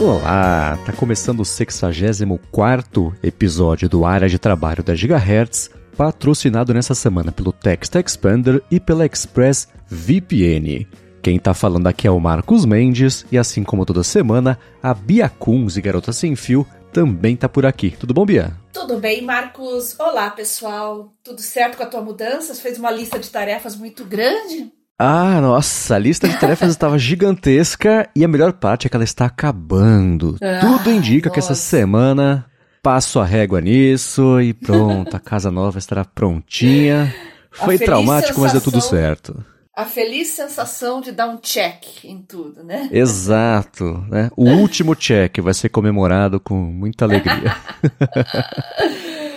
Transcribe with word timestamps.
Olá, 0.00 0.78
tá 0.86 0.94
começando 0.94 1.40
o 1.40 1.44
64 1.44 3.14
episódio 3.22 3.86
do 3.86 4.06
Área 4.06 4.30
de 4.30 4.38
Trabalho 4.38 4.82
da 4.82 4.94
Gigahertz, 4.94 5.68
patrocinado 5.94 6.72
nessa 6.72 6.94
semana 6.94 7.30
pelo 7.30 7.52
Text 7.52 7.94
Expander 7.96 8.62
e 8.70 8.80
pela 8.80 9.04
Express 9.04 9.68
VPN. 9.86 10.88
Quem 11.20 11.38
tá 11.38 11.52
falando 11.52 11.86
aqui 11.86 12.06
é 12.06 12.10
o 12.10 12.18
Marcos 12.18 12.64
Mendes 12.64 13.26
e 13.30 13.36
assim 13.36 13.62
como 13.62 13.84
toda 13.84 14.02
semana, 14.02 14.58
a 14.82 14.94
Bia 14.94 15.28
Kunz 15.28 15.76
e 15.76 15.82
Garota 15.82 16.14
Sem 16.14 16.34
Fio 16.34 16.66
também 16.90 17.36
tá 17.36 17.46
por 17.46 17.66
aqui. 17.66 17.90
Tudo 17.90 18.14
bom, 18.14 18.24
Bia? 18.24 18.56
Tudo 18.72 18.96
bem, 18.96 19.20
Marcos? 19.20 19.94
Olá, 20.00 20.30
pessoal. 20.30 21.12
Tudo 21.22 21.42
certo 21.42 21.76
com 21.76 21.82
a 21.82 21.86
tua 21.86 22.00
mudança? 22.00 22.54
Você 22.54 22.62
fez 22.62 22.78
uma 22.78 22.90
lista 22.90 23.18
de 23.18 23.28
tarefas 23.28 23.76
muito 23.76 24.02
grande? 24.06 24.72
Ah, 25.02 25.40
nossa, 25.40 25.94
a 25.94 25.98
lista 25.98 26.28
de 26.28 26.38
tarefas 26.38 26.68
estava 26.68 26.98
gigantesca 26.98 28.06
e 28.14 28.22
a 28.22 28.28
melhor 28.28 28.52
parte 28.52 28.86
é 28.86 28.90
que 28.90 28.94
ela 28.94 29.02
está 29.02 29.24
acabando. 29.24 30.36
Ah, 30.42 30.60
Tudo 30.60 30.90
indica 30.90 31.30
nossa. 31.30 31.32
que 31.32 31.38
essa 31.38 31.54
semana 31.54 32.44
passo 32.82 33.18
a 33.18 33.24
régua 33.24 33.62
nisso 33.62 34.38
e 34.42 34.52
pronto, 34.52 35.16
a 35.16 35.18
casa 35.18 35.50
nova 35.50 35.78
estará 35.78 36.04
prontinha. 36.04 37.14
Foi 37.50 37.78
traumático, 37.78 38.34
sensação... 38.34 38.42
mas 38.42 38.52
deu 38.52 38.60
tudo 38.60 38.78
certo 38.82 39.42
a 39.72 39.86
feliz 39.86 40.28
sensação 40.28 41.00
de 41.00 41.10
dar 41.10 41.26
um 41.28 41.38
check 41.38 42.04
em 42.04 42.20
tudo, 42.20 42.62
né? 42.62 42.90
Exato, 42.92 44.04
né? 44.10 44.30
O 44.36 44.44
último 44.50 44.94
check 44.94 45.38
vai 45.40 45.54
ser 45.54 45.70
comemorado 45.70 46.38
com 46.38 46.54
muita 46.54 47.06
alegria. 47.06 47.56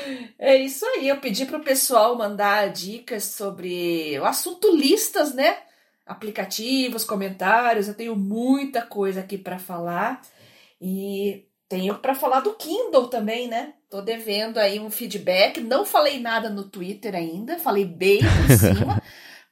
é 0.43 0.57
isso 0.57 0.85
aí. 0.85 1.07
Eu 1.07 1.21
pedi 1.21 1.45
para 1.45 1.57
o 1.57 1.63
pessoal 1.63 2.17
mandar 2.17 2.69
dicas 2.69 3.23
sobre 3.23 4.19
o 4.19 4.25
assunto 4.25 4.75
listas, 4.75 5.33
né? 5.33 5.55
Aplicativos, 6.05 7.05
comentários. 7.05 7.87
Eu 7.87 7.93
tenho 7.93 8.13
muita 8.13 8.81
coisa 8.81 9.21
aqui 9.21 9.37
para 9.37 9.57
falar 9.57 10.21
e 10.81 11.45
tenho 11.69 11.95
para 11.95 12.13
falar 12.13 12.41
do 12.41 12.53
Kindle 12.55 13.07
também, 13.07 13.47
né? 13.47 13.73
Tô 13.89 14.01
devendo 14.01 14.57
aí 14.57 14.81
um 14.81 14.91
feedback. 14.91 15.61
Não 15.61 15.85
falei 15.85 16.19
nada 16.19 16.49
no 16.49 16.65
Twitter 16.65 17.15
ainda, 17.15 17.57
falei 17.57 17.85
bem 17.85 18.19
por 18.19 18.51
cima. 18.57 19.01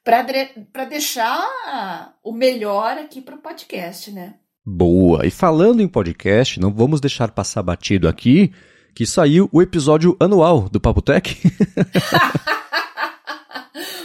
para 0.04 0.84
deixar 0.84 2.14
o 2.22 2.32
melhor 2.32 2.98
aqui 2.98 3.22
para 3.22 3.36
o 3.36 3.40
podcast, 3.40 4.10
né? 4.10 4.34
Boa! 4.62 5.26
E 5.26 5.30
falando 5.30 5.80
em 5.80 5.88
podcast, 5.88 6.60
não 6.60 6.70
vamos 6.70 7.00
deixar 7.00 7.30
passar 7.30 7.62
batido 7.62 8.06
aqui 8.06 8.52
que 8.94 9.06
saiu 9.06 9.48
o 9.52 9.62
episódio 9.62 10.16
anual 10.20 10.68
do 10.68 10.80
Papo 10.80 11.00
Tech. 11.00 11.36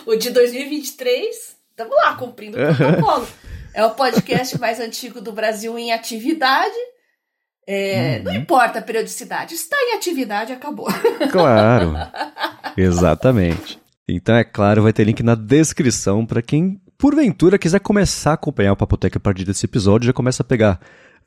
o 0.05 0.15
de 0.15 0.29
2023, 0.29 1.55
estamos 1.69 1.95
lá 1.95 2.15
cumprindo 2.15 2.57
o 2.57 2.75
protocolo. 2.75 3.27
É 3.73 3.85
o 3.85 3.91
podcast 3.91 4.59
mais 4.59 4.79
antigo 4.79 5.21
do 5.21 5.31
Brasil 5.31 5.77
em 5.77 5.91
atividade. 5.91 6.75
É, 7.67 8.17
uhum. 8.17 8.23
Não 8.23 8.35
importa 8.35 8.79
a 8.79 8.81
periodicidade, 8.81 9.53
está 9.53 9.75
em 9.77 9.95
atividade, 9.95 10.53
acabou. 10.53 10.87
Claro, 11.29 11.93
exatamente. 12.77 13.77
Então, 14.07 14.35
é 14.35 14.43
claro, 14.45 14.83
vai 14.83 14.93
ter 14.93 15.03
link 15.03 15.21
na 15.21 15.35
descrição 15.35 16.25
para 16.25 16.41
quem, 16.41 16.81
porventura, 16.97 17.59
quiser 17.59 17.81
começar 17.81 18.31
a 18.31 18.35
acompanhar 18.35 18.71
o 18.71 18.77
Papotec 18.77 19.17
a 19.17 19.19
partir 19.19 19.43
desse 19.43 19.65
episódio, 19.65 20.07
já 20.07 20.13
começa 20.13 20.43
a 20.43 20.45
pegar. 20.45 20.79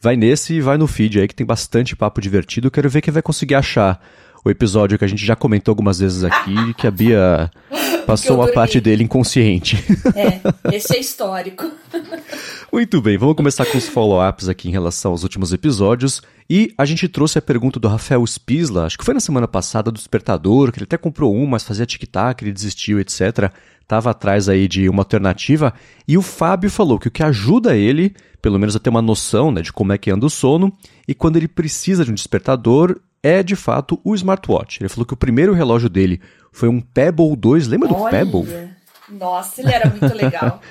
Vai 0.03 0.17
nesse 0.17 0.55
e 0.55 0.61
vai 0.63 0.79
no 0.79 0.87
feed 0.87 1.21
aí, 1.21 1.29
que 1.29 1.35
tem 1.35 1.47
bastante 1.47 1.95
papo 1.95 2.23
divertido. 2.23 2.71
Quero 2.71 2.89
ver 2.89 3.03
quem 3.03 3.13
vai 3.13 3.21
conseguir 3.21 3.55
achar 3.55 4.03
o 4.43 4.49
episódio 4.49 4.99
que 4.99 5.05
a 5.05 5.09
gente 5.09 5.25
já 5.25 5.37
comentou 5.37 5.73
algumas 5.73 5.99
vezes 5.99 6.25
aqui, 6.25 6.73
que 6.73 6.87
a 6.87 6.91
Bia 6.91 7.51
passou 8.07 8.37
uma 8.37 8.51
parte 8.51 8.81
dele 8.81 9.05
inconsciente. 9.05 9.77
É, 10.17 10.41
esse 10.75 10.97
é 10.97 11.01
histórico. 11.01 11.71
Muito 12.73 13.03
bem, 13.03 13.19
vamos 13.19 13.37
começar 13.37 13.67
com 13.67 13.77
os 13.77 13.89
follow-ups 13.89 14.49
aqui 14.49 14.69
em 14.69 14.73
relação 14.73 15.11
aos 15.11 15.23
últimos 15.23 15.53
episódios. 15.53 16.23
E 16.49 16.73
a 16.79 16.87
gente 16.87 17.07
trouxe 17.07 17.39
a 17.39 17.43
pergunta 17.43 17.79
do 17.79 17.87
Rafael 17.87 18.27
Spisla, 18.27 18.87
acho 18.87 18.97
que 18.97 19.05
foi 19.05 19.13
na 19.13 19.21
semana 19.21 19.47
passada, 19.47 19.91
do 19.91 19.99
Despertador, 19.99 20.73
que 20.73 20.79
ele 20.79 20.85
até 20.85 20.97
comprou 20.97 21.37
um, 21.37 21.45
mas 21.45 21.63
fazia 21.63 21.85
tic-tac, 21.85 22.43
ele 22.43 22.53
desistiu, 22.53 22.99
etc. 22.99 23.53
Tava 23.91 24.13
atrás 24.13 24.49
aí 24.49 24.69
de 24.69 24.89
uma 24.89 25.01
alternativa. 25.01 25.75
E 26.07 26.17
o 26.17 26.23
Fábio 26.23 26.71
falou 26.71 26.97
que 26.97 27.09
o 27.09 27.11
que 27.11 27.25
ajuda 27.25 27.77
ele, 27.77 28.15
pelo 28.41 28.57
menos 28.57 28.77
a 28.77 28.79
ter 28.79 28.89
uma 28.89 29.03
noção 29.03 29.51
né, 29.51 29.63
de 29.63 29.73
como 29.73 29.93
é 29.93 29.99
que 29.99 30.13
anda 30.13 30.25
o 30.25 30.31
sono, 30.31 30.73
e 31.09 31.13
quando 31.13 31.39
ele 31.39 31.49
precisa 31.49 32.05
de 32.05 32.13
um 32.13 32.15
despertador, 32.15 33.01
é 33.21 33.43
de 33.43 33.57
fato 33.57 34.01
o 34.05 34.15
smartwatch. 34.15 34.81
Ele 34.81 34.89
falou 34.89 35.05
que 35.05 35.15
o 35.15 35.17
primeiro 35.17 35.53
relógio 35.53 35.89
dele 35.89 36.21
foi 36.53 36.69
um 36.69 36.81
Pebble 36.81 37.35
2. 37.35 37.67
Lembra 37.67 37.93
Olha. 37.93 38.05
do 38.05 38.11
Pebble? 38.11 38.69
Nossa, 39.09 39.61
ele 39.61 39.73
era 39.73 39.91
muito 39.91 40.15
legal. 40.15 40.61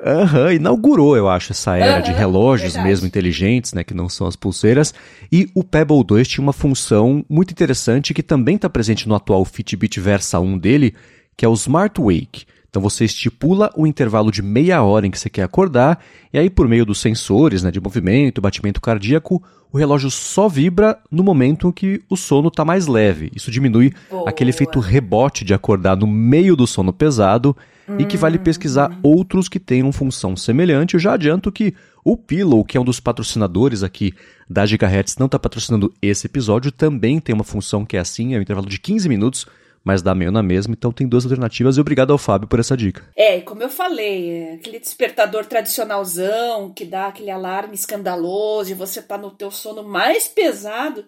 Uhum, 0.00 0.52
inaugurou, 0.52 1.14
eu 1.16 1.28
acho, 1.28 1.52
essa 1.52 1.76
era 1.76 1.96
uhum, 1.96 2.02
de 2.02 2.12
relógios 2.12 2.72
verdade. 2.72 2.88
mesmo 2.88 3.06
inteligentes, 3.06 3.74
né, 3.74 3.84
que 3.84 3.92
não 3.92 4.08
são 4.08 4.26
as 4.26 4.36
pulseiras. 4.36 4.94
E 5.30 5.50
o 5.54 5.62
Pebble 5.62 6.02
2 6.02 6.26
tinha 6.26 6.42
uma 6.42 6.54
função 6.54 7.22
muito 7.28 7.50
interessante 7.50 8.14
que 8.14 8.22
também 8.22 8.56
está 8.56 8.70
presente 8.70 9.06
no 9.06 9.14
atual 9.14 9.44
Fitbit 9.44 10.00
Versa 10.00 10.40
1 10.40 10.56
dele, 10.56 10.94
que 11.38 11.44
é 11.44 11.48
o 11.48 11.54
Smart 11.54 11.98
Wake. 12.00 12.44
Então 12.68 12.82
você 12.82 13.04
estipula 13.04 13.70
o 13.76 13.86
intervalo 13.86 14.30
de 14.30 14.42
meia 14.42 14.82
hora 14.82 15.06
em 15.06 15.10
que 15.10 15.18
você 15.18 15.30
quer 15.30 15.44
acordar, 15.44 16.04
e 16.32 16.38
aí 16.38 16.50
por 16.50 16.68
meio 16.68 16.84
dos 16.84 17.00
sensores 17.00 17.62
né, 17.62 17.70
de 17.70 17.80
movimento, 17.80 18.42
batimento 18.42 18.80
cardíaco, 18.80 19.42
o 19.72 19.78
relógio 19.78 20.10
só 20.10 20.48
vibra 20.48 20.98
no 21.10 21.22
momento 21.22 21.68
em 21.68 21.72
que 21.72 22.02
o 22.10 22.16
sono 22.16 22.48
está 22.48 22.64
mais 22.64 22.88
leve. 22.88 23.30
Isso 23.34 23.52
diminui 23.52 23.94
Boa. 24.10 24.28
aquele 24.28 24.50
efeito 24.50 24.80
rebote 24.80 25.44
de 25.44 25.54
acordar 25.54 25.96
no 25.96 26.08
meio 26.08 26.56
do 26.56 26.66
sono 26.66 26.92
pesado 26.92 27.56
hum. 27.88 27.96
e 28.00 28.04
que 28.04 28.16
vale 28.16 28.38
pesquisar 28.38 28.90
hum. 28.90 28.98
outros 29.02 29.48
que 29.48 29.60
tenham 29.60 29.92
função 29.92 30.36
semelhante. 30.36 30.94
Eu 30.94 31.00
já 31.00 31.14
adianto 31.14 31.52
que 31.52 31.72
o 32.04 32.16
Pillow, 32.16 32.64
que 32.64 32.76
é 32.76 32.80
um 32.80 32.84
dos 32.84 32.98
patrocinadores 32.98 33.84
aqui 33.84 34.12
da 34.50 34.66
Gigahertz, 34.66 35.16
não 35.18 35.26
está 35.26 35.38
patrocinando 35.38 35.94
esse 36.02 36.26
episódio, 36.26 36.72
também 36.72 37.20
tem 37.20 37.34
uma 37.34 37.44
função 37.44 37.84
que 37.84 37.96
é 37.96 38.00
assim, 38.00 38.34
é 38.34 38.38
um 38.38 38.42
intervalo 38.42 38.68
de 38.68 38.80
15 38.80 39.08
minutos 39.08 39.46
mas 39.84 40.02
dá 40.02 40.14
meio 40.14 40.30
na 40.30 40.42
mesma, 40.42 40.74
então 40.76 40.92
tem 40.92 41.08
duas 41.08 41.24
alternativas 41.24 41.76
e 41.76 41.80
obrigado 41.80 42.12
ao 42.12 42.18
Fábio 42.18 42.48
por 42.48 42.60
essa 42.60 42.76
dica. 42.76 43.02
É, 43.16 43.40
como 43.40 43.62
eu 43.62 43.68
falei, 43.68 44.30
é 44.30 44.54
aquele 44.54 44.78
despertador 44.78 45.46
tradicionalzão 45.46 46.72
que 46.72 46.84
dá 46.84 47.06
aquele 47.06 47.30
alarme 47.30 47.74
escandaloso 47.74 48.70
e 48.70 48.74
você 48.74 49.00
tá 49.00 49.16
no 49.16 49.30
teu 49.30 49.50
sono 49.50 49.82
mais 49.82 50.28
pesado, 50.28 51.04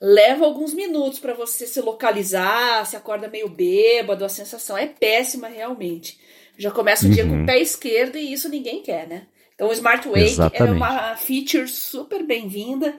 leva 0.00 0.44
alguns 0.44 0.74
minutos 0.74 1.18
para 1.18 1.34
você 1.34 1.66
se 1.66 1.80
localizar, 1.80 2.84
se 2.86 2.96
acorda 2.96 3.28
meio 3.28 3.48
bêbado, 3.48 4.24
a 4.24 4.28
sensação 4.28 4.76
é 4.76 4.86
péssima 4.86 5.48
realmente. 5.48 6.18
Já 6.58 6.70
começa 6.70 7.04
o 7.04 7.08
uhum. 7.08 7.14
dia 7.14 7.26
com 7.26 7.42
o 7.42 7.46
pé 7.46 7.60
esquerdo 7.60 8.16
e 8.16 8.32
isso 8.32 8.48
ninguém 8.48 8.82
quer, 8.82 9.08
né? 9.08 9.26
Então 9.54 9.68
o 9.68 9.72
Smart 9.72 10.06
Wake 10.08 10.36
é 10.54 10.64
uma 10.64 11.16
feature 11.16 11.68
super 11.68 12.22
bem-vinda. 12.24 12.94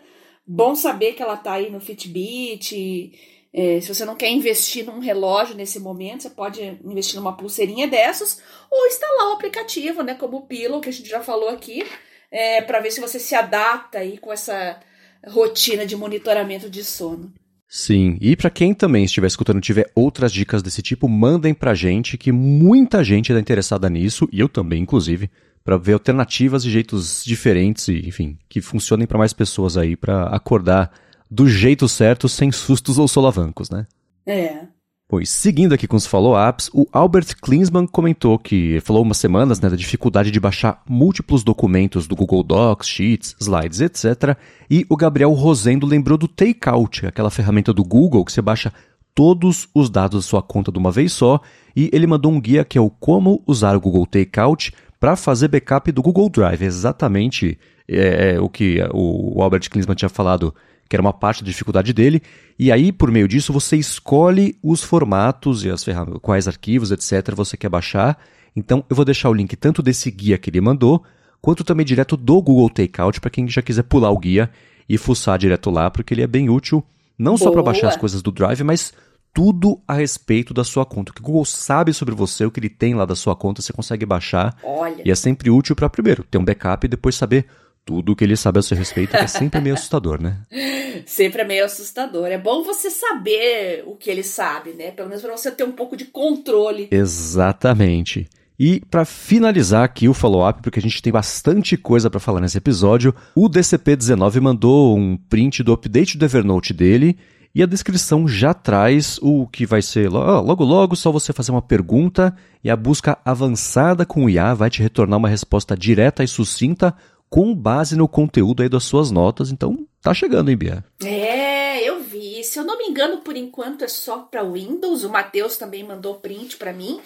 Bom 0.45 0.75
saber 0.75 1.13
que 1.13 1.21
ela 1.21 1.37
tá 1.37 1.53
aí 1.53 1.69
no 1.69 1.79
Fitbit. 1.79 3.11
É, 3.53 3.79
se 3.79 3.93
você 3.93 4.03
não 4.03 4.15
quer 4.15 4.31
investir 4.31 4.83
num 4.83 4.99
relógio 4.99 5.55
nesse 5.55 5.79
momento, 5.79 6.23
você 6.23 6.29
pode 6.31 6.59
investir 6.83 7.19
numa 7.19 7.37
pulseirinha 7.37 7.87
dessas 7.87 8.41
ou 8.69 8.87
instalar 8.87 9.29
o 9.29 9.33
aplicativo, 9.33 10.01
né, 10.01 10.15
como 10.15 10.37
o 10.37 10.47
Pillow, 10.47 10.81
que 10.81 10.89
a 10.89 10.93
gente 10.93 11.07
já 11.07 11.21
falou 11.21 11.49
aqui, 11.49 11.85
é, 12.31 12.63
para 12.63 12.79
ver 12.79 12.91
se 12.91 12.99
você 12.99 13.19
se 13.19 13.35
adapta 13.35 13.99
aí 13.99 14.17
com 14.17 14.33
essa 14.33 14.79
rotina 15.27 15.85
de 15.85 15.95
monitoramento 15.95 16.67
de 16.67 16.83
sono. 16.83 17.31
Sim, 17.67 18.17
e 18.21 18.35
para 18.35 18.49
quem 18.49 18.73
também 18.73 19.03
estiver 19.03 19.27
escutando 19.27 19.61
tiver 19.61 19.91
outras 19.95 20.31
dicas 20.31 20.61
desse 20.61 20.81
tipo, 20.81 21.07
mandem 21.07 21.53
pra 21.53 21.73
gente 21.73 22.17
que 22.17 22.31
muita 22.31 23.03
gente 23.03 23.31
está 23.31 23.39
interessada 23.39 23.89
nisso, 23.89 24.27
e 24.31 24.39
eu 24.39 24.49
também, 24.49 24.81
inclusive, 24.81 25.29
para 25.63 25.77
ver 25.77 25.93
alternativas 25.93 26.65
e 26.65 26.69
jeitos 26.69 27.23
diferentes 27.23 27.87
e, 27.87 28.07
enfim, 28.07 28.37
que 28.49 28.61
funcionem 28.61 29.07
para 29.07 29.17
mais 29.17 29.33
pessoas 29.33 29.77
aí 29.77 29.95
para 29.95 30.25
acordar 30.27 30.91
do 31.33 31.49
jeito 31.49 31.89
certo, 31.89 32.29
sem 32.29 32.51
sustos 32.51 32.99
ou 32.99 33.07
solavancos, 33.07 33.69
né? 33.69 33.87
É. 34.23 34.67
Pois, 35.07 35.29
seguindo 35.29 35.73
aqui 35.73 35.87
com 35.87 35.95
os 35.95 36.05
follow-ups, 36.05 36.69
o 36.73 36.87
Albert 36.91 37.35
Klinsmann 37.41 37.87
comentou 37.87 38.37
que 38.37 38.79
falou 38.81 39.01
umas 39.01 39.17
semanas 39.17 39.59
né, 39.59 39.67
da 39.69 39.75
dificuldade 39.75 40.29
de 40.29 40.39
baixar 40.39 40.81
múltiplos 40.87 41.43
documentos 41.43 42.07
do 42.07 42.15
Google 42.15 42.43
Docs, 42.43 42.87
Sheets, 42.87 43.35
Slides, 43.39 43.81
etc. 43.81 44.37
E 44.69 44.85
o 44.87 44.95
Gabriel 44.95 45.31
Rosendo 45.31 45.87
lembrou 45.87 46.19
do 46.19 46.27
Takeout, 46.27 47.05
aquela 47.07 47.31
ferramenta 47.31 47.73
do 47.73 47.83
Google 47.83 48.23
que 48.23 48.31
você 48.31 48.41
baixa 48.41 48.71
todos 49.15 49.67
os 49.73 49.89
dados 49.89 50.23
da 50.23 50.29
sua 50.29 50.41
conta 50.41 50.71
de 50.71 50.77
uma 50.77 50.91
vez 50.91 51.13
só. 51.13 51.41
E 51.75 51.89
ele 51.91 52.07
mandou 52.07 52.31
um 52.31 52.39
guia 52.39 52.63
que 52.63 52.77
é 52.77 52.81
o 52.81 52.91
como 52.91 53.43
usar 53.47 53.75
o 53.75 53.81
Google 53.81 54.05
Takeout 54.05 54.71
para 54.99 55.15
fazer 55.15 55.47
backup 55.47 55.91
do 55.91 56.01
Google 56.01 56.29
Drive. 56.29 56.61
Exatamente 56.61 57.57
é, 57.87 58.33
é, 58.35 58.39
o 58.39 58.47
que 58.49 58.79
o 58.93 59.41
Albert 59.41 59.69
Klinsmann 59.69 59.95
tinha 59.95 60.09
falado 60.09 60.53
que 60.89 60.95
era 60.95 61.01
uma 61.01 61.13
parte 61.13 61.43
da 61.43 61.49
dificuldade 61.49 61.93
dele, 61.93 62.21
e 62.57 62.71
aí, 62.71 62.91
por 62.91 63.11
meio 63.11 63.27
disso, 63.27 63.51
você 63.51 63.77
escolhe 63.77 64.57
os 64.61 64.83
formatos 64.83 65.63
e 65.65 65.69
as 65.69 65.83
ferramentas, 65.83 66.19
quais 66.21 66.47
arquivos, 66.47 66.91
etc., 66.91 67.33
você 67.35 67.57
quer 67.57 67.69
baixar. 67.69 68.17
Então, 68.55 68.85
eu 68.89 68.95
vou 68.95 69.03
deixar 69.03 69.29
o 69.29 69.33
link 69.33 69.55
tanto 69.55 69.81
desse 69.81 70.11
guia 70.11 70.37
que 70.37 70.49
ele 70.49 70.61
mandou, 70.61 71.03
quanto 71.41 71.63
também 71.63 71.85
direto 71.85 72.15
do 72.15 72.41
Google 72.41 72.69
Takeout, 72.69 73.19
para 73.19 73.29
quem 73.29 73.47
já 73.47 73.61
quiser 73.61 73.83
pular 73.83 74.11
o 74.11 74.19
guia 74.19 74.49
e 74.87 74.97
fuçar 74.97 75.37
direto 75.37 75.69
lá, 75.69 75.89
porque 75.89 76.13
ele 76.13 76.21
é 76.21 76.27
bem 76.27 76.49
útil, 76.49 76.83
não 77.17 77.33
Boa. 77.33 77.37
só 77.39 77.51
para 77.51 77.63
baixar 77.63 77.87
as 77.87 77.97
coisas 77.97 78.21
do 78.21 78.31
Drive, 78.31 78.61
mas 78.63 78.93
tudo 79.33 79.81
a 79.87 79.95
respeito 79.95 80.53
da 80.53 80.63
sua 80.63 80.85
conta. 80.85 81.11
O 81.11 81.15
que 81.15 81.21
o 81.21 81.23
Google 81.23 81.45
sabe 81.45 81.91
sobre 81.91 82.13
você, 82.13 82.45
o 82.45 82.51
que 82.51 82.59
ele 82.59 82.69
tem 82.69 82.93
lá 82.93 83.03
da 83.03 83.15
sua 83.15 83.35
conta, 83.35 83.61
você 83.61 83.73
consegue 83.73 84.05
baixar. 84.05 84.55
Olha. 84.63 85.01
E 85.03 85.09
é 85.09 85.15
sempre 85.15 85.49
útil 85.49 85.75
para, 85.75 85.89
primeiro, 85.89 86.23
ter 86.23 86.37
um 86.37 86.45
backup 86.45 86.85
e 86.85 86.89
depois 86.89 87.15
saber 87.15 87.47
tudo 87.85 88.15
que 88.15 88.23
ele 88.23 88.35
sabe 88.35 88.59
a 88.59 88.61
seu 88.61 88.77
respeito, 88.77 89.11
que 89.11 89.17
é 89.23 89.27
sempre 89.27 89.59
meio 89.59 89.75
assustador, 89.75 90.21
né? 90.21 90.37
Sempre 91.05 91.41
é 91.41 91.45
meio 91.45 91.65
assustador. 91.65 92.27
É 92.27 92.37
bom 92.37 92.63
você 92.63 92.89
saber 92.89 93.83
o 93.85 93.95
que 93.95 94.09
ele 94.09 94.23
sabe, 94.23 94.71
né? 94.71 94.91
Pelo 94.91 95.09
menos 95.09 95.23
para 95.23 95.35
você 95.35 95.51
ter 95.51 95.63
um 95.63 95.71
pouco 95.71 95.97
de 95.97 96.05
controle. 96.05 96.87
Exatamente. 96.91 98.29
E 98.59 98.79
para 98.89 99.03
finalizar 99.03 99.83
aqui 99.83 100.07
o 100.07 100.13
follow-up, 100.13 100.61
porque 100.61 100.79
a 100.79 100.81
gente 100.81 101.01
tem 101.01 101.11
bastante 101.11 101.75
coisa 101.75 102.09
para 102.09 102.19
falar 102.19 102.39
nesse 102.39 102.57
episódio, 102.57 103.13
o 103.35 103.49
DCP-19 103.49 104.39
mandou 104.39 104.97
um 104.97 105.17
print 105.17 105.63
do 105.63 105.73
update 105.73 106.17
do 106.17 106.25
Evernote 106.25 106.73
dele 106.73 107.17
e 107.55 107.61
a 107.61 107.67
descrição 107.67 108.27
já 108.27 108.53
traz 108.53 109.19
o 109.21 109.47
que 109.47 109.65
vai 109.65 109.81
ser 109.81 110.09
logo 110.09 110.63
logo 110.63 110.95
só 110.95 111.11
você 111.11 111.31
fazer 111.31 111.51
uma 111.51 111.61
pergunta 111.61 112.35
e 112.63 112.69
a 112.69 112.75
busca 112.75 113.17
avançada 113.23 114.05
com 114.05 114.25
o 114.25 114.29
IA 114.29 114.55
vai 114.55 114.69
te 114.69 114.81
retornar 114.81 115.19
uma 115.19 115.29
resposta 115.29 115.77
direta 115.77 116.23
e 116.23 116.27
sucinta 116.27 116.95
com 117.33 117.51
base 117.51 117.95
no 117.95 118.07
conteúdo 118.07 118.61
aí 118.61 118.69
das 118.69 118.83
suas 118.83 119.09
notas. 119.09 119.49
Então, 119.49 119.87
tá 119.99 120.13
chegando, 120.13 120.51
hein, 120.51 120.55
Bia? 120.55 120.85
É, 121.03 121.81
eu 121.81 121.99
vi. 121.99 122.43
Se 122.43 122.59
eu 122.59 122.63
não 122.63 122.77
me 122.77 122.83
engano, 122.83 123.21
por 123.21 123.35
enquanto 123.35 123.83
é 123.83 123.87
só 123.87 124.19
para 124.19 124.43
Windows. 124.43 125.03
O 125.03 125.09
Matheus 125.09 125.57
também 125.57 125.83
mandou 125.83 126.13
print 126.13 126.57
para 126.57 126.71
mim. 126.71 127.01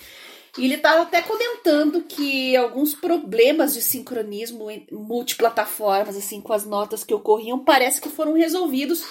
E 0.57 0.65
ele 0.65 0.73
estava 0.73 1.03
até 1.03 1.21
comentando 1.21 2.01
que 2.01 2.57
alguns 2.57 2.93
problemas 2.93 3.73
de 3.73 3.81
sincronismo 3.81 4.69
em 4.69 4.85
multiplataformas, 4.91 6.17
assim, 6.17 6.41
com 6.41 6.51
as 6.51 6.65
notas 6.65 7.05
que 7.05 7.13
ocorriam, 7.13 7.63
parece 7.63 8.01
que 8.01 8.09
foram 8.09 8.33
resolvidos 8.33 9.05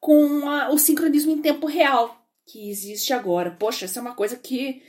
com 0.00 0.48
a, 0.48 0.70
o 0.70 0.78
sincronismo 0.78 1.32
em 1.32 1.42
tempo 1.42 1.66
real 1.66 2.24
que 2.46 2.70
existe 2.70 3.12
agora. 3.12 3.50
Poxa, 3.50 3.84
essa 3.84 3.98
é 3.98 4.02
uma 4.02 4.14
coisa 4.14 4.36
que 4.36 4.80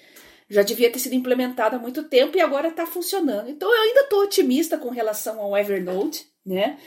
já 0.50 0.62
devia 0.62 0.92
ter 0.92 1.00
sido 1.00 1.15
implementada 1.15 1.75
há 1.77 1.80
muito 1.80 2.03
tempo 2.03 2.38
e 2.38 2.42
agora 2.42 2.68
está 2.68 2.86
funcionando. 2.86 3.50
Então 3.50 3.74
eu 3.74 3.81
ainda 3.81 4.01
estou 4.01 4.24
otimista 4.24 4.77
com 4.77 4.89
relação 4.89 5.39
ao 5.39 5.57
Evernote, 5.57 6.27
né? 6.45 6.77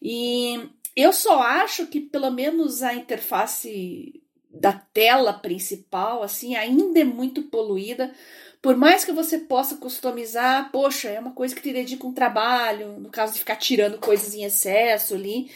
E 0.00 0.68
eu 0.94 1.12
só 1.12 1.40
acho 1.40 1.86
que 1.86 2.00
pelo 2.00 2.30
menos 2.30 2.82
a 2.82 2.94
interface 2.94 4.22
da 4.50 4.72
tela 4.72 5.32
principal, 5.34 6.22
assim, 6.22 6.56
ainda 6.56 7.00
é 7.00 7.04
muito 7.04 7.42
poluída. 7.42 8.12
Por 8.62 8.76
mais 8.76 9.04
que 9.04 9.12
você 9.12 9.38
possa 9.38 9.76
customizar, 9.76 10.70
poxa, 10.72 11.08
é 11.08 11.20
uma 11.20 11.32
coisa 11.32 11.54
que 11.54 11.62
te 11.62 11.72
dedica 11.72 12.06
um 12.06 12.12
trabalho, 12.12 12.98
no 12.98 13.10
caso 13.10 13.34
de 13.34 13.38
ficar 13.38 13.56
tirando 13.56 13.98
coisas 13.98 14.34
em 14.34 14.44
excesso 14.44 15.14
ali. 15.14 15.50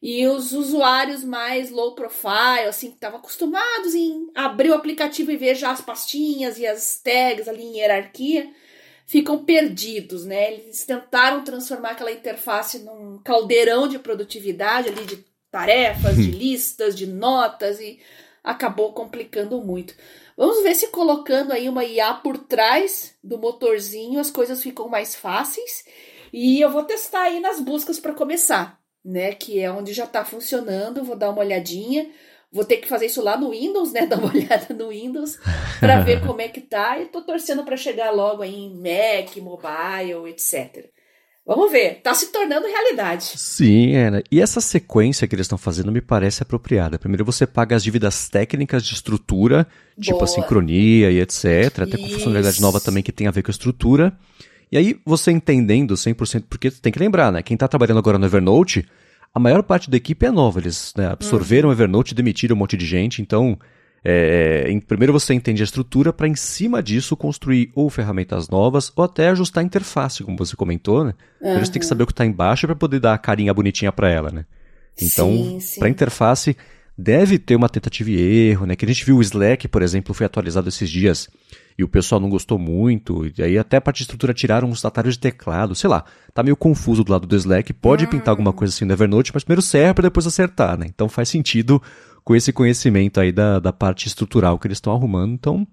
E 0.00 0.26
os 0.28 0.52
usuários 0.52 1.24
mais 1.24 1.70
low 1.70 1.94
profile, 1.94 2.68
assim, 2.68 2.88
que 2.88 2.94
estavam 2.94 3.18
acostumados 3.18 3.94
em 3.94 4.30
abrir 4.34 4.70
o 4.70 4.74
aplicativo 4.74 5.32
e 5.32 5.36
ver 5.36 5.56
já 5.56 5.72
as 5.72 5.80
pastinhas 5.80 6.56
e 6.56 6.66
as 6.66 7.00
tags 7.00 7.48
ali 7.48 7.64
em 7.64 7.78
hierarquia, 7.78 8.48
ficam 9.06 9.44
perdidos, 9.44 10.24
né? 10.24 10.52
Eles 10.52 10.84
tentaram 10.84 11.42
transformar 11.42 11.90
aquela 11.90 12.12
interface 12.12 12.78
num 12.78 13.18
caldeirão 13.24 13.88
de 13.88 13.98
produtividade 13.98 14.88
ali, 14.88 15.04
de 15.04 15.24
tarefas, 15.50 16.14
de 16.16 16.30
listas, 16.30 16.94
de 16.94 17.06
notas 17.06 17.80
e 17.80 17.98
acabou 18.44 18.92
complicando 18.92 19.60
muito. 19.60 19.94
Vamos 20.36 20.62
ver 20.62 20.76
se 20.76 20.88
colocando 20.88 21.52
aí 21.52 21.68
uma 21.68 21.84
IA 21.84 22.14
por 22.14 22.38
trás 22.38 23.16
do 23.24 23.36
motorzinho 23.36 24.20
as 24.20 24.30
coisas 24.30 24.62
ficam 24.62 24.88
mais 24.88 25.16
fáceis. 25.16 25.84
E 26.32 26.60
eu 26.60 26.70
vou 26.70 26.84
testar 26.84 27.22
aí 27.22 27.40
nas 27.40 27.58
buscas 27.58 27.98
para 27.98 28.14
começar 28.14 28.77
né? 29.08 29.32
Que 29.32 29.60
é 29.60 29.70
onde 29.70 29.92
já 29.92 30.04
está 30.04 30.24
funcionando. 30.24 31.02
Vou 31.02 31.16
dar 31.16 31.30
uma 31.30 31.40
olhadinha. 31.40 32.08
Vou 32.52 32.64
ter 32.64 32.78
que 32.78 32.88
fazer 32.88 33.06
isso 33.06 33.22
lá 33.22 33.36
no 33.36 33.50
Windows, 33.50 33.92
né? 33.92 34.04
Dar 34.08 34.18
uma 34.18 34.32
olhada 34.32 34.74
no 34.74 34.88
Windows 34.88 35.38
para 35.80 36.00
ver 36.00 36.20
como 36.26 36.40
é 36.40 36.48
que 36.48 36.60
tá. 36.60 36.98
E 36.98 37.06
tô 37.06 37.22
torcendo 37.22 37.62
para 37.62 37.76
chegar 37.76 38.10
logo 38.10 38.42
aí 38.42 38.54
em 38.54 38.74
Mac, 38.74 39.36
mobile, 39.36 40.30
etc. 40.30 40.86
Vamos 41.44 41.72
ver, 41.72 42.02
tá 42.02 42.12
se 42.12 42.30
tornando 42.30 42.66
realidade. 42.66 43.24
Sim, 43.24 43.92
né? 44.10 44.22
E 44.30 44.38
essa 44.38 44.60
sequência 44.60 45.26
que 45.26 45.34
eles 45.34 45.44
estão 45.44 45.56
fazendo 45.56 45.90
me 45.90 46.02
parece 46.02 46.42
apropriada. 46.42 46.98
Primeiro 46.98 47.24
você 47.24 47.46
paga 47.46 47.74
as 47.74 47.82
dívidas 47.82 48.28
técnicas 48.28 48.84
de 48.84 48.92
estrutura, 48.92 49.66
Boa. 49.96 50.02
tipo 50.02 50.24
a 50.24 50.26
sincronia 50.26 51.10
e 51.10 51.20
etc. 51.20 51.80
Até 51.80 51.96
com 51.96 52.08
funcionalidade 52.08 52.60
nova 52.60 52.78
também 52.80 53.02
que 53.02 53.12
tem 53.12 53.26
a 53.26 53.30
ver 53.30 53.42
com 53.42 53.50
a 53.50 53.52
estrutura. 53.52 54.14
E 54.70 54.76
aí, 54.76 55.00
você 55.04 55.30
entendendo 55.30 55.94
100%, 55.94 56.44
porque 56.48 56.70
tem 56.70 56.92
que 56.92 56.98
lembrar, 56.98 57.32
né? 57.32 57.42
Quem 57.42 57.54
está 57.54 57.66
trabalhando 57.66 57.98
agora 57.98 58.18
no 58.18 58.26
Evernote, 58.26 58.86
a 59.34 59.38
maior 59.40 59.62
parte 59.62 59.90
da 59.90 59.96
equipe 59.96 60.26
é 60.26 60.30
nova. 60.30 60.60
Eles 60.60 60.92
né, 60.96 61.08
absorveram 61.08 61.68
o 61.68 61.72
uhum. 61.72 61.76
Evernote, 61.76 62.14
demitiram 62.14 62.56
um 62.56 62.58
monte 62.58 62.76
de 62.76 62.86
gente. 62.86 63.22
Então, 63.22 63.58
é, 64.04 64.66
em, 64.68 64.80
primeiro 64.80 65.12
você 65.12 65.34
entende 65.34 65.62
a 65.62 65.64
estrutura 65.64 66.12
para, 66.12 66.28
em 66.28 66.34
cima 66.34 66.82
disso, 66.82 67.16
construir 67.16 67.70
ou 67.74 67.90
ferramentas 67.90 68.48
novas 68.48 68.92
ou 68.94 69.04
até 69.04 69.28
ajustar 69.28 69.62
a 69.62 69.66
interface, 69.66 70.22
como 70.22 70.36
você 70.36 70.56
comentou, 70.56 71.04
né? 71.04 71.14
Uhum. 71.40 71.56
Eles 71.56 71.68
têm 71.68 71.80
que 71.80 71.86
saber 71.86 72.04
o 72.04 72.06
que 72.06 72.12
está 72.12 72.24
embaixo 72.24 72.66
para 72.66 72.76
poder 72.76 73.00
dar 73.00 73.14
a 73.14 73.18
carinha 73.18 73.52
bonitinha 73.52 73.92
para 73.92 74.08
ela, 74.08 74.30
né? 74.30 74.44
Então, 75.00 75.58
para 75.78 75.88
interface, 75.88 76.56
deve 76.96 77.38
ter 77.38 77.54
uma 77.54 77.68
tentativa 77.68 78.10
e 78.10 78.48
erro, 78.50 78.66
né? 78.66 78.74
Que 78.74 78.84
a 78.84 78.88
gente 78.88 79.04
viu 79.04 79.16
o 79.16 79.22
Slack, 79.22 79.68
por 79.68 79.82
exemplo, 79.82 80.12
foi 80.12 80.26
atualizado 80.26 80.68
esses 80.68 80.90
dias 80.90 81.28
e 81.78 81.84
o 81.84 81.88
pessoal 81.88 82.20
não 82.20 82.28
gostou 82.28 82.58
muito, 82.58 83.30
e 83.38 83.40
aí 83.40 83.56
até 83.56 83.76
a 83.76 83.80
parte 83.80 83.98
de 83.98 84.02
estrutura 84.02 84.34
tiraram 84.34 84.68
uns 84.68 84.84
atalhos 84.84 85.14
de 85.14 85.20
teclado, 85.20 85.76
sei 85.76 85.88
lá, 85.88 86.04
tá 86.34 86.42
meio 86.42 86.56
confuso 86.56 87.04
do 87.04 87.12
lado 87.12 87.24
do 87.24 87.36
Slack, 87.36 87.72
pode 87.72 88.04
hum. 88.04 88.08
pintar 88.08 88.30
alguma 88.30 88.52
coisa 88.52 88.74
assim 88.74 88.84
no 88.84 88.92
Evernote, 88.92 89.30
mas 89.32 89.44
primeiro 89.44 89.62
serve 89.62 89.94
para 89.94 90.08
depois 90.08 90.26
acertar, 90.26 90.76
né? 90.76 90.86
Então 90.88 91.08
faz 91.08 91.28
sentido 91.28 91.80
com 92.24 92.34
esse 92.34 92.52
conhecimento 92.52 93.20
aí 93.20 93.30
da, 93.30 93.60
da 93.60 93.72
parte 93.72 94.08
estrutural 94.08 94.58
que 94.58 94.66
eles 94.66 94.78
estão 94.78 94.92
arrumando, 94.92 95.32
então 95.34 95.64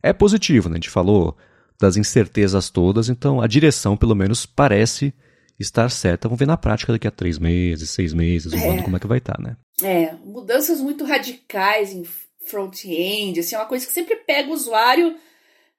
é 0.00 0.12
positivo, 0.12 0.68
né? 0.68 0.74
A 0.74 0.76
gente 0.76 0.90
falou 0.90 1.36
das 1.80 1.96
incertezas 1.96 2.70
todas, 2.70 3.08
então 3.08 3.40
a 3.40 3.48
direção 3.48 3.96
pelo 3.96 4.14
menos 4.14 4.46
parece 4.46 5.12
estar 5.58 5.90
certa. 5.90 6.28
Vamos 6.28 6.38
ver 6.38 6.46
na 6.46 6.56
prática 6.56 6.92
daqui 6.92 7.08
a 7.08 7.10
três 7.10 7.36
meses, 7.36 7.90
seis 7.90 8.14
meses, 8.14 8.52
um 8.52 8.58
é. 8.58 8.68
ano 8.68 8.84
como 8.84 8.96
é 8.96 9.00
que 9.00 9.08
vai 9.08 9.18
estar, 9.18 9.36
tá, 9.36 9.42
né? 9.42 9.56
É, 9.82 10.14
mudanças 10.24 10.80
muito 10.80 11.04
radicais 11.04 11.92
em 11.92 12.04
front-end, 12.46 13.40
assim, 13.40 13.56
é 13.56 13.58
uma 13.58 13.66
coisa 13.66 13.84
que 13.84 13.92
sempre 13.92 14.16
pega 14.16 14.50
o 14.50 14.54
usuário 14.54 15.16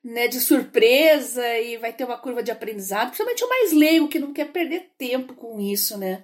né, 0.04 0.28
de 0.28 0.40
surpresa 0.40 1.46
e 1.60 1.78
vai 1.78 1.92
ter 1.92 2.06
uma 2.06 2.18
curva 2.18 2.42
de 2.42 2.52
aprendizado, 2.52 3.08
principalmente 3.08 3.44
o 3.44 3.50
mais 3.50 3.72
leigo 3.74 4.08
que 4.08 4.20
não 4.20 4.34
quer 4.34 4.52
perder 4.52 4.90
tempo 4.98 5.34
com 5.34 5.60
isso, 5.60 5.98
né? 5.98 6.24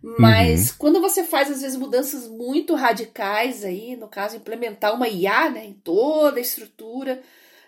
Mas 0.00 0.70
uhum. 0.70 0.76
quando 0.78 1.00
você 1.00 1.24
faz 1.24 1.50
às 1.50 1.60
vezes 1.60 1.76
mudanças 1.76 2.28
muito 2.28 2.74
radicais 2.74 3.64
aí, 3.64 3.96
no 3.96 4.08
caso 4.08 4.36
implementar 4.36 4.94
uma 4.94 5.08
IA, 5.08 5.50
né, 5.50 5.64
em 5.64 5.72
toda 5.72 6.38
a 6.38 6.42
estrutura, 6.42 7.20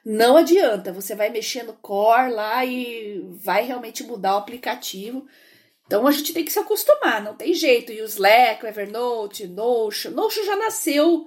não 0.05 0.37
adianta, 0.37 0.93
você 0.93 1.15
vai 1.15 1.29
mexer 1.29 1.65
no 1.65 1.73
core 1.75 2.33
lá 2.33 2.65
e 2.65 3.21
vai 3.43 3.65
realmente 3.65 4.05
mudar 4.05 4.35
o 4.35 4.39
aplicativo. 4.39 5.27
Então 5.87 6.07
a 6.07 6.13
gente 6.13 6.33
tem 6.33 6.45
que 6.45 6.53
se 6.53 6.59
acostumar, 6.59 7.23
não 7.23 7.35
tem 7.35 7.53
jeito. 7.53 7.93
E 7.93 8.01
o 8.01 8.05
Slack, 8.05 8.65
o 8.65 8.69
Evernote, 8.69 9.49
Notion, 9.49 10.13
Notion 10.13 10.45
já 10.45 10.57
nasceu 10.57 11.27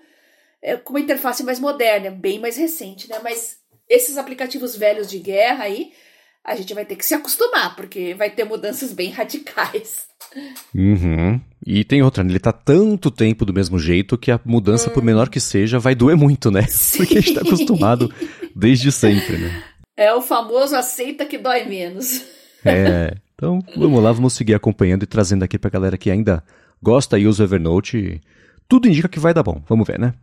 é, 0.62 0.78
com 0.78 0.94
uma 0.94 1.02
interface 1.02 1.44
mais 1.44 1.60
moderna, 1.60 2.10
bem 2.10 2.40
mais 2.40 2.56
recente, 2.56 3.10
né? 3.10 3.20
Mas 3.22 3.60
esses 3.90 4.18
aplicativos 4.18 4.76
velhos 4.76 5.10
de 5.10 5.20
guerra 5.20 5.66
aí, 5.66 5.92
a 6.44 6.56
gente 6.56 6.74
vai 6.74 6.86
ter 6.86 6.96
que 6.96 7.06
se 7.06 7.14
acostumar, 7.14 7.76
porque 7.76 8.14
vai 8.14 8.30
ter 8.30 8.44
mudanças 8.44 8.92
bem 8.92 9.10
radicais. 9.12 10.06
Uhum. 10.76 11.40
E 11.66 11.84
tem 11.84 12.02
outra, 12.02 12.24
né? 12.24 12.32
ele 12.32 12.40
tá 12.40 12.52
tanto 12.52 13.10
tempo 13.10 13.46
do 13.46 13.54
mesmo 13.54 13.80
jeito 13.80 14.18
que 14.18 14.32
a 14.32 14.40
mudança, 14.44 14.90
hum. 14.90 14.94
por 14.94 15.04
menor 15.04 15.30
que 15.30 15.40
seja, 15.40 15.80
vai 15.80 15.96
doer 15.96 16.18
muito, 16.18 16.52
né? 16.52 16.64
Sim. 16.64 17.00
Porque 17.06 17.18
a 17.18 17.22
gente 17.22 17.34
tá 17.34 17.42
acostumado 17.42 18.14
desde 18.56 18.92
sempre, 18.92 19.38
né? 19.38 19.64
É 19.96 20.14
o 20.14 20.22
famoso 20.22 20.76
aceita 20.76 21.26
que 21.26 21.38
dói 21.38 21.66
menos. 21.66 22.24
É. 22.66 23.16
Então, 23.36 23.60
vamos 23.76 24.02
lá, 24.02 24.12
vamos 24.12 24.34
seguir 24.34 24.54
acompanhando 24.54 25.04
e 25.04 25.08
trazendo 25.08 25.44
aqui 25.44 25.60
pra 25.60 25.70
galera 25.70 25.98
que 25.98 26.10
ainda 26.10 26.44
gosta 26.82 27.20
e 27.20 27.28
usa 27.28 27.44
o 27.44 27.46
Evernote. 27.46 28.22
Tudo 28.68 28.88
indica 28.88 29.08
que 29.08 29.20
vai 29.20 29.34
dar 29.34 29.44
bom. 29.44 29.62
Vamos 29.68 29.86
ver, 29.88 30.00
né? 30.00 30.14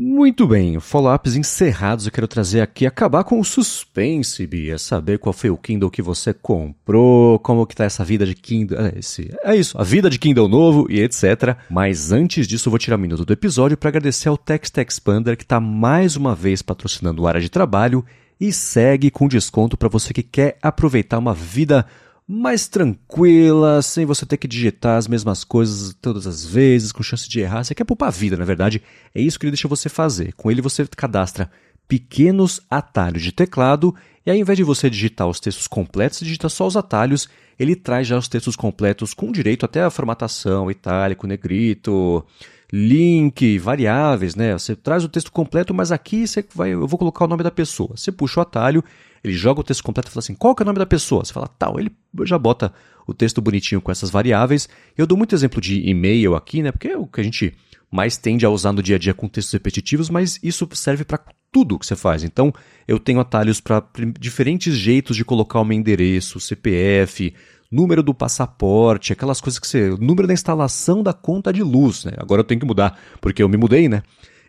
Muito 0.00 0.46
bem, 0.46 0.78
follow-ups 0.78 1.34
encerrados, 1.34 2.06
eu 2.06 2.12
quero 2.12 2.28
trazer 2.28 2.60
aqui, 2.60 2.86
acabar 2.86 3.24
com 3.24 3.40
o 3.40 3.44
suspense, 3.44 4.46
Bia, 4.46 4.78
saber 4.78 5.18
qual 5.18 5.32
foi 5.32 5.50
o 5.50 5.56
Kindle 5.56 5.90
que 5.90 6.00
você 6.00 6.32
comprou, 6.32 7.36
como 7.40 7.66
que 7.66 7.74
tá 7.74 7.82
essa 7.82 8.04
vida 8.04 8.24
de 8.24 8.36
Kindle, 8.36 8.78
é, 8.78 8.92
esse, 8.96 9.28
é 9.42 9.56
isso, 9.56 9.76
a 9.76 9.82
vida 9.82 10.08
de 10.08 10.16
Kindle 10.16 10.46
novo 10.46 10.86
e 10.88 11.00
etc. 11.00 11.56
Mas 11.68 12.12
antes 12.12 12.46
disso, 12.46 12.68
eu 12.68 12.70
vou 12.70 12.78
tirar 12.78 12.94
um 12.94 13.00
minuto 13.00 13.24
do 13.24 13.32
episódio 13.32 13.76
para 13.76 13.88
agradecer 13.88 14.28
ao 14.28 14.38
Text 14.38 14.78
Expander 14.78 15.36
que 15.36 15.42
está 15.42 15.58
mais 15.58 16.14
uma 16.14 16.32
vez 16.32 16.62
patrocinando 16.62 17.22
o 17.22 17.26
área 17.26 17.40
de 17.40 17.48
trabalho 17.48 18.04
e 18.40 18.52
segue 18.52 19.10
com 19.10 19.26
desconto 19.26 19.76
para 19.76 19.88
você 19.88 20.14
que 20.14 20.22
quer 20.22 20.58
aproveitar 20.62 21.18
uma 21.18 21.34
vida 21.34 21.84
mais 22.30 22.68
tranquila, 22.68 23.80
sem 23.80 24.04
você 24.04 24.26
ter 24.26 24.36
que 24.36 24.46
digitar 24.46 24.98
as 24.98 25.08
mesmas 25.08 25.44
coisas 25.44 25.94
todas 25.94 26.26
as 26.26 26.44
vezes, 26.44 26.92
com 26.92 27.02
chance 27.02 27.26
de 27.26 27.40
errar. 27.40 27.64
Você 27.64 27.74
quer 27.74 27.84
poupar 27.84 28.08
a 28.08 28.12
vida, 28.12 28.36
na 28.36 28.44
verdade. 28.44 28.82
É 29.14 29.20
isso 29.22 29.38
que 29.38 29.46
ele 29.46 29.52
deixa 29.52 29.66
você 29.66 29.88
fazer. 29.88 30.34
Com 30.34 30.50
ele 30.50 30.60
você 30.60 30.86
cadastra 30.86 31.50
pequenos 31.88 32.60
atalhos 32.68 33.22
de 33.22 33.32
teclado 33.32 33.94
e 34.26 34.30
ao 34.30 34.36
invés 34.36 34.58
de 34.58 34.62
você 34.62 34.90
digitar 34.90 35.26
os 35.26 35.40
textos 35.40 35.66
completos, 35.66 36.20
digita 36.20 36.50
só 36.50 36.66
os 36.66 36.76
atalhos, 36.76 37.30
ele 37.58 37.74
traz 37.74 38.06
já 38.06 38.18
os 38.18 38.28
textos 38.28 38.54
completos 38.54 39.14
com 39.14 39.32
direito 39.32 39.64
até 39.64 39.82
a 39.82 39.88
formatação, 39.88 40.70
itálico, 40.70 41.26
negrito, 41.26 42.22
link, 42.70 43.58
variáveis, 43.58 44.34
né? 44.34 44.52
Você 44.52 44.76
traz 44.76 45.02
o 45.02 45.08
texto 45.08 45.32
completo, 45.32 45.72
mas 45.72 45.90
aqui 45.90 46.26
você 46.26 46.44
vai, 46.54 46.74
eu 46.74 46.86
vou 46.86 46.98
colocar 46.98 47.24
o 47.24 47.28
nome 47.28 47.42
da 47.42 47.50
pessoa. 47.50 47.96
Você 47.96 48.12
puxa 48.12 48.40
o 48.40 48.42
atalho, 48.42 48.84
ele 49.28 49.36
joga 49.36 49.60
o 49.60 49.64
texto 49.64 49.82
completo 49.82 50.08
e 50.08 50.12
fala 50.12 50.20
assim: 50.20 50.34
qual 50.34 50.54
que 50.54 50.62
é 50.62 50.64
o 50.64 50.66
nome 50.66 50.78
da 50.78 50.86
pessoa? 50.86 51.24
Você 51.24 51.32
fala 51.32 51.48
tal, 51.48 51.78
ele 51.78 51.90
já 52.24 52.38
bota 52.38 52.72
o 53.06 53.14
texto 53.14 53.40
bonitinho 53.40 53.80
com 53.80 53.90
essas 53.90 54.10
variáveis. 54.10 54.68
Eu 54.96 55.06
dou 55.06 55.16
muito 55.16 55.34
exemplo 55.34 55.60
de 55.60 55.80
e-mail 55.88 56.34
aqui, 56.34 56.62
né? 56.62 56.72
Porque 56.72 56.88
é 56.88 56.96
o 56.96 57.06
que 57.06 57.20
a 57.20 57.24
gente 57.24 57.54
mais 57.90 58.16
tende 58.16 58.44
a 58.44 58.50
usar 58.50 58.72
no 58.72 58.82
dia 58.82 58.96
a 58.96 58.98
dia 58.98 59.14
com 59.14 59.28
textos 59.28 59.52
repetitivos, 59.52 60.10
mas 60.10 60.38
isso 60.42 60.68
serve 60.72 61.04
para 61.04 61.20
tudo 61.50 61.78
que 61.78 61.86
você 61.86 61.96
faz. 61.96 62.22
Então, 62.22 62.52
eu 62.86 62.98
tenho 62.98 63.20
atalhos 63.20 63.60
para 63.60 63.82
diferentes 64.18 64.74
jeitos 64.74 65.16
de 65.16 65.24
colocar 65.24 65.60
o 65.60 65.64
meu 65.64 65.78
endereço, 65.78 66.38
CPF, 66.38 67.32
número 67.70 68.02
do 68.02 68.14
passaporte, 68.14 69.12
aquelas 69.12 69.40
coisas 69.40 69.58
que 69.58 69.66
você. 69.66 69.90
número 69.98 70.26
da 70.26 70.34
instalação 70.34 71.02
da 71.02 71.12
conta 71.12 71.52
de 71.52 71.62
luz, 71.62 72.04
né? 72.04 72.12
Agora 72.18 72.40
eu 72.40 72.44
tenho 72.44 72.60
que 72.60 72.66
mudar, 72.66 72.98
porque 73.20 73.42
eu 73.42 73.48
me 73.48 73.56
mudei, 73.56 73.88
né? 73.88 74.02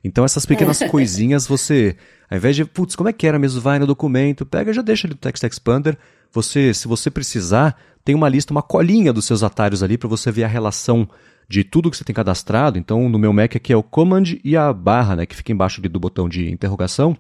Então 0.03 0.23
essas 0.23 0.45
pequenas 0.45 0.79
coisinhas 0.89 1.47
você, 1.47 1.97
ao 2.29 2.37
invés 2.37 2.55
de, 2.55 2.63
putz, 2.65 2.95
como 2.95 3.09
é 3.09 3.13
que 3.13 3.25
era 3.25 3.39
mesmo? 3.39 3.59
Vai 3.59 3.79
no 3.79 3.87
documento, 3.87 4.45
pega, 4.45 4.71
já 4.71 4.81
deixa 4.81 5.07
ali 5.07 5.13
no 5.13 5.19
Text 5.19 5.43
Expander. 5.43 5.97
Você, 6.31 6.73
se 6.73 6.87
você 6.87 7.09
precisar, 7.09 7.75
tem 8.05 8.13
uma 8.13 8.29
lista, 8.29 8.53
uma 8.53 8.61
colinha 8.61 9.11
dos 9.11 9.25
seus 9.25 9.41
atalhos 9.41 9.81
ali 9.81 9.97
para 9.97 10.07
você 10.07 10.31
ver 10.31 10.43
a 10.43 10.47
relação 10.47 11.09
de 11.47 11.63
tudo 11.63 11.89
que 11.89 11.97
você 11.97 12.03
tem 12.03 12.13
cadastrado. 12.13 12.77
Então, 12.77 13.09
no 13.09 13.17
meu 13.17 13.33
Mac 13.33 13.55
aqui 13.55 13.73
é 13.73 13.75
o 13.75 13.81
Command 13.81 14.23
e 14.43 14.55
a 14.55 14.71
barra, 14.71 15.15
né, 15.15 15.25
que 15.25 15.35
fica 15.35 15.51
embaixo 15.51 15.81
do 15.81 15.99
botão 15.99 16.29
de 16.29 16.51
interrogação. 16.51 17.17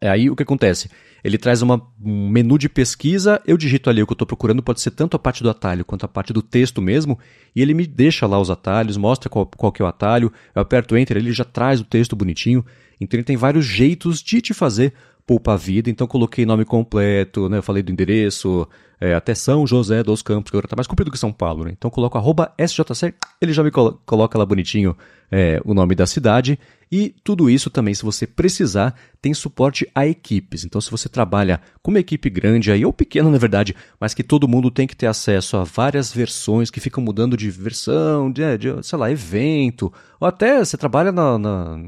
É 0.00 0.08
aí 0.08 0.30
o 0.30 0.36
que 0.36 0.42
acontece? 0.42 0.88
Ele 1.22 1.38
traz 1.38 1.60
uma, 1.62 1.82
um 2.00 2.28
menu 2.28 2.56
de 2.56 2.68
pesquisa, 2.68 3.42
eu 3.46 3.56
digito 3.56 3.90
ali 3.90 4.02
o 4.02 4.06
que 4.06 4.12
eu 4.12 4.14
estou 4.14 4.26
procurando, 4.26 4.62
pode 4.62 4.80
ser 4.80 4.92
tanto 4.92 5.16
a 5.16 5.18
parte 5.18 5.42
do 5.42 5.50
atalho 5.50 5.84
quanto 5.84 6.04
a 6.04 6.08
parte 6.08 6.32
do 6.32 6.40
texto 6.40 6.80
mesmo, 6.80 7.18
e 7.54 7.60
ele 7.60 7.74
me 7.74 7.86
deixa 7.86 8.26
lá 8.26 8.38
os 8.40 8.50
atalhos, 8.50 8.96
mostra 8.96 9.28
qual, 9.28 9.46
qual 9.46 9.72
que 9.72 9.82
é 9.82 9.84
o 9.84 9.88
atalho, 9.88 10.32
eu 10.54 10.62
aperto 10.62 10.96
Enter, 10.96 11.16
ele 11.16 11.32
já 11.32 11.44
traz 11.44 11.80
o 11.80 11.84
texto 11.84 12.14
bonitinho. 12.14 12.64
Então 13.00 13.18
ele 13.18 13.24
tem 13.24 13.36
vários 13.36 13.64
jeitos 13.64 14.22
de 14.22 14.40
te 14.40 14.54
fazer 14.54 14.92
poupar 15.26 15.54
a 15.54 15.58
vida, 15.58 15.90
então 15.90 16.06
coloquei 16.06 16.46
nome 16.46 16.64
completo, 16.64 17.48
né, 17.48 17.58
eu 17.58 17.62
falei 17.62 17.82
do 17.82 17.90
endereço, 17.90 18.68
é, 19.00 19.14
até 19.14 19.34
São 19.34 19.66
José 19.66 20.02
dos 20.02 20.22
Campos, 20.22 20.50
que 20.50 20.56
agora 20.56 20.66
está 20.66 20.76
mais 20.76 20.86
comprido 20.86 21.10
que 21.10 21.18
São 21.18 21.32
Paulo, 21.32 21.64
né? 21.64 21.72
Então 21.72 21.90
coloco 21.90 22.16
arroba 22.16 22.52
SJC, 22.58 23.14
ele 23.40 23.52
já 23.52 23.62
me 23.62 23.70
colo 23.70 24.00
coloca 24.06 24.38
lá 24.38 24.46
bonitinho 24.46 24.96
é, 25.30 25.60
o 25.64 25.74
nome 25.74 25.94
da 25.94 26.06
cidade. 26.06 26.58
E 26.90 27.12
tudo 27.24 27.50
isso 27.50 27.68
também, 27.68 27.92
se 27.92 28.04
você 28.04 28.28
precisar, 28.28 28.94
tem 29.20 29.34
suporte 29.34 29.90
a 29.92 30.06
equipes. 30.06 30.64
Então, 30.64 30.80
se 30.80 30.88
você 30.88 31.08
trabalha 31.08 31.60
com 31.82 31.90
uma 31.90 31.98
equipe 31.98 32.30
grande 32.30 32.70
aí, 32.70 32.86
ou 32.86 32.92
pequena 32.92 33.28
na 33.28 33.38
verdade, 33.38 33.74
mas 33.98 34.14
que 34.14 34.22
todo 34.22 34.46
mundo 34.46 34.70
tem 34.70 34.86
que 34.86 34.94
ter 34.94 35.08
acesso 35.08 35.56
a 35.56 35.64
várias 35.64 36.12
versões 36.12 36.70
que 36.70 36.78
ficam 36.78 37.02
mudando 37.02 37.36
de 37.36 37.50
versão, 37.50 38.30
de, 38.30 38.56
de 38.56 38.86
sei 38.86 38.96
lá, 38.96 39.10
evento, 39.10 39.92
ou 40.20 40.28
até 40.28 40.64
você 40.64 40.76
trabalha 40.76 41.10
na, 41.10 41.36
na, 41.36 41.80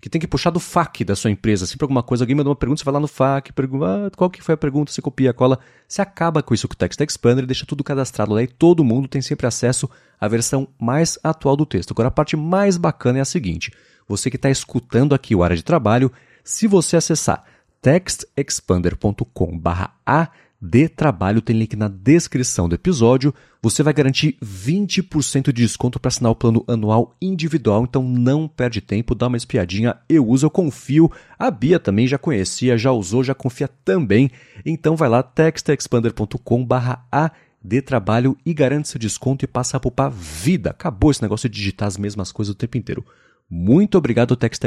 que 0.00 0.08
tem 0.08 0.20
que 0.20 0.28
puxar 0.28 0.50
do 0.50 0.60
FAQ 0.60 1.04
da 1.04 1.16
sua 1.16 1.32
empresa. 1.32 1.66
Sempre 1.66 1.84
alguma 1.84 2.02
coisa, 2.04 2.22
alguém 2.22 2.36
mandou 2.36 2.52
uma 2.52 2.56
pergunta, 2.56 2.78
você 2.78 2.84
vai 2.84 2.94
lá 2.94 3.00
no 3.00 3.08
FAQ, 3.08 3.52
pergunta 3.52 4.06
ah, 4.06 4.10
qual 4.16 4.30
que 4.30 4.40
foi 4.40 4.54
a 4.54 4.58
pergunta, 4.58 4.92
você 4.92 5.02
copia, 5.02 5.32
cola. 5.32 5.58
Você 5.88 6.00
acaba 6.00 6.44
com 6.44 6.53
isso 6.54 6.68
com 6.68 6.74
o 6.74 6.76
Text 6.76 7.00
Expander 7.00 7.44
deixa 7.44 7.66
tudo 7.66 7.84
cadastrado 7.84 8.32
lá 8.32 8.42
e 8.42 8.46
todo 8.46 8.84
mundo 8.84 9.08
tem 9.08 9.20
sempre 9.20 9.46
acesso 9.46 9.90
à 10.20 10.28
versão 10.28 10.68
mais 10.80 11.18
atual 11.22 11.56
do 11.56 11.66
texto. 11.66 11.90
Agora, 11.90 12.08
a 12.08 12.12
parte 12.12 12.36
mais 12.36 12.76
bacana 12.76 13.18
é 13.18 13.22
a 13.22 13.26
seguinte 13.26 13.72
você 14.08 14.30
que 14.30 14.36
está 14.36 14.48
escutando 14.50 15.14
aqui 15.14 15.34
o 15.34 15.42
Área 15.42 15.56
de 15.56 15.64
Trabalho, 15.64 16.12
se 16.42 16.66
você 16.66 16.96
acessar 16.96 17.44
textexpander.com/a 17.80 20.30
de 20.64 20.88
trabalho, 20.88 21.42
tem 21.42 21.58
link 21.58 21.76
na 21.76 21.88
descrição 21.88 22.66
do 22.66 22.74
episódio. 22.74 23.34
Você 23.60 23.82
vai 23.82 23.92
garantir 23.92 24.38
20% 24.42 25.52
de 25.52 25.52
desconto 25.52 26.00
para 26.00 26.08
assinar 26.08 26.32
o 26.32 26.34
plano 26.34 26.64
anual 26.66 27.14
individual, 27.20 27.84
então 27.84 28.02
não 28.02 28.48
perde 28.48 28.80
tempo, 28.80 29.14
dá 29.14 29.26
uma 29.26 29.36
espiadinha. 29.36 29.98
Eu 30.08 30.26
uso, 30.26 30.46
eu 30.46 30.50
confio. 30.50 31.12
A 31.38 31.50
Bia 31.50 31.78
também 31.78 32.08
já 32.08 32.16
conhecia, 32.16 32.78
já 32.78 32.90
usou, 32.90 33.22
já 33.22 33.34
confia 33.34 33.68
também. 33.68 34.30
Então 34.64 34.96
vai 34.96 35.10
lá, 35.10 35.22
textexpander.com/a 35.22 37.30
de 37.62 37.82
trabalho 37.82 38.34
e 38.44 38.52
garante 38.54 38.88
seu 38.88 38.98
desconto 38.98 39.44
e 39.44 39.48
passa 39.48 39.76
a 39.76 39.80
poupar 39.80 40.10
vida. 40.10 40.70
Acabou 40.70 41.10
esse 41.10 41.20
negócio 41.20 41.46
de 41.46 41.56
digitar 41.56 41.88
as 41.88 41.98
mesmas 41.98 42.32
coisas 42.32 42.54
o 42.54 42.56
tempo 42.56 42.78
inteiro. 42.78 43.04
Muito 43.50 43.98
obrigado, 43.98 44.34
Text 44.34 44.62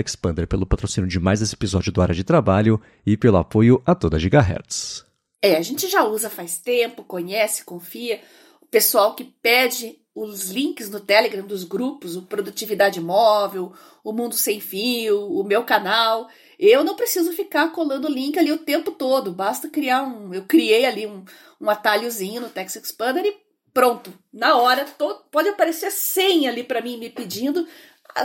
pelo 0.47 0.67
patrocínio 0.67 1.09
de 1.09 1.19
mais 1.19 1.41
esse 1.41 1.55
episódio 1.55 1.91
do 1.91 2.03
Área 2.03 2.13
de 2.13 2.23
Trabalho 2.23 2.79
e 3.03 3.17
pelo 3.17 3.37
apoio 3.37 3.81
a 3.83 3.95
toda 3.95 4.19
Gigahertz. 4.19 5.06
É, 5.41 5.55
a 5.55 5.61
gente 5.61 5.87
já 5.87 6.03
usa 6.03 6.29
faz 6.29 6.57
tempo, 6.57 7.03
conhece, 7.03 7.63
confia. 7.63 8.21
O 8.61 8.65
pessoal 8.65 9.15
que 9.15 9.23
pede 9.23 9.99
os 10.13 10.49
links 10.49 10.89
no 10.89 10.99
Telegram 10.99 11.45
dos 11.45 11.63
grupos, 11.63 12.15
o 12.15 12.23
Produtividade 12.23 12.99
Móvel, 12.99 13.71
o 14.03 14.11
Mundo 14.11 14.35
Sem 14.35 14.59
Fio, 14.59 15.29
o 15.29 15.43
meu 15.43 15.63
canal. 15.63 16.27
Eu 16.57 16.83
não 16.83 16.95
preciso 16.95 17.31
ficar 17.33 17.71
colando 17.71 18.09
link 18.09 18.37
ali 18.37 18.51
o 18.51 18.57
tempo 18.57 18.91
todo, 18.91 19.31
basta 19.31 19.69
criar 19.69 20.03
um. 20.03 20.33
Eu 20.33 20.43
criei 20.45 20.85
ali 20.85 21.05
um, 21.05 21.23
um 21.61 21.69
atalhozinho 21.69 22.41
no 22.41 22.49
Text 22.49 22.77
Expander 22.77 23.25
e 23.25 23.37
pronto. 23.71 24.11
Na 24.33 24.57
hora, 24.57 24.85
todo, 24.97 25.23
pode 25.29 25.49
aparecer 25.49 25.91
100 25.91 26.47
ali 26.47 26.63
para 26.63 26.81
mim 26.81 26.97
me 26.97 27.11
pedindo, 27.11 27.67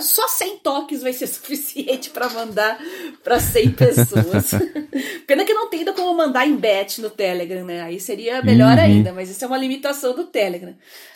só 0.00 0.28
100 0.28 0.58
toques 0.58 1.02
vai 1.02 1.12
ser 1.12 1.26
suficiente 1.28 2.10
para 2.10 2.28
mandar 2.30 2.78
para 3.22 3.38
100 3.38 3.72
pessoas. 3.72 4.50
Pena 5.26 5.44
que 5.44 5.54
não 5.54 5.68
tem 5.68 5.80
ainda 5.80 5.92
como 5.92 6.16
mandar 6.16 6.46
em 6.46 6.56
batch 6.56 6.98
no 6.98 7.10
Telegram, 7.10 7.64
né? 7.64 7.82
Aí 7.82 8.00
seria 8.00 8.42
melhor 8.42 8.76
uhum. 8.76 8.84
ainda, 8.84 9.12
mas 9.12 9.30
isso 9.30 9.44
é 9.44 9.46
uma 9.46 9.58
limitação 9.58 10.14
do 10.14 10.24
Telegram. 10.24 10.74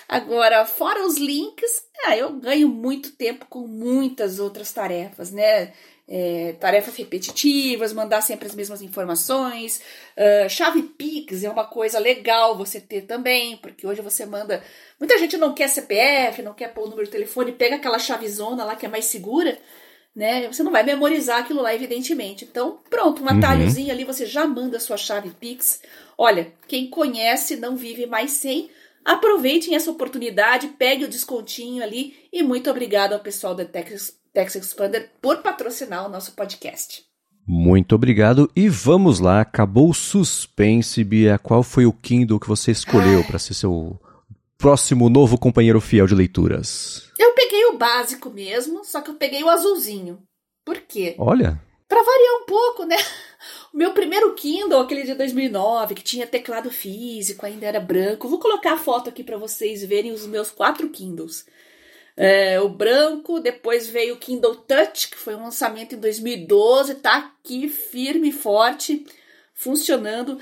Agora, 0.08 0.64
fora 0.64 1.04
os 1.04 1.16
links, 1.16 1.82
ah, 2.04 2.16
eu 2.16 2.32
ganho 2.34 2.68
muito 2.68 3.12
tempo 3.12 3.46
com 3.48 3.66
muitas 3.66 4.38
outras 4.38 4.72
tarefas, 4.72 5.32
né? 5.32 5.72
É, 6.08 6.54
tarefas 6.60 6.94
repetitivas, 6.94 7.92
mandar 7.92 8.20
sempre 8.20 8.46
as 8.46 8.54
mesmas 8.54 8.80
informações. 8.80 9.80
Uh, 10.16 10.48
chave 10.48 10.82
Pix 10.82 11.42
é 11.42 11.50
uma 11.50 11.64
coisa 11.64 11.98
legal 11.98 12.56
você 12.56 12.80
ter 12.80 13.02
também, 13.02 13.56
porque 13.56 13.86
hoje 13.86 14.00
você 14.02 14.24
manda. 14.24 14.62
Muita 15.00 15.18
gente 15.18 15.36
não 15.36 15.52
quer 15.52 15.68
CPF, 15.68 16.42
não 16.42 16.54
quer 16.54 16.72
pôr 16.72 16.84
o 16.84 16.90
número 16.90 17.06
de 17.06 17.12
telefone, 17.12 17.52
pega 17.52 17.76
aquela 17.76 17.98
chavezona 17.98 18.64
lá 18.64 18.76
que 18.76 18.86
é 18.86 18.88
mais 18.88 19.06
segura. 19.06 19.58
Né? 20.14 20.46
Você 20.46 20.62
não 20.62 20.72
vai 20.72 20.82
memorizar 20.82 21.40
aquilo 21.40 21.60
lá, 21.60 21.74
evidentemente. 21.74 22.44
Então, 22.44 22.80
pronto, 22.88 23.22
um 23.22 23.26
uhum. 23.26 23.36
atalhozinho 23.36 23.88
uhum. 23.88 23.92
ali, 23.92 24.04
você 24.04 24.24
já 24.24 24.46
manda 24.46 24.78
a 24.78 24.80
sua 24.80 24.96
chave 24.96 25.30
Pix. 25.30 25.82
Olha, 26.16 26.52
quem 26.66 26.88
conhece 26.88 27.56
não 27.56 27.76
vive 27.76 28.06
mais 28.06 28.30
sem. 28.30 28.70
Aproveitem 29.04 29.74
essa 29.74 29.90
oportunidade, 29.90 30.68
pegue 30.68 31.04
o 31.04 31.08
descontinho 31.08 31.82
ali 31.82 32.28
e 32.32 32.42
muito 32.42 32.70
obrigado 32.70 33.12
ao 33.12 33.20
pessoal 33.20 33.54
da 33.54 33.64
Texas 33.64 34.16
Tex 34.36 34.54
Expander 34.54 35.12
por 35.22 35.38
patrocinar 35.38 36.04
o 36.04 36.10
nosso 36.10 36.32
podcast. 36.32 37.06
Muito 37.48 37.94
obrigado 37.94 38.50
e 38.54 38.68
vamos 38.68 39.18
lá. 39.18 39.40
Acabou 39.40 39.88
o 39.88 39.94
suspense, 39.94 41.02
Bia. 41.02 41.38
Qual 41.38 41.62
foi 41.62 41.86
o 41.86 41.92
Kindle 41.92 42.38
que 42.38 42.46
você 42.46 42.70
escolheu 42.70 43.24
para 43.24 43.38
ser 43.38 43.54
seu 43.54 43.98
próximo 44.58 45.08
novo 45.08 45.38
companheiro 45.38 45.80
fiel 45.80 46.06
de 46.06 46.14
leituras? 46.14 47.10
Eu 47.18 47.32
peguei 47.32 47.64
o 47.64 47.78
básico 47.78 48.28
mesmo, 48.28 48.84
só 48.84 49.00
que 49.00 49.08
eu 49.08 49.14
peguei 49.14 49.42
o 49.42 49.48
azulzinho. 49.48 50.18
Por 50.66 50.82
quê? 50.82 51.14
Olha. 51.18 51.58
Para 51.88 52.02
variar 52.02 52.42
um 52.42 52.44
pouco, 52.44 52.84
né? 52.84 52.96
O 53.72 53.76
meu 53.76 53.92
primeiro 53.92 54.34
Kindle, 54.34 54.80
aquele 54.80 55.02
de 55.02 55.14
2009, 55.14 55.94
que 55.94 56.02
tinha 56.02 56.26
teclado 56.26 56.70
físico, 56.70 57.44
ainda 57.44 57.66
era 57.66 57.78
branco. 57.78 58.28
Vou 58.28 58.38
colocar 58.38 58.72
a 58.72 58.78
foto 58.78 59.10
aqui 59.10 59.22
para 59.22 59.36
vocês 59.36 59.84
verem 59.84 60.12
os 60.12 60.26
meus 60.26 60.50
quatro 60.50 60.88
Kindles 60.88 61.44
é, 62.16 62.58
o 62.60 62.68
branco, 62.68 63.40
depois 63.40 63.88
veio 63.88 64.14
o 64.14 64.18
Kindle 64.18 64.56
Touch, 64.56 65.08
que 65.10 65.18
foi 65.18 65.34
um 65.34 65.44
lançamento 65.44 65.94
em 65.94 65.98
2012, 65.98 66.94
tá 66.96 67.16
aqui 67.16 67.68
firme 67.68 68.30
e 68.30 68.32
forte, 68.32 69.04
funcionando. 69.54 70.38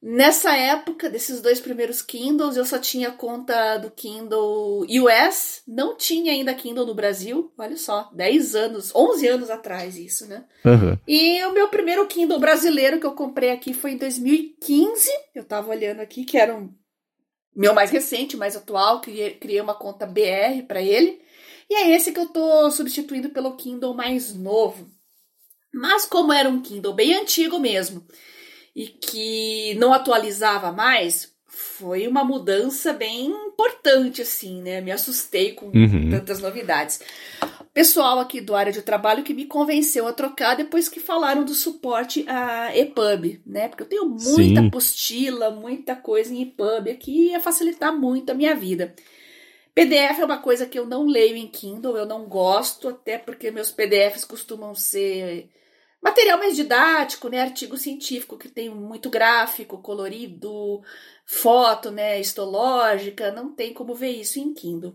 Nessa 0.00 0.54
época, 0.54 1.10
desses 1.10 1.40
dois 1.40 1.58
primeiros 1.58 2.00
Kindles, 2.00 2.56
eu 2.56 2.64
só 2.64 2.78
tinha 2.78 3.10
conta 3.10 3.76
do 3.78 3.90
Kindle 3.90 4.86
US, 4.88 5.62
não 5.66 5.96
tinha 5.96 6.32
ainda 6.32 6.54
Kindle 6.54 6.86
no 6.86 6.94
Brasil, 6.94 7.52
olha 7.58 7.76
só, 7.76 8.08
10 8.14 8.54
anos, 8.54 8.94
11 8.94 9.26
anos 9.26 9.50
atrás 9.50 9.96
isso, 9.96 10.28
né? 10.28 10.44
Uhum. 10.64 10.96
E 11.08 11.42
o 11.46 11.52
meu 11.52 11.68
primeiro 11.68 12.06
Kindle 12.06 12.38
brasileiro 12.38 13.00
que 13.00 13.06
eu 13.06 13.12
comprei 13.12 13.50
aqui 13.50 13.74
foi 13.74 13.92
em 13.92 13.96
2015, 13.96 15.10
eu 15.34 15.42
tava 15.42 15.70
olhando 15.70 16.00
aqui, 16.00 16.24
que 16.24 16.38
era 16.38 16.54
um 16.54 16.72
meu 17.56 17.72
mais 17.72 17.90
recente, 17.90 18.36
mais 18.36 18.54
atual, 18.54 19.00
criei, 19.00 19.60
uma 19.60 19.74
conta 19.74 20.06
BR 20.06 20.62
para 20.68 20.82
ele. 20.82 21.20
E 21.68 21.74
é 21.74 21.96
esse 21.96 22.12
que 22.12 22.20
eu 22.20 22.26
tô 22.26 22.70
substituindo 22.70 23.30
pelo 23.30 23.56
Kindle 23.56 23.94
mais 23.94 24.34
novo. 24.34 24.86
Mas 25.72 26.04
como 26.04 26.32
era 26.32 26.48
um 26.48 26.60
Kindle 26.60 26.94
bem 26.94 27.14
antigo 27.14 27.58
mesmo 27.58 28.06
e 28.74 28.86
que 28.86 29.74
não 29.76 29.92
atualizava 29.92 30.70
mais, 30.70 31.34
foi 31.46 32.06
uma 32.06 32.22
mudança 32.22 32.92
bem 32.92 33.26
importante, 33.26 34.20
assim, 34.20 34.62
né? 34.62 34.80
Me 34.82 34.92
assustei 34.92 35.52
com 35.52 35.66
uhum. 35.66 36.10
tantas 36.10 36.40
novidades. 36.40 37.00
Pessoal 37.76 38.18
aqui 38.18 38.40
do 38.40 38.56
área 38.56 38.72
de 38.72 38.80
trabalho 38.80 39.22
que 39.22 39.34
me 39.34 39.44
convenceu 39.44 40.08
a 40.08 40.12
trocar 40.14 40.56
depois 40.56 40.88
que 40.88 40.98
falaram 40.98 41.44
do 41.44 41.52
suporte 41.52 42.24
a 42.26 42.74
EPUB, 42.74 43.42
né? 43.44 43.68
Porque 43.68 43.82
eu 43.82 43.86
tenho 43.86 44.06
muita 44.06 44.62
Sim. 44.62 44.66
apostila, 44.68 45.50
muita 45.50 45.94
coisa 45.94 46.32
em 46.32 46.40
EPUB 46.40 46.90
aqui 46.90 47.12
e 47.12 47.30
ia 47.32 47.38
facilitar 47.38 47.94
muito 47.94 48.30
a 48.30 48.34
minha 48.34 48.54
vida. 48.54 48.94
PDF 49.74 50.20
é 50.20 50.24
uma 50.24 50.38
coisa 50.38 50.64
que 50.64 50.78
eu 50.78 50.86
não 50.86 51.06
leio 51.06 51.36
em 51.36 51.48
Kindle, 51.48 51.98
eu 51.98 52.06
não 52.06 52.24
gosto, 52.24 52.88
até 52.88 53.18
porque 53.18 53.50
meus 53.50 53.70
PDFs 53.70 54.24
costumam 54.24 54.74
ser 54.74 55.50
material 56.02 56.38
mais 56.38 56.56
didático, 56.56 57.28
né, 57.28 57.42
artigo 57.42 57.76
científico 57.76 58.38
que 58.38 58.48
tem 58.48 58.70
muito 58.70 59.10
gráfico, 59.10 59.82
colorido, 59.82 60.80
foto, 61.26 61.90
né, 61.90 62.18
histológica, 62.18 63.30
não 63.32 63.52
tem 63.52 63.74
como 63.74 63.94
ver 63.94 64.12
isso 64.12 64.38
em 64.38 64.54
Kindle. 64.54 64.94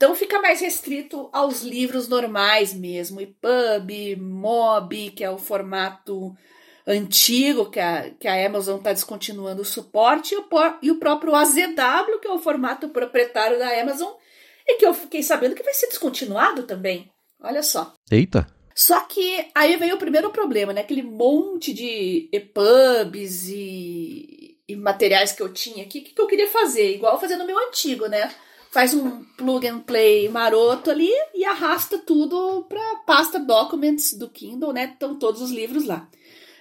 Então 0.00 0.14
fica 0.14 0.40
mais 0.40 0.62
restrito 0.62 1.28
aos 1.30 1.60
livros 1.60 2.08
normais 2.08 2.72
mesmo, 2.72 3.20
EPUB, 3.20 4.16
MOB, 4.16 5.10
que 5.10 5.22
é 5.22 5.30
o 5.30 5.36
formato 5.36 6.34
antigo 6.86 7.70
que 7.70 7.78
a, 7.78 8.08
que 8.18 8.26
a 8.26 8.46
Amazon 8.46 8.78
está 8.78 8.94
descontinuando 8.94 9.60
o 9.60 9.64
suporte, 9.64 10.34
e 10.34 10.38
o, 10.38 10.46
e 10.80 10.90
o 10.90 10.98
próprio 10.98 11.34
AZW, 11.34 12.18
que 12.18 12.26
é 12.26 12.32
o 12.32 12.38
formato 12.38 12.88
proprietário 12.88 13.58
da 13.58 13.78
Amazon, 13.78 14.10
e 14.66 14.78
que 14.78 14.86
eu 14.86 14.94
fiquei 14.94 15.22
sabendo 15.22 15.54
que 15.54 15.62
vai 15.62 15.74
ser 15.74 15.88
descontinuado 15.88 16.62
também. 16.62 17.12
Olha 17.38 17.62
só. 17.62 17.92
Eita! 18.10 18.46
Só 18.74 19.00
que 19.00 19.50
aí 19.54 19.76
veio 19.76 19.96
o 19.96 19.98
primeiro 19.98 20.30
problema, 20.30 20.72
né? 20.72 20.80
Aquele 20.80 21.02
monte 21.02 21.74
de 21.74 22.26
EPUBs 22.32 23.48
e, 23.50 24.56
e 24.66 24.76
materiais 24.76 25.32
que 25.32 25.42
eu 25.42 25.52
tinha 25.52 25.84
aqui. 25.84 25.98
O 25.98 26.04
que, 26.04 26.14
que 26.14 26.22
eu 26.22 26.26
queria 26.26 26.48
fazer? 26.48 26.94
Igual 26.94 27.20
fazer 27.20 27.36
no 27.36 27.46
meu 27.46 27.58
antigo, 27.58 28.06
né? 28.06 28.30
Faz 28.70 28.94
um 28.94 29.24
plug 29.36 29.66
and 29.66 29.80
play 29.80 30.28
maroto 30.28 30.92
ali 30.92 31.10
e 31.34 31.44
arrasta 31.44 31.98
tudo 31.98 32.64
para 32.68 32.96
pasta 33.04 33.36
Documents 33.36 34.14
do 34.14 34.30
Kindle, 34.30 34.72
né? 34.72 34.90
Estão 34.92 35.18
todos 35.18 35.42
os 35.42 35.50
livros 35.50 35.84
lá. 35.84 36.08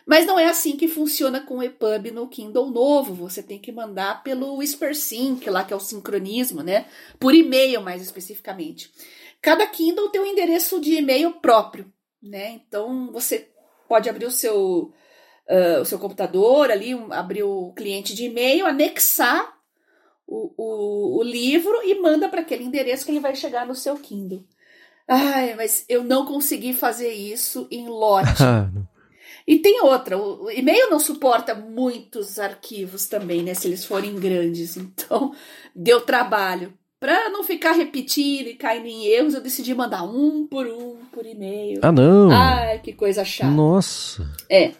Mas 0.08 0.26
não 0.26 0.40
é 0.40 0.46
assim 0.46 0.76
que 0.76 0.88
funciona 0.88 1.40
com 1.40 1.60
o 1.60 1.64
EPUB 1.64 2.10
no 2.10 2.28
Kindle 2.28 2.72
novo. 2.72 3.14
Você 3.14 3.44
tem 3.44 3.60
que 3.60 3.72
mandar 3.72 4.24
pelo 4.24 4.56
WhisperSync, 4.56 5.48
lá 5.52 5.64
que 5.64 5.72
é 5.72 5.76
o 5.76 5.80
sincronismo, 5.80 6.64
né? 6.64 6.88
Por 7.20 7.36
e-mail, 7.36 7.80
mais 7.80 8.02
especificamente. 8.02 8.92
Cada 9.40 9.68
Kindle 9.68 10.10
tem 10.10 10.20
um 10.20 10.26
endereço 10.26 10.82
de 10.82 10.96
e-mail 10.96 11.34
próprio, 11.34 11.94
né? 12.24 12.60
Então 12.68 13.12
você 13.12 13.52
pode 13.88 14.10
abrir 14.10 14.26
o 14.26 14.32
seu, 14.32 14.92
uh, 15.48 15.82
o 15.82 15.86
seu 15.86 16.00
computador 16.00 16.72
ali, 16.72 16.96
um, 16.96 17.14
abrir 17.14 17.44
o 17.44 17.72
cliente 17.74 18.16
de 18.16 18.26
e-mail, 18.26 18.66
anexar 18.66 19.59
o, 20.30 20.54
o, 20.56 21.20
o 21.20 21.24
livro 21.24 21.82
e 21.84 22.00
manda 22.00 22.30
para 22.30 22.42
aquele 22.42 22.64
endereço 22.64 23.04
que 23.04 23.12
ele 23.12 23.20
vai 23.20 23.36
chegar 23.36 23.66
no 23.66 23.74
seu 23.74 23.96
Kindle. 23.96 24.46
Ai, 25.08 25.56
mas 25.56 25.84
eu 25.90 26.04
não 26.04 26.26
consegui 26.26 26.72
fazer 26.72 27.12
isso 27.12 27.68
em 27.72 27.88
lote. 27.88 28.44
E 29.48 29.58
tem 29.58 29.82
outra, 29.82 30.16
o 30.16 30.52
e-mail 30.52 30.92
não 30.92 31.00
suporta 31.00 31.56
muitos 31.56 32.38
arquivos 32.38 33.08
também, 33.08 33.42
né? 33.42 33.56
Se 33.56 33.68
eles 33.68 33.84
forem 33.84 34.14
grandes. 34.14 34.78
Então, 34.78 35.34
deu 35.76 36.02
trabalho. 36.02 36.72
Para 37.00 37.30
não 37.30 37.44
ficar 37.44 37.72
repetindo 37.72 38.46
e 38.46 38.54
caindo 38.54 38.86
em 38.86 39.08
erros, 39.08 39.34
eu 39.34 39.42
decidi 39.42 39.74
mandar 39.74 40.04
um 40.04 40.46
por 40.46 40.68
um 40.68 40.98
por 41.12 41.26
e-mail. 41.26 41.80
Ah, 41.82 41.92
não! 41.92 42.30
Ai, 42.30 42.78
que 42.78 42.94
coisa 42.94 43.26
chata. 43.26 43.50
Nossa! 43.50 44.30
É. 44.48 44.74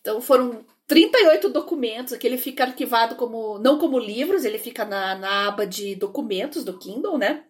Então 0.00 0.20
foram 0.20 0.64
38 0.88 1.50
documentos, 1.50 2.14
aqui 2.14 2.26
ele 2.26 2.38
fica 2.38 2.64
arquivado 2.64 3.14
como, 3.14 3.58
não 3.58 3.78
como 3.78 3.98
livros, 3.98 4.46
ele 4.46 4.58
fica 4.58 4.86
na, 4.86 5.14
na 5.14 5.48
aba 5.48 5.66
de 5.66 5.94
documentos 5.94 6.64
do 6.64 6.78
Kindle, 6.78 7.18
né? 7.18 7.44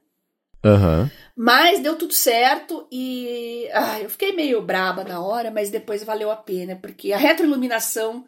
Uhum. 0.64 1.09
Mas 1.37 1.78
deu 1.78 1.95
tudo 1.95 2.12
certo 2.12 2.88
e 2.90 3.68
ah, 3.73 4.00
eu 4.00 4.11
fiquei 4.11 4.33
meio 4.33 4.61
braba 4.61 5.04
na 5.04 5.21
hora, 5.21 5.52
mas 5.52 5.71
depois 5.71 6.02
valeu 6.02 6.33
a 6.33 6.37
pena, 6.37 6.75
porque 6.75 7.12
a 7.12 7.16
retroiluminação, 7.16 8.25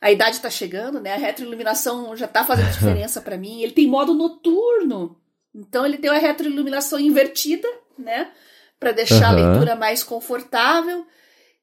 a 0.00 0.12
idade 0.12 0.40
tá 0.40 0.48
chegando, 0.48 1.00
né? 1.00 1.14
A 1.14 1.18
retroiluminação 1.18 2.16
já 2.16 2.28
tá 2.28 2.44
fazendo 2.44 2.70
diferença 2.72 3.20
para 3.20 3.36
mim. 3.36 3.62
Ele 3.62 3.72
tem 3.72 3.88
modo 3.88 4.14
noturno, 4.14 5.20
então 5.52 5.84
ele 5.84 5.98
tem 5.98 6.08
a 6.08 6.18
retroiluminação 6.18 7.00
invertida, 7.00 7.68
né? 7.98 8.30
Para 8.78 8.92
deixar 8.92 9.34
uhum. 9.34 9.44
a 9.44 9.50
leitura 9.50 9.74
mais 9.74 10.04
confortável. 10.04 11.04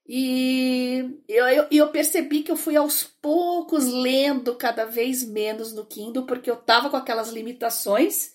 E 0.05 1.21
eu, 1.29 1.45
eu, 1.47 1.67
eu, 1.71 1.87
percebi 1.89 2.43
que 2.43 2.51
eu 2.51 2.57
fui 2.57 2.75
aos 2.75 3.03
poucos 3.03 3.85
lendo 3.85 4.55
cada 4.55 4.85
vez 4.85 5.23
menos 5.23 5.73
no 5.73 5.85
Kindle, 5.85 6.25
porque 6.25 6.51
eu 6.51 6.57
tava 6.57 6.89
com 6.89 6.97
aquelas 6.97 7.29
limitações 7.29 8.33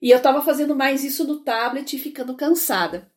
e 0.00 0.10
eu 0.10 0.18
estava 0.18 0.42
fazendo 0.42 0.76
mais 0.76 1.02
isso 1.02 1.26
no 1.26 1.40
tablet 1.40 1.94
e 1.94 1.98
ficando 1.98 2.36
cansada. 2.36 3.10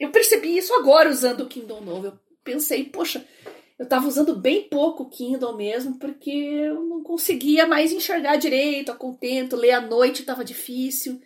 Eu 0.00 0.10
percebi 0.10 0.56
isso 0.56 0.74
agora 0.74 1.10
usando 1.10 1.42
o 1.42 1.48
Kindle 1.48 1.82
novo. 1.82 2.06
Eu 2.06 2.18
pensei, 2.42 2.84
poxa, 2.84 3.26
eu 3.78 3.84
estava 3.84 4.06
usando 4.08 4.34
bem 4.36 4.68
pouco 4.68 5.02
o 5.02 5.10
Kindle 5.10 5.56
mesmo, 5.56 5.98
porque 5.98 6.30
eu 6.30 6.82
não 6.82 7.02
conseguia 7.02 7.66
mais 7.66 7.92
enxergar 7.92 8.36
direito, 8.36 8.90
a 8.90 8.96
contento, 8.96 9.56
ler 9.56 9.72
à 9.72 9.80
noite 9.80 10.20
estava 10.20 10.44
difícil. 10.44 11.20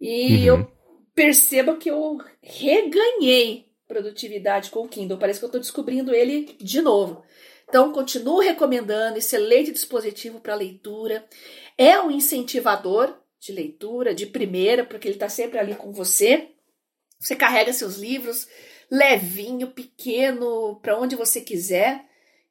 E 0.00 0.36
uhum. 0.36 0.44
eu 0.44 0.72
percebo 1.14 1.76
que 1.76 1.90
eu 1.90 2.18
reganhei 2.42 3.63
produtividade 3.86 4.70
com 4.70 4.80
o 4.80 4.88
Kindle. 4.88 5.18
Parece 5.18 5.38
que 5.38 5.44
eu 5.44 5.48
estou 5.48 5.60
descobrindo 5.60 6.14
ele 6.14 6.56
de 6.58 6.80
novo. 6.80 7.24
Então, 7.68 7.92
continuo 7.92 8.40
recomendando, 8.40 9.18
excelente 9.18 9.72
dispositivo 9.72 10.40
para 10.40 10.54
leitura. 10.54 11.26
É 11.76 12.00
um 12.00 12.10
incentivador 12.10 13.14
de 13.40 13.52
leitura, 13.52 14.14
de 14.14 14.26
primeira, 14.26 14.84
porque 14.84 15.08
ele 15.08 15.16
está 15.16 15.28
sempre 15.28 15.58
ali 15.58 15.74
com 15.74 15.92
você. 15.92 16.50
Você 17.18 17.34
carrega 17.34 17.72
seus 17.72 17.96
livros 17.96 18.46
levinho, 18.90 19.70
pequeno, 19.70 20.78
para 20.80 20.98
onde 20.98 21.16
você 21.16 21.40
quiser. 21.40 22.04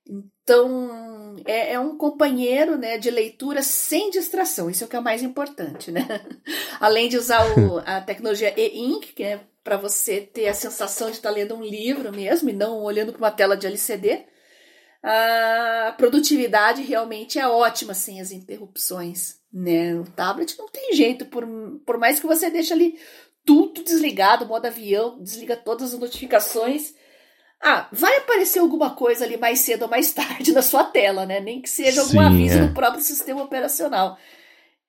Então, 0.06 1.36
é, 1.46 1.74
é, 1.74 1.80
um 1.80 1.98
companheiro 1.98 2.78
né, 2.78 2.98
de 2.98 3.10
leitura 3.10 3.62
sem 3.62 4.10
distração. 4.10 4.70
Isso 4.70 4.84
é 4.84 4.88
o 4.88 4.90
que 4.90 4.96
é 4.96 5.00
o 5.00 5.04
mais 5.04 5.24
importante, 5.24 5.92
né? 5.92 6.06
Além 6.80 7.08
de 7.08 7.18
usar 7.18 7.46
o, 7.58 7.78
a 7.86 8.02
tecnologia 8.02 8.54
e-ink, 8.60 9.14
que 9.14 9.24
é 9.24 9.40
para 9.64 9.78
você 9.78 10.22
ter 10.22 10.48
a 10.48 10.54
sensação 10.54 11.10
de 11.10 11.18
estar 11.18 11.30
tá 11.30 11.36
lendo 11.36 11.56
um 11.56 11.64
livro 11.64 12.12
mesmo 12.12 12.50
e 12.50 12.54
não 12.54 12.82
olhando 12.82 13.12
para 13.14 13.20
uma 13.20 13.32
tela 13.32 13.56
de 13.56 13.68
LCD, 13.68 14.26
a 15.02 15.94
produtividade 15.98 16.82
realmente 16.82 17.40
é 17.40 17.48
ótima 17.48 17.94
sem 17.94 18.22
as 18.22 18.32
interrupções 18.32 19.44
né? 19.54 19.94
O 19.94 20.04
tablet 20.04 20.58
não 20.58 20.68
tem 20.68 20.94
jeito, 20.94 21.26
por, 21.26 21.46
por 21.86 21.98
mais 22.00 22.20
que 22.20 22.26
você 22.26 22.50
deixe 22.50 22.74
ali 22.74 22.98
tudo 23.46 23.84
desligado, 23.84 24.48
modo 24.48 24.66
avião, 24.66 25.22
desliga 25.22 25.56
todas 25.56 25.94
as 25.94 26.00
notificações. 26.00 26.96
Ah, 27.62 27.88
vai 27.92 28.18
aparecer 28.18 28.60
alguma 28.60 28.96
coisa 28.96 29.24
ali 29.24 29.38
mais 29.38 29.60
cedo 29.60 29.84
ou 29.84 29.88
mais 29.88 30.12
tarde 30.12 30.52
na 30.54 30.64
sua 30.64 30.84
tela, 30.84 31.26
né? 31.26 31.40
Nem 31.40 31.62
que 31.62 31.70
seja 31.70 32.02
algum 32.02 32.14
Sim, 32.14 32.26
aviso 32.26 32.58
é. 32.58 32.62
no 32.62 32.74
próprio 32.74 33.04
sistema 33.04 33.44
operacional. 33.44 34.18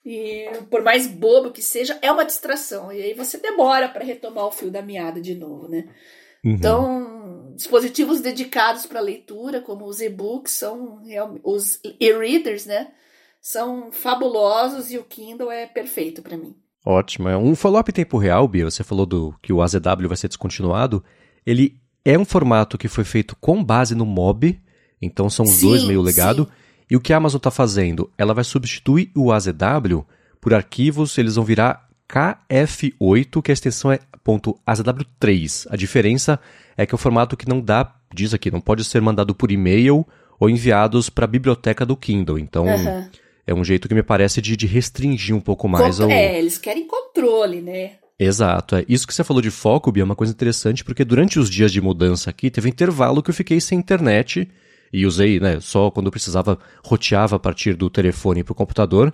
E 0.04 0.46
por 0.70 0.82
mais 0.82 1.06
bobo 1.06 1.50
que 1.50 1.62
seja, 1.62 1.98
é 2.02 2.12
uma 2.12 2.24
distração. 2.24 2.92
E 2.92 3.02
aí 3.02 3.14
você 3.14 3.38
demora 3.38 3.88
para 3.88 4.04
retomar 4.04 4.46
o 4.46 4.52
fio 4.52 4.70
da 4.70 4.82
meada 4.82 5.20
de 5.20 5.34
novo, 5.34 5.68
né? 5.68 5.88
Uhum. 6.44 6.52
Então, 6.52 7.52
dispositivos 7.56 8.20
dedicados 8.20 8.84
para 8.84 9.00
leitura, 9.00 9.60
como 9.60 9.86
os 9.86 10.00
e-books, 10.00 10.52
são 10.52 11.00
os 11.42 11.80
e-readers, 11.98 12.66
né? 12.66 12.88
são 13.44 13.92
fabulosos 13.92 14.90
e 14.90 14.96
o 14.96 15.04
Kindle 15.04 15.52
é 15.52 15.66
perfeito 15.66 16.22
para 16.22 16.34
mim. 16.34 16.56
Ótimo. 16.82 17.28
É 17.28 17.36
um 17.36 17.54
follow-up 17.54 17.90
em 17.90 17.94
tempo 17.94 18.16
real, 18.16 18.48
Bia, 18.48 18.64
você 18.64 18.82
falou 18.82 19.04
do 19.04 19.34
que 19.42 19.52
o 19.52 19.60
AZW 19.60 20.08
vai 20.08 20.16
ser 20.16 20.28
descontinuado. 20.28 21.04
Ele 21.44 21.78
é 22.02 22.18
um 22.18 22.24
formato 22.24 22.78
que 22.78 22.88
foi 22.88 23.04
feito 23.04 23.36
com 23.36 23.62
base 23.62 23.94
no 23.94 24.06
MOB, 24.06 24.58
então 25.00 25.28
são 25.28 25.44
os 25.44 25.52
sim, 25.52 25.66
dois 25.66 25.84
meio 25.84 26.00
legado. 26.00 26.46
Sim. 26.46 26.63
E 26.90 26.96
o 26.96 27.00
que 27.00 27.12
a 27.12 27.16
Amazon 27.16 27.38
está 27.38 27.50
fazendo? 27.50 28.10
Ela 28.16 28.34
vai 28.34 28.44
substituir 28.44 29.10
o 29.14 29.32
AZW 29.32 30.04
por 30.40 30.52
arquivos, 30.52 31.16
eles 31.16 31.36
vão 31.36 31.44
virar 31.44 31.88
KF8, 32.08 33.42
que 33.42 33.50
a 33.50 33.54
extensão 33.54 33.90
é 33.90 33.98
.azw3. 34.26 35.66
A 35.70 35.76
diferença 35.76 36.38
é 36.76 36.84
que 36.86 36.94
é 36.94 36.96
o 36.96 36.98
formato 36.98 37.36
que 37.36 37.48
não 37.48 37.60
dá, 37.60 37.94
diz 38.12 38.34
aqui, 38.34 38.50
não 38.50 38.60
pode 38.60 38.84
ser 38.84 39.00
mandado 39.00 39.34
por 39.34 39.50
e-mail 39.50 40.06
ou 40.38 40.50
enviados 40.50 41.08
para 41.08 41.24
a 41.24 41.28
biblioteca 41.28 41.86
do 41.86 41.96
Kindle. 41.96 42.38
Então, 42.38 42.66
uhum 42.66 43.08
é 43.46 43.54
um 43.54 43.64
jeito 43.64 43.88
que 43.88 43.94
me 43.94 44.02
parece 44.02 44.40
de, 44.40 44.56
de 44.56 44.66
restringir 44.66 45.34
um 45.34 45.40
pouco 45.40 45.68
mais 45.68 46.00
ao... 46.00 46.10
É, 46.10 46.38
eles 46.38 46.58
querem 46.58 46.86
controle, 46.86 47.60
né? 47.60 47.92
Exato. 48.18 48.76
É. 48.76 48.84
Isso 48.88 49.06
que 49.06 49.14
você 49.14 49.24
falou 49.24 49.42
de 49.42 49.50
foco, 49.50 49.92
Bia, 49.92 50.02
é 50.02 50.04
uma 50.04 50.16
coisa 50.16 50.32
interessante, 50.32 50.84
porque 50.84 51.04
durante 51.04 51.38
os 51.38 51.50
dias 51.50 51.72
de 51.72 51.80
mudança 51.80 52.30
aqui, 52.30 52.50
teve 52.50 52.68
um 52.68 52.70
intervalo 52.70 53.22
que 53.22 53.30
eu 53.30 53.34
fiquei 53.34 53.60
sem 53.60 53.78
internet 53.78 54.48
e 54.94 55.04
usei, 55.04 55.40
né, 55.40 55.59
só 55.61 55.90
quando 55.90 56.09
precisava, 56.09 56.57
roteava 56.85 57.35
a 57.35 57.38
partir 57.40 57.74
do 57.74 57.90
telefone 57.90 58.44
para 58.44 58.52
o 58.52 58.54
computador. 58.54 59.12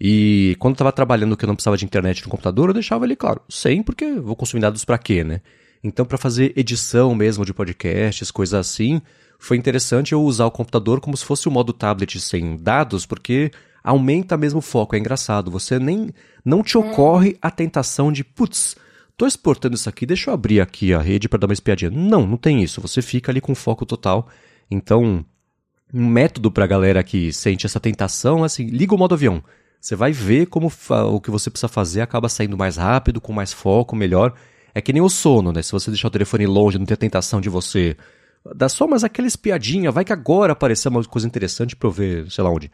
E 0.00 0.56
quando 0.58 0.74
estava 0.74 0.90
trabalhando 0.90 1.36
que 1.36 1.44
eu 1.44 1.46
não 1.46 1.54
precisava 1.54 1.76
de 1.76 1.84
internet 1.84 2.24
no 2.24 2.28
computador, 2.28 2.70
eu 2.70 2.74
deixava 2.74 3.04
ali, 3.04 3.14
claro, 3.14 3.40
sem, 3.48 3.84
porque 3.84 4.14
vou 4.14 4.34
consumir 4.34 4.62
dados 4.62 4.84
para 4.84 4.98
quê, 4.98 5.22
né? 5.22 5.40
Então, 5.84 6.04
para 6.04 6.18
fazer 6.18 6.52
edição 6.56 7.14
mesmo 7.14 7.44
de 7.44 7.54
podcasts, 7.54 8.32
coisas 8.32 8.54
assim, 8.54 9.00
foi 9.38 9.56
interessante 9.56 10.10
eu 10.10 10.20
usar 10.20 10.46
o 10.46 10.50
computador 10.50 11.00
como 11.00 11.16
se 11.16 11.24
fosse 11.24 11.46
o 11.46 11.52
modo 11.52 11.72
tablet 11.72 12.18
sem 12.18 12.56
dados, 12.56 13.06
porque 13.06 13.52
aumenta 13.82 14.36
mesmo 14.36 14.58
o 14.58 14.62
foco. 14.62 14.96
É 14.96 14.98
engraçado. 14.98 15.52
Você 15.52 15.78
nem. 15.78 16.10
Não 16.44 16.64
te 16.64 16.76
ocorre 16.76 17.36
a 17.40 17.50
tentação 17.50 18.10
de, 18.10 18.24
putz, 18.24 18.74
tô 19.16 19.24
exportando 19.24 19.76
isso 19.76 19.88
aqui, 19.88 20.04
deixa 20.04 20.30
eu 20.30 20.34
abrir 20.34 20.60
aqui 20.60 20.92
a 20.92 21.00
rede 21.00 21.28
para 21.28 21.38
dar 21.38 21.46
uma 21.46 21.52
espiadinha. 21.52 21.92
Não, 21.92 22.26
não 22.26 22.36
tem 22.36 22.60
isso. 22.60 22.80
Você 22.80 23.00
fica 23.00 23.30
ali 23.30 23.40
com 23.40 23.54
foco 23.54 23.86
total. 23.86 24.28
Então, 24.72 25.24
um 25.92 26.08
método 26.08 26.50
pra 26.50 26.66
galera 26.66 27.02
que 27.02 27.32
sente 27.32 27.66
essa 27.66 27.78
tentação, 27.78 28.42
assim, 28.42 28.66
liga 28.66 28.94
o 28.94 28.98
modo 28.98 29.14
avião. 29.14 29.42
Você 29.80 29.94
vai 29.94 30.12
ver 30.12 30.46
como 30.46 30.72
o 30.88 31.20
que 31.20 31.30
você 31.30 31.50
precisa 31.50 31.68
fazer 31.68 32.00
acaba 32.00 32.28
saindo 32.28 32.56
mais 32.56 32.76
rápido, 32.76 33.20
com 33.20 33.32
mais 33.32 33.52
foco, 33.52 33.94
melhor. 33.94 34.32
É 34.74 34.80
que 34.80 34.92
nem 34.92 35.02
o 35.02 35.08
sono, 35.08 35.52
né? 35.52 35.60
Se 35.60 35.72
você 35.72 35.90
deixar 35.90 36.08
o 36.08 36.10
telefone 36.10 36.46
longe, 36.46 36.78
não 36.78 36.86
ter 36.86 36.94
a 36.94 36.96
tentação 36.96 37.40
de 37.40 37.48
você 37.50 37.96
dar 38.54 38.68
só 38.68 38.86
mais 38.86 39.04
aquela 39.04 39.28
espiadinha, 39.28 39.90
vai 39.90 40.04
que 40.04 40.12
agora 40.12 40.52
aparecer 40.52 40.88
uma 40.88 41.04
coisa 41.04 41.26
interessante 41.26 41.76
pra 41.76 41.88
eu 41.88 41.92
ver, 41.92 42.30
sei 42.30 42.42
lá 42.42 42.50
onde. 42.50 42.70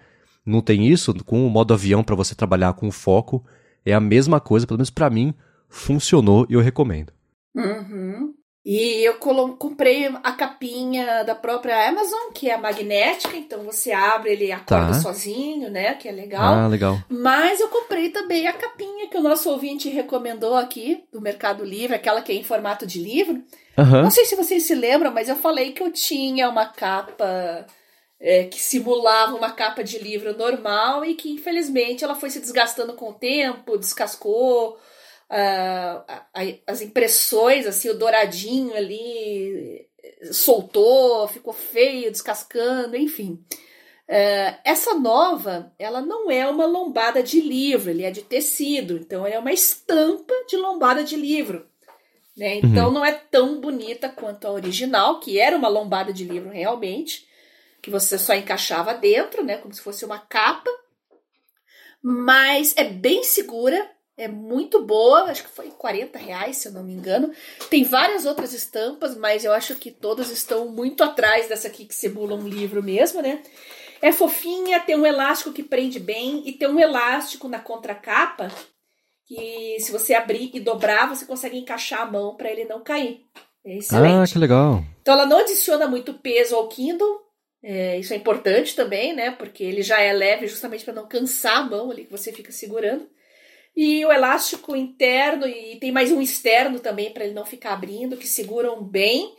Não 0.47 0.61
tem 0.61 0.87
isso, 0.87 1.13
com 1.25 1.47
o 1.47 1.51
modo 1.51 1.75
avião 1.75 2.05
para 2.05 2.15
você 2.15 2.35
trabalhar 2.35 2.73
com 2.75 2.91
foco, 2.91 3.45
é 3.85 3.93
a 3.93 4.01
mesma 4.01 4.39
coisa, 4.41 4.67
pelo 4.67 4.79
menos 4.79 4.91
para 4.91 5.11
mim, 5.11 5.35
funcionou 5.69 6.47
e 6.49 6.55
eu 6.55 6.61
recomendo. 6.61 7.13
Uhum. 7.55 8.35
E 8.71 9.03
eu 9.03 9.15
comprei 9.15 10.15
a 10.23 10.33
capinha 10.33 11.25
da 11.25 11.35
própria 11.35 11.89
Amazon, 11.89 12.33
que 12.35 12.51
é 12.51 12.57
magnética, 12.59 13.35
então 13.35 13.63
você 13.63 13.93
abre, 13.93 14.33
ele 14.33 14.53
acorda 14.53 14.93
tá. 14.93 15.01
sozinho, 15.01 15.71
né? 15.71 15.95
Que 15.95 16.07
é 16.07 16.13
legal. 16.13 16.55
Ah, 16.55 16.67
legal. 16.67 16.99
Mas 17.09 17.61
eu 17.61 17.69
comprei 17.69 18.11
também 18.11 18.47
a 18.47 18.53
capinha 18.53 19.09
que 19.09 19.17
o 19.17 19.23
nosso 19.23 19.49
ouvinte 19.49 19.89
recomendou 19.89 20.55
aqui, 20.55 21.03
do 21.11 21.19
Mercado 21.19 21.65
Livre, 21.65 21.97
aquela 21.97 22.21
que 22.21 22.31
é 22.31 22.35
em 22.35 22.45
formato 22.45 22.87
de 22.87 23.03
livro. 23.03 23.43
Uhum. 23.79 24.03
Não 24.03 24.11
sei 24.11 24.27
se 24.27 24.37
vocês 24.37 24.65
se 24.65 24.75
lembram, 24.75 25.15
mas 25.15 25.31
eu 25.31 25.37
falei 25.37 25.73
que 25.73 25.83
eu 25.83 25.91
tinha 25.91 26.47
uma 26.51 26.67
capa 26.67 27.65
é, 28.21 28.45
que 28.45 28.61
simulava 28.61 29.35
uma 29.35 29.53
capa 29.53 29.83
de 29.83 29.99
livro 29.99 30.37
normal 30.37 31.07
e 31.07 31.15
que, 31.15 31.31
infelizmente, 31.31 32.05
ela 32.05 32.15
foi 32.15 32.29
se 32.29 32.39
desgastando 32.39 32.93
com 32.93 33.09
o 33.09 33.15
tempo, 33.15 33.79
descascou 33.79 34.79
uh, 35.31 36.05
as 36.67 36.81
impressões, 36.81 37.67
assim, 37.67 37.88
o 37.88 37.99
douradinho 37.99 38.75
ali 38.75 39.88
soltou, 40.33 41.29
ficou 41.29 41.53
feio, 41.53 42.11
descascando, 42.11 42.97
enfim. 42.97 43.45
Uh, 44.09 44.57
essa 44.64 44.95
nova, 44.95 45.73
ela 45.79 46.01
não 46.01 46.31
é 46.31 46.49
uma 46.49 46.64
lombada 46.64 47.23
de 47.23 47.41
livro, 47.41 47.91
ele 47.91 48.05
é 48.05 48.11
de 48.11 48.23
tecido, 48.23 48.97
então 48.97 49.27
é 49.27 49.38
uma 49.38 49.53
estampa 49.53 50.35
de 50.49 50.57
lombada 50.57 51.05
de 51.05 51.14
livro. 51.14 51.67
Né? 52.35 52.57
Então 52.57 52.87
uhum. 52.87 52.95
não 52.95 53.05
é 53.05 53.12
tão 53.12 53.61
bonita 53.61 54.09
quanto 54.09 54.47
a 54.47 54.53
original, 54.53 55.21
que 55.21 55.38
era 55.38 55.57
uma 55.57 55.69
lombada 55.69 56.12
de 56.12 56.25
livro 56.25 56.51
realmente, 56.51 57.29
que 57.83 57.91
você 57.91 58.17
só 58.17 58.35
encaixava 58.35 58.95
dentro, 58.95 59.45
né, 59.45 59.57
como 59.59 59.75
se 59.75 59.83
fosse 59.83 60.05
uma 60.05 60.19
capa. 60.19 60.71
Mas 62.01 62.75
é 62.77 62.85
bem 62.85 63.25
segura, 63.25 63.91
é 64.19 64.27
muito 64.27 64.85
boa, 64.85 65.31
acho 65.31 65.45
que 65.45 65.51
foi 65.51 65.71
40 65.71 66.19
reais, 66.19 66.57
se 66.57 66.67
eu 66.67 66.73
não 66.73 66.83
me 66.83 66.93
engano. 66.93 67.31
Tem 67.71 67.85
várias 67.85 68.27
outras 68.27 68.53
estampas, 68.53 69.17
mas 69.17 69.45
eu 69.45 69.53
acho 69.53 69.77
que 69.77 69.93
todas 69.93 70.31
estão 70.31 70.69
muito 70.69 71.05
atrás 71.05 71.49
dessa 71.49 71.69
aqui 71.69 71.87
que 71.87 71.95
simula 71.95 72.35
um 72.35 72.49
livro 72.49 72.83
mesmo, 72.83 73.23
né? 73.23 73.41
É 74.03 74.11
fofinha, 74.11 74.81
tem 74.81 74.97
um 74.97 75.07
elástico 75.07 75.53
que 75.53 75.63
prende 75.63 76.01
bem 76.01 76.43
e 76.45 76.53
tem 76.53 76.69
um 76.69 76.81
elástico 76.81 77.49
na 77.49 77.61
contracapa 77.61 78.51
que 79.25 79.77
se 79.79 79.93
você 79.93 80.15
abrir 80.15 80.51
e 80.53 80.61
dobrar, 80.61 81.09
você 81.09 81.25
consegue 81.25 81.57
encaixar 81.57 82.03
a 82.03 82.11
mão 82.11 82.37
para 82.37 82.51
ele 82.51 82.65
não 82.65 82.83
cair. 82.83 83.21
É 83.65 83.77
excelente. 83.77 84.31
Ah, 84.31 84.33
que 84.33 84.39
legal. 84.39 84.83
Então 85.01 85.15
ela 85.15 85.27
não 85.27 85.39
adiciona 85.39 85.87
muito 85.87 86.15
peso 86.15 86.57
ao 86.57 86.69
Kindle. 86.69 87.21
É, 87.63 87.99
isso 87.99 88.13
é 88.13 88.17
importante 88.17 88.75
também, 88.75 89.15
né? 89.15 89.31
Porque 89.31 89.63
ele 89.63 89.83
já 89.83 90.01
é 90.01 90.13
leve 90.13 90.47
justamente 90.49 90.85
para 90.85 90.95
não 90.95 91.07
cansar 91.07 91.59
a 91.59 91.63
mão 91.63 91.91
ali 91.91 92.05
que 92.05 92.11
você 92.11 92.33
fica 92.33 92.51
segurando. 92.51 93.09
E 93.81 94.05
o 94.05 94.11
elástico 94.11 94.75
interno 94.75 95.47
e 95.47 95.77
tem 95.77 95.93
mais 95.93 96.11
um 96.11 96.21
externo 96.21 96.81
também 96.81 97.12
para 97.12 97.25
ele 97.25 97.33
não 97.33 97.47
ficar 97.47 97.75
abrindo, 97.75 98.17
que 98.17 98.27
seguram 98.27 98.83
bem. 98.83 99.33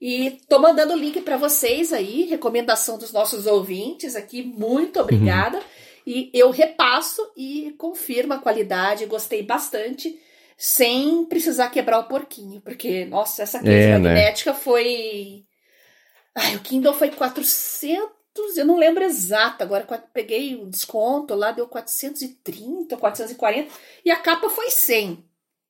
E 0.00 0.40
tô 0.48 0.58
mandando 0.58 0.94
o 0.94 0.96
link 0.96 1.20
para 1.20 1.36
vocês 1.36 1.92
aí, 1.92 2.24
recomendação 2.24 2.96
dos 2.96 3.12
nossos 3.12 3.44
ouvintes 3.44 4.16
aqui. 4.16 4.42
Muito 4.42 4.98
obrigada. 4.98 5.58
Uhum. 5.58 5.64
E 6.06 6.30
eu 6.32 6.50
repasso 6.50 7.20
e 7.36 7.74
confirmo 7.76 8.32
a 8.32 8.38
qualidade, 8.38 9.04
gostei 9.04 9.42
bastante, 9.42 10.18
sem 10.56 11.26
precisar 11.26 11.68
quebrar 11.68 11.98
o 11.98 12.08
porquinho, 12.08 12.62
porque 12.62 13.04
nossa, 13.04 13.42
essa 13.42 13.58
case 13.58 13.70
é, 13.70 13.98
né? 13.98 13.98
magnética 13.98 14.52
né? 14.52 14.58
foi 14.58 15.44
Ai, 16.34 16.56
o 16.56 16.60
Kindle 16.60 16.94
foi 16.94 17.10
400 17.10 18.08
eu 18.56 18.64
não 18.64 18.76
lembro 18.76 19.04
exato, 19.04 19.62
agora 19.62 19.86
peguei 20.12 20.56
o 20.56 20.66
desconto 20.66 21.34
lá, 21.34 21.52
deu 21.52 21.66
430, 21.68 22.96
440, 22.96 23.70
e 24.04 24.10
a 24.10 24.16
capa 24.16 24.48
foi 24.48 24.70
100. 24.70 25.24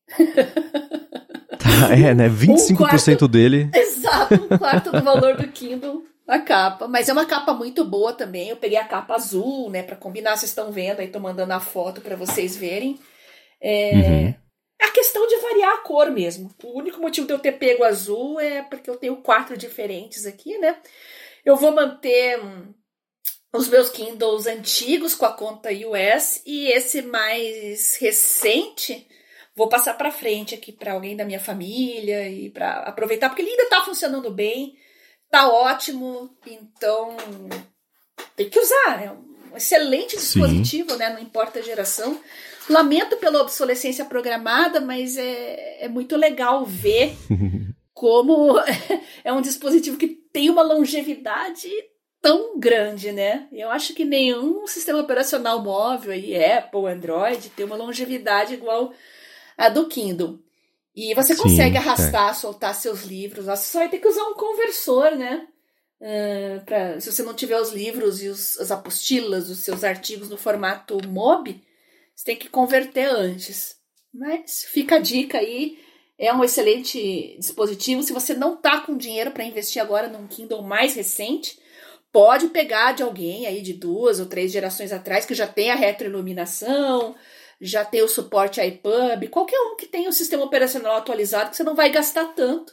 Tá, 1.56 1.96
é, 1.96 2.12
né? 2.14 2.28
25% 2.28 2.72
um 2.72 2.76
quarto, 2.76 3.28
dele. 3.28 3.70
Exato, 3.72 4.34
um 4.34 4.58
quarto 4.58 4.92
do 4.92 5.02
valor 5.02 5.36
do 5.36 5.48
Kindle 5.48 6.04
a 6.26 6.38
capa. 6.38 6.88
Mas 6.88 7.08
é 7.08 7.12
uma 7.12 7.26
capa 7.26 7.52
muito 7.52 7.84
boa 7.84 8.12
também. 8.12 8.48
Eu 8.48 8.56
peguei 8.56 8.78
a 8.78 8.84
capa 8.84 9.14
azul, 9.14 9.70
né, 9.70 9.82
para 9.82 9.96
combinar. 9.96 10.36
Vocês 10.36 10.50
estão 10.50 10.72
vendo 10.72 11.00
aí, 11.00 11.08
tô 11.08 11.20
mandando 11.20 11.52
a 11.52 11.60
foto 11.60 12.00
para 12.00 12.16
vocês 12.16 12.56
verem. 12.56 12.98
É, 13.60 13.92
uhum. 13.94 14.34
a 14.82 14.90
questão 14.90 15.26
de 15.26 15.36
variar 15.36 15.74
a 15.74 15.78
cor 15.78 16.10
mesmo. 16.10 16.50
O 16.62 16.78
único 16.78 17.00
motivo 17.00 17.26
de 17.26 17.32
eu 17.32 17.38
ter 17.38 17.52
pego 17.52 17.84
azul 17.84 18.40
é 18.40 18.62
porque 18.62 18.90
eu 18.90 18.96
tenho 18.96 19.16
quatro 19.16 19.56
diferentes 19.56 20.26
aqui, 20.26 20.58
né? 20.58 20.76
Eu 21.44 21.56
vou 21.56 21.72
manter 21.72 22.40
hum, 22.42 22.72
os 23.52 23.68
meus 23.68 23.90
Kindles 23.90 24.46
antigos 24.46 25.14
com 25.14 25.26
a 25.26 25.32
conta 25.32 25.70
US 25.70 26.42
e 26.46 26.68
esse 26.68 27.02
mais 27.02 27.96
recente 27.96 29.06
vou 29.56 29.68
passar 29.68 29.94
para 29.94 30.10
frente 30.10 30.54
aqui 30.54 30.72
para 30.72 30.92
alguém 30.92 31.16
da 31.16 31.24
minha 31.24 31.38
família 31.38 32.28
e 32.28 32.50
para 32.50 32.78
aproveitar 32.80 33.28
porque 33.28 33.42
ele 33.42 33.50
ainda 33.50 33.64
está 33.64 33.84
funcionando 33.84 34.30
bem, 34.30 34.76
tá 35.30 35.48
ótimo, 35.48 36.36
então 36.46 37.16
tem 38.36 38.48
que 38.48 38.58
usar, 38.58 39.02
é 39.02 39.12
um 39.12 39.56
excelente 39.56 40.16
dispositivo, 40.16 40.92
Sim. 40.92 40.96
né? 40.98 41.10
Não 41.10 41.20
importa 41.20 41.60
a 41.60 41.62
geração. 41.62 42.20
Lamento 42.68 43.16
pela 43.18 43.42
obsolescência 43.42 44.04
programada, 44.04 44.80
mas 44.80 45.16
é, 45.16 45.84
é 45.84 45.88
muito 45.88 46.16
legal 46.16 46.64
ver 46.64 47.14
como 47.94 48.58
é 49.24 49.32
um 49.32 49.40
dispositivo 49.40 49.96
que 49.96 50.08
tem 50.08 50.50
uma 50.50 50.62
longevidade 50.62 51.70
tão 52.20 52.58
grande, 52.58 53.12
né? 53.12 53.46
Eu 53.52 53.70
acho 53.70 53.94
que 53.94 54.04
nenhum 54.04 54.66
sistema 54.66 54.98
operacional 54.98 55.62
móvel 55.62 56.12
aí, 56.12 56.34
Apple, 56.44 56.86
Android, 56.86 57.50
tem 57.50 57.64
uma 57.64 57.76
longevidade 57.76 58.54
igual 58.54 58.92
a 59.56 59.68
do 59.68 59.86
Kindle. 59.86 60.40
E 60.96 61.14
você 61.14 61.34
Sim, 61.34 61.42
consegue 61.42 61.76
arrastar, 61.76 62.30
é. 62.30 62.34
soltar 62.34 62.74
seus 62.74 63.02
livros. 63.02 63.46
Você 63.46 63.72
só 63.72 63.78
vai 63.80 63.88
ter 63.88 63.98
que 63.98 64.08
usar 64.08 64.22
um 64.24 64.34
conversor, 64.34 65.16
né? 65.16 65.46
Uh, 66.00 66.64
pra, 66.64 67.00
se 67.00 67.12
você 67.12 67.22
não 67.22 67.34
tiver 67.34 67.60
os 67.60 67.72
livros 67.72 68.22
e 68.22 68.28
os, 68.28 68.58
as 68.58 68.70
apostilas, 68.70 69.48
os 69.48 69.60
seus 69.60 69.84
artigos 69.84 70.28
no 70.28 70.36
formato 70.36 70.98
MOB, 71.06 71.60
você 72.14 72.24
tem 72.24 72.36
que 72.36 72.48
converter 72.48 73.06
antes. 73.06 73.76
Mas 74.12 74.64
fica 74.64 74.96
a 74.96 75.00
dica 75.00 75.38
aí. 75.38 75.78
É 76.18 76.32
um 76.32 76.44
excelente 76.44 77.36
dispositivo. 77.38 78.02
Se 78.02 78.12
você 78.12 78.34
não 78.34 78.56
tá 78.56 78.80
com 78.80 78.96
dinheiro 78.96 79.32
para 79.32 79.44
investir 79.44 79.82
agora 79.82 80.08
num 80.08 80.26
Kindle 80.26 80.62
mais 80.62 80.94
recente, 80.94 81.58
pode 82.12 82.48
pegar 82.48 82.92
de 82.92 83.02
alguém 83.02 83.46
aí 83.46 83.60
de 83.60 83.72
duas 83.72 84.20
ou 84.20 84.26
três 84.26 84.52
gerações 84.52 84.92
atrás 84.92 85.26
que 85.26 85.34
já 85.34 85.46
tem 85.46 85.70
a 85.70 85.74
retroiluminação, 85.74 87.14
já 87.60 87.84
tem 87.84 88.02
o 88.02 88.08
suporte 88.08 88.60
iPub, 88.60 89.28
qualquer 89.28 89.58
um 89.58 89.76
que 89.76 89.86
tenha 89.86 90.08
o 90.08 90.12
sistema 90.12 90.44
operacional 90.44 90.96
atualizado 90.96 91.50
que 91.50 91.56
você 91.56 91.64
não 91.64 91.74
vai 91.74 91.90
gastar 91.90 92.26
tanto 92.34 92.72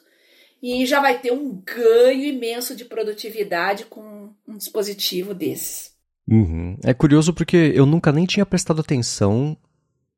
e 0.61 0.85
já 0.85 0.99
vai 0.99 1.17
ter 1.17 1.31
um 1.31 1.59
ganho 1.65 2.23
imenso 2.23 2.75
de 2.75 2.85
produtividade 2.85 3.85
com 3.85 4.29
um 4.47 4.57
dispositivo 4.57 5.33
desses. 5.33 5.91
Uhum. 6.29 6.77
É 6.83 6.93
curioso 6.93 7.33
porque 7.33 7.71
eu 7.73 7.85
nunca 7.85 8.11
nem 8.11 8.25
tinha 8.25 8.45
prestado 8.45 8.81
atenção 8.81 9.57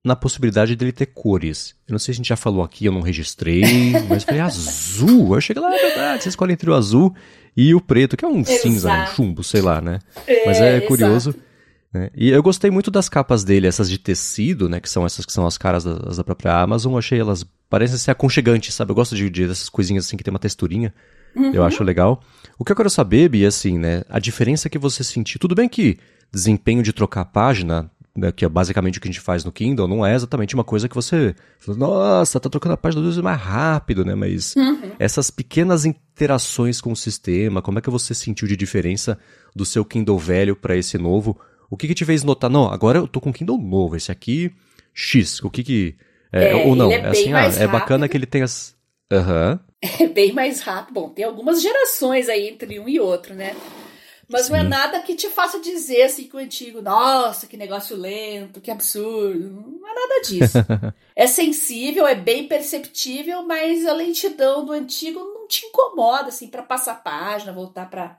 na 0.04 0.16
possibilidade 0.16 0.76
dele 0.76 0.92
ter 0.92 1.06
cores. 1.08 1.76
Eu 1.88 1.94
não 1.94 2.00
sei 2.00 2.14
se 2.14 2.18
a 2.18 2.20
gente 2.20 2.30
já 2.30 2.36
falou 2.36 2.64
aqui, 2.64 2.86
eu 2.86 2.92
não 2.92 3.02
registrei, 3.02 3.64
mas 4.10 4.24
falei 4.24 4.42
azul. 4.42 5.34
Eu 5.34 5.42
cheguei 5.42 5.62
lá, 5.62 5.74
é 5.74 5.80
verdade, 5.80 6.24
você 6.24 6.30
escolhe 6.30 6.54
entre 6.54 6.70
o 6.70 6.74
azul 6.74 7.16
e 7.56 7.74
o 7.74 7.80
preto, 7.80 8.18
que 8.18 8.26
é 8.26 8.28
um 8.28 8.42
Exato. 8.42 8.62
cinza, 8.62 8.92
um 8.92 9.06
chumbo, 9.08 9.44
sei 9.44 9.62
lá, 9.62 9.80
né? 9.80 10.00
É, 10.28 10.46
mas 10.46 10.60
é 10.60 10.82
curioso. 10.82 11.30
Exato. 11.30 11.54
Né? 11.94 12.10
E 12.16 12.32
eu 12.32 12.42
gostei 12.42 12.72
muito 12.72 12.90
das 12.90 13.08
capas 13.08 13.44
dele, 13.44 13.68
essas 13.68 13.90
de 13.90 14.00
tecido, 14.00 14.68
né? 14.68 14.80
Que 14.80 14.90
são 14.90 15.06
essas 15.06 15.26
que 15.26 15.32
são 15.32 15.46
as 15.46 15.58
caras 15.58 15.84
das, 15.84 16.18
da 16.18 16.24
própria 16.24 16.60
Amazon. 16.60 16.94
Eu 16.94 16.98
achei 16.98 17.20
elas 17.20 17.46
parecem 17.70 17.98
ser 17.98 18.12
aconchegantes, 18.12 18.74
sabe? 18.74 18.92
Eu 18.92 18.96
gosto 18.96 19.16
de, 19.16 19.30
de 19.30 19.48
dessas 19.48 19.70
coisinhas 19.70 20.06
assim 20.06 20.18
que 20.18 20.24
tem 20.24 20.32
uma 20.32 20.40
texturinha. 20.40 20.94
Uhum. 21.36 21.54
Eu 21.54 21.64
acho 21.64 21.84
legal. 21.84 22.22
O 22.58 22.66
que 22.66 22.72
eu 22.72 22.76
quero 22.76 22.90
saber, 22.90 23.30
Bi, 23.30 23.44
é 23.44 23.48
assim, 23.48 23.78
né? 23.78 24.04
A 24.10 24.20
diferença 24.20 24.70
que 24.70 24.80
você 24.80 25.04
sentiu. 25.04 25.40
Tudo 25.40 25.56
bem 25.56 25.70
que 25.70 26.00
desempenho 26.32 26.82
de 26.82 26.92
trocar 26.92 27.22
a 27.22 27.26
página 27.26 27.92
né, 28.16 28.32
que 28.32 28.46
é 28.46 28.50
basicamente 28.50 28.98
o 28.98 29.02
que 29.02 29.08
a 29.08 29.12
gente 29.12 29.22
faz 29.22 29.44
no 29.44 29.52
Kindle, 29.52 29.88
não 29.88 30.06
é 30.06 30.14
exatamente 30.14 30.54
uma 30.54 30.64
coisa 30.64 30.88
que 30.88 30.96
você. 30.96 31.36
Nossa, 31.68 32.40
tá 32.40 32.50
trocando 32.50 32.74
a 32.74 32.78
página 32.78 33.02
duas 33.02 33.16
vezes 33.16 33.24
mais 33.24 33.42
rápido, 33.42 34.06
né? 34.06 34.14
Mas 34.14 34.56
uhum. 34.56 34.92
essas 35.00 35.32
pequenas 35.32 35.84
interações 35.84 36.80
com 36.80 36.92
o 36.92 36.96
sistema, 36.96 37.62
como 37.62 37.80
é 37.80 37.82
que 37.82 37.90
você 37.90 38.14
sentiu 38.14 38.48
de 38.48 38.56
diferença 38.56 39.18
do 39.56 39.66
seu 39.66 39.84
Kindle 39.84 40.18
velho 40.20 40.56
para 40.56 40.78
esse 40.78 40.98
novo? 40.98 41.40
O 41.70 41.76
que, 41.76 41.88
que 41.88 41.96
te 41.96 42.06
fez 42.06 42.24
notar? 42.24 42.52
Não, 42.52 42.72
agora 42.72 43.00
eu 43.00 43.08
tô 43.08 43.20
com 43.20 43.30
um 43.30 43.34
Kindle 43.34 43.58
novo, 43.58 43.96
esse 43.96 44.12
aqui, 44.12 44.52
X. 44.94 45.44
O 45.44 45.50
que 45.50 45.64
que. 45.64 45.96
É, 46.32 46.52
é, 46.52 46.56
ou 46.56 46.76
não, 46.76 46.92
é, 46.92 46.96
é 46.96 47.08
assim, 47.08 47.34
ah, 47.34 47.46
é 47.46 47.68
bacana 47.68 48.08
que 48.08 48.16
ele 48.16 48.28
as. 48.44 48.76
Aham. 49.12 49.60
Uhum. 49.60 49.74
É 50.00 50.08
bem 50.08 50.32
mais 50.32 50.62
rápido. 50.62 50.94
Bom, 50.94 51.10
tem 51.10 51.26
algumas 51.26 51.62
gerações 51.62 52.30
aí 52.30 52.48
entre 52.48 52.80
um 52.80 52.88
e 52.88 53.02
outro, 53.02 53.34
né? 53.34 53.54
Mas 54.34 54.48
Sim. 54.48 54.54
não 54.54 54.60
é 54.60 54.64
nada 54.64 55.00
que 55.02 55.14
te 55.14 55.30
faça 55.30 55.60
dizer 55.60 56.02
assim 56.02 56.24
que 56.28 56.36
o 56.36 56.40
antigo, 56.40 56.82
nossa, 56.82 57.46
que 57.46 57.56
negócio 57.56 57.96
lento, 57.96 58.60
que 58.60 58.72
absurdo. 58.72 59.78
Não 59.80 59.88
é 59.88 59.94
nada 59.94 60.22
disso. 60.22 60.58
é 61.16 61.28
sensível, 61.28 62.08
é 62.08 62.16
bem 62.16 62.48
perceptível, 62.48 63.44
mas 63.44 63.86
a 63.86 63.94
lentidão 63.94 64.66
do 64.66 64.72
antigo 64.72 65.20
não 65.20 65.48
te 65.48 65.68
incomoda, 65.68 66.30
assim, 66.30 66.48
para 66.48 66.64
passar 66.64 66.94
a 66.94 66.96
página, 66.96 67.54
voltar 67.54 67.88
para 67.88 68.18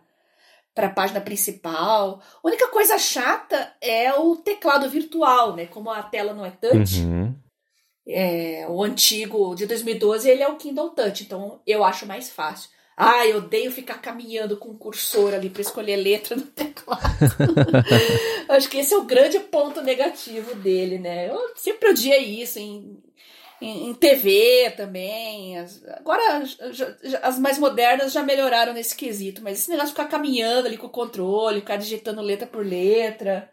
para 0.72 0.88
a 0.88 0.90
página 0.90 1.20
principal. 1.20 2.20
A 2.42 2.48
única 2.48 2.68
coisa 2.68 2.98
chata 2.98 3.72
é 3.80 4.12
o 4.12 4.34
teclado 4.36 4.88
virtual, 4.88 5.54
né? 5.54 5.66
Como 5.66 5.88
a 5.88 6.02
tela 6.02 6.34
não 6.34 6.44
é 6.44 6.50
touch. 6.50 7.00
Uhum. 7.00 7.34
É, 8.06 8.66
o 8.68 8.82
antigo 8.82 9.54
de 9.54 9.66
2012 9.66 10.28
ele 10.28 10.42
é 10.42 10.48
o 10.48 10.56
Kindle 10.56 10.90
Touch, 10.90 11.22
então 11.22 11.60
eu 11.66 11.84
acho 11.84 12.06
mais 12.06 12.28
fácil. 12.28 12.70
Ah, 12.96 13.26
eu 13.26 13.38
odeio 13.38 13.72
ficar 13.72 14.00
caminhando 14.00 14.56
com 14.56 14.70
o 14.70 14.78
cursor 14.78 15.34
ali 15.34 15.50
para 15.50 15.62
escolher 15.62 15.96
letra 15.96 16.36
no 16.36 16.42
teclado. 16.42 17.02
Acho 18.48 18.68
que 18.68 18.78
esse 18.78 18.94
é 18.94 18.96
o 18.96 19.04
grande 19.04 19.40
ponto 19.40 19.82
negativo 19.82 20.54
dele, 20.54 20.98
né? 20.98 21.28
Eu 21.28 21.38
sempre 21.56 21.90
odiei 21.90 22.40
isso 22.40 22.60
em, 22.60 22.96
em, 23.60 23.88
em 23.88 23.94
TV 23.94 24.72
também. 24.76 25.58
As, 25.58 25.84
agora 25.88 26.44
já, 26.44 26.96
já, 27.02 27.18
as 27.18 27.36
mais 27.36 27.58
modernas 27.58 28.12
já 28.12 28.22
melhoraram 28.22 28.72
nesse 28.72 28.94
quesito, 28.94 29.42
mas 29.42 29.58
esse 29.58 29.70
negócio 29.70 29.88
de 29.88 29.94
ficar 29.94 30.08
caminhando 30.08 30.68
ali 30.68 30.76
com 30.76 30.86
o 30.86 30.90
controle, 30.90 31.60
ficar 31.60 31.76
digitando 31.76 32.22
letra 32.22 32.46
por 32.46 32.64
letra. 32.64 33.50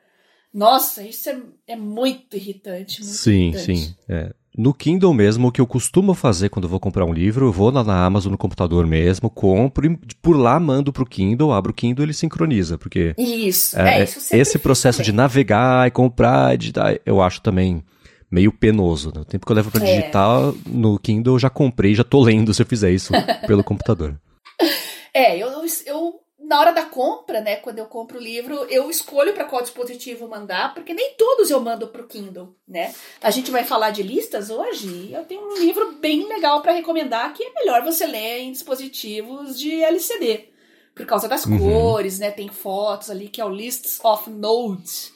Nossa, 0.53 1.01
isso 1.01 1.29
é, 1.29 1.41
é 1.69 1.75
muito 1.75 2.35
irritante. 2.35 3.01
Muito 3.01 3.15
sim, 3.15 3.49
irritante. 3.49 3.77
sim. 3.77 3.95
É. 4.07 4.40
No 4.57 4.73
Kindle 4.73 5.13
mesmo, 5.13 5.47
o 5.47 5.51
que 5.51 5.61
eu 5.61 5.67
costumo 5.67 6.13
fazer 6.13 6.49
quando 6.49 6.67
vou 6.67 6.79
comprar 6.79 7.05
um 7.05 7.13
livro, 7.13 7.45
eu 7.45 7.51
vou 7.53 7.71
na, 7.71 7.83
na 7.83 8.05
Amazon 8.05 8.31
no 8.31 8.37
computador 8.37 8.85
mesmo, 8.85 9.29
compro 9.29 9.85
e 9.85 9.97
por 10.21 10.35
lá 10.35 10.59
mando 10.59 10.91
pro 10.91 11.05
Kindle, 11.05 11.53
abro 11.53 11.71
o 11.71 11.73
Kindle 11.73 12.03
e 12.03 12.05
ele 12.07 12.13
sincroniza, 12.13 12.77
porque 12.77 13.15
isso, 13.17 13.79
é, 13.79 13.99
é 13.99 14.03
isso 14.03 14.35
esse 14.35 14.59
processo 14.59 15.01
de 15.01 15.13
navegar 15.13 15.87
e 15.87 15.91
comprar, 15.91 16.57
digitar, 16.57 16.99
eu 17.05 17.21
acho 17.21 17.41
também 17.41 17.81
meio 18.29 18.51
penoso. 18.51 19.11
Né? 19.15 19.21
O 19.21 19.25
tempo 19.25 19.45
que 19.45 19.51
eu 19.51 19.55
levo 19.55 19.71
para 19.71 19.87
é. 19.87 19.95
digitar 19.95 20.53
no 20.65 20.99
Kindle 20.99 21.35
eu 21.35 21.39
já 21.39 21.49
comprei, 21.49 21.95
já 21.95 22.03
tô 22.03 22.21
lendo 22.21 22.53
se 22.53 22.61
eu 22.61 22.65
fizer 22.65 22.91
isso 22.91 23.13
pelo 23.47 23.63
computador. 23.63 24.19
É, 25.13 25.37
eu, 25.37 25.49
eu 25.87 26.13
na 26.51 26.59
hora 26.59 26.73
da 26.73 26.83
compra, 26.83 27.39
né, 27.39 27.55
quando 27.55 27.79
eu 27.79 27.85
compro 27.85 28.19
o 28.19 28.21
livro, 28.21 28.65
eu 28.69 28.89
escolho 28.89 29.33
para 29.33 29.45
qual 29.45 29.61
dispositivo 29.61 30.27
mandar, 30.27 30.73
porque 30.73 30.93
nem 30.93 31.13
todos 31.13 31.49
eu 31.49 31.61
mando 31.61 31.87
para 31.87 32.01
o 32.01 32.07
Kindle, 32.07 32.53
né? 32.67 32.93
A 33.21 33.31
gente 33.31 33.49
vai 33.49 33.63
falar 33.63 33.91
de 33.91 34.03
listas 34.03 34.49
hoje. 34.49 35.13
Eu 35.13 35.23
tenho 35.23 35.41
um 35.41 35.57
livro 35.57 35.93
bem 35.93 36.27
legal 36.27 36.61
para 36.61 36.73
recomendar 36.73 37.33
que 37.33 37.41
é 37.41 37.53
melhor 37.53 37.85
você 37.85 38.05
ler 38.05 38.39
em 38.39 38.51
dispositivos 38.51 39.57
de 39.57 39.81
LCD, 39.81 40.49
por 40.93 41.05
causa 41.05 41.29
das 41.29 41.45
uhum. 41.45 41.57
cores, 41.57 42.19
né? 42.19 42.29
Tem 42.31 42.49
fotos 42.49 43.09
ali 43.09 43.29
que 43.29 43.39
é 43.39 43.45
o 43.45 43.49
Lists 43.49 44.03
of 44.03 44.29
Notes. 44.29 45.13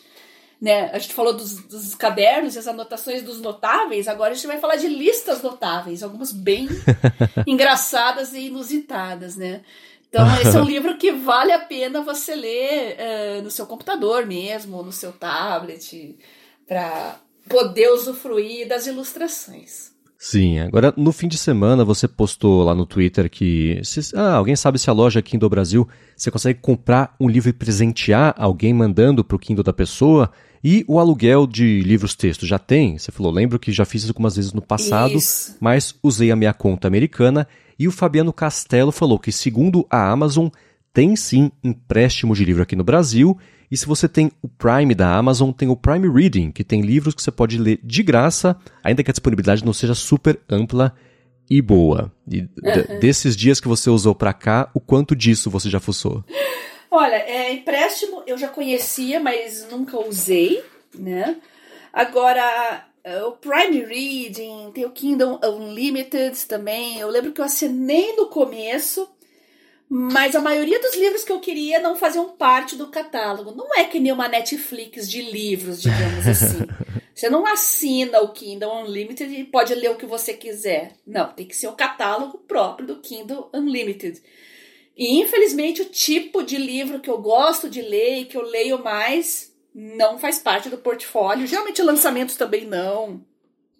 Né? 0.62 0.89
A 0.93 1.00
gente 1.00 1.13
falou 1.13 1.34
dos, 1.34 1.58
dos 1.65 1.95
cadernos 1.95 2.56
e 2.56 2.60
as 2.60 2.67
anotações 2.67 3.21
dos 3.21 3.41
notáveis, 3.41 4.08
agora 4.08 4.32
a 4.32 4.36
gente 4.36 4.48
vai 4.48 4.58
falar 4.58 4.78
de 4.78 4.88
listas 4.88 5.41
notáveis, 5.41 6.02
algumas 6.02 6.32
bem 6.32 6.69
engraçadas 7.45 8.34
e 8.34 8.48
inusitadas, 8.48 9.36
né? 9.36 9.63
Então, 10.10 10.26
esse 10.41 10.56
é 10.56 10.62
um 10.62 10.65
livro 10.65 10.98
que 10.98 11.12
vale 11.12 11.52
a 11.52 11.60
pena 11.60 12.02
você 12.02 12.36
ler 12.36 12.98
uh, 12.98 13.41
no 13.44 13.52
seu 13.52 13.65
computador 13.65 14.26
mesmo, 14.26 14.82
no 14.84 14.91
seu 14.91 15.12
tablet, 15.12 16.18
para 16.68 17.20
poder 17.48 17.89
usufruir 17.91 18.68
das 18.68 18.88
ilustrações. 18.88 19.96
Sim, 20.18 20.60
agora 20.60 20.94
no 20.98 21.12
fim 21.12 21.28
de 21.28 21.38
semana 21.38 21.86
você 21.86 22.08
postou 22.08 22.63
lá 22.63 22.74
no 22.74 22.86
Twitter 22.86 23.30
que 23.30 23.80
se, 23.84 24.00
ah, 24.15 24.34
alguém 24.36 24.56
sabe 24.56 24.80
se 24.80 24.89
a 24.89 24.94
loja 24.94 25.22
Kindle 25.22 25.50
Brasil 25.50 25.88
você 26.15 26.32
consegue 26.32 26.60
comprar 26.60 27.15
um 27.20 27.28
livro 27.30 27.50
e 27.50 27.54
presentear 27.54 28.34
alguém 28.36 28.74
mandando 28.74 29.24
para 29.24 29.36
o 29.36 29.39
Kindle 29.39 29.63
da 29.63 29.74
pessoa 29.74 30.32
e 30.63 30.84
o 30.88 31.00
aluguel 31.00 31.46
de 31.46 31.82
livros 31.82 32.15
textos 32.15 32.50
já 32.50 32.58
tem? 32.58 32.98
Você 32.98 33.12
falou, 33.12 33.32
lembro 33.32 33.60
que 33.60 33.72
já 33.72 33.86
fiz 33.86 34.02
isso 34.02 34.12
algumas 34.12 34.36
vezes 34.36 34.52
no 34.52 34.63
passado, 34.63 35.15
isso. 35.15 35.56
mas 35.60 35.94
usei 36.02 36.32
a 36.32 36.36
minha 36.36 36.56
conta 36.56 36.88
americana 36.88 37.48
e 37.78 37.88
o 37.88 37.92
Fabiano 37.92 38.34
Castelo 38.34 38.92
falou 38.92 39.20
que, 39.20 39.32
segundo 39.32 39.86
a 39.90 40.10
Amazon, 40.10 40.48
tem 40.94 41.16
sim 41.16 41.52
empréstimo 41.64 42.34
de 42.34 42.46
livro 42.46 42.64
aqui 42.64 42.76
no 42.76 42.84
Brasil. 42.84 43.38
E 43.70 43.76
se 43.76 43.86
você 43.86 44.08
tem 44.08 44.32
o 44.42 44.48
Prime 44.48 44.96
da 44.96 45.14
Amazon, 45.16 45.52
tem 45.52 45.68
o 45.68 45.76
Prime 45.76 46.08
Reading, 46.08 46.52
que 46.52 46.64
tem 46.64 46.82
livros 46.82 47.14
que 47.14 47.22
você 47.22 47.32
pode 47.32 47.58
ler 47.58 47.80
de 47.84 48.02
graça, 48.02 48.56
ainda 48.84 49.04
que 49.04 49.12
a 49.12 49.14
disponibilidade 49.14 49.66
não 49.66 49.74
seja 49.74 49.94
super 49.94 50.40
ampla 50.50 50.96
e 51.50 51.62
boa. 51.62 52.12
E 52.32 52.42
uhum. 52.42 53.00
desses 53.00 53.36
dias 53.36 53.60
que 53.60 53.68
você 53.68 53.90
usou 53.90 54.16
para 54.16 54.34
cá, 54.34 54.70
o 54.74 54.80
quanto 54.80 55.16
disso 55.16 55.50
você 55.50 55.70
já 55.70 55.80
fuçou? 55.80 56.24
Olha, 56.90 57.16
é, 57.16 57.52
empréstimo 57.52 58.24
eu 58.26 58.38
já 58.38 58.48
conhecia, 58.48 59.20
mas 59.20 59.68
nunca 59.70 60.00
usei, 60.00 60.64
né? 60.98 61.36
Agora, 61.92 62.86
o 63.24 63.34
Prime 63.34 63.86
Reading, 63.86 64.72
tem 64.74 64.84
o 64.84 64.91
Kindle 64.91 65.39
Unlimited 65.44 66.36
também. 66.48 67.00
Eu 67.00 67.08
lembro 67.08 67.32
que 67.32 67.39
eu 67.39 67.46
assinei 67.46 68.15
no 68.15 68.28
começo, 68.28 69.08
mas 69.88 70.36
a 70.36 70.41
maioria 70.41 70.80
dos 70.80 70.96
livros 70.96 71.24
que 71.24 71.32
eu 71.32 71.39
queria 71.39 71.80
não 71.80 71.96
faziam 71.96 72.30
parte 72.30 72.76
do 72.76 72.88
catálogo. 72.88 73.52
Não 73.52 73.76
é 73.76 73.84
que 73.84 74.00
nem 74.00 74.12
uma 74.12 74.28
Netflix 74.28 75.08
de 75.08 75.22
livros, 75.22 75.84
digamos 75.84 76.28
assim. 76.28 76.65
Você 77.13 77.30
não 77.30 77.46
assina 77.46 78.20
o 78.20 78.34
Kindle 78.34 78.82
Unlimited 78.82 79.34
e 79.34 79.46
pode 79.46 79.74
ler 79.74 79.89
o 79.89 79.96
que 79.96 80.06
você 80.06 80.34
quiser. 80.34 80.98
Não, 81.08 81.32
tem 81.32 81.46
que 81.48 81.56
ser 81.56 81.68
o 81.68 81.72
catálogo 81.72 82.39
próprio 82.39 82.86
do 82.86 82.98
Kindle 82.98 83.50
Unlimited. 83.54 84.22
E 84.98 85.22
infelizmente 85.22 85.82
o 85.82 85.86
tipo 85.86 86.44
de 86.44 86.58
livro 86.58 87.00
que 87.00 87.10
eu 87.10 87.18
gosto 87.18 87.70
de 87.70 87.82
ler 87.82 88.18
e 88.18 88.26
que 88.26 88.36
eu 88.36 88.41
leio 88.41 88.84
mais 88.84 89.55
não 89.76 90.18
faz 90.18 90.40
parte 90.40 90.70
do 90.70 90.78
portfólio. 90.78 91.46
Geralmente 91.46 91.82
lançamentos 91.82 92.36
também 92.36 92.66
não. 92.66 93.22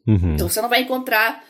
Uhum. 0.06 0.34
Então 0.34 0.50
você 0.50 0.62
não 0.62 0.68
vai 0.68 0.82
encontrar 0.82 1.46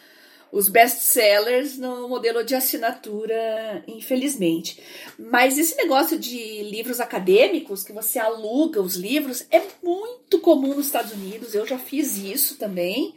os 0.52 0.70
best-sellers 0.70 1.78
no 1.78 2.08
modelo 2.08 2.44
de 2.44 2.54
assinatura, 2.54 3.84
infelizmente. 3.88 4.80
Mas 5.18 5.58
esse 5.58 5.76
negócio 5.76 6.18
de 6.20 6.62
livros 6.64 7.00
acadêmicos, 7.00 7.84
que 7.84 7.92
você 7.92 8.20
aluga 8.20 8.80
os 8.82 8.96
livros, 8.96 9.46
é 9.50 9.62
muito 9.84 10.40
comum 10.40 10.76
nos 10.76 10.86
Estados 10.86 11.12
Unidos. 11.12 11.56
Eu 11.56 11.66
já 11.66 11.80
fiz 11.80 12.16
isso 12.18 12.58
também. 12.58 13.16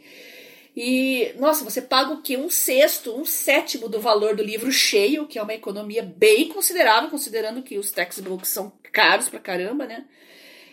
E, 0.75 1.33
nossa, 1.37 1.63
você 1.63 1.81
paga 1.81 2.11
o 2.11 2.21
quê? 2.21 2.37
Um 2.37 2.49
sexto, 2.49 3.15
um 3.15 3.23
sétimo 3.23 3.87
do 3.87 4.01
valor 4.01 4.35
do 4.35 4.43
livro 4.43 4.71
cheio, 4.71 5.27
que 5.27 5.37
é 5.37 5.43
uma 5.43 5.53
economia 5.53 6.03
bem 6.03 6.49
considerável, 6.49 7.09
considerando 7.09 7.61
que 7.61 7.77
os 7.77 7.91
textbooks 7.91 8.49
são 8.49 8.71
caros 8.91 9.29
pra 9.29 9.39
caramba, 9.39 9.85
né? 9.85 10.05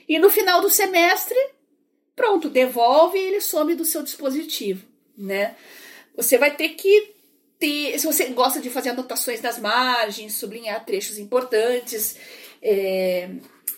E 0.09 0.19
no 0.19 0.31
final 0.31 0.61
do 0.61 0.71
semestre, 0.71 1.39
pronto, 2.15 2.49
devolve 2.49 3.19
e 3.19 3.23
ele 3.23 3.41
some 3.41 3.75
do 3.75 3.85
seu 3.85 4.03
dispositivo, 4.03 4.87
né? 5.17 5.57
Você 6.17 6.39
vai 6.39 6.55
ter 6.55 6.71
que 6.71 7.15
ter, 7.59 7.99
se 7.99 8.07
você 8.07 8.27
gosta 8.27 8.61
de 8.61 8.71
fazer 8.71 8.91
anotações 8.91 9.41
nas 9.41 9.59
margens, 9.59 10.35
sublinhar 10.35 10.85
trechos 10.85 11.19
importantes, 11.19 12.17
é, 12.63 13.29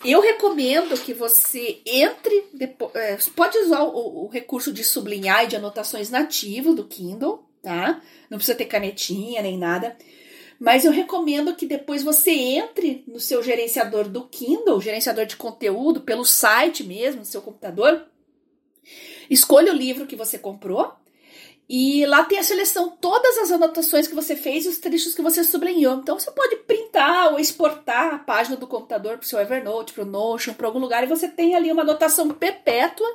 eu 0.03 0.21
recomendo 0.21 0.97
que 0.97 1.13
você 1.13 1.81
entre, 1.85 2.45
depois, 2.53 2.95
é, 2.95 3.17
pode 3.35 3.57
usar 3.57 3.83
o, 3.83 4.25
o, 4.25 4.27
recurso 4.27 4.71
de 4.71 4.83
sublinhar 4.83 5.43
e 5.43 5.47
de 5.47 5.55
anotações 5.55 6.09
nativo 6.09 6.73
do 6.73 6.85
Kindle, 6.85 7.43
tá? 7.61 8.01
Não 8.29 8.37
precisa 8.37 8.57
ter 8.57 8.65
canetinha 8.65 9.41
nem 9.41 9.57
nada. 9.57 9.97
Mas 10.59 10.83
eu 10.83 10.91
recomendo 10.91 11.55
que 11.55 11.65
depois 11.65 12.03
você 12.03 12.31
entre 12.31 13.03
no 13.07 13.19
seu 13.19 13.41
gerenciador 13.41 14.09
do 14.09 14.27
Kindle, 14.27 14.81
gerenciador 14.81 15.25
de 15.25 15.37
conteúdo, 15.37 16.01
pelo 16.01 16.25
site 16.25 16.83
mesmo, 16.83 17.19
no 17.19 17.25
seu 17.25 17.41
computador. 17.41 18.05
Escolha 19.29 19.71
o 19.71 19.75
livro 19.75 20.05
que 20.05 20.17
você 20.17 20.37
comprou. 20.37 20.93
E 21.69 22.03
lá 22.07 22.25
tem 22.25 22.39
a 22.39 22.43
seleção, 22.43 22.89
todas 22.99 23.37
as 23.37 23.51
anotações 23.51 24.07
que 24.07 24.15
você 24.15 24.35
fez 24.35 24.65
e 24.65 24.69
os 24.69 24.79
trechos 24.79 25.13
que 25.13 25.21
você 25.21 25.43
sublinhou. 25.43 25.97
Então 25.97 26.19
você 26.19 26.31
pode 26.31 26.55
printar 26.57 27.31
ou 27.31 27.39
exportar 27.39 28.15
a 28.15 28.17
página 28.17 28.57
do 28.57 28.65
computador 28.65 29.17
para 29.17 29.23
o 29.23 29.27
seu 29.27 29.39
Evernote, 29.39 29.93
para 29.93 30.03
o 30.03 30.07
Notion, 30.07 30.55
para 30.55 30.65
algum 30.65 30.79
lugar, 30.79 31.03
e 31.03 31.07
você 31.07 31.27
tem 31.27 31.53
ali 31.55 31.71
uma 31.71 31.83
anotação 31.83 32.27
perpétua, 32.31 33.07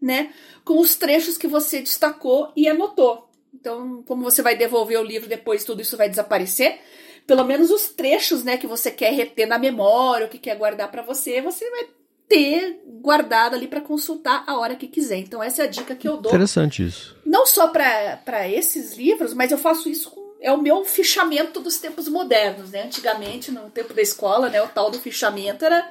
né? 0.00 0.34
Com 0.64 0.80
os 0.80 0.96
trechos 0.96 1.38
que 1.38 1.46
você 1.46 1.80
destacou 1.80 2.52
e 2.56 2.68
anotou. 2.68 3.31
Então, 3.54 4.02
como 4.04 4.22
você 4.22 4.42
vai 4.42 4.56
devolver 4.56 4.98
o 4.98 5.04
livro 5.04 5.28
depois, 5.28 5.64
tudo 5.64 5.82
isso 5.82 5.96
vai 5.96 6.08
desaparecer. 6.08 6.80
Pelo 7.26 7.44
menos 7.44 7.70
os 7.70 7.88
trechos, 7.88 8.42
né, 8.42 8.56
que 8.56 8.66
você 8.66 8.90
quer 8.90 9.12
reter 9.12 9.46
na 9.46 9.58
memória, 9.58 10.26
o 10.26 10.28
que 10.28 10.38
quer 10.38 10.56
guardar 10.56 10.90
para 10.90 11.02
você, 11.02 11.40
você 11.40 11.68
vai 11.70 11.86
ter 12.28 12.82
guardado 12.86 13.54
ali 13.54 13.68
para 13.68 13.80
consultar 13.80 14.42
a 14.46 14.58
hora 14.58 14.74
que 14.74 14.88
quiser. 14.88 15.18
Então, 15.18 15.42
essa 15.42 15.62
é 15.62 15.66
a 15.66 15.68
dica 15.68 15.94
que 15.94 16.08
eu 16.08 16.16
dou. 16.16 16.32
Interessante 16.32 16.84
isso. 16.84 17.16
Não 17.24 17.46
só 17.46 17.68
para 17.68 18.48
esses 18.48 18.96
livros, 18.96 19.34
mas 19.34 19.52
eu 19.52 19.58
faço 19.58 19.88
isso 19.88 20.10
com. 20.10 20.22
É 20.40 20.50
o 20.50 20.60
meu 20.60 20.84
fichamento 20.84 21.60
dos 21.60 21.78
tempos 21.78 22.08
modernos, 22.08 22.70
né? 22.70 22.82
Antigamente, 22.82 23.52
no 23.52 23.70
tempo 23.70 23.94
da 23.94 24.02
escola, 24.02 24.48
né, 24.48 24.60
o 24.60 24.66
tal 24.66 24.90
do 24.90 24.98
fichamento 24.98 25.64
era 25.64 25.88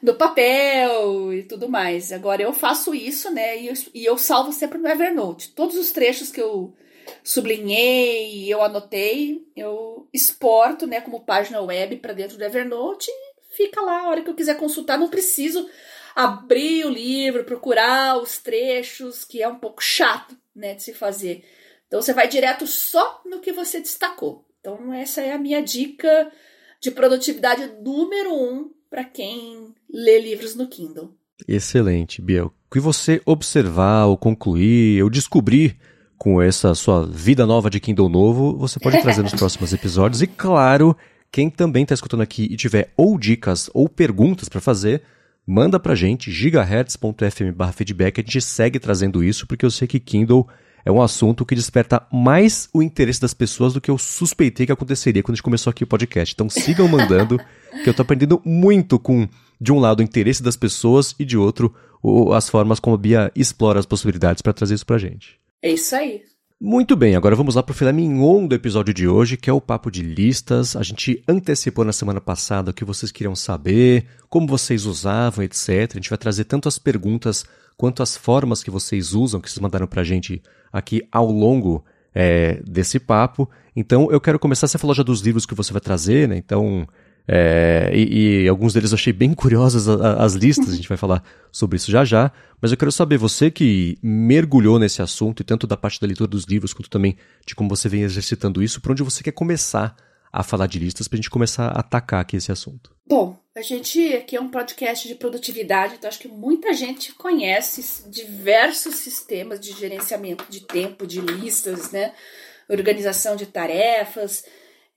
no 0.00 0.14
papel 0.14 1.32
e 1.34 1.42
tudo 1.42 1.68
mais. 1.68 2.12
Agora 2.12 2.40
eu 2.40 2.52
faço 2.52 2.94
isso, 2.94 3.28
né? 3.30 3.60
E 3.60 3.66
eu, 3.66 3.74
e 3.92 4.04
eu 4.04 4.16
salvo 4.16 4.52
sempre 4.52 4.78
no 4.78 4.86
Evernote. 4.86 5.48
Todos 5.48 5.76
os 5.76 5.90
trechos 5.90 6.30
que 6.30 6.40
eu 6.40 6.72
sublinhei, 7.28 8.50
eu 8.50 8.62
anotei, 8.62 9.46
eu 9.54 10.08
exporto, 10.14 10.86
né, 10.86 10.98
como 11.02 11.20
página 11.20 11.60
web 11.60 11.96
para 11.96 12.14
dentro 12.14 12.38
do 12.38 12.42
Evernote 12.44 13.10
e 13.10 13.54
fica 13.54 13.82
lá 13.82 14.00
a 14.00 14.08
hora 14.08 14.22
que 14.22 14.30
eu 14.30 14.34
quiser 14.34 14.56
consultar. 14.56 14.98
Não 14.98 15.10
preciso 15.10 15.68
abrir 16.16 16.86
o 16.86 16.90
livro, 16.90 17.44
procurar 17.44 18.16
os 18.16 18.38
trechos, 18.38 19.26
que 19.26 19.42
é 19.42 19.48
um 19.48 19.58
pouco 19.58 19.82
chato, 19.82 20.34
né, 20.56 20.74
de 20.74 20.82
se 20.82 20.94
fazer. 20.94 21.44
Então 21.86 22.00
você 22.00 22.14
vai 22.14 22.28
direto 22.28 22.66
só 22.66 23.20
no 23.26 23.40
que 23.40 23.52
você 23.52 23.78
destacou. 23.78 24.46
Então 24.60 24.90
essa 24.94 25.20
é 25.20 25.32
a 25.32 25.38
minha 25.38 25.62
dica 25.62 26.32
de 26.80 26.90
produtividade 26.90 27.70
número 27.82 28.32
um 28.32 28.70
para 28.88 29.04
quem 29.04 29.74
lê 29.90 30.18
livros 30.18 30.54
no 30.54 30.66
Kindle. 30.66 31.14
Excelente, 31.46 32.22
Biel. 32.22 32.46
O 32.46 32.72
que 32.72 32.80
você 32.80 33.20
observar, 33.26 34.06
ou 34.06 34.16
concluir, 34.16 35.02
ou 35.02 35.10
descobrir 35.10 35.78
com 36.28 36.42
essa 36.42 36.74
sua 36.74 37.06
vida 37.06 37.46
nova 37.46 37.70
de 37.70 37.80
Kindle 37.80 38.10
novo, 38.10 38.54
você 38.58 38.78
pode 38.78 39.00
trazer 39.00 39.22
nos 39.22 39.32
próximos 39.34 39.72
episódios. 39.72 40.20
E 40.20 40.26
claro, 40.26 40.94
quem 41.32 41.48
também 41.48 41.84
está 41.84 41.94
escutando 41.94 42.20
aqui 42.20 42.46
e 42.50 42.54
tiver 42.54 42.92
ou 42.98 43.18
dicas 43.18 43.70
ou 43.72 43.88
perguntas 43.88 44.46
para 44.46 44.60
fazer, 44.60 45.00
manda 45.46 45.80
pra 45.80 45.94
gente, 45.94 46.30
gigahertz.fm 46.30 47.56
feedback, 47.74 48.20
a 48.20 48.22
gente 48.22 48.42
segue 48.42 48.78
trazendo 48.78 49.24
isso, 49.24 49.46
porque 49.46 49.64
eu 49.64 49.70
sei 49.70 49.88
que 49.88 49.98
Kindle 49.98 50.46
é 50.84 50.92
um 50.92 51.00
assunto 51.00 51.46
que 51.46 51.54
desperta 51.54 52.06
mais 52.12 52.68
o 52.74 52.82
interesse 52.82 53.22
das 53.22 53.32
pessoas 53.32 53.72
do 53.72 53.80
que 53.80 53.90
eu 53.90 53.96
suspeitei 53.96 54.66
que 54.66 54.72
aconteceria 54.72 55.22
quando 55.22 55.32
a 55.32 55.36
gente 55.36 55.42
começou 55.42 55.70
aqui 55.70 55.84
o 55.84 55.86
podcast. 55.86 56.34
Então 56.34 56.50
sigam 56.50 56.86
mandando, 56.86 57.38
que 57.82 57.88
eu 57.88 57.94
tô 57.94 58.02
aprendendo 58.02 58.38
muito 58.44 58.98
com, 58.98 59.26
de 59.58 59.72
um 59.72 59.78
lado, 59.78 60.00
o 60.00 60.02
interesse 60.02 60.42
das 60.42 60.58
pessoas 60.58 61.14
e 61.18 61.24
de 61.24 61.38
outro, 61.38 61.74
as 62.36 62.50
formas 62.50 62.78
como 62.78 62.96
a 62.96 62.98
Bia 62.98 63.32
explora 63.34 63.80
as 63.80 63.86
possibilidades 63.86 64.42
para 64.42 64.52
trazer 64.52 64.74
isso 64.74 64.84
pra 64.84 64.98
gente. 64.98 65.38
É 65.62 65.70
isso 65.70 65.94
aí. 65.94 66.22
Muito 66.60 66.96
bem, 66.96 67.14
agora 67.14 67.36
vamos 67.36 67.54
lá 67.54 67.62
para 67.62 67.72
o 67.72 67.74
filé 67.74 67.92
mignon 67.92 68.44
do 68.46 68.54
episódio 68.54 68.92
de 68.92 69.06
hoje, 69.06 69.36
que 69.36 69.48
é 69.48 69.52
o 69.52 69.60
papo 69.60 69.92
de 69.92 70.02
listas. 70.02 70.74
A 70.74 70.82
gente 70.82 71.22
antecipou 71.28 71.84
na 71.84 71.92
semana 71.92 72.20
passada 72.20 72.70
o 72.70 72.74
que 72.74 72.84
vocês 72.84 73.12
queriam 73.12 73.36
saber, 73.36 74.06
como 74.28 74.48
vocês 74.48 74.84
usavam, 74.84 75.44
etc. 75.44 75.92
A 75.92 75.94
gente 75.94 76.10
vai 76.10 76.18
trazer 76.18 76.44
tanto 76.44 76.68
as 76.68 76.76
perguntas 76.76 77.44
quanto 77.76 78.02
as 78.02 78.16
formas 78.16 78.62
que 78.62 78.72
vocês 78.72 79.14
usam, 79.14 79.40
que 79.40 79.48
vocês 79.48 79.60
mandaram 79.60 79.86
para 79.86 80.00
a 80.00 80.04
gente 80.04 80.42
aqui 80.72 81.06
ao 81.12 81.30
longo 81.30 81.84
é, 82.12 82.60
desse 82.64 82.98
papo. 82.98 83.48
Então, 83.76 84.10
eu 84.10 84.20
quero 84.20 84.38
começar. 84.38 84.66
Você 84.66 84.78
falou 84.78 84.94
já 84.94 85.04
dos 85.04 85.20
livros 85.20 85.46
que 85.46 85.54
você 85.54 85.72
vai 85.72 85.80
trazer, 85.80 86.28
né? 86.28 86.36
Então, 86.36 86.88
é, 87.30 87.90
e, 87.92 88.44
e, 88.44 88.48
alguns 88.48 88.72
deles 88.72 88.90
eu 88.90 88.94
achei 88.94 89.12
bem 89.12 89.34
curiosas 89.34 89.86
as 89.86 90.32
listas, 90.32 90.70
a 90.70 90.76
gente 90.76 90.88
vai 90.88 90.96
falar 90.96 91.22
sobre 91.52 91.76
isso 91.76 91.90
já 91.90 92.02
já. 92.02 92.32
Mas 92.60 92.70
eu 92.70 92.76
quero 92.78 92.90
saber, 92.90 93.18
você 93.18 93.50
que 93.50 93.98
mergulhou 94.02 94.78
nesse 94.78 95.02
assunto, 95.02 95.42
e 95.42 95.44
tanto 95.44 95.66
da 95.66 95.76
parte 95.76 96.00
da 96.00 96.06
leitura 96.06 96.26
dos 96.26 96.44
livros, 96.44 96.72
quanto 96.72 96.88
também 96.88 97.18
de 97.46 97.54
como 97.54 97.68
você 97.68 97.86
vem 97.86 98.02
exercitando 98.02 98.62
isso, 98.62 98.80
por 98.80 98.92
onde 98.92 99.02
você 99.02 99.22
quer 99.22 99.32
começar 99.32 99.94
a 100.32 100.42
falar 100.42 100.66
de 100.66 100.78
listas 100.78 101.06
para 101.06 101.16
a 101.16 101.18
gente 101.18 101.30
começar 101.30 101.66
a 101.68 101.80
atacar 101.80 102.20
aqui 102.22 102.36
esse 102.36 102.50
assunto? 102.50 102.90
Bom, 103.06 103.38
a 103.54 103.60
gente 103.60 104.14
aqui 104.14 104.34
é 104.34 104.40
um 104.40 104.50
podcast 104.50 105.06
de 105.06 105.14
produtividade, 105.14 105.96
então 105.98 106.08
acho 106.08 106.18
que 106.18 106.28
muita 106.28 106.72
gente 106.72 107.12
conhece 107.12 108.08
diversos 108.08 108.94
sistemas 108.96 109.60
de 109.60 109.72
gerenciamento 109.72 110.44
de 110.48 110.60
tempo, 110.60 111.06
de 111.06 111.20
listas, 111.20 111.90
né? 111.90 112.12
Organização 112.70 113.36
de 113.36 113.46
tarefas. 113.46 114.44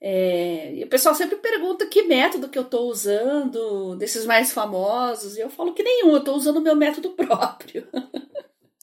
É, 0.04 0.74
e 0.74 0.82
o 0.82 0.88
pessoal 0.88 1.14
sempre 1.14 1.36
pergunta 1.36 1.86
que 1.86 2.02
método 2.02 2.48
que 2.48 2.58
eu 2.58 2.64
estou 2.64 2.90
usando, 2.90 3.94
desses 3.94 4.26
mais 4.26 4.50
famosos, 4.50 5.36
e 5.36 5.40
eu 5.40 5.48
falo 5.48 5.72
que 5.72 5.82
nenhum, 5.84 6.10
eu 6.10 6.18
estou 6.18 6.34
usando 6.36 6.56
o 6.56 6.60
meu 6.60 6.74
método 6.74 7.10
próprio. 7.14 7.86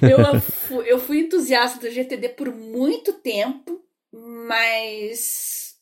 eu, 0.00 0.82
eu 0.84 1.00
fui 1.00 1.18
entusiasta 1.18 1.80
do 1.80 1.90
GTD 1.92 2.28
por 2.28 2.54
muito 2.54 3.12
tempo, 3.14 3.84
mas 4.12 5.74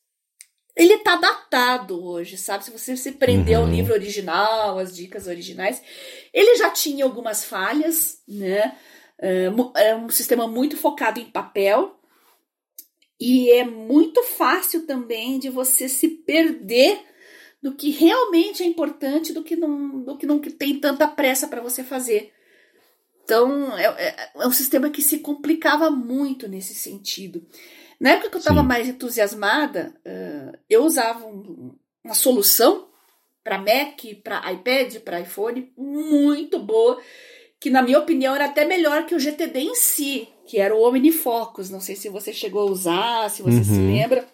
ele 0.74 0.94
está 0.94 1.16
datado 1.16 2.02
hoje, 2.02 2.38
sabe? 2.38 2.64
Se 2.64 2.70
você 2.70 2.96
se 2.96 3.12
prender 3.12 3.58
uhum. 3.58 3.64
ao 3.64 3.70
livro 3.70 3.92
original, 3.92 4.78
as 4.78 4.96
dicas 4.96 5.26
originais, 5.26 5.82
ele 6.32 6.56
já 6.56 6.70
tinha 6.70 7.04
algumas 7.04 7.44
falhas, 7.44 8.22
né? 8.26 8.74
É 9.18 9.94
um 9.94 10.08
sistema 10.08 10.48
muito 10.48 10.78
focado 10.78 11.20
em 11.20 11.26
papel, 11.26 11.99
e 13.20 13.50
é 13.50 13.64
muito 13.64 14.22
fácil 14.22 14.86
também 14.86 15.38
de 15.38 15.50
você 15.50 15.88
se 15.88 16.08
perder 16.08 17.04
do 17.62 17.74
que 17.74 17.90
realmente 17.90 18.62
é 18.62 18.66
importante, 18.66 19.34
do 19.34 19.44
que 19.44 19.54
não, 19.54 20.00
do 20.00 20.16
que 20.16 20.26
não 20.26 20.38
tem 20.38 20.80
tanta 20.80 21.06
pressa 21.06 21.46
para 21.46 21.60
você 21.60 21.84
fazer. 21.84 22.32
Então, 23.22 23.76
é, 23.76 23.84
é, 23.84 24.30
é, 24.34 24.46
um 24.46 24.50
sistema 24.50 24.88
que 24.88 25.02
se 25.02 25.18
complicava 25.18 25.90
muito 25.90 26.48
nesse 26.48 26.74
sentido. 26.74 27.46
Na 28.00 28.10
época 28.10 28.30
que 28.30 28.36
eu 28.36 28.40
estava 28.40 28.62
mais 28.62 28.88
entusiasmada, 28.88 29.94
uh, 30.06 30.58
eu 30.68 30.82
usava 30.82 31.26
um, 31.26 31.76
uma 32.02 32.14
solução 32.14 32.88
para 33.44 33.58
Mac, 33.58 34.00
para 34.24 34.50
iPad, 34.52 34.96
para 35.00 35.20
iPhone, 35.20 35.70
muito 35.76 36.58
boa, 36.58 36.98
que 37.60 37.68
na 37.68 37.82
minha 37.82 37.98
opinião 37.98 38.34
era 38.34 38.46
até 38.46 38.64
melhor 38.64 39.04
que 39.04 39.14
o 39.14 39.20
GTD 39.20 39.60
em 39.60 39.74
si, 39.74 40.26
que 40.46 40.58
era 40.58 40.74
o 40.74 40.82
Omnifocus. 40.82 41.68
Não 41.68 41.80
sei 41.80 41.94
se 41.94 42.08
você 42.08 42.32
chegou 42.32 42.62
a 42.62 42.72
usar, 42.72 43.28
se 43.28 43.42
você 43.42 43.58
uhum. 43.58 43.64
se 43.64 43.78
lembra. 43.78 44.24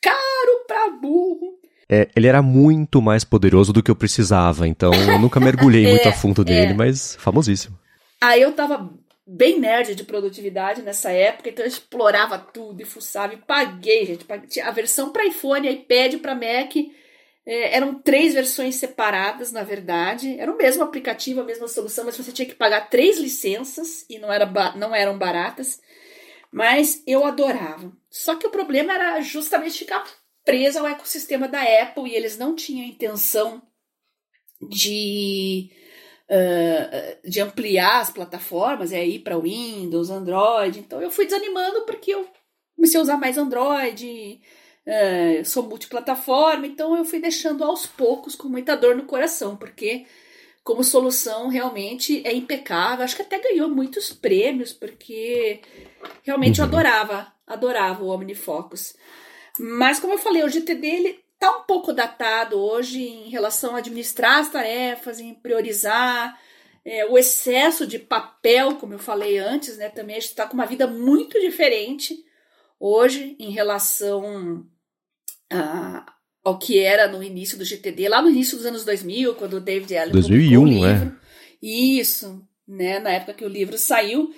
Caro 0.00 0.64
pra 0.68 0.90
burro. 0.90 1.58
É, 1.88 2.08
ele 2.14 2.28
era 2.28 2.40
muito 2.40 3.02
mais 3.02 3.24
poderoso 3.24 3.72
do 3.72 3.82
que 3.82 3.90
eu 3.90 3.96
precisava, 3.96 4.66
então 4.66 4.92
eu 4.92 5.18
nunca 5.18 5.40
mergulhei 5.40 5.86
é, 5.86 5.90
muito 5.90 6.08
a 6.08 6.12
fundo 6.12 6.44
dele, 6.44 6.72
é. 6.72 6.74
mas 6.74 7.16
famosíssimo. 7.16 7.78
Aí 8.20 8.40
eu 8.40 8.52
tava 8.52 8.90
bem 9.26 9.58
nerd 9.58 9.94
de 9.94 10.04
produtividade 10.04 10.82
nessa 10.82 11.10
época, 11.10 11.48
então 11.48 11.64
eu 11.64 11.68
explorava 11.68 12.38
tudo 12.38 12.80
e 12.80 12.84
fuçava 12.84 13.34
e 13.34 13.38
paguei, 13.38 14.06
gente. 14.06 14.24
Paguei. 14.24 14.62
A 14.62 14.70
versão 14.70 15.10
para 15.10 15.26
iPhone, 15.26 15.68
iPad, 15.68 16.20
para 16.20 16.34
Mac 16.34 16.74
é, 17.46 17.76
eram 17.76 17.94
três 17.94 18.34
versões 18.34 18.74
separadas, 18.74 19.52
na 19.52 19.62
verdade. 19.62 20.38
Era 20.38 20.50
o 20.50 20.56
mesmo 20.56 20.82
aplicativo, 20.82 21.40
a 21.40 21.44
mesma 21.44 21.68
solução, 21.68 22.04
mas 22.04 22.16
você 22.16 22.32
tinha 22.32 22.48
que 22.48 22.56
pagar 22.56 22.90
três 22.90 23.18
licenças 23.18 24.04
e 24.10 24.18
não, 24.18 24.32
era 24.32 24.46
não 24.74 24.92
eram 24.92 25.16
baratas. 25.16 25.80
Mas 26.50 27.02
eu 27.06 27.24
adorava. 27.24 27.92
Só 28.10 28.34
que 28.34 28.46
o 28.46 28.50
problema 28.50 28.92
era 28.92 29.20
justamente 29.20 29.78
ficar 29.78 30.04
presa 30.44 30.80
ao 30.80 30.88
ecossistema 30.88 31.46
da 31.46 31.62
Apple 31.62 32.10
e 32.10 32.16
eles 32.16 32.36
não 32.36 32.54
tinham 32.54 32.84
intenção 32.84 33.62
de, 34.60 35.70
uh, 36.28 37.28
de 37.28 37.40
ampliar 37.40 38.00
as 38.00 38.10
plataformas, 38.10 38.92
é 38.92 39.04
ir 39.06 39.20
para 39.20 39.38
Windows, 39.38 40.10
Android. 40.10 40.80
Então 40.80 41.00
eu 41.00 41.10
fui 41.10 41.26
desanimando 41.26 41.84
porque 41.84 42.12
eu 42.12 42.28
comecei 42.74 42.98
a 42.98 43.02
usar 43.02 43.16
mais 43.16 43.38
Android 43.38 44.40
é, 44.86 45.42
sou 45.42 45.64
multiplataforma, 45.64 46.66
então 46.66 46.96
eu 46.96 47.04
fui 47.04 47.18
deixando 47.18 47.64
aos 47.64 47.86
poucos 47.86 48.36
com 48.36 48.48
muita 48.48 48.76
dor 48.76 48.94
no 48.94 49.04
coração, 49.04 49.56
porque 49.56 50.06
como 50.62 50.82
solução 50.84 51.48
realmente 51.48 52.22
é 52.26 52.32
impecável. 52.32 53.04
Acho 53.04 53.16
que 53.16 53.22
até 53.22 53.38
ganhou 53.38 53.68
muitos 53.68 54.12
prêmios, 54.12 54.72
porque 54.72 55.60
realmente 56.22 56.60
uhum. 56.60 56.66
eu 56.66 56.68
adorava, 56.68 57.32
adorava 57.46 58.04
o 58.04 58.08
OmniFocus. 58.08 58.96
Mas 59.58 59.98
como 59.98 60.14
eu 60.14 60.18
falei, 60.18 60.44
o 60.44 60.48
GTD 60.48 60.86
ele 60.86 61.20
tá 61.38 61.58
um 61.58 61.62
pouco 61.62 61.92
datado 61.92 62.58
hoje 62.58 63.00
em 63.00 63.28
relação 63.28 63.74
a 63.74 63.78
administrar 63.78 64.38
as 64.38 64.48
tarefas, 64.48 65.20
em 65.20 65.34
priorizar. 65.34 66.38
É, 66.84 67.04
o 67.06 67.18
excesso 67.18 67.86
de 67.86 67.98
papel, 67.98 68.76
como 68.76 68.94
eu 68.94 68.98
falei 68.98 69.38
antes, 69.38 69.76
né? 69.76 69.88
Também 69.88 70.16
a 70.16 70.20
gente 70.20 70.30
está 70.30 70.46
com 70.46 70.54
uma 70.54 70.66
vida 70.66 70.86
muito 70.86 71.40
diferente 71.40 72.24
hoje 72.78 73.36
em 73.38 73.50
relação 73.50 74.66
ao 76.42 76.58
que 76.58 76.78
era 76.78 77.08
no 77.08 77.22
início 77.22 77.58
do 77.58 77.64
GTD, 77.64 78.08
lá 78.08 78.22
no 78.22 78.30
início 78.30 78.56
dos 78.56 78.66
anos 78.66 78.84
2000, 78.84 79.34
quando 79.34 79.54
o 79.54 79.60
David 79.60 79.96
Allen 79.96 80.12
2001, 80.12 80.62
o 80.62 80.66
livro. 80.66 80.86
É. 80.86 81.26
Isso, 81.60 82.46
né, 82.66 82.98
na 82.98 83.10
época 83.10 83.34
que 83.34 83.44
o 83.44 83.48
livro 83.48 83.76
saiu. 83.76 84.32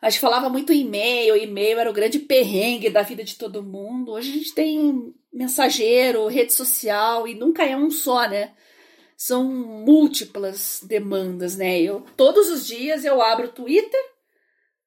A 0.00 0.08
gente 0.08 0.20
falava 0.20 0.48
muito 0.48 0.72
e-mail, 0.72 1.36
e-mail 1.36 1.80
era 1.80 1.90
o 1.90 1.92
grande 1.92 2.20
perrengue 2.20 2.88
da 2.88 3.02
vida 3.02 3.24
de 3.24 3.34
todo 3.34 3.64
mundo. 3.64 4.12
Hoje 4.12 4.30
a 4.30 4.34
gente 4.34 4.54
tem 4.54 5.12
mensageiro, 5.32 6.28
rede 6.28 6.52
social 6.52 7.26
e 7.26 7.34
nunca 7.34 7.64
é 7.64 7.76
um 7.76 7.90
só, 7.90 8.28
né? 8.28 8.52
São 9.16 9.44
múltiplas 9.44 10.80
demandas, 10.84 11.56
né? 11.56 11.80
Eu 11.80 12.04
todos 12.16 12.48
os 12.48 12.64
dias 12.64 13.04
eu 13.04 13.20
abro 13.20 13.48
o 13.48 13.52
Twitter, 13.52 14.00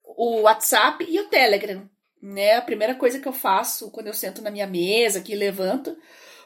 o 0.03 0.43
WhatsApp 0.43 1.05
e 1.09 1.19
o 1.19 1.27
Telegram 1.27 1.89
né? 2.21 2.55
A 2.55 2.61
primeira 2.61 2.95
coisa 2.95 3.19
que 3.19 3.27
eu 3.27 3.33
faço 3.33 3.89
quando 3.91 4.07
eu 4.07 4.13
sento 4.13 4.41
na 4.41 4.51
minha 4.51 4.67
mesa 4.67 5.19
aqui 5.19 5.35
levanto. 5.35 5.95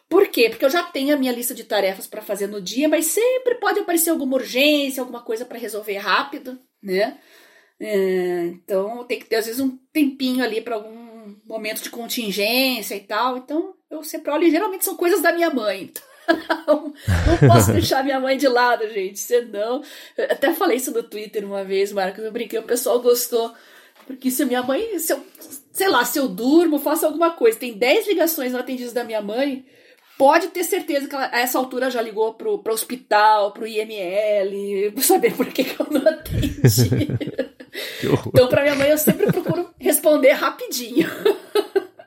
Por 0.08 0.28
quê? 0.28 0.50
Porque 0.50 0.64
eu 0.64 0.70
já 0.70 0.84
tenho 0.84 1.16
a 1.16 1.18
minha 1.18 1.32
lista 1.32 1.54
de 1.54 1.64
tarefas 1.64 2.06
para 2.06 2.22
fazer 2.22 2.48
no 2.48 2.62
dia, 2.62 2.88
mas 2.88 3.08
sempre 3.08 3.56
pode 3.56 3.80
aparecer 3.80 4.12
alguma 4.12 4.36
urgência, 4.36 5.02
alguma 5.02 5.22
coisa 5.22 5.46
para 5.46 5.58
resolver 5.58 5.98
rápido, 5.98 6.60
né? 6.82 7.18
É, 7.80 8.46
então 8.46 9.04
tem 9.06 9.20
que 9.20 9.26
ter 9.26 9.38
às 9.38 9.48
vezes 9.48 9.60
um 9.60 9.78
tempinho 9.92 10.44
ali 10.44 10.62
para 10.62 10.76
algum 10.76 11.36
momento 11.46 11.82
de 11.82 11.90
contingência 11.90 12.96
e 12.96 13.02
tal. 13.02 13.38
Então 13.38 13.74
eu 13.90 14.04
sempre 14.04 14.32
olho, 14.32 14.44
e 14.44 14.52
geralmente 14.52 14.86
são 14.86 14.96
coisas 14.96 15.22
da 15.22 15.32
minha 15.32 15.50
mãe. 15.50 15.92
Então, 16.28 16.92
não 17.28 17.48
posso 17.48 17.72
deixar 17.72 18.04
minha 18.04 18.20
mãe 18.20 18.36
de 18.36 18.48
lado, 18.48 18.90
gente. 18.90 19.20
Senão. 19.20 19.84
Eu 20.18 20.26
até 20.26 20.52
falei 20.56 20.78
isso 20.78 20.92
no 20.92 21.04
Twitter 21.04 21.46
uma 21.46 21.64
vez, 21.64 21.92
Marcos. 21.92 22.24
Eu 22.24 22.32
brinquei, 22.32 22.58
o 22.58 22.64
pessoal 22.64 23.00
gostou. 23.00 23.54
Porque 24.06 24.30
se 24.30 24.44
a 24.44 24.46
minha 24.46 24.62
mãe, 24.62 25.00
se 25.00 25.14
eu, 25.14 25.24
sei 25.72 25.88
lá, 25.88 26.06
se 26.06 26.20
eu 26.20 26.28
durmo, 26.28 26.80
faço 26.80 27.06
alguma 27.06 27.32
coisa, 27.32 27.58
tem 27.58 27.74
10 27.74 28.08
ligações 28.08 28.52
não 28.52 28.60
atendidas 28.60 28.94
da 28.94 29.04
minha 29.04 29.22
mãe, 29.22 29.66
pode 30.18 30.48
ter 30.48 30.64
certeza 30.64 31.08
que 31.08 31.16
ela, 31.16 31.30
a 31.32 31.40
essa 31.40 31.58
altura 31.58 31.90
já 31.90 32.02
ligou 32.02 32.34
pro, 32.34 32.60
pro 32.60 32.74
hospital, 32.74 33.52
pro 33.52 33.68
IML, 33.68 34.92
pra 34.94 35.04
saber 35.04 35.36
por 35.36 35.48
que, 35.48 35.64
que 35.64 35.82
eu 35.82 35.88
não 35.90 36.08
atendi. 36.08 37.08
então, 38.28 38.48
pra 38.48 38.64
minha 38.64 38.76
mãe, 38.76 38.90
eu 38.90 38.98
sempre 38.98 39.28
procuro 39.28 39.70
responder 39.80 40.32
rapidinho. 40.32 41.10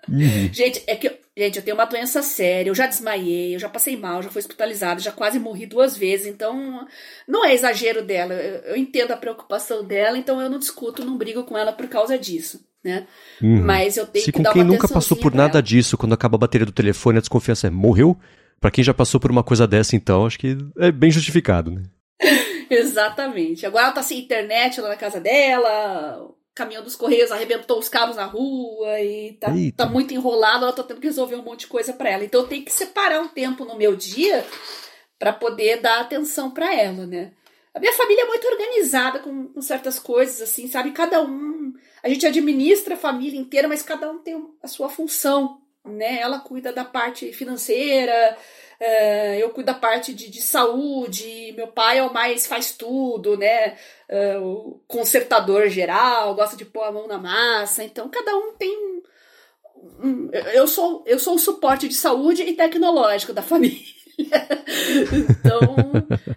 Uhum. 0.08 0.52
Gente, 0.52 0.82
é 0.86 0.96
que 0.96 1.10
gente, 1.36 1.56
eu 1.56 1.62
tenho 1.62 1.76
uma 1.76 1.84
doença 1.84 2.20
séria, 2.20 2.70
eu 2.70 2.74
já 2.74 2.86
desmaiei, 2.86 3.54
eu 3.54 3.58
já 3.58 3.68
passei 3.68 3.96
mal, 3.96 4.22
já 4.22 4.28
fui 4.28 4.40
hospitalizada, 4.40 5.00
já 5.00 5.12
quase 5.12 5.38
morri 5.38 5.66
duas 5.66 5.96
vezes, 5.96 6.26
então 6.26 6.86
não 7.26 7.44
é 7.44 7.54
exagero 7.54 8.02
dela. 8.02 8.34
Eu, 8.34 8.72
eu 8.72 8.76
entendo 8.76 9.12
a 9.12 9.16
preocupação 9.16 9.84
dela, 9.84 10.18
então 10.18 10.40
eu 10.40 10.50
não 10.50 10.58
discuto, 10.58 11.04
não 11.04 11.16
brigo 11.16 11.44
com 11.44 11.56
ela 11.56 11.72
por 11.72 11.86
causa 11.88 12.18
disso. 12.18 12.66
Né? 12.82 13.06
Uhum. 13.42 13.62
Mas 13.62 13.96
eu 13.96 14.06
tenho 14.06 14.24
Se 14.24 14.32
que 14.32 14.42
com 14.42 14.52
quem 14.52 14.64
nunca 14.64 14.88
passou 14.88 15.16
por 15.16 15.34
nada 15.34 15.62
disso, 15.62 15.96
quando 15.96 16.12
acaba 16.12 16.36
a 16.36 16.38
bateria 16.38 16.66
do 16.66 16.72
telefone, 16.72 17.18
a 17.18 17.20
desconfiança 17.20 17.66
é 17.66 17.70
morreu? 17.70 18.16
Para 18.60 18.70
quem 18.70 18.82
já 18.82 18.94
passou 18.94 19.20
por 19.20 19.30
uma 19.30 19.44
coisa 19.44 19.66
dessa, 19.66 19.94
então, 19.94 20.26
acho 20.26 20.38
que 20.38 20.56
é 20.78 20.90
bem 20.90 21.10
justificado, 21.10 21.70
né? 21.70 21.82
Exatamente. 22.70 23.64
Agora 23.64 23.84
ela 23.84 23.92
tá 23.92 24.02
sem 24.02 24.18
internet 24.18 24.80
lá 24.80 24.88
na 24.88 24.96
casa 24.96 25.20
dela, 25.20 26.30
caminhão 26.58 26.82
dos 26.82 26.96
Correios 26.96 27.30
arrebentou 27.30 27.78
os 27.78 27.88
cabos 27.88 28.16
na 28.16 28.24
rua 28.24 29.00
e 29.00 29.34
tá, 29.34 29.46
tá 29.76 29.86
muito 29.86 30.12
enrolado, 30.12 30.64
ela 30.64 30.72
tá 30.72 30.82
tendo 30.82 31.00
que 31.00 31.06
resolver 31.06 31.36
um 31.36 31.42
monte 31.42 31.60
de 31.60 31.66
coisa 31.68 31.92
para 31.92 32.10
ela. 32.10 32.24
Então 32.24 32.40
eu 32.40 32.48
tenho 32.48 32.64
que 32.64 32.72
separar 32.72 33.20
um 33.20 33.28
tempo 33.28 33.64
no 33.64 33.76
meu 33.76 33.94
dia 33.94 34.44
para 35.18 35.32
poder 35.32 35.80
dar 35.80 36.00
atenção 36.00 36.50
para 36.50 36.74
ela, 36.74 37.06
né? 37.06 37.32
A 37.72 37.78
minha 37.78 37.92
família 37.92 38.22
é 38.22 38.26
muito 38.26 38.48
organizada 38.48 39.20
com, 39.20 39.46
com, 39.48 39.62
certas 39.62 40.00
coisas, 40.00 40.42
assim, 40.42 40.66
sabe? 40.66 40.90
Cada 40.90 41.22
um. 41.22 41.72
A 42.02 42.08
gente 42.08 42.26
administra 42.26 42.94
a 42.94 42.98
família 42.98 43.38
inteira, 43.38 43.68
mas 43.68 43.82
cada 43.82 44.10
um 44.10 44.18
tem 44.18 44.44
a 44.60 44.66
sua 44.66 44.88
função, 44.88 45.60
né? 45.84 46.18
Ela 46.18 46.40
cuida 46.40 46.72
da 46.72 46.84
parte 46.84 47.32
financeira, 47.32 48.36
uh, 48.80 49.34
eu 49.38 49.50
cuido 49.50 49.66
da 49.66 49.74
parte 49.74 50.14
de, 50.14 50.30
de, 50.30 50.40
saúde, 50.40 51.52
meu 51.56 51.68
pai 51.68 51.98
é 51.98 52.02
o 52.02 52.12
mais 52.12 52.46
faz 52.46 52.72
tudo, 52.72 53.36
né? 53.36 53.76
Uh, 54.08 54.42
o 54.42 54.80
consertador 54.86 55.68
geral, 55.68 56.34
gosta 56.34 56.56
de 56.56 56.64
pôr 56.64 56.84
a 56.84 56.92
mão 56.92 57.06
na 57.06 57.18
massa, 57.18 57.84
então 57.84 58.08
cada 58.08 58.34
um 58.36 58.52
tem 58.52 59.02
um, 60.00 60.30
eu 60.52 60.66
sou 60.66 61.04
eu 61.06 61.18
sou 61.18 61.34
o 61.34 61.38
suporte 61.38 61.88
de 61.88 61.94
saúde 61.94 62.42
e 62.42 62.54
tecnológico 62.54 63.32
da 63.32 63.42
família. 63.42 63.98
então 64.18 65.60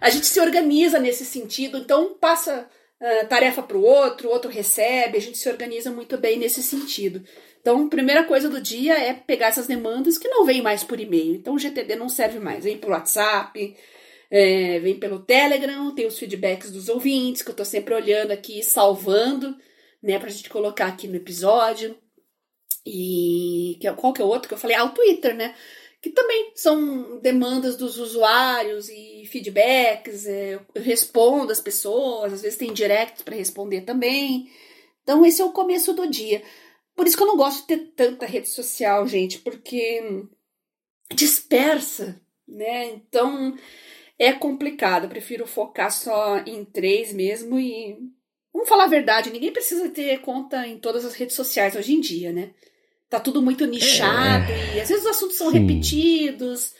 a 0.00 0.10
gente 0.10 0.26
se 0.26 0.40
organiza 0.40 0.98
nesse 0.98 1.24
sentido, 1.24 1.78
então 1.78 2.14
passa 2.14 2.68
uh, 3.00 3.26
tarefa 3.26 3.62
para 3.62 3.76
o 3.76 3.82
outro, 3.82 4.28
o 4.28 4.32
outro 4.32 4.50
recebe, 4.50 5.18
a 5.18 5.20
gente 5.20 5.38
se 5.38 5.48
organiza 5.48 5.90
muito 5.90 6.16
bem 6.18 6.38
nesse 6.38 6.62
sentido. 6.62 7.22
Então, 7.62 7.88
primeira 7.88 8.24
coisa 8.24 8.48
do 8.48 8.60
dia 8.60 8.98
é 8.98 9.14
pegar 9.14 9.46
essas 9.46 9.68
demandas 9.68 10.18
que 10.18 10.28
não 10.28 10.44
vêm 10.44 10.60
mais 10.60 10.82
por 10.82 10.98
e-mail. 10.98 11.36
Então, 11.36 11.54
o 11.54 11.58
GTD 11.58 11.94
não 11.94 12.08
serve 12.08 12.40
mais. 12.40 12.64
Vem 12.64 12.76
pelo 12.76 12.92
WhatsApp, 12.92 13.76
é, 14.28 14.80
vem 14.80 14.98
pelo 14.98 15.20
Telegram, 15.20 15.94
tem 15.94 16.04
os 16.04 16.18
feedbacks 16.18 16.72
dos 16.72 16.88
ouvintes, 16.88 17.40
que 17.40 17.50
eu 17.50 17.52
estou 17.52 17.64
sempre 17.64 17.94
olhando 17.94 18.32
aqui, 18.32 18.64
salvando, 18.64 19.56
né, 20.02 20.16
a 20.16 20.28
gente 20.28 20.50
colocar 20.50 20.86
aqui 20.86 21.06
no 21.06 21.14
episódio. 21.14 21.96
E 22.84 23.78
é, 23.86 23.92
qual 23.92 24.12
que 24.12 24.20
é 24.20 24.24
o 24.24 24.28
outro 24.28 24.48
que 24.48 24.54
eu 24.54 24.58
falei? 24.58 24.76
Ah, 24.76 24.84
o 24.84 24.90
Twitter, 24.90 25.32
né? 25.32 25.54
Que 26.00 26.10
também 26.10 26.50
são 26.56 27.20
demandas 27.20 27.76
dos 27.76 27.96
usuários 27.96 28.88
e 28.88 29.24
feedbacks. 29.30 30.26
É, 30.26 30.54
eu 30.54 30.82
respondo 30.82 31.52
as 31.52 31.60
pessoas, 31.60 32.32
às 32.32 32.42
vezes 32.42 32.58
tem 32.58 32.72
directs 32.72 33.22
para 33.22 33.36
responder 33.36 33.82
também. 33.82 34.50
Então, 35.04 35.24
esse 35.24 35.40
é 35.40 35.44
o 35.44 35.52
começo 35.52 35.92
do 35.92 36.10
dia. 36.10 36.42
Por 36.94 37.06
isso 37.06 37.16
que 37.16 37.22
eu 37.22 37.26
não 37.26 37.36
gosto 37.36 37.60
de 37.60 37.66
ter 37.68 37.92
tanta 37.96 38.26
rede 38.26 38.48
social, 38.48 39.06
gente, 39.06 39.38
porque 39.38 40.24
dispersa, 41.14 42.20
né? 42.46 42.86
Então 42.90 43.56
é 44.18 44.32
complicado. 44.32 45.04
Eu 45.04 45.10
prefiro 45.10 45.46
focar 45.46 45.90
só 45.90 46.38
em 46.46 46.64
três 46.64 47.12
mesmo 47.12 47.58
e. 47.58 47.96
Vamos 48.52 48.68
falar 48.68 48.84
a 48.84 48.88
verdade, 48.88 49.30
ninguém 49.30 49.50
precisa 49.50 49.88
ter 49.88 50.20
conta 50.20 50.66
em 50.66 50.78
todas 50.78 51.06
as 51.06 51.14
redes 51.14 51.34
sociais 51.34 51.74
hoje 51.74 51.94
em 51.94 52.00
dia, 52.00 52.30
né? 52.32 52.50
Tá 53.08 53.18
tudo 53.18 53.40
muito 53.40 53.64
nichado 53.66 54.52
é. 54.52 54.76
e 54.76 54.80
às 54.80 54.90
vezes 54.90 55.04
os 55.04 55.10
assuntos 55.10 55.36
são 55.36 55.50
Sim. 55.50 55.58
repetidos. 55.58 56.74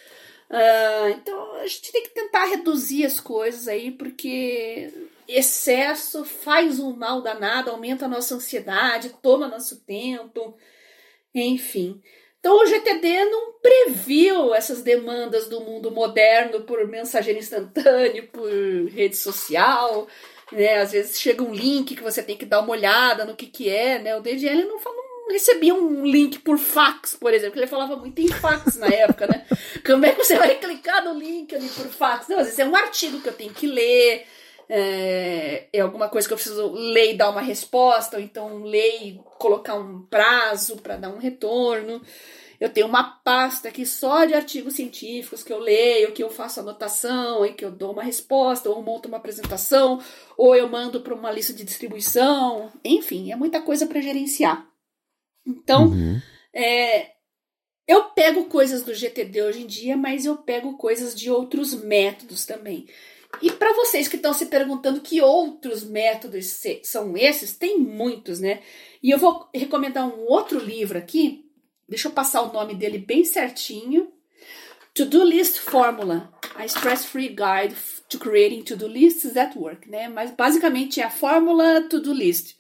Uh, 0.50 1.08
então 1.16 1.54
a 1.56 1.66
gente 1.66 1.90
tem 1.90 2.02
que 2.02 2.10
tentar 2.10 2.44
reduzir 2.44 3.06
as 3.06 3.18
coisas 3.18 3.66
aí, 3.68 3.90
porque 3.90 4.92
excesso 5.28 6.24
faz 6.24 6.78
um 6.78 6.94
mal 6.94 7.22
danado, 7.22 7.70
aumenta 7.70 8.04
a 8.04 8.08
nossa 8.08 8.34
ansiedade, 8.34 9.16
toma 9.22 9.48
nosso 9.48 9.84
tempo, 9.84 10.56
enfim. 11.34 12.00
Então 12.42 12.60
o 12.60 12.66
GTD 12.66 13.24
não 13.26 13.52
previu 13.62 14.52
essas 14.52 14.82
demandas 14.82 15.48
do 15.48 15.60
mundo 15.60 15.92
moderno 15.92 16.62
por 16.62 16.86
mensageiro 16.88 17.38
instantâneo, 17.38 18.26
por 18.28 18.50
rede 18.90 19.16
social, 19.16 20.08
né? 20.50 20.78
Às 20.78 20.90
vezes 20.90 21.20
chega 21.20 21.42
um 21.42 21.54
link 21.54 21.94
que 21.94 22.02
você 22.02 22.20
tem 22.20 22.36
que 22.36 22.44
dar 22.44 22.60
uma 22.60 22.72
olhada 22.72 23.24
no 23.24 23.36
que 23.36 23.46
que 23.46 23.70
é, 23.70 24.00
né? 24.00 24.16
O 24.16 24.20
DGL 24.20 24.64
não, 24.64 24.76
não 24.76 25.30
recebia 25.30 25.72
um 25.72 26.04
link 26.04 26.40
por 26.40 26.58
fax, 26.58 27.16
por 27.16 27.32
exemplo, 27.32 27.60
ele 27.60 27.68
falava 27.68 27.94
muito 27.94 28.20
em 28.20 28.28
fax 28.28 28.76
na 28.76 28.88
época, 28.88 29.28
né? 29.28 29.46
Como 29.86 30.04
é 30.04 30.10
que 30.10 30.24
você 30.24 30.36
vai 30.36 30.56
clicar 30.56 31.04
no 31.04 31.18
link 31.18 31.54
ali 31.54 31.68
por 31.68 31.86
fax? 31.86 32.26
Não, 32.26 32.38
às 32.38 32.46
vezes 32.46 32.58
é 32.58 32.66
um 32.66 32.74
artigo 32.74 33.20
que 33.20 33.28
eu 33.28 33.32
tenho 33.32 33.54
que 33.54 33.68
ler, 33.68 34.26
é, 34.68 35.68
é, 35.72 35.80
alguma 35.80 36.08
coisa 36.08 36.26
que 36.26 36.32
eu 36.32 36.38
preciso 36.38 36.72
ler 36.72 37.12
e 37.12 37.16
dar 37.16 37.30
uma 37.30 37.40
resposta, 37.40 38.16
ou 38.16 38.22
então 38.22 38.62
ler 38.62 39.02
e 39.02 39.20
colocar 39.38 39.74
um 39.74 40.02
prazo 40.02 40.76
para 40.76 40.96
dar 40.96 41.10
um 41.10 41.18
retorno. 41.18 42.00
Eu 42.60 42.70
tenho 42.70 42.86
uma 42.86 43.02
pasta 43.02 43.68
aqui 43.68 43.84
só 43.84 44.24
de 44.24 44.34
artigos 44.34 44.74
científicos 44.74 45.42
que 45.42 45.52
eu 45.52 45.58
leio, 45.58 46.12
que 46.12 46.22
eu 46.22 46.30
faço 46.30 46.60
anotação 46.60 47.44
e 47.44 47.52
que 47.54 47.64
eu 47.64 47.72
dou 47.72 47.92
uma 47.92 48.04
resposta, 48.04 48.70
ou 48.70 48.80
monto 48.80 49.08
uma 49.08 49.16
apresentação, 49.16 50.00
ou 50.36 50.54
eu 50.54 50.68
mando 50.68 51.00
para 51.00 51.12
uma 51.12 51.32
lista 51.32 51.52
de 51.52 51.64
distribuição. 51.64 52.72
Enfim, 52.84 53.32
é 53.32 53.36
muita 53.36 53.60
coisa 53.60 53.84
para 53.84 54.00
gerenciar. 54.00 54.64
Então, 55.44 55.88
uhum. 55.88 56.20
é, 56.54 57.10
eu 57.88 58.04
pego 58.10 58.44
coisas 58.44 58.82
do 58.84 58.94
GTD 58.94 59.42
hoje 59.42 59.62
em 59.62 59.66
dia, 59.66 59.96
mas 59.96 60.24
eu 60.24 60.36
pego 60.36 60.76
coisas 60.76 61.14
de 61.14 61.30
outros 61.30 61.74
métodos 61.74 62.46
também. 62.46 62.86
E 63.40 63.50
para 63.50 63.72
vocês 63.72 64.08
que 64.08 64.16
estão 64.16 64.34
se 64.34 64.46
perguntando 64.46 65.00
que 65.00 65.20
outros 65.20 65.84
métodos 65.84 66.60
são 66.82 67.16
esses, 67.16 67.56
tem 67.56 67.78
muitos, 67.78 68.40
né? 68.40 68.60
E 69.02 69.10
eu 69.10 69.18
vou 69.18 69.48
recomendar 69.54 70.06
um 70.06 70.26
outro 70.26 70.58
livro 70.58 70.98
aqui, 70.98 71.48
deixa 71.88 72.08
eu 72.08 72.12
passar 72.12 72.42
o 72.42 72.52
nome 72.52 72.74
dele 72.74 72.98
bem 72.98 73.24
certinho. 73.24 74.12
To-Do 74.94 75.24
List 75.24 75.58
Formula, 75.58 76.30
a 76.54 76.66
Stress-Free 76.66 77.28
Guide 77.28 77.74
to 78.10 78.18
Creating 78.18 78.62
To-Do 78.62 78.86
Lists 78.86 79.36
at 79.38 79.56
Work, 79.56 79.88
né? 79.88 80.06
Mas 80.06 80.30
basicamente 80.30 81.00
é 81.00 81.04
a 81.04 81.10
fórmula 81.10 81.80
To-Do 81.88 82.12
List 82.12 82.56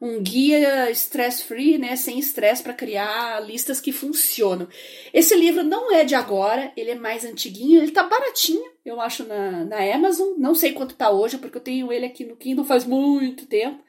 um 0.00 0.22
guia 0.22 0.90
stress-free, 0.90 1.76
né, 1.76 1.94
sem 1.94 2.18
estresse 2.18 2.62
para 2.62 2.72
criar 2.72 3.38
listas 3.40 3.80
que 3.80 3.92
funcionam. 3.92 4.66
Esse 5.12 5.36
livro 5.36 5.62
não 5.62 5.92
é 5.92 6.04
de 6.04 6.14
agora, 6.14 6.72
ele 6.74 6.92
é 6.92 6.94
mais 6.94 7.24
antiguinho, 7.24 7.82
ele 7.82 7.92
tá 7.92 8.04
baratinho, 8.04 8.64
eu 8.82 8.98
acho, 8.98 9.24
na, 9.24 9.64
na 9.64 9.94
Amazon, 9.94 10.38
não 10.38 10.54
sei 10.54 10.72
quanto 10.72 10.94
tá 10.94 11.10
hoje, 11.10 11.36
porque 11.36 11.58
eu 11.58 11.62
tenho 11.62 11.92
ele 11.92 12.06
aqui 12.06 12.24
no 12.24 12.36
Kindle 12.36 12.64
faz 12.64 12.86
muito 12.86 13.44
tempo. 13.46 13.84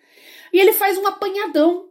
E 0.52 0.60
ele 0.60 0.74
faz 0.74 0.98
um 0.98 1.08
apanhadão 1.08 1.90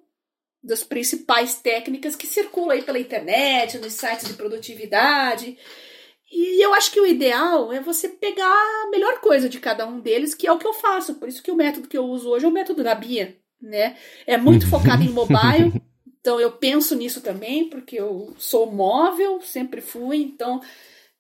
das 0.63 0.85
principais 0.85 1.55
técnicas 1.55 2.15
que 2.15 2.27
circulam 2.27 2.73
aí 2.73 2.83
pela 2.83 2.99
internet, 2.99 3.79
nos 3.79 3.95
sites 3.95 4.29
de 4.29 4.35
produtividade. 4.35 5.57
E 6.31 6.63
eu 6.63 6.75
acho 6.75 6.93
que 6.93 7.01
o 7.01 7.07
ideal 7.07 7.73
é 7.73 7.81
você 7.81 8.07
pegar 8.07 8.45
a 8.45 8.91
melhor 8.91 9.19
coisa 9.21 9.49
de 9.49 9.59
cada 9.59 9.87
um 9.87 9.99
deles, 9.99 10.35
que 10.35 10.47
é 10.47 10.53
o 10.53 10.59
que 10.59 10.67
eu 10.67 10.75
faço. 10.75 11.15
Por 11.15 11.27
isso 11.27 11.43
que 11.43 11.51
o 11.51 11.57
método 11.57 11.89
que 11.89 11.97
eu 11.97 12.05
uso 12.05 12.29
hoje 12.29 12.45
é 12.45 12.49
o 12.49 12.53
método 12.53 12.85
da 12.85 12.95
Bia 12.95 13.40
né? 13.61 13.97
É 14.27 14.37
muito 14.37 14.67
focado 14.71 15.03
em 15.03 15.11
mobile, 15.11 15.73
então 16.21 16.39
eu 16.41 16.53
penso 16.53 16.95
nisso 16.95 17.21
também, 17.21 17.69
porque 17.69 17.97
eu 17.97 18.35
sou 18.39 18.71
móvel, 18.71 19.41
sempre 19.41 19.81
fui, 19.81 20.19
então 20.19 20.61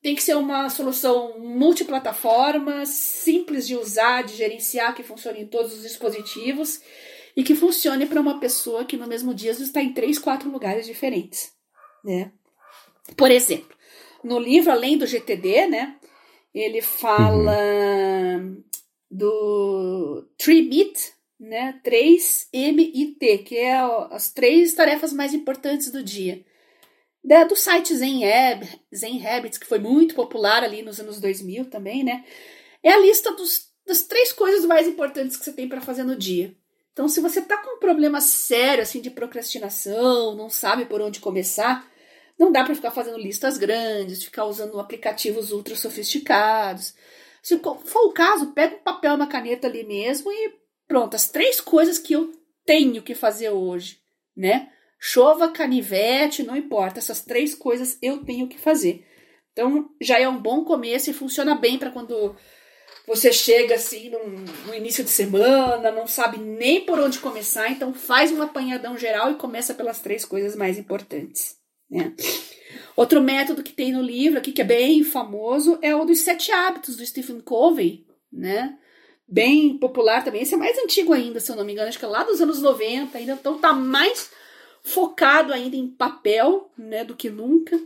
tem 0.02 0.14
que 0.14 0.22
ser 0.22 0.36
uma 0.36 0.70
solução 0.70 1.38
multiplataforma, 1.38 2.86
simples 2.86 3.66
de 3.66 3.76
usar, 3.76 4.22
de 4.22 4.34
gerenciar, 4.34 4.94
que 4.94 5.02
funcione 5.02 5.42
em 5.42 5.46
todos 5.46 5.74
os 5.74 5.82
dispositivos 5.82 6.80
e 7.36 7.42
que 7.42 7.54
funcione 7.54 8.06
para 8.06 8.20
uma 8.20 8.40
pessoa 8.40 8.84
que 8.84 8.96
no 8.96 9.06
mesmo 9.06 9.34
dia 9.34 9.50
está 9.50 9.82
em 9.82 9.92
três, 9.92 10.18
quatro 10.18 10.50
lugares 10.50 10.86
diferentes, 10.86 11.52
né? 12.04 12.32
Por 13.16 13.30
exemplo, 13.30 13.76
no 14.24 14.38
livro 14.38 14.70
Além 14.70 14.96
do 14.96 15.06
GTD, 15.06 15.66
né? 15.66 15.96
Ele 16.54 16.80
fala 16.80 17.56
uhum. 18.36 18.62
do 19.10 20.26
Tree 20.36 20.62
Meet, 20.62 21.12
né? 21.40 21.80
3MIT, 21.82 23.44
que 23.44 23.56
é 23.56 23.78
as 24.10 24.30
três 24.30 24.74
tarefas 24.74 25.12
mais 25.12 25.32
importantes 25.32 25.90
do 25.90 26.02
dia. 26.02 26.44
Da, 27.24 27.44
do 27.44 27.56
site 27.56 27.94
Zen, 27.94 28.24
Ab, 28.30 28.68
Zen 28.94 29.26
Habits, 29.26 29.58
que 29.58 29.66
foi 29.66 29.78
muito 29.78 30.14
popular 30.14 30.62
ali 30.62 30.82
nos 30.82 31.00
anos 31.00 31.18
2000 31.20 31.66
também, 31.66 32.04
né? 32.04 32.24
É 32.82 32.92
a 32.92 32.98
lista 32.98 33.32
dos, 33.32 33.68
das 33.86 34.02
três 34.02 34.32
coisas 34.32 34.64
mais 34.66 34.86
importantes 34.86 35.36
que 35.36 35.44
você 35.44 35.52
tem 35.52 35.68
para 35.68 35.80
fazer 35.80 36.04
no 36.04 36.16
dia. 36.16 36.54
Então, 36.92 37.08
se 37.08 37.20
você 37.20 37.40
tá 37.40 37.56
com 37.58 37.76
um 37.76 37.80
problema 37.80 38.20
sério, 38.20 38.82
assim, 38.82 39.00
de 39.00 39.10
procrastinação, 39.10 40.34
não 40.34 40.50
sabe 40.50 40.86
por 40.86 41.00
onde 41.00 41.20
começar, 41.20 41.88
Não 42.38 42.52
dá 42.52 42.64
para 42.64 42.74
ficar 42.74 42.90
fazendo 42.90 43.18
listas 43.18 43.58
grandes, 43.58 44.24
ficar 44.24 44.46
usando 44.46 44.80
aplicativos 44.80 45.52
ultra 45.52 45.76
sofisticados. 45.76 46.94
Se 47.42 47.58
for 47.58 48.06
o 48.06 48.12
caso, 48.12 48.52
pega 48.52 48.76
um 48.76 48.82
papel 48.82 49.12
e 49.12 49.16
uma 49.16 49.26
caneta 49.26 49.66
ali 49.68 49.84
mesmo 49.84 50.32
e 50.32 50.59
pronto, 50.90 51.14
as 51.14 51.30
três 51.30 51.60
coisas 51.60 52.00
que 52.00 52.14
eu 52.14 52.32
tenho 52.66 53.00
que 53.00 53.14
fazer 53.14 53.50
hoje, 53.50 54.00
né? 54.36 54.72
Chova, 54.98 55.52
canivete, 55.52 56.42
não 56.42 56.56
importa, 56.56 56.98
essas 56.98 57.22
três 57.22 57.54
coisas 57.54 57.96
eu 58.02 58.24
tenho 58.24 58.48
que 58.48 58.58
fazer. 58.58 59.06
Então 59.52 59.88
já 60.00 60.18
é 60.18 60.28
um 60.28 60.42
bom 60.42 60.64
começo 60.64 61.08
e 61.08 61.14
funciona 61.14 61.54
bem 61.54 61.78
para 61.78 61.92
quando 61.92 62.34
você 63.06 63.32
chega 63.32 63.76
assim 63.76 64.10
no, 64.66 64.74
início 64.74 65.04
de 65.04 65.10
semana, 65.10 65.92
não 65.92 66.08
sabe 66.08 66.38
nem 66.38 66.84
por 66.84 66.98
onde 66.98 67.20
começar, 67.20 67.70
então 67.70 67.94
faz 67.94 68.32
um 68.32 68.42
apanhadão 68.42 68.98
geral 68.98 69.30
e 69.30 69.36
começa 69.36 69.72
pelas 69.72 70.00
três 70.00 70.24
coisas 70.24 70.56
mais 70.56 70.76
importantes. 70.76 71.56
Né? 71.88 72.12
Outro 72.96 73.22
método 73.22 73.62
que 73.62 73.72
tem 73.72 73.92
no 73.92 74.02
livro 74.02 74.40
aqui, 74.40 74.50
que 74.50 74.60
é 74.60 74.64
bem 74.64 75.04
famoso, 75.04 75.78
é 75.82 75.94
o 75.94 76.04
dos 76.04 76.18
sete 76.18 76.50
hábitos 76.50 76.96
do 76.96 77.06
Stephen 77.06 77.40
Covey, 77.40 78.04
né? 78.32 78.76
Bem 79.30 79.78
popular 79.78 80.24
também. 80.24 80.42
Esse 80.42 80.54
é 80.54 80.56
mais 80.56 80.76
antigo 80.78 81.12
ainda, 81.12 81.38
se 81.38 81.52
eu 81.52 81.56
não 81.56 81.64
me 81.64 81.72
engano, 81.72 81.88
acho 81.88 81.98
que 81.98 82.04
é 82.04 82.08
lá 82.08 82.24
dos 82.24 82.40
anos 82.40 82.60
90 82.60 83.16
ainda, 83.16 83.32
então 83.32 83.58
tá 83.58 83.72
mais 83.72 84.30
focado 84.82 85.52
ainda 85.52 85.76
em 85.76 85.86
papel, 85.86 86.68
né, 86.76 87.04
do 87.04 87.14
que 87.14 87.30
nunca. 87.30 87.80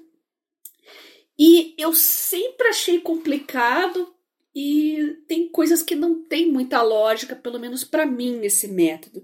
E 1.38 1.74
eu 1.76 1.92
sempre 1.94 2.68
achei 2.68 2.98
complicado 2.98 4.14
e 4.54 5.18
tem 5.28 5.48
coisas 5.48 5.82
que 5.82 5.94
não 5.94 6.22
tem 6.22 6.50
muita 6.50 6.80
lógica, 6.80 7.36
pelo 7.36 7.58
menos 7.58 7.84
para 7.84 8.06
mim, 8.06 8.40
esse 8.42 8.68
método. 8.68 9.22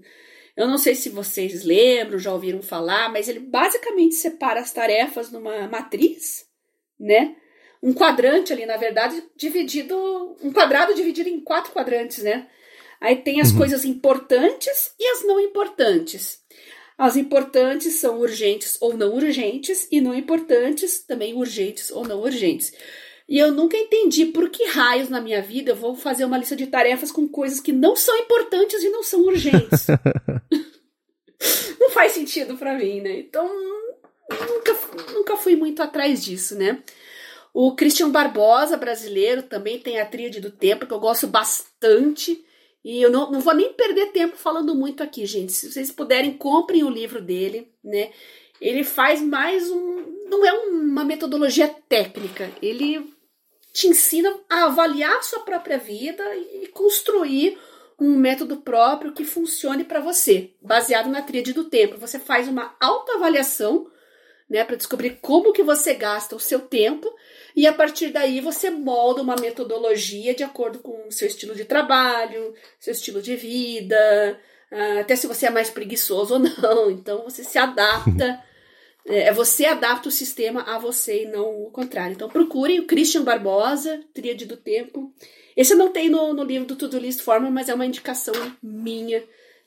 Eu 0.55 0.67
não 0.67 0.77
sei 0.77 0.93
se 0.93 1.09
vocês 1.09 1.63
lembram, 1.63 2.19
já 2.19 2.31
ouviram 2.31 2.61
falar, 2.61 3.11
mas 3.11 3.27
ele 3.29 3.39
basicamente 3.39 4.13
separa 4.13 4.59
as 4.59 4.71
tarefas 4.71 5.31
numa 5.31 5.67
matriz, 5.67 6.45
né? 6.99 7.35
Um 7.81 7.93
quadrante 7.93 8.53
ali, 8.53 8.65
na 8.65 8.77
verdade, 8.77 9.23
dividido. 9.35 9.95
Um 10.41 10.51
quadrado 10.51 10.93
dividido 10.93 11.29
em 11.29 11.39
quatro 11.39 11.71
quadrantes, 11.71 12.23
né? 12.23 12.47
Aí 12.99 13.15
tem 13.15 13.41
as 13.41 13.51
uhum. 13.51 13.57
coisas 13.57 13.83
importantes 13.83 14.93
e 14.99 15.07
as 15.07 15.23
não 15.23 15.39
importantes. 15.39 16.39
As 16.97 17.15
importantes 17.15 17.95
são 17.95 18.19
urgentes 18.19 18.77
ou 18.79 18.95
não 18.95 19.15
urgentes, 19.15 19.87
e 19.91 19.99
não 19.99 20.13
importantes 20.13 20.99
também 20.99 21.33
urgentes 21.33 21.89
ou 21.89 22.07
não 22.07 22.21
urgentes. 22.21 22.71
E 23.27 23.39
eu 23.39 23.51
nunca 23.51 23.75
entendi 23.75 24.27
por 24.27 24.49
que 24.49 24.65
raios 24.65 25.09
na 25.09 25.19
minha 25.19 25.41
vida 25.41 25.71
eu 25.71 25.75
vou 25.75 25.95
fazer 25.95 26.25
uma 26.25 26.37
lista 26.37 26.55
de 26.55 26.67
tarefas 26.67 27.11
com 27.11 27.27
coisas 27.27 27.59
que 27.59 27.71
não 27.71 27.95
são 27.95 28.15
importantes 28.17 28.83
e 28.83 28.89
não 28.89 29.01
são 29.01 29.21
urgentes. 29.21 29.87
não 31.79 31.89
faz 31.89 32.11
sentido 32.11 32.55
para 32.55 32.77
mim, 32.77 33.01
né? 33.01 33.19
Então, 33.19 33.49
nunca, 34.29 34.77
nunca 35.13 35.37
fui 35.37 35.55
muito 35.55 35.81
atrás 35.81 36.23
disso, 36.23 36.55
né? 36.55 36.83
O 37.53 37.75
Christian 37.75 38.09
Barbosa, 38.09 38.77
brasileiro, 38.77 39.43
também 39.43 39.79
tem 39.79 39.99
a 39.99 40.05
tríade 40.05 40.39
do 40.39 40.51
tempo, 40.51 40.85
que 40.85 40.93
eu 40.93 40.99
gosto 40.99 41.27
bastante. 41.27 42.43
E 42.83 43.01
eu 43.01 43.11
não, 43.11 43.29
não 43.29 43.39
vou 43.39 43.53
nem 43.53 43.73
perder 43.73 44.11
tempo 44.11 44.37
falando 44.37 44.73
muito 44.73 45.03
aqui, 45.03 45.25
gente. 45.25 45.51
Se 45.51 45.71
vocês 45.71 45.91
puderem, 45.91 46.33
comprem 46.33 46.83
o 46.83 46.89
livro 46.89 47.21
dele, 47.21 47.71
né? 47.83 48.11
Ele 48.59 48.83
faz 48.83 49.21
mais 49.21 49.69
um. 49.69 50.27
Não 50.29 50.45
é 50.45 50.53
uma 50.53 51.03
metodologia 51.03 51.67
técnica. 51.89 52.49
Ele 52.61 53.11
te 53.73 53.87
ensina 53.87 54.33
a 54.49 54.65
avaliar 54.65 55.17
a 55.17 55.21
sua 55.21 55.39
própria 55.39 55.77
vida 55.77 56.23
e 56.35 56.67
construir 56.67 57.57
um 57.99 58.17
método 58.17 58.57
próprio 58.57 59.13
que 59.13 59.23
funcione 59.23 59.83
para 59.83 59.99
você, 59.99 60.51
baseado 60.61 61.07
na 61.09 61.21
tríade 61.21 61.53
do 61.53 61.65
tempo. 61.65 61.97
Você 61.97 62.17
faz 62.17 62.47
uma 62.47 62.75
autoavaliação, 62.79 63.89
né, 64.49 64.63
para 64.63 64.75
descobrir 64.75 65.19
como 65.21 65.53
que 65.53 65.63
você 65.63 65.93
gasta 65.93 66.35
o 66.35 66.39
seu 66.39 66.59
tempo 66.59 67.13
e 67.55 67.67
a 67.67 67.73
partir 67.73 68.09
daí 68.09 68.39
você 68.39 68.69
molda 68.69 69.21
uma 69.21 69.35
metodologia 69.35 70.33
de 70.33 70.43
acordo 70.43 70.79
com 70.79 71.07
o 71.07 71.11
seu 71.11 71.27
estilo 71.27 71.55
de 71.55 71.65
trabalho, 71.65 72.53
seu 72.79 72.93
estilo 72.93 73.21
de 73.21 73.35
vida, 73.35 74.39
ah, 74.71 74.99
até 75.01 75.15
se 75.15 75.27
você 75.27 75.47
é 75.47 75.49
mais 75.49 75.69
preguiçoso 75.69 76.35
ou 76.35 76.39
não. 76.39 76.91
Então 76.91 77.23
você 77.23 77.43
se 77.43 77.57
adapta 77.57 78.41
é, 79.05 79.31
você 79.33 79.65
adapta 79.65 80.09
o 80.09 80.11
sistema 80.11 80.61
a 80.61 80.77
você 80.77 81.23
e 81.23 81.25
não 81.25 81.63
o 81.63 81.71
contrário. 81.71 82.13
Então 82.13 82.29
procurem 82.29 82.79
o 82.79 82.87
Christian 82.87 83.23
Barbosa, 83.23 84.01
Tríade 84.13 84.45
do 84.45 84.57
Tempo. 84.57 85.13
Esse 85.55 85.73
eu 85.73 85.77
não 85.77 85.91
tem 85.91 86.09
no, 86.09 86.33
no 86.33 86.43
livro 86.43 86.67
do 86.67 86.75
To-Do 86.75 86.99
List 86.99 87.21
Forma, 87.21 87.49
mas 87.49 87.67
é 87.67 87.73
uma 87.73 87.85
indicação 87.85 88.33
minha 88.61 89.23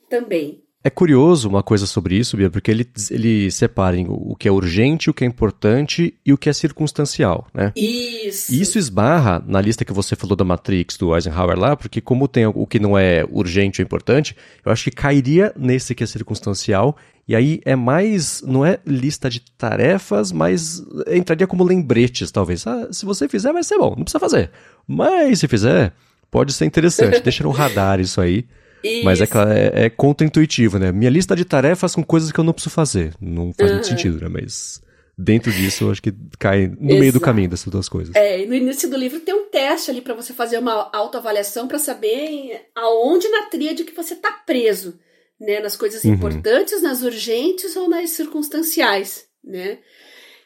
também. 0.09 0.64
É 0.87 0.91
curioso 0.91 1.49
uma 1.49 1.63
coisa 1.63 1.87
sobre 1.87 2.15
isso, 2.15 2.37
Bia, 2.37 2.51
porque 2.51 2.71
ele, 2.71 2.87
ele 3.11 3.51
separa 3.51 3.97
o 4.07 4.37
que 4.37 4.47
é 4.47 4.53
urgente, 4.53 5.09
o 5.09 5.15
que 5.15 5.25
é 5.25 5.27
importante 5.27 6.13
e 6.27 6.31
o 6.31 6.37
que 6.37 6.51
é 6.51 6.53
circunstancial, 6.53 7.47
né? 7.55 7.73
Isso. 7.75 8.53
E 8.53 8.61
isso 8.61 8.79
esbarra 8.79 9.43
na 9.47 9.63
lista 9.63 9.83
que 9.83 9.95
você 9.95 10.15
falou 10.15 10.37
da 10.37 10.45
Matrix, 10.45 10.99
do 10.99 11.15
Eisenhower 11.15 11.59
lá, 11.59 11.75
porque 11.75 12.03
como 12.03 12.29
tem 12.29 12.45
o 12.45 12.67
que 12.67 12.79
não 12.79 12.99
é 12.99 13.25
urgente 13.31 13.81
ou 13.81 13.83
importante, 13.83 14.37
eu 14.63 14.71
acho 14.71 14.85
que 14.85 14.91
cairia 14.91 15.55
nesse 15.57 15.95
que 15.95 16.05
é 16.05 16.07
circunstancial, 16.07 16.99
e 17.27 17.35
aí 17.35 17.63
é 17.65 17.75
mais, 17.75 18.43
não 18.47 18.63
é 18.67 18.79
lista 18.87 19.31
de 19.31 19.41
tarefas, 19.41 20.33
mas 20.33 20.85
entraria 21.11 21.47
como 21.47 21.65
lembretes, 21.65 22.31
talvez. 22.31 22.67
Ah, 22.67 22.89
se 22.93 23.07
você 23.07 23.27
fizer, 23.27 23.55
vai 23.55 23.65
ser 23.65 23.79
bom, 23.79 23.95
não 23.97 24.05
precisa 24.05 24.21
fazer. 24.21 24.51
Mas 24.87 25.39
se 25.39 25.49
fizer, 25.49 25.95
pode 26.31 26.53
ser 26.53 26.67
interessante. 26.67 27.21
Deixa 27.25 27.43
no 27.43 27.51
radar 27.51 28.01
isso 28.01 28.21
aí. 28.21 28.45
Isso. 28.85 29.05
Mas 29.05 29.21
é, 29.21 29.25
é, 29.25 29.85
é 29.87 29.91
contra-intuitivo, 29.91 30.79
né? 30.79 30.93
Minha 30.93 31.11
lista 31.11 31.35
de 31.35 31.45
tarefas 31.45 31.95
com 31.95 32.05
coisas 32.05 32.31
que 32.31 32.39
eu 32.39 32.45
não 32.45 32.53
preciso 32.53 32.75
fazer. 32.75 33.15
Não 33.19 33.53
faz 33.55 33.71
uhum. 33.71 33.77
muito 33.77 33.89
sentido, 33.89 34.21
né? 34.21 34.29
Mas 34.29 34.83
dentro 35.17 35.51
disso, 35.51 35.85
eu 35.85 35.91
acho 35.91 36.03
que 36.03 36.13
cai 36.39 36.67
no 36.67 36.89
Exato. 36.89 37.01
meio 37.01 37.13
do 37.13 37.21
caminho 37.21 37.49
dessas 37.49 37.69
duas 37.69 37.89
coisas. 37.89 38.15
É, 38.15 38.43
e 38.43 38.47
no 38.47 38.55
início 38.55 38.91
do 38.91 38.97
livro 38.97 39.21
tem 39.21 39.35
um 39.35 39.47
teste 39.47 39.91
ali 39.91 40.03
para 40.03 40.15
você 40.15 40.35
fazer 40.35 40.59
uma 40.59 40.91
autoavaliação 40.93 41.67
para 41.67 41.79
saber 41.79 42.67
aonde 42.75 43.27
na 43.29 43.45
tríade 43.45 43.85
que 43.85 43.95
você 43.95 44.13
está 44.13 44.31
preso, 44.31 44.99
né? 45.41 45.61
Nas 45.61 45.77
coisas 45.77 46.05
uhum. 46.05 46.13
importantes, 46.13 46.83
nas 46.83 47.03
urgentes 47.03 47.75
ou 47.77 47.89
nas 47.89 48.11
circunstanciais, 48.11 49.25
né? 49.43 49.79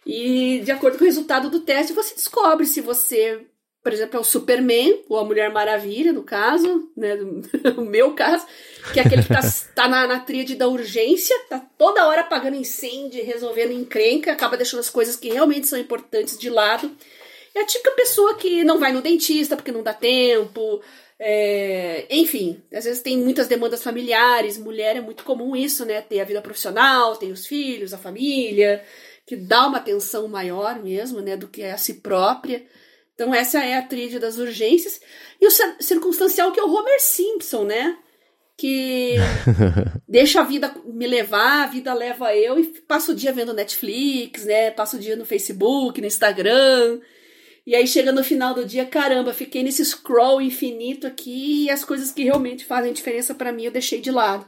E 0.06 0.60
de 0.64 0.70
acordo 0.70 0.96
com 0.96 1.04
o 1.04 1.06
resultado 1.06 1.50
do 1.50 1.60
teste, 1.60 1.92
você 1.92 2.14
descobre 2.14 2.66
se 2.66 2.80
você 2.80 3.42
por 3.82 3.92
exemplo, 3.92 4.16
é 4.16 4.20
o 4.20 4.24
Superman, 4.24 5.04
ou 5.08 5.18
a 5.18 5.24
Mulher 5.24 5.50
Maravilha, 5.52 6.12
no 6.12 6.22
caso, 6.22 6.90
né? 6.96 7.16
o 7.76 7.82
meu 7.82 8.14
caso, 8.14 8.46
que 8.92 9.00
é 9.00 9.02
aquele 9.02 9.22
que 9.22 9.28
tá, 9.28 9.40
tá 9.74 9.88
na, 9.88 10.06
na 10.06 10.20
tríade 10.20 10.56
da 10.56 10.68
urgência, 10.68 11.36
tá 11.48 11.64
toda 11.78 12.06
hora 12.06 12.22
apagando 12.22 12.56
incêndio, 12.56 13.24
resolvendo 13.24 13.72
encrenca, 13.72 14.32
acaba 14.32 14.56
deixando 14.56 14.80
as 14.80 14.90
coisas 14.90 15.16
que 15.16 15.30
realmente 15.30 15.66
são 15.66 15.78
importantes 15.78 16.36
de 16.38 16.50
lado. 16.50 16.90
É 17.54 17.60
a 17.60 17.66
típica 17.66 17.92
pessoa 17.92 18.34
que 18.34 18.62
não 18.64 18.78
vai 18.78 18.92
no 18.92 19.00
dentista 19.00 19.56
porque 19.56 19.72
não 19.72 19.82
dá 19.82 19.94
tempo. 19.94 20.82
É, 21.20 22.06
enfim, 22.10 22.62
às 22.72 22.84
vezes 22.84 23.02
tem 23.02 23.18
muitas 23.18 23.48
demandas 23.48 23.82
familiares, 23.82 24.56
mulher 24.56 24.96
é 24.96 25.00
muito 25.00 25.24
comum 25.24 25.56
isso, 25.56 25.84
né? 25.84 26.00
Ter 26.00 26.20
a 26.20 26.24
vida 26.24 26.40
profissional, 26.40 27.16
tem 27.16 27.32
os 27.32 27.46
filhos, 27.46 27.92
a 27.92 27.98
família, 27.98 28.84
que 29.26 29.34
dá 29.34 29.66
uma 29.66 29.78
atenção 29.78 30.28
maior 30.28 30.80
mesmo, 30.82 31.20
né, 31.20 31.36
do 31.36 31.48
que 31.48 31.62
a 31.64 31.76
si 31.76 31.94
própria. 31.94 32.64
Então 33.18 33.34
essa 33.34 33.58
é 33.64 33.76
a 33.76 33.82
tríade 33.82 34.20
das 34.20 34.38
urgências. 34.38 35.00
E 35.40 35.46
o 35.48 35.50
circunstancial 35.80 36.52
que 36.52 36.60
é 36.60 36.62
o 36.62 36.72
Homer 36.72 37.00
Simpson, 37.00 37.64
né? 37.64 37.98
Que 38.56 39.16
deixa 40.06 40.40
a 40.40 40.44
vida 40.44 40.72
me 40.84 41.04
levar, 41.04 41.64
a 41.64 41.66
vida 41.66 41.92
leva 41.92 42.32
eu 42.36 42.60
e 42.60 42.66
passa 42.86 43.10
o 43.10 43.14
dia 43.16 43.32
vendo 43.32 43.52
Netflix, 43.52 44.44
né? 44.44 44.70
Passa 44.70 44.96
o 44.96 45.00
dia 45.00 45.16
no 45.16 45.24
Facebook, 45.24 46.00
no 46.00 46.06
Instagram. 46.06 47.00
E 47.66 47.74
aí 47.74 47.88
chega 47.88 48.12
no 48.12 48.22
final 48.22 48.54
do 48.54 48.64
dia, 48.64 48.86
caramba, 48.86 49.34
fiquei 49.34 49.64
nesse 49.64 49.84
scroll 49.84 50.40
infinito 50.40 51.04
aqui 51.04 51.64
e 51.64 51.70
as 51.70 51.84
coisas 51.84 52.12
que 52.12 52.22
realmente 52.22 52.64
fazem 52.64 52.92
diferença 52.92 53.34
para 53.34 53.50
mim 53.50 53.64
eu 53.64 53.72
deixei 53.72 54.00
de 54.00 54.12
lado. 54.12 54.46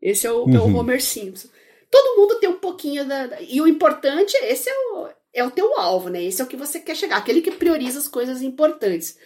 Esse 0.00 0.26
é 0.26 0.30
o, 0.30 0.44
uhum. 0.44 0.54
é 0.54 0.58
o 0.58 0.64
uhum. 0.64 0.76
Homer 0.76 1.02
Simpson. 1.02 1.48
Todo 1.90 2.18
mundo 2.18 2.38
tem 2.38 2.50
um 2.50 2.58
pouquinho 2.58 3.06
da. 3.06 3.40
E 3.40 3.62
o 3.62 3.66
importante, 3.66 4.36
esse 4.42 4.68
é 4.68 4.74
o, 4.74 5.08
é 5.34 5.44
o 5.44 5.50
teu 5.50 5.78
alvo, 5.78 6.08
né? 6.08 6.22
Esse 6.22 6.40
é 6.40 6.44
o 6.44 6.48
que 6.48 6.56
você 6.56 6.78
quer 6.78 6.96
chegar, 6.96 7.16
aquele 7.16 7.42
que 7.42 7.50
prioriza 7.50 7.98
as 7.98 8.08
coisas 8.08 8.40
importantes. 8.40 9.18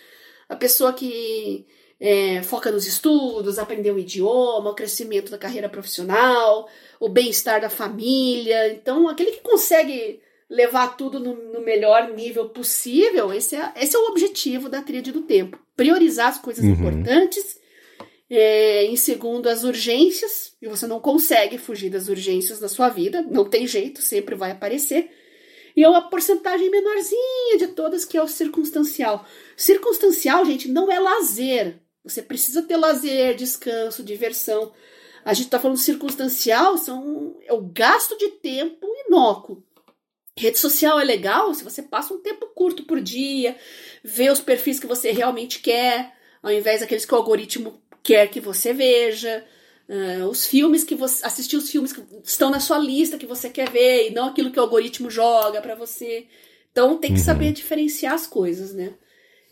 A 0.48 0.56
pessoa 0.56 0.92
que 0.92 1.66
é, 2.00 2.42
foca 2.42 2.70
nos 2.70 2.86
estudos, 2.86 3.58
aprender 3.58 3.90
o 3.90 3.98
idioma, 3.98 4.70
o 4.70 4.74
crescimento 4.74 5.30
da 5.30 5.38
carreira 5.38 5.68
profissional, 5.68 6.68
o 6.98 7.08
bem-estar 7.08 7.60
da 7.60 7.68
família. 7.68 8.72
Então, 8.72 9.08
aquele 9.08 9.32
que 9.32 9.42
consegue 9.42 10.20
levar 10.48 10.96
tudo 10.96 11.20
no, 11.20 11.34
no, 11.52 11.60
melhor 11.60 12.10
nível 12.14 12.48
possível, 12.48 13.32
esse 13.32 13.54
é, 13.54 13.72
esse 13.76 13.94
é 13.94 13.98
o 13.98 14.08
objetivo 14.08 14.68
da 14.68 14.80
tríade 14.80 15.12
do 15.12 15.22
tempo. 15.22 15.58
Priorizar 15.76 16.28
as 16.28 16.38
coisas 16.38 16.64
uhum. 16.64 16.72
importantes. 16.72 17.58
É, 18.30 18.84
em 18.84 18.96
segundo, 18.96 19.48
as 19.48 19.64
urgências, 19.64 20.52
e 20.60 20.68
você 20.68 20.86
não 20.86 21.00
consegue 21.00 21.56
fugir 21.56 21.88
das 21.88 22.08
urgências 22.08 22.60
da 22.60 22.68
sua 22.68 22.90
vida, 22.90 23.22
não 23.22 23.48
tem 23.48 23.66
jeito, 23.66 24.02
sempre 24.02 24.34
vai 24.34 24.50
aparecer. 24.50 25.10
E 25.78 25.84
é 25.84 25.88
uma 25.88 26.10
porcentagem 26.10 26.68
menorzinha 26.68 27.56
de 27.56 27.68
todas 27.68 28.04
que 28.04 28.16
é 28.16 28.20
o 28.20 28.26
circunstancial. 28.26 29.24
Circunstancial, 29.56 30.44
gente, 30.44 30.66
não 30.68 30.90
é 30.90 30.98
lazer. 30.98 31.78
Você 32.02 32.20
precisa 32.20 32.62
ter 32.62 32.76
lazer, 32.76 33.36
descanso, 33.36 34.02
diversão. 34.02 34.72
A 35.24 35.32
gente 35.32 35.44
está 35.44 35.60
falando 35.60 35.76
circunstancial, 35.76 36.76
são, 36.76 37.36
é 37.46 37.52
o 37.52 37.60
gasto 37.60 38.18
de 38.18 38.26
tempo 38.26 38.88
inócuo. 39.06 39.62
Rede 40.36 40.58
social 40.58 40.98
é 40.98 41.04
legal 41.04 41.54
se 41.54 41.62
você 41.62 41.80
passa 41.80 42.12
um 42.12 42.20
tempo 42.20 42.48
curto 42.56 42.82
por 42.82 43.00
dia, 43.00 43.56
vê 44.02 44.30
os 44.30 44.40
perfis 44.40 44.80
que 44.80 44.86
você 44.88 45.12
realmente 45.12 45.60
quer, 45.60 46.12
ao 46.42 46.50
invés 46.50 46.80
daqueles 46.80 47.04
que 47.04 47.14
o 47.14 47.16
algoritmo 47.16 47.80
quer 48.02 48.26
que 48.26 48.40
você 48.40 48.72
veja. 48.72 49.46
Uh, 49.88 50.26
os 50.28 50.46
filmes 50.46 50.84
que 50.84 50.94
você. 50.94 51.24
assistir 51.24 51.56
os 51.56 51.70
filmes 51.70 51.92
que 51.92 52.02
estão 52.22 52.50
na 52.50 52.60
sua 52.60 52.78
lista 52.78 53.16
que 53.16 53.24
você 53.24 53.48
quer 53.48 53.70
ver, 53.70 54.10
e 54.10 54.14
não 54.14 54.26
aquilo 54.26 54.50
que 54.50 54.58
o 54.58 54.62
algoritmo 54.62 55.10
joga 55.10 55.62
para 55.62 55.74
você. 55.74 56.26
Então 56.70 56.98
tem 56.98 57.12
que 57.12 57.18
uhum. 57.18 57.24
saber 57.24 57.52
diferenciar 57.52 58.12
as 58.12 58.26
coisas, 58.26 58.74
né? 58.74 58.92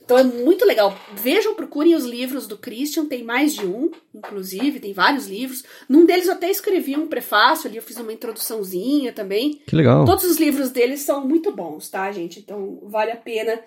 Então 0.07 0.17
é 0.17 0.23
muito 0.23 0.65
legal. 0.65 0.97
Vejam, 1.15 1.57
procurem 1.57 1.97
os 1.97 2.05
livros 2.05 2.47
do 2.47 2.57
Christian, 2.57 3.07
tem 3.07 3.25
mais 3.25 3.55
de 3.55 3.67
um, 3.67 3.91
inclusive, 4.15 4.79
tem 4.79 4.93
vários 4.93 5.27
livros. 5.27 5.65
Num 5.89 6.07
deles 6.07 6.29
eu 6.29 6.35
até 6.35 6.49
escrevi 6.49 6.97
um 6.97 7.09
prefácio 7.09 7.67
ali, 7.69 7.77
eu 7.77 7.83
fiz 7.83 7.97
uma 7.97 8.13
introduçãozinha 8.13 9.13
também. 9.13 9.61
Que 9.67 9.75
legal. 9.75 10.05
Todos 10.05 10.25
os 10.25 10.37
livros 10.37 10.71
deles 10.71 11.01
são 11.01 11.27
muito 11.27 11.51
bons, 11.51 11.91
tá, 11.91 12.13
gente? 12.13 12.39
Então 12.39 12.79
vale 12.85 13.11
a 13.11 13.17
pena 13.17 13.61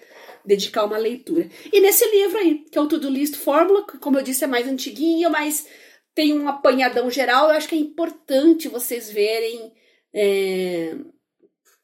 dedicar 0.46 0.86
uma 0.86 0.98
leitura. 0.98 1.50
E 1.74 1.82
nesse 1.82 2.10
livro 2.10 2.38
aí, 2.38 2.64
que 2.72 2.78
é 2.78 2.82
o 2.82 2.88
To-Do 2.88 3.10
List 3.10 3.36
Fórmula, 3.36 3.86
que 3.86 3.98
como 3.98 4.18
eu 4.18 4.24
disse 4.24 4.46
é 4.46 4.48
mais 4.48 4.66
antiguinho, 4.66 5.30
mas 5.30 5.68
tem 6.16 6.38
um 6.38 6.48
apanhadão 6.48 7.10
geral, 7.10 7.50
eu 7.50 7.56
acho 7.56 7.68
que 7.68 7.76
é 7.76 7.80
importante 7.80 8.68
vocês 8.68 9.12
verem. 9.12 9.72
É 10.14 10.96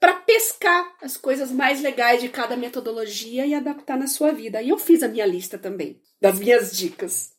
para 0.05 0.13
pescar 0.13 0.86
as 1.01 1.17
coisas 1.17 1.51
mais 1.51 1.82
legais 1.82 2.21
de 2.21 2.30
cada 2.30 2.55
metodologia 2.55 3.43
e 3.47 3.55
adaptar 3.55 3.97
na 3.97 4.05
sua 4.05 4.32
vida. 4.32 4.61
E 4.61 4.69
eu 4.69 4.78
fiz 4.78 5.01
a 5.01 5.07
minha 5.07 5.26
lista 5.26 5.57
também, 5.57 5.99
das 6.21 6.38
minhas 6.38 6.78
dicas. 6.78 7.32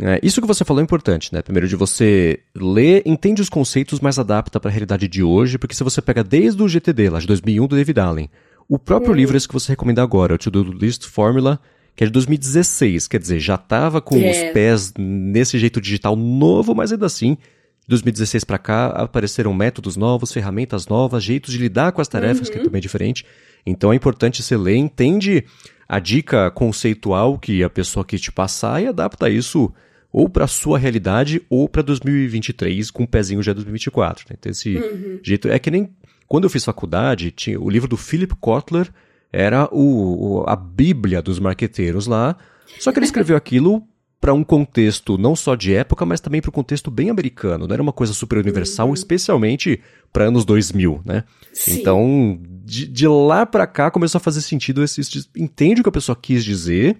É, 0.00 0.20
isso 0.22 0.40
que 0.40 0.46
você 0.46 0.64
falou 0.64 0.80
é 0.80 0.84
importante, 0.84 1.32
né? 1.32 1.42
Primeiro, 1.42 1.66
de 1.66 1.74
você 1.74 2.40
ler, 2.54 3.02
entende 3.04 3.42
os 3.42 3.48
conceitos, 3.48 3.98
mas 3.98 4.20
adapta 4.20 4.60
para 4.60 4.70
a 4.70 4.72
realidade 4.72 5.08
de 5.08 5.22
hoje, 5.22 5.58
porque 5.58 5.74
se 5.74 5.82
você 5.82 6.00
pega 6.00 6.22
desde 6.22 6.62
o 6.62 6.68
GTD, 6.68 7.10
lá 7.10 7.18
de 7.18 7.26
2001, 7.26 7.66
do 7.66 7.74
David 7.76 7.98
Allen, 7.98 8.30
o 8.68 8.78
próprio 8.78 9.10
uhum. 9.10 9.16
livro 9.16 9.36
esse 9.36 9.48
que 9.48 9.54
você 9.54 9.72
recomenda 9.72 10.02
agora, 10.02 10.34
o 10.34 10.38
To-Do 10.38 10.62
List 10.64 11.06
Formula, 11.06 11.60
que 11.96 12.04
é 12.04 12.06
de 12.06 12.12
2016, 12.12 13.06
quer 13.06 13.20
dizer, 13.20 13.38
já 13.38 13.54
estava 13.54 14.00
com 14.00 14.16
é. 14.16 14.30
os 14.30 14.52
pés 14.52 14.92
nesse 14.98 15.58
jeito 15.58 15.80
digital 15.80 16.16
novo, 16.16 16.74
mas 16.74 16.92
ainda 16.92 17.06
assim 17.06 17.36
de 17.84 17.88
2016 17.88 18.44
para 18.44 18.58
cá 18.58 18.86
apareceram 18.86 19.52
métodos 19.52 19.96
novos, 19.96 20.32
ferramentas 20.32 20.86
novas, 20.86 21.22
jeitos 21.22 21.52
de 21.52 21.58
lidar 21.58 21.92
com 21.92 22.00
as 22.00 22.08
tarefas, 22.08 22.48
uhum. 22.48 22.54
que 22.54 22.60
é 22.60 22.62
também 22.62 22.80
diferente. 22.80 23.24
Então 23.64 23.92
é 23.92 23.96
importante 23.96 24.42
você 24.42 24.56
ler, 24.56 24.76
entende 24.76 25.44
a 25.86 25.98
dica 25.98 26.50
conceitual 26.50 27.38
que 27.38 27.62
a 27.62 27.68
pessoa 27.68 28.04
quis 28.04 28.20
te 28.20 28.32
passar 28.32 28.82
e 28.82 28.86
adapta 28.86 29.28
isso 29.28 29.72
ou 30.10 30.28
para 30.28 30.46
sua 30.46 30.78
realidade 30.78 31.42
ou 31.50 31.68
para 31.68 31.82
2023 31.82 32.90
com 32.90 33.02
um 33.02 33.06
pezinho 33.06 33.42
já 33.42 33.52
2024. 33.52 34.26
Né? 34.30 34.36
Então 34.38 34.50
esse 34.50 34.76
uhum. 34.76 35.18
jeito 35.22 35.48
é 35.48 35.58
que 35.58 35.70
nem 35.70 35.90
quando 36.26 36.44
eu 36.44 36.50
fiz 36.50 36.64
faculdade, 36.64 37.30
tinha 37.30 37.60
o 37.60 37.68
livro 37.68 37.86
do 37.86 37.96
Philip 37.96 38.34
Kotler 38.36 38.90
era 39.34 39.68
o, 39.72 40.42
o 40.42 40.44
a 40.46 40.54
bíblia 40.54 41.20
dos 41.20 41.38
marqueteiros 41.38 42.06
lá. 42.06 42.36
Só 42.78 42.92
que 42.92 42.98
ele 42.98 43.06
escreveu 43.06 43.36
aquilo 43.36 43.82
para 44.20 44.32
um 44.32 44.42
contexto 44.42 45.18
não 45.18 45.36
só 45.36 45.54
de 45.54 45.74
época, 45.74 46.06
mas 46.06 46.18
também 46.18 46.40
para 46.40 46.48
um 46.48 46.52
contexto 46.52 46.90
bem 46.90 47.10
americano. 47.10 47.66
Não 47.66 47.74
era 47.74 47.82
uma 47.82 47.92
coisa 47.92 48.14
super 48.14 48.38
universal, 48.38 48.88
uhum. 48.88 48.94
especialmente 48.94 49.80
para 50.12 50.24
anos 50.24 50.44
2000, 50.46 51.02
né? 51.04 51.24
Sim. 51.52 51.80
Então, 51.80 52.40
de, 52.64 52.86
de 52.86 53.06
lá 53.06 53.44
para 53.44 53.66
cá 53.66 53.90
começou 53.90 54.18
a 54.18 54.22
fazer 54.22 54.40
sentido 54.40 54.82
esse, 54.82 55.02
entende 55.36 55.80
o 55.80 55.84
que 55.84 55.90
a 55.90 55.92
pessoa 55.92 56.16
quis 56.16 56.42
dizer 56.42 56.96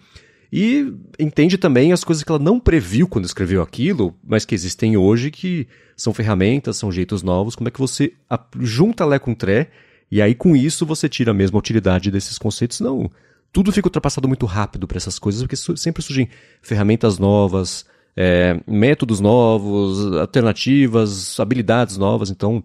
e 0.53 0.93
entende 1.19 1.57
também 1.57 1.93
as 1.93 2.05
coisas 2.05 2.23
que 2.23 2.31
ela 2.31 2.39
não 2.39 2.61
previu 2.61 3.09
quando 3.09 3.25
escreveu 3.25 3.63
aquilo, 3.63 4.15
mas 4.23 4.45
que 4.45 4.55
existem 4.55 4.97
hoje 4.97 5.31
que 5.31 5.67
são 5.97 6.13
ferramentas, 6.13 6.77
são 6.77 6.93
jeitos 6.93 7.23
novos, 7.23 7.57
como 7.57 7.69
é 7.69 7.71
que 7.71 7.81
você 7.81 8.13
junta 8.61 9.07
Lé 9.07 9.19
com 9.19 9.35
Tré 9.35 9.71
e 10.15 10.23
aí 10.23 10.35
com 10.35 10.57
isso 10.57 10.87
você 10.87 11.09
tira 11.09 11.31
a 11.31 11.35
mesma 11.35 11.59
utilidade 11.59 12.11
desses 12.11 12.39
conceitos, 12.39 12.81
não 12.81 13.11
tudo 13.55 13.71
fica 13.71 13.87
ultrapassado 13.87 14.27
muito 14.27 14.47
rápido 14.47 14.85
para 14.85 14.97
essas 14.97 15.17
coisas, 15.17 15.41
porque 15.41 15.55
sempre 15.55 16.03
surgem 16.03 16.29
ferramentas 16.61 17.21
novas, 17.21 17.87
é, 18.17 18.61
métodos 18.67 19.21
novos, 19.21 20.13
alternativas, 20.17 21.39
habilidades 21.39 21.97
novas. 21.97 22.31
Então, 22.31 22.65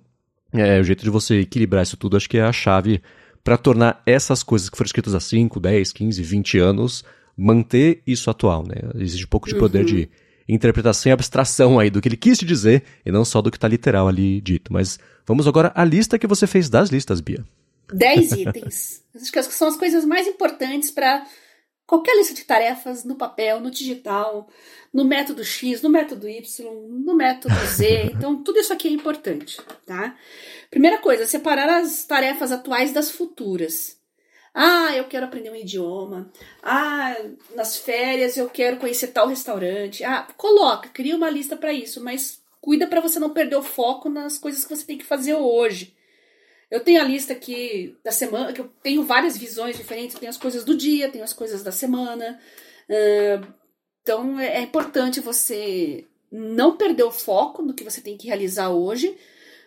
é, 0.51 0.79
o 0.79 0.83
jeito 0.83 1.03
de 1.03 1.11
você 1.11 1.41
equilibrar 1.41 1.83
isso 1.83 1.95
tudo 1.95 2.17
acho 2.17 2.27
que 2.27 2.39
é 2.39 2.41
a 2.41 2.51
chave 2.51 3.03
para 3.43 3.55
tornar 3.55 4.01
essas 4.03 4.41
coisas 4.41 4.67
que 4.67 4.75
foram 4.75 4.87
escritas 4.87 5.13
há 5.13 5.19
5, 5.19 5.59
10, 5.59 5.93
15, 5.93 6.23
20 6.23 6.57
anos, 6.57 7.03
manter 7.37 8.01
isso 8.05 8.27
atual. 8.31 8.65
Né? 8.67 8.75
Existe 8.95 9.25
um 9.25 9.29
pouco 9.29 9.47
de 9.47 9.53
poder 9.53 9.81
uhum. 9.81 9.85
de 9.85 10.09
interpretação 10.47 11.11
e 11.11 11.13
abstração 11.13 11.77
aí 11.79 11.91
do 11.91 12.01
que 12.01 12.07
ele 12.07 12.17
quis 12.17 12.39
te 12.39 12.45
dizer 12.45 12.83
e 13.05 13.11
não 13.11 13.23
só 13.23 13.43
do 13.43 13.51
que 13.51 13.57
está 13.57 13.67
literal 13.67 14.07
ali 14.07 14.41
dito. 14.41 14.73
Mas 14.73 14.99
vamos 15.29 15.47
agora 15.47 15.71
à 15.75 15.85
lista 15.85 16.17
que 16.17 16.25
você 16.25 16.47
fez 16.47 16.69
das 16.69 16.89
listas, 16.89 17.21
Bia. 17.21 17.45
10 17.93 18.31
itens. 18.49 19.03
Acho 19.15 19.31
que 19.31 19.43
são 19.43 19.67
as 19.67 19.75
coisas 19.75 20.03
mais 20.03 20.25
importantes 20.25 20.89
para 20.89 21.23
qualquer 21.85 22.17
lista 22.17 22.33
de 22.33 22.43
tarefas 22.43 23.03
no 23.05 23.15
papel, 23.15 23.59
no 23.59 23.69
digital, 23.69 24.49
no 24.91 25.05
método 25.05 25.45
X, 25.45 25.83
no 25.83 25.89
método 25.89 26.27
Y, 26.27 26.41
no 27.05 27.15
método 27.15 27.53
Z. 27.67 28.09
Então, 28.17 28.41
tudo 28.43 28.57
isso 28.57 28.73
aqui 28.73 28.87
é 28.87 28.91
importante, 28.91 29.61
tá? 29.85 30.17
Primeira 30.71 30.97
coisa, 30.97 31.27
separar 31.27 31.69
as 31.69 32.03
tarefas 32.05 32.51
atuais 32.51 32.91
das 32.91 33.11
futuras. 33.11 33.99
Ah, 34.51 34.95
eu 34.95 35.05
quero 35.05 35.27
aprender 35.27 35.51
um 35.51 35.55
idioma. 35.55 36.31
Ah, 36.63 37.15
nas 37.55 37.77
férias 37.77 38.35
eu 38.35 38.49
quero 38.49 38.77
conhecer 38.77 39.07
tal 39.09 39.27
restaurante. 39.27 40.03
Ah, 40.03 40.27
coloca, 40.35 40.89
cria 40.89 41.15
uma 41.15 41.29
lista 41.29 41.55
para 41.55 41.71
isso, 41.71 42.03
mas 42.03 42.41
cuida 42.61 42.87
para 42.87 43.01
você 43.01 43.19
não 43.19 43.31
perder 43.31 43.55
o 43.55 43.63
foco 43.63 44.09
nas 44.09 44.37
coisas 44.37 44.63
que 44.63 44.75
você 44.75 44.85
tem 44.85 44.97
que 44.97 45.05
fazer 45.05 45.35
hoje. 45.35 45.95
Eu 46.69 46.81
tenho 46.81 47.01
a 47.01 47.03
lista 47.03 47.33
aqui 47.33 47.97
da 48.03 48.11
semana, 48.11 48.53
que 48.53 48.61
eu 48.61 48.69
tenho 48.83 49.03
várias 49.03 49.35
visões 49.35 49.75
diferentes, 49.75 50.19
tem 50.19 50.29
as 50.29 50.37
coisas 50.37 50.63
do 50.63 50.77
dia, 50.77 51.09
tem 51.09 51.21
as 51.21 51.33
coisas 51.33 51.63
da 51.63 51.71
semana. 51.71 52.39
Uh, 52.87 53.53
então 54.01 54.39
é, 54.39 54.57
é 54.57 54.61
importante 54.61 55.19
você 55.19 56.07
não 56.31 56.77
perder 56.77 57.03
o 57.03 57.11
foco 57.11 57.61
no 57.61 57.73
que 57.73 57.83
você 57.83 58.01
tem 58.01 58.17
que 58.17 58.27
realizar 58.27 58.69
hoje, 58.69 59.17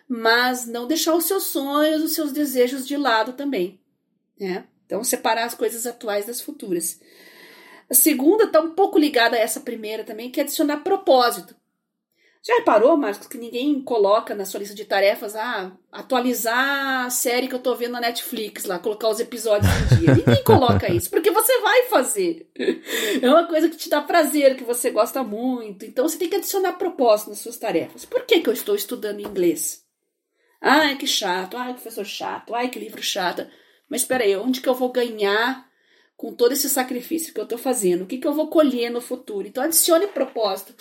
mas 0.07 0.65
não 0.65 0.87
deixar 0.87 1.15
os 1.15 1.25
seus 1.25 1.43
sonhos, 1.43 2.03
os 2.03 2.13
seus 2.13 2.31
desejos 2.31 2.87
de 2.87 2.95
lado 2.95 3.33
também. 3.33 3.81
Né? 4.39 4.65
Então, 4.85 5.03
separar 5.03 5.45
as 5.45 5.55
coisas 5.55 5.85
atuais 5.85 6.25
das 6.25 6.41
futuras. 6.41 6.99
A 7.89 7.93
segunda 7.93 8.45
está 8.45 8.61
um 8.61 8.71
pouco 8.71 8.97
ligada 8.97 9.35
a 9.35 9.39
essa 9.39 9.59
primeira 9.59 10.03
também, 10.03 10.29
que 10.29 10.39
é 10.39 10.43
adicionar 10.43 10.77
propósito. 10.77 11.55
Já 12.45 12.55
reparou, 12.55 12.97
Marcos, 12.97 13.25
que 13.25 13.37
ninguém 13.37 13.81
coloca 13.81 14.35
na 14.35 14.43
sua 14.43 14.59
lista 14.59 14.75
de 14.75 14.83
tarefas 14.83 15.33
ah, 15.33 15.71
atualizar 15.89 17.05
a 17.05 17.09
série 17.09 17.47
que 17.47 17.55
eu 17.55 17.59
tô 17.59 17.73
vendo 17.73 17.93
na 17.93 18.01
Netflix 18.01 18.65
lá, 18.65 18.77
colocar 18.77 19.07
os 19.07 19.21
episódios 19.21 19.71
do 19.71 19.95
dia? 19.95 20.13
Ninguém 20.13 20.43
coloca 20.43 20.91
isso, 20.91 21.09
porque 21.09 21.31
você 21.31 21.61
vai 21.61 21.83
fazer. 21.83 22.51
É 23.21 23.29
uma 23.29 23.47
coisa 23.47 23.69
que 23.69 23.77
te 23.77 23.87
dá 23.89 24.01
prazer, 24.01 24.57
que 24.57 24.63
você 24.65 24.89
gosta 24.89 25.23
muito. 25.23 25.85
Então 25.85 26.05
você 26.05 26.17
tem 26.17 26.27
que 26.27 26.35
adicionar 26.35 26.73
propósito 26.73 27.29
nas 27.29 27.39
suas 27.39 27.57
tarefas. 27.57 28.03
Por 28.03 28.25
que, 28.25 28.41
que 28.41 28.49
eu 28.49 28.53
estou 28.53 28.75
estudando 28.75 29.21
inglês? 29.21 29.81
Ai, 30.59 30.97
que 30.97 31.07
chato. 31.07 31.55
Ai, 31.55 31.73
que 31.73 31.81
professor 31.81 32.05
chato. 32.05 32.53
Ai, 32.53 32.67
que 32.67 32.77
livro 32.77 33.01
chato. 33.01 33.47
Mas 33.87 34.01
espera 34.01 34.25
aí, 34.25 34.35
onde 34.35 34.59
que 34.59 34.67
eu 34.67 34.75
vou 34.75 34.91
ganhar 34.91 35.65
com 36.17 36.33
todo 36.33 36.51
esse 36.51 36.69
sacrifício 36.69 37.33
que 37.33 37.39
eu 37.39 37.45
estou 37.45 37.57
fazendo? 37.57 38.03
O 38.03 38.05
que, 38.05 38.17
que 38.17 38.27
eu 38.27 38.33
vou 38.33 38.47
colher 38.47 38.89
no 38.89 38.99
futuro? 38.99 39.47
Então 39.47 39.63
adicione 39.63 40.07
propósito 40.07 40.75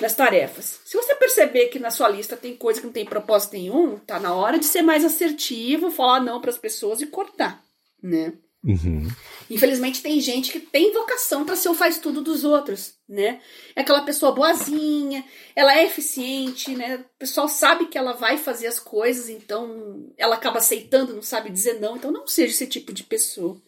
nas 0.00 0.14
tarefas. 0.14 0.80
Se 0.84 0.96
você 0.96 1.14
perceber 1.14 1.68
que 1.68 1.78
na 1.78 1.90
sua 1.90 2.08
lista 2.08 2.36
tem 2.36 2.56
coisa 2.56 2.80
que 2.80 2.86
não 2.86 2.92
tem 2.92 3.04
propósito 3.04 3.52
nenhum, 3.52 3.98
tá 3.98 4.18
na 4.18 4.34
hora 4.34 4.58
de 4.58 4.66
ser 4.66 4.82
mais 4.82 5.04
assertivo, 5.04 5.90
falar 5.90 6.20
não 6.20 6.40
para 6.40 6.50
as 6.50 6.58
pessoas 6.58 7.00
e 7.00 7.06
cortar, 7.06 7.62
né? 8.02 8.32
Uhum. 8.64 9.06
Infelizmente 9.50 10.00
tem 10.00 10.18
gente 10.20 10.50
que 10.50 10.58
tem 10.58 10.90
vocação 10.90 11.44
para 11.44 11.54
ser 11.54 11.68
o 11.68 11.74
faz 11.74 11.98
tudo 11.98 12.22
dos 12.22 12.44
outros, 12.44 12.94
né? 13.06 13.42
É 13.76 13.82
aquela 13.82 14.00
pessoa 14.00 14.32
boazinha, 14.32 15.22
ela 15.54 15.78
é 15.78 15.84
eficiente, 15.84 16.74
né? 16.74 16.96
O 16.96 17.18
pessoal 17.18 17.46
sabe 17.46 17.86
que 17.86 17.98
ela 17.98 18.14
vai 18.14 18.38
fazer 18.38 18.66
as 18.66 18.80
coisas, 18.80 19.28
então 19.28 20.10
ela 20.16 20.36
acaba 20.36 20.58
aceitando, 20.58 21.14
não 21.14 21.20
sabe 21.20 21.50
dizer 21.50 21.78
não. 21.78 21.96
Então 21.96 22.10
não 22.10 22.26
seja 22.26 22.54
esse 22.54 22.66
tipo 22.66 22.90
de 22.90 23.04
pessoa. 23.04 23.60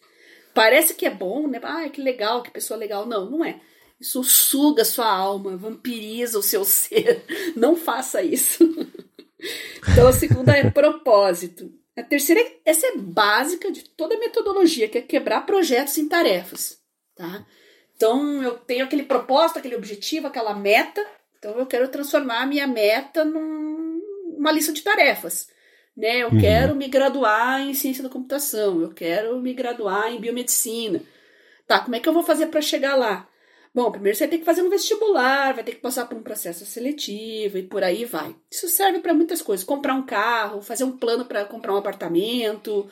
Parece 0.51 0.95
que 0.95 1.05
é 1.05 1.11
bom, 1.11 1.47
né? 1.47 1.59
Ah, 1.61 1.87
que 1.89 2.01
legal, 2.01 2.41
que 2.41 2.49
pessoa 2.49 2.79
legal. 2.79 3.05
Não, 3.05 3.29
não 3.29 3.45
é. 3.45 3.61
Isso 3.99 4.23
suga 4.23 4.85
sua 4.85 5.07
alma, 5.07 5.57
vampiriza 5.57 6.37
o 6.37 6.43
seu 6.43 6.63
ser. 6.65 7.23
Não 7.55 7.75
faça 7.75 8.21
isso. 8.21 8.63
Então 9.91 10.07
a 10.07 10.13
segunda 10.13 10.55
é 10.55 10.69
propósito. 10.69 11.71
A 11.97 12.03
terceira, 12.03 12.45
essa 12.63 12.85
é 12.85 12.97
básica 12.97 13.71
de 13.71 13.83
toda 13.83 14.15
a 14.15 14.19
metodologia, 14.19 14.87
que 14.87 14.99
é 14.99 15.01
quebrar 15.01 15.47
projetos 15.47 15.97
em 15.97 16.07
tarefas, 16.07 16.79
tá? 17.15 17.43
Então 17.95 18.43
eu 18.43 18.55
tenho 18.59 18.85
aquele 18.85 19.01
propósito, 19.01 19.57
aquele 19.57 19.75
objetivo, 19.75 20.27
aquela 20.27 20.53
meta. 20.53 21.03
Então 21.39 21.57
eu 21.57 21.65
quero 21.65 21.87
transformar 21.87 22.43
a 22.43 22.45
minha 22.45 22.67
meta 22.67 23.25
numa 23.25 24.51
lista 24.51 24.71
de 24.71 24.83
tarefas. 24.83 25.49
Né? 25.95 26.17
Eu 26.17 26.29
uhum. 26.29 26.39
quero 26.39 26.75
me 26.75 26.87
graduar 26.87 27.59
em 27.61 27.73
ciência 27.73 28.03
da 28.03 28.09
computação, 28.09 28.79
eu 28.81 28.93
quero 28.93 29.41
me 29.41 29.51
graduar 29.51 30.13
em 30.13 30.19
biomedicina. 30.19 31.01
Tá, 31.65 31.79
como 31.79 31.95
é 31.95 31.99
que 31.99 32.07
eu 32.07 32.13
vou 32.13 32.21
fazer 32.21 32.45
para 32.47 32.61
chegar 32.61 32.95
lá? 32.95 33.27
Bom, 33.73 33.91
primeiro 33.91 34.17
você 34.17 34.25
vai 34.25 34.31
ter 34.31 34.37
que 34.39 34.45
fazer 34.45 34.61
um 34.61 34.69
vestibular, 34.69 35.53
vai 35.53 35.63
ter 35.63 35.73
que 35.73 35.81
passar 35.81 36.05
por 36.05 36.17
um 36.17 36.23
processo 36.23 36.65
seletivo 36.65 37.57
e 37.57 37.63
por 37.63 37.83
aí 37.83 38.05
vai. 38.05 38.35
Isso 38.49 38.67
serve 38.67 38.99
para 38.99 39.13
muitas 39.13 39.41
coisas. 39.41 39.65
Comprar 39.65 39.93
um 39.93 40.05
carro, 40.05 40.61
fazer 40.61 40.83
um 40.83 40.97
plano 40.97 41.25
para 41.25 41.45
comprar 41.45 41.73
um 41.73 41.77
apartamento. 41.77 42.89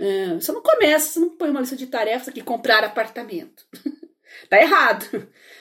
Uh, 0.00 0.40
você 0.40 0.52
não 0.52 0.62
começa, 0.62 1.12
você 1.12 1.20
não 1.20 1.30
põe 1.30 1.50
uma 1.50 1.60
lista 1.60 1.76
de 1.76 1.86
tarefas 1.86 2.28
aqui, 2.28 2.40
comprar 2.40 2.82
apartamento. 2.82 3.64
tá 4.48 4.60
errado. 4.60 5.06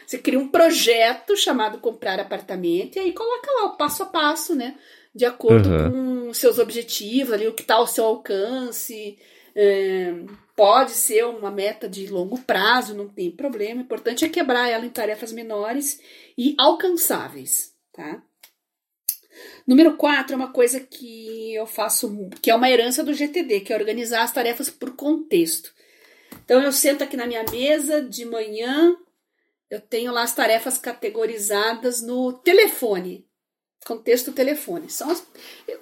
Você 0.05 0.17
cria 0.17 0.39
um 0.39 0.47
projeto 0.47 1.35
chamado 1.37 1.79
comprar 1.79 2.19
apartamento 2.19 2.97
e 2.97 2.99
aí 2.99 3.13
coloca 3.13 3.51
lá 3.51 3.65
o 3.65 3.77
passo 3.77 4.03
a 4.03 4.05
passo, 4.05 4.55
né? 4.55 4.75
De 5.13 5.25
acordo 5.25 5.69
uhum. 5.69 6.27
com 6.27 6.33
seus 6.33 6.57
objetivos, 6.59 7.33
ali, 7.33 7.47
o 7.47 7.53
que 7.53 7.61
está 7.61 7.75
ao 7.75 7.87
seu 7.87 8.05
alcance. 8.05 9.17
É, 9.53 10.13
pode 10.61 10.91
ser 10.91 11.25
uma 11.25 11.49
meta 11.49 11.89
de 11.89 12.05
longo 12.05 12.39
prazo, 12.39 12.93
não 12.93 13.09
tem 13.09 13.31
problema. 13.31 13.81
O 13.81 13.83
importante 13.83 14.23
é 14.23 14.29
quebrar 14.29 14.69
ela 14.69 14.85
em 14.85 14.91
tarefas 14.91 15.31
menores 15.31 15.99
e 16.37 16.53
alcançáveis, 16.55 17.73
tá? 17.91 18.21
Número 19.65 19.97
4 19.97 20.33
é 20.33 20.35
uma 20.35 20.53
coisa 20.53 20.79
que 20.79 21.55
eu 21.55 21.65
faço, 21.65 22.29
que 22.43 22.51
é 22.51 22.53
uma 22.53 22.69
herança 22.69 23.03
do 23.03 23.11
GTD, 23.11 23.61
que 23.61 23.73
é 23.73 23.75
organizar 23.75 24.21
as 24.21 24.31
tarefas 24.31 24.69
por 24.69 24.95
contexto. 24.95 25.73
Então 26.45 26.61
eu 26.61 26.71
sento 26.71 27.03
aqui 27.03 27.17
na 27.17 27.25
minha 27.25 27.43
mesa 27.49 27.99
de 27.99 28.23
manhã, 28.23 28.95
eu 29.67 29.81
tenho 29.81 30.11
lá 30.11 30.21
as 30.21 30.35
tarefas 30.35 30.77
categorizadas 30.77 32.03
no 32.03 32.33
telefone 32.33 33.27
contexto 33.85 34.31
telefone. 34.31 34.89
São 34.89 35.09
as... 35.09 35.25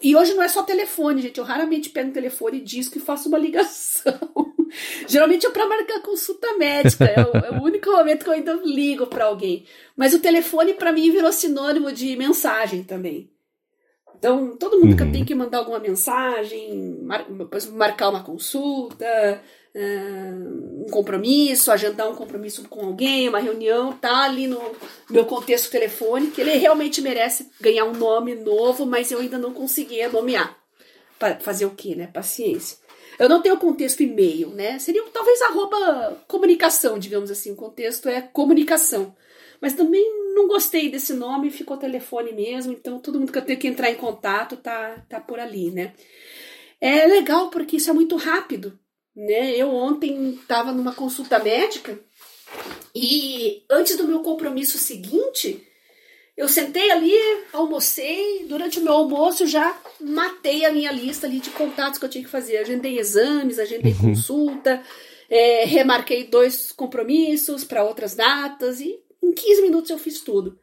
E 0.01 0.15
hoje 0.15 0.33
não 0.33 0.43
é 0.43 0.47
só 0.47 0.63
telefone, 0.63 1.21
gente. 1.21 1.37
Eu 1.37 1.43
raramente 1.43 1.89
pego 1.89 2.09
um 2.09 2.13
telefone 2.13 2.57
e 2.57 2.63
disco 2.63 2.97
e 2.97 3.01
faço 3.01 3.27
uma 3.27 3.37
ligação. 3.37 4.13
Geralmente 5.07 5.45
é 5.45 5.49
para 5.49 5.67
marcar 5.67 6.01
consulta 6.01 6.57
médica. 6.57 7.05
É 7.05 7.21
o, 7.21 7.37
é 7.37 7.59
o, 7.59 7.63
único 7.63 7.91
momento 7.91 8.23
que 8.23 8.29
eu 8.29 8.33
ainda 8.33 8.53
ligo 8.63 9.07
para 9.07 9.25
alguém. 9.25 9.65
Mas 9.95 10.13
o 10.13 10.19
telefone 10.19 10.73
para 10.73 10.93
mim 10.93 11.11
virou 11.11 11.31
sinônimo 11.31 11.91
de 11.91 12.15
mensagem 12.15 12.83
também. 12.83 13.29
Então, 14.17 14.57
todo 14.57 14.79
mundo 14.79 14.91
uhum. 14.91 14.97
que 14.97 15.11
tem 15.13 15.23
que 15.23 15.33
mandar 15.33 15.59
alguma 15.59 15.79
mensagem, 15.79 16.99
mar... 17.01 17.25
marcar 17.71 18.09
uma 18.09 18.23
consulta, 18.23 19.41
um 19.75 20.87
compromisso, 20.89 21.71
agendar 21.71 22.09
um 22.09 22.15
compromisso 22.15 22.67
com 22.67 22.85
alguém, 22.85 23.29
uma 23.29 23.39
reunião, 23.39 23.93
tá 23.93 24.23
ali 24.23 24.47
no 24.47 24.59
meu 25.09 25.25
contexto 25.25 25.69
telefônico, 25.69 26.39
ele 26.41 26.53
realmente 26.53 27.01
merece 27.01 27.49
ganhar 27.61 27.85
um 27.85 27.93
nome 27.93 28.35
novo, 28.35 28.85
mas 28.85 29.11
eu 29.11 29.19
ainda 29.19 29.37
não 29.37 29.53
conseguia 29.53 30.09
nomear. 30.09 30.57
Para 31.17 31.39
fazer 31.39 31.65
o 31.65 31.71
quê, 31.71 31.95
né? 31.95 32.07
Paciência. 32.07 32.77
Eu 33.19 33.27
não 33.27 33.41
tenho 33.41 33.57
contexto 33.57 34.01
e-mail, 34.01 34.49
né? 34.51 34.79
Seria 34.79 35.03
talvez 35.11 35.41
arroba 35.41 36.23
comunicação, 36.25 36.97
digamos 36.97 37.29
assim. 37.29 37.51
O 37.51 37.57
contexto 37.57 38.07
é 38.07 38.21
comunicação. 38.21 39.13
Mas 39.61 39.73
também 39.73 40.01
não 40.33 40.47
gostei 40.47 40.89
desse 40.89 41.13
nome, 41.13 41.51
ficou 41.51 41.75
telefone 41.75 42.31
mesmo, 42.31 42.71
então 42.71 42.97
todo 42.97 43.19
mundo 43.19 43.33
que 43.33 43.37
eu 43.37 43.45
tenho 43.45 43.59
que 43.59 43.67
entrar 43.67 43.91
em 43.91 43.95
contato 43.95 44.55
tá, 44.55 45.03
tá 45.09 45.19
por 45.19 45.37
ali, 45.37 45.69
né? 45.69 45.93
É 46.79 47.05
legal 47.05 47.49
porque 47.49 47.75
isso 47.75 47.89
é 47.89 47.93
muito 47.93 48.15
rápido 48.15 48.79
né? 49.19 49.51
Eu 49.51 49.73
ontem 49.75 50.35
estava 50.41 50.71
numa 50.71 50.93
consulta 50.93 51.39
médica 51.39 51.99
e 52.95 53.63
antes 53.69 53.97
do 53.97 54.07
meu 54.07 54.21
compromisso 54.21 54.77
seguinte, 54.77 55.61
eu 56.37 56.47
sentei 56.47 56.89
ali, 56.89 57.13
almocei, 57.51 58.45
durante 58.47 58.79
o 58.79 58.81
meu 58.81 58.93
almoço 58.93 59.45
já 59.45 59.77
matei 59.99 60.63
a 60.65 60.71
minha 60.71 60.91
lista 60.91 61.27
ali 61.27 61.39
de 61.39 61.49
contatos 61.49 61.99
que 61.99 62.05
eu 62.05 62.09
tinha 62.09 62.23
que 62.23 62.29
fazer. 62.29 62.57
Agendei 62.57 62.97
exames, 62.97 63.59
agendei 63.59 63.91
uhum. 63.91 64.13
consulta, 64.13 64.81
é, 65.29 65.65
remarquei 65.65 66.23
dois 66.23 66.71
compromissos 66.71 67.65
para 67.65 67.83
outras 67.83 68.15
datas 68.15 68.79
e 68.79 68.99
em 69.21 69.33
15 69.33 69.61
minutos 69.61 69.91
eu 69.91 69.97
fiz 69.97 70.21
tudo 70.21 70.57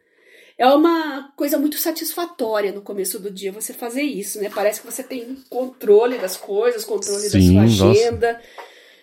é 0.59 0.66
uma 0.66 1.32
coisa 1.36 1.59
muito 1.59 1.76
satisfatória 1.76 2.72
no 2.72 2.80
começo 2.80 3.18
do 3.18 3.30
dia 3.30 3.52
você 3.52 3.74
fazer 3.74 4.02
isso, 4.02 4.40
né? 4.40 4.50
Parece 4.52 4.80
que 4.80 4.86
você 4.86 5.02
tem 5.02 5.36
controle 5.50 6.16
das 6.18 6.36
coisas, 6.36 6.84
controle 6.84 7.28
Sim, 7.28 7.54
da 7.54 7.68
sua 7.68 7.88
agenda. 7.88 8.32
Nossa. 8.32 8.44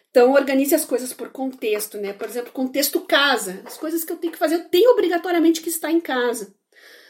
Então, 0.10 0.34
organize 0.34 0.74
as 0.74 0.86
coisas 0.86 1.14
por 1.14 1.30
contexto, 1.30 1.98
né? 1.98 2.12
Por 2.14 2.28
exemplo, 2.28 2.52
contexto 2.52 3.02
casa. 3.02 3.62
As 3.66 3.78
coisas 3.78 4.04
que 4.04 4.12
eu 4.12 4.18
tenho 4.18 4.34
que 4.34 4.40
fazer, 4.40 4.56
eu 4.56 4.70
tenho 4.70 4.92
obrigatoriamente 4.92 5.62
que 5.62 5.70
estar 5.70 5.92
em 5.92 6.00
casa. 6.00 6.54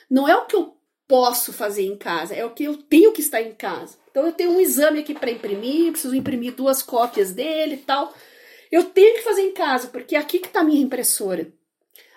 Não 0.09 0.27
é 0.27 0.35
o 0.35 0.45
que 0.45 0.55
eu 0.55 0.77
posso 1.07 1.53
fazer 1.53 1.83
em 1.83 1.97
casa, 1.97 2.33
é 2.33 2.45
o 2.45 2.53
que 2.53 2.63
eu 2.63 2.77
tenho 2.77 3.11
que 3.13 3.21
estar 3.21 3.41
em 3.41 3.53
casa. 3.53 3.97
Então, 4.09 4.25
eu 4.25 4.31
tenho 4.33 4.51
um 4.51 4.59
exame 4.59 4.99
aqui 4.99 5.13
para 5.13 5.31
imprimir, 5.31 5.91
preciso 5.91 6.15
imprimir 6.15 6.53
duas 6.53 6.81
cópias 6.81 7.31
dele 7.31 7.75
e 7.75 7.77
tal. 7.77 8.13
Eu 8.69 8.85
tenho 8.85 9.15
que 9.15 9.21
fazer 9.21 9.41
em 9.41 9.53
casa, 9.53 9.87
porque 9.87 10.15
é 10.15 10.19
aqui 10.19 10.39
que 10.39 10.47
está 10.47 10.61
a 10.61 10.63
minha 10.63 10.81
impressora. 10.81 11.51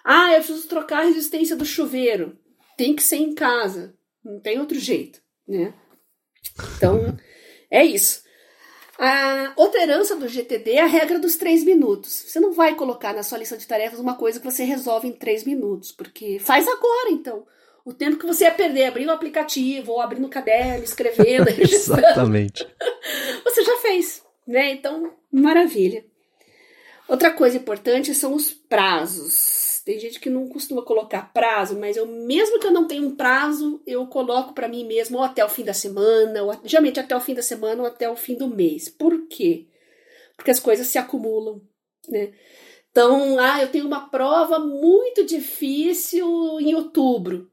Ah, 0.09 0.33
eu 0.35 0.37
preciso 0.37 0.69
trocar 0.69 1.01
a 1.01 1.07
resistência 1.07 1.57
do 1.57 1.65
chuveiro. 1.65 2.39
Tem 2.79 2.95
que 2.95 3.03
ser 3.03 3.17
em 3.17 3.35
casa. 3.35 3.93
Não 4.25 4.39
tem 4.39 4.61
outro 4.61 4.79
jeito, 4.79 5.21
né? 5.49 5.75
Então, 6.77 7.19
é 7.69 7.85
isso. 7.85 8.23
A 9.01 9.53
outra 9.57 9.83
herança 9.83 10.15
do 10.15 10.29
GTD 10.29 10.75
é 10.75 10.83
a 10.83 10.87
regra 10.87 11.19
dos 11.19 11.37
três 11.37 11.65
minutos. 11.65 12.13
Você 12.29 12.39
não 12.39 12.53
vai 12.53 12.77
colocar 12.77 13.13
na 13.13 13.25
sua 13.25 13.39
lista 13.39 13.57
de 13.57 13.67
tarefas 13.67 13.99
uma 13.99 14.15
coisa 14.15 14.39
que 14.39 14.49
você 14.49 14.63
resolve 14.63 15.09
em 15.09 15.13
três 15.13 15.43
minutos, 15.43 15.91
porque 15.91 16.39
faz 16.39 16.69
agora, 16.69 17.11
então. 17.11 17.45
O 17.85 17.93
tempo 17.93 18.17
que 18.17 18.27
você 18.27 18.45
ia 18.45 18.55
perder 18.55 18.85
abrindo 18.85 19.09
o 19.09 19.13
aplicativo, 19.13 19.93
ou 19.93 20.01
abrindo 20.01 20.27
o 20.27 20.31
caderno, 20.31 20.85
escrevendo, 20.85 21.49
Exatamente. 21.59 22.65
você 23.43 23.65
já 23.65 23.77
fez, 23.79 24.23
né? 24.47 24.71
Então, 24.71 25.13
maravilha. 25.33 26.05
Outra 27.09 27.33
coisa 27.33 27.57
importante 27.57 28.15
são 28.15 28.35
os 28.35 28.53
prazos. 28.53 29.66
Tem 29.87 30.01
gente 30.01 30.19
que 30.19 30.29
não 30.29 30.49
costuma 30.49 30.83
colocar 30.83 31.33
prazo, 31.33 31.79
mas 31.79 31.97
eu, 31.97 32.07
mesmo 32.07 32.59
que 32.59 32.67
eu 32.67 32.73
não 32.73 32.89
tenha 32.89 33.03
um 33.03 33.15
prazo, 33.15 33.81
eu 33.87 34.05
coloco 34.09 34.53
para 34.53 34.67
mim 34.67 34.85
mesmo 34.85 35.19
ou 35.19 35.23
até 35.23 35.45
o 35.45 35.49
fim 35.49 35.63
da 35.63 35.73
semana, 35.73 36.43
ou 36.43 36.61
geralmente 36.65 36.99
até 36.99 37.15
o 37.17 37.21
fim 37.21 37.35
da 37.35 37.43
semana 37.43 37.83
ou 37.83 37.87
até 37.87 38.11
o 38.11 38.17
fim 38.17 38.35
do 38.35 38.49
mês. 38.49 38.89
Por 38.89 39.29
quê? 39.29 39.69
Porque 40.37 40.51
as 40.51 40.59
coisas 40.59 40.89
se 40.89 40.99
acumulam, 40.99 41.63
né? 42.09 42.33
Então, 42.91 43.39
ah, 43.39 43.63
eu 43.63 43.71
tenho 43.71 43.87
uma 43.87 44.09
prova 44.09 44.59
muito 44.59 45.25
difícil 45.25 46.27
em 46.59 46.75
outubro. 46.75 47.49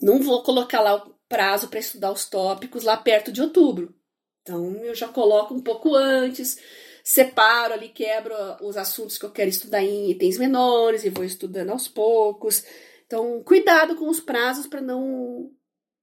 Não 0.00 0.18
vou 0.18 0.42
colocar 0.42 0.80
lá 0.80 0.94
o 0.94 1.14
prazo 1.28 1.68
para 1.68 1.78
estudar 1.78 2.10
os 2.10 2.24
tópicos 2.24 2.84
lá 2.84 2.96
perto 2.96 3.30
de 3.30 3.42
outubro. 3.42 3.94
Então, 4.40 4.76
eu 4.76 4.94
já 4.94 5.08
coloco 5.08 5.52
um 5.52 5.60
pouco 5.60 5.94
antes 5.94 6.58
separo 7.02 7.74
ali, 7.74 7.88
quebro 7.88 8.34
os 8.60 8.76
assuntos 8.76 9.18
que 9.18 9.24
eu 9.24 9.30
quero 9.30 9.50
estudar 9.50 9.82
em 9.82 10.10
itens 10.10 10.38
menores 10.38 11.04
e 11.04 11.10
vou 11.10 11.24
estudando 11.24 11.70
aos 11.70 11.88
poucos. 11.88 12.64
Então, 13.06 13.42
cuidado 13.44 13.96
com 13.96 14.08
os 14.08 14.20
prazos 14.20 14.66
para 14.66 14.80
não 14.80 15.50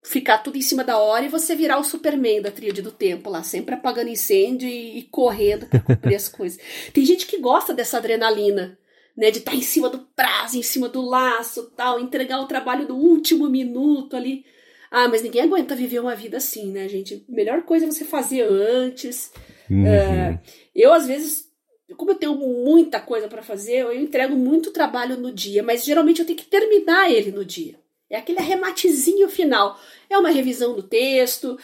ficar 0.04 0.40
tudo 0.40 0.58
em 0.58 0.62
cima 0.62 0.84
da 0.84 0.98
hora 0.98 1.26
e 1.26 1.30
você 1.30 1.56
virar 1.56 1.78
o 1.78 1.84
Superman 1.84 2.42
da 2.42 2.52
tríade 2.52 2.82
do 2.82 2.92
tempo 2.92 3.30
lá, 3.30 3.44
sempre 3.44 3.76
apagando 3.76 4.10
incêndio 4.10 4.68
e, 4.68 5.00
e 5.00 5.04
correndo 5.04 5.66
para 5.66 5.80
cumprir 5.80 6.16
as 6.16 6.28
coisas. 6.30 6.60
Tem 6.94 7.06
gente 7.06 7.26
que 7.26 7.40
gosta 7.40 7.74
dessa 7.74 7.98
adrenalina, 7.98 8.78
né, 9.16 9.32
de 9.32 9.40
estar 9.40 9.52
tá 9.52 9.58
em 9.58 9.62
cima 9.62 9.90
do 9.90 10.00
prazo, 10.16 10.58
em 10.58 10.64
cima 10.64 10.88
do 10.88 11.02
laço, 11.02 11.72
tal, 11.76 12.00
entregar 12.00 12.40
o 12.40 12.48
trabalho 12.48 12.88
no 12.88 12.96
último 12.96 13.50
minuto 13.50 14.16
ali. 14.16 14.46
Ah, 14.92 15.08
mas 15.08 15.22
ninguém 15.22 15.44
aguenta 15.44 15.76
viver 15.76 16.00
uma 16.00 16.16
vida 16.16 16.38
assim, 16.38 16.72
né, 16.72 16.88
gente? 16.88 17.24
Melhor 17.30 17.64
coisa 17.64 17.86
é 17.86 17.92
você 17.92 18.04
fazer 18.04 18.42
antes. 18.42 19.32
Uhum. 19.70 19.84
Uh, 19.84 20.40
eu, 20.76 20.92
às 20.92 21.06
vezes, 21.06 21.48
como 21.96 22.12
eu 22.12 22.16
tenho 22.16 22.36
muita 22.36 23.00
coisa 23.00 23.28
para 23.28 23.44
fazer, 23.44 23.82
eu 23.82 23.94
entrego 23.94 24.36
muito 24.36 24.72
trabalho 24.72 25.18
no 25.18 25.32
dia, 25.32 25.62
mas 25.62 25.86
geralmente 25.86 26.20
eu 26.20 26.26
tenho 26.26 26.40
que 26.40 26.46
terminar 26.46 27.12
ele 27.12 27.32
no 27.32 27.46
dia. 27.46 27.80
É 28.10 28.18
aquele 28.18 28.40
arrematezinho 28.40 29.30
final. 29.30 29.80
É 30.10 30.18
uma 30.18 30.32
revisão 30.32 30.76
do 30.76 30.82
texto, 30.82 31.60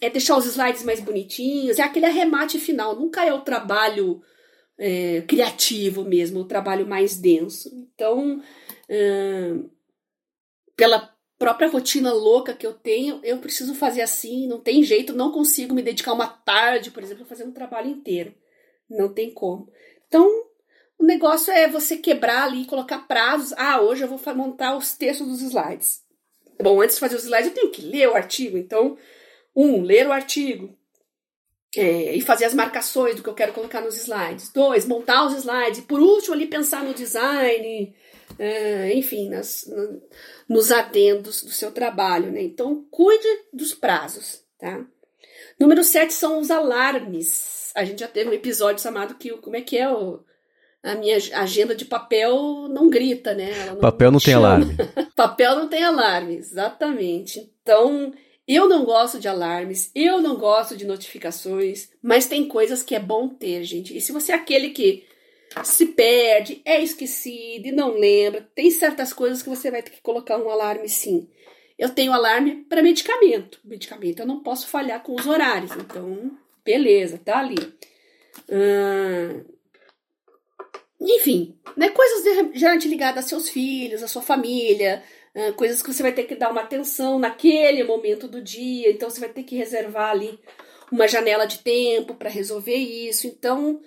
é 0.00 0.08
deixar 0.08 0.38
os 0.38 0.46
slides 0.46 0.82
mais 0.82 1.00
bonitinhos, 1.00 1.78
é 1.78 1.82
aquele 1.82 2.06
arremate 2.06 2.58
final. 2.58 2.98
Nunca 2.98 3.22
é 3.22 3.32
o 3.32 3.42
trabalho 3.42 4.22
é, 4.78 5.20
criativo 5.28 6.02
mesmo, 6.02 6.40
o 6.40 6.46
trabalho 6.46 6.86
mais 6.86 7.14
denso. 7.14 7.70
Então, 7.94 8.42
pela 10.74 11.12
própria 11.42 11.68
rotina 11.68 12.12
louca 12.12 12.54
que 12.54 12.64
eu 12.64 12.72
tenho, 12.72 13.20
eu 13.24 13.38
preciso 13.38 13.74
fazer 13.74 14.00
assim, 14.00 14.46
não 14.46 14.60
tem 14.60 14.84
jeito, 14.84 15.12
não 15.12 15.32
consigo 15.32 15.74
me 15.74 15.82
dedicar 15.82 16.12
uma 16.12 16.28
tarde, 16.28 16.92
por 16.92 17.02
exemplo, 17.02 17.26
fazer 17.26 17.42
um 17.42 17.50
trabalho 17.50 17.90
inteiro. 17.90 18.32
Não 18.88 19.12
tem 19.12 19.32
como. 19.34 19.68
Então, 20.06 20.24
o 20.96 21.04
negócio 21.04 21.52
é 21.52 21.66
você 21.66 21.96
quebrar 21.96 22.44
ali, 22.44 22.64
colocar 22.64 23.08
prazos. 23.08 23.52
Ah, 23.56 23.80
hoje 23.80 24.04
eu 24.04 24.08
vou 24.08 24.20
montar 24.36 24.76
os 24.76 24.96
textos 24.96 25.26
dos 25.26 25.42
slides. 25.42 26.04
Bom, 26.62 26.80
antes 26.80 26.94
de 26.94 27.00
fazer 27.00 27.16
os 27.16 27.24
slides, 27.24 27.48
eu 27.48 27.54
tenho 27.54 27.70
que 27.70 27.82
ler 27.82 28.08
o 28.08 28.14
artigo. 28.14 28.56
Então, 28.56 28.96
um, 29.56 29.82
ler 29.82 30.06
o 30.06 30.12
artigo. 30.12 30.78
É, 31.74 32.14
e 32.14 32.20
fazer 32.20 32.44
as 32.44 32.54
marcações 32.54 33.16
do 33.16 33.22
que 33.22 33.28
eu 33.28 33.34
quero 33.34 33.52
colocar 33.52 33.80
nos 33.80 33.96
slides. 33.96 34.52
Dois, 34.52 34.86
montar 34.86 35.26
os 35.26 35.34
slides. 35.34 35.80
E 35.80 35.82
por 35.82 36.00
último, 36.00 36.34
ali 36.34 36.46
pensar 36.46 36.84
no 36.84 36.94
design, 36.94 37.92
enfim, 38.94 39.28
nas, 39.28 39.70
nos 40.48 40.72
adendos 40.72 41.42
do 41.42 41.50
seu 41.50 41.70
trabalho, 41.70 42.32
né? 42.32 42.42
Então, 42.42 42.84
cuide 42.90 43.28
dos 43.52 43.74
prazos, 43.74 44.42
tá? 44.58 44.84
Número 45.58 45.84
7 45.84 46.12
são 46.12 46.40
os 46.40 46.50
alarmes. 46.50 47.70
A 47.74 47.84
gente 47.84 48.00
já 48.00 48.08
teve 48.08 48.30
um 48.30 48.34
episódio 48.34 48.82
chamado 48.82 49.14
que 49.14 49.30
como 49.38 49.56
é 49.56 49.60
que 49.60 49.78
é 49.78 49.90
o 49.90 50.20
a 50.82 50.96
minha 50.96 51.16
agenda 51.34 51.76
de 51.76 51.84
papel 51.84 52.66
não 52.68 52.90
grita, 52.90 53.34
né? 53.34 53.66
Não 53.66 53.76
papel 53.76 54.10
não 54.10 54.18
chama. 54.18 54.24
tem 54.24 54.34
alarme. 54.34 54.76
papel 55.14 55.56
não 55.56 55.68
tem 55.68 55.84
alarme, 55.84 56.36
exatamente. 56.36 57.48
Então, 57.62 58.12
eu 58.48 58.68
não 58.68 58.84
gosto 58.84 59.20
de 59.20 59.28
alarmes, 59.28 59.92
eu 59.94 60.20
não 60.20 60.36
gosto 60.36 60.76
de 60.76 60.84
notificações, 60.84 61.88
mas 62.02 62.26
tem 62.26 62.48
coisas 62.48 62.82
que 62.82 62.96
é 62.96 62.98
bom 62.98 63.28
ter, 63.28 63.62
gente. 63.62 63.96
E 63.96 64.00
se 64.00 64.10
você 64.10 64.32
é 64.32 64.34
aquele 64.34 64.70
que 64.70 65.06
se 65.64 65.86
perde, 65.86 66.62
é 66.64 66.82
esquecido 66.82 67.66
e 67.66 67.72
não 67.72 67.98
lembra, 67.98 68.48
tem 68.54 68.70
certas 68.70 69.12
coisas 69.12 69.42
que 69.42 69.48
você 69.48 69.70
vai 69.70 69.82
ter 69.82 69.90
que 69.90 70.00
colocar 70.00 70.38
um 70.38 70.50
alarme 70.50 70.88
sim. 70.88 71.28
Eu 71.78 71.90
tenho 71.90 72.12
alarme 72.12 72.64
para 72.68 72.82
medicamento. 72.82 73.58
Medicamento 73.64 74.20
eu 74.20 74.26
não 74.26 74.40
posso 74.40 74.68
falhar 74.68 75.02
com 75.02 75.14
os 75.14 75.26
horários, 75.26 75.72
então, 75.72 76.30
beleza, 76.64 77.18
tá 77.18 77.38
ali. 77.38 77.56
Hum, 78.48 79.44
enfim, 81.00 81.58
né, 81.76 81.88
coisas 81.88 82.52
geralmente 82.54 82.88
ligadas 82.88 83.24
a 83.24 83.28
seus 83.28 83.48
filhos, 83.48 84.02
a 84.02 84.08
sua 84.08 84.22
família, 84.22 85.02
uh, 85.34 85.52
coisas 85.54 85.82
que 85.82 85.92
você 85.92 86.02
vai 86.02 86.12
ter 86.12 86.24
que 86.24 86.36
dar 86.36 86.50
uma 86.50 86.62
atenção 86.62 87.18
naquele 87.18 87.82
momento 87.82 88.28
do 88.28 88.40
dia, 88.40 88.90
então 88.90 89.10
você 89.10 89.18
vai 89.18 89.28
ter 89.28 89.42
que 89.42 89.56
reservar 89.56 90.10
ali 90.10 90.38
uma 90.92 91.08
janela 91.08 91.46
de 91.46 91.58
tempo 91.58 92.14
para 92.14 92.28
resolver 92.28 92.76
isso. 92.76 93.26
Então, 93.26 93.80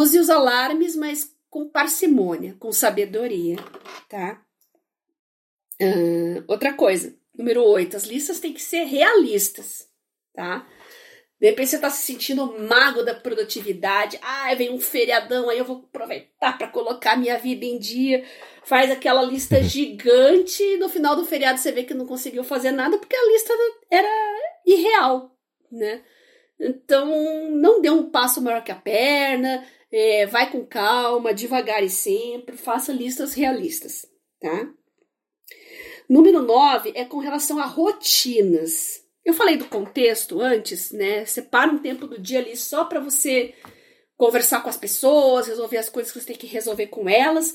use 0.00 0.18
os 0.18 0.30
alarmes, 0.30 0.96
mas 0.96 1.34
com 1.50 1.68
parcimônia, 1.68 2.56
com 2.58 2.72
sabedoria, 2.72 3.56
tá? 4.08 4.42
Uh, 5.80 6.44
outra 6.46 6.72
coisa, 6.72 7.14
número 7.36 7.62
8, 7.64 7.96
as 7.96 8.04
listas 8.04 8.40
têm 8.40 8.52
que 8.52 8.62
ser 8.62 8.84
realistas, 8.84 9.88
tá? 10.34 10.66
De 11.42 11.48
repente 11.48 11.70
você 11.70 11.76
está 11.76 11.90
se 11.90 12.06
sentindo 12.06 12.56
mago 12.68 13.02
da 13.02 13.16
produtividade. 13.16 14.16
Ah, 14.22 14.54
vem 14.54 14.70
um 14.72 14.78
feriadão, 14.78 15.50
aí 15.50 15.58
eu 15.58 15.64
vou 15.64 15.78
aproveitar 15.88 16.56
para 16.56 16.68
colocar 16.68 17.16
minha 17.16 17.36
vida 17.36 17.64
em 17.64 17.80
dia. 17.80 18.24
Faz 18.62 18.92
aquela 18.92 19.22
lista 19.22 19.60
gigante 19.64 20.62
e 20.62 20.76
no 20.76 20.88
final 20.88 21.16
do 21.16 21.24
feriado 21.24 21.58
você 21.58 21.72
vê 21.72 21.82
que 21.82 21.94
não 21.94 22.06
conseguiu 22.06 22.44
fazer 22.44 22.70
nada 22.70 22.96
porque 22.96 23.16
a 23.16 23.26
lista 23.26 23.52
era 23.90 24.08
irreal, 24.64 25.36
né? 25.68 26.04
Então, 26.60 27.50
não 27.50 27.80
dê 27.80 27.90
um 27.90 28.08
passo 28.08 28.40
maior 28.40 28.62
que 28.62 28.70
a 28.70 28.76
perna, 28.76 29.66
é, 29.92 30.26
vai 30.26 30.50
com 30.50 30.64
calma, 30.64 31.34
devagar 31.34 31.84
e 31.84 31.90
sempre, 31.90 32.56
faça 32.56 32.92
listas 32.92 33.34
realistas, 33.34 34.06
tá? 34.40 34.72
Número 36.08 36.42
9 36.42 36.92
é 36.94 37.04
com 37.04 37.18
relação 37.18 37.58
a 37.58 37.66
rotinas. 37.66 39.02
Eu 39.24 39.34
falei 39.34 39.56
do 39.56 39.66
contexto 39.66 40.40
antes, 40.40 40.90
né? 40.90 41.24
Separa 41.26 41.70
um 41.70 41.78
tempo 41.78 42.06
do 42.06 42.18
dia 42.18 42.38
ali 42.38 42.56
só 42.56 42.84
para 42.84 43.00
você 43.00 43.54
conversar 44.16 44.62
com 44.62 44.68
as 44.68 44.76
pessoas, 44.76 45.46
resolver 45.46 45.76
as 45.76 45.88
coisas 45.88 46.12
que 46.12 46.20
você 46.20 46.26
tem 46.26 46.36
que 46.36 46.46
resolver 46.46 46.86
com 46.86 47.08
elas, 47.08 47.54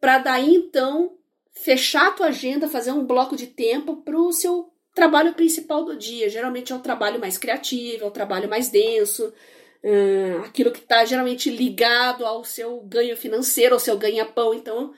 para 0.00 0.18
daí 0.18 0.54
então 0.54 1.16
fechar 1.52 2.08
a 2.08 2.12
tua 2.12 2.26
agenda, 2.26 2.68
fazer 2.68 2.92
um 2.92 3.04
bloco 3.04 3.34
de 3.34 3.46
tempo 3.46 3.96
para 3.96 4.16
o 4.16 4.32
seu 4.32 4.72
trabalho 4.94 5.34
principal 5.34 5.84
do 5.84 5.96
dia. 5.96 6.28
Geralmente 6.28 6.72
é 6.72 6.76
o 6.76 6.80
trabalho 6.80 7.20
mais 7.20 7.38
criativo, 7.38 8.04
é 8.04 8.06
o 8.06 8.12
trabalho 8.12 8.48
mais 8.48 8.68
denso, 8.68 9.32
uh, 9.84 10.44
aquilo 10.44 10.70
que 10.70 10.80
está 10.80 11.04
geralmente 11.04 11.50
ligado 11.50 12.24
ao 12.24 12.44
seu 12.44 12.80
ganho 12.80 13.16
financeiro, 13.16 13.74
ao 13.74 13.80
seu 13.80 13.96
ganha-pão. 13.96 14.54
Então, 14.54 14.92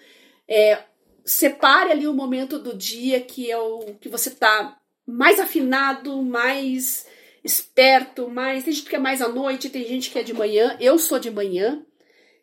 é, 0.48 0.82
separe 1.24 1.92
ali 1.92 2.06
o 2.06 2.14
momento 2.14 2.58
do 2.58 2.76
dia 2.76 3.20
que 3.20 3.50
é 3.50 3.58
o 3.58 3.94
que 4.00 4.08
você 4.08 4.28
está 4.28 4.78
mais 5.06 5.38
afinado, 5.40 6.22
mais 6.22 7.06
esperto, 7.42 8.28
mais. 8.28 8.64
Tem 8.64 8.72
gente 8.72 8.88
que 8.88 8.96
é 8.96 8.98
mais 8.98 9.22
à 9.22 9.28
noite, 9.28 9.70
tem 9.70 9.86
gente 9.86 10.10
que 10.10 10.18
é 10.18 10.22
de 10.22 10.34
manhã. 10.34 10.76
Eu 10.80 10.98
sou 10.98 11.18
de 11.18 11.30
manhã, 11.30 11.84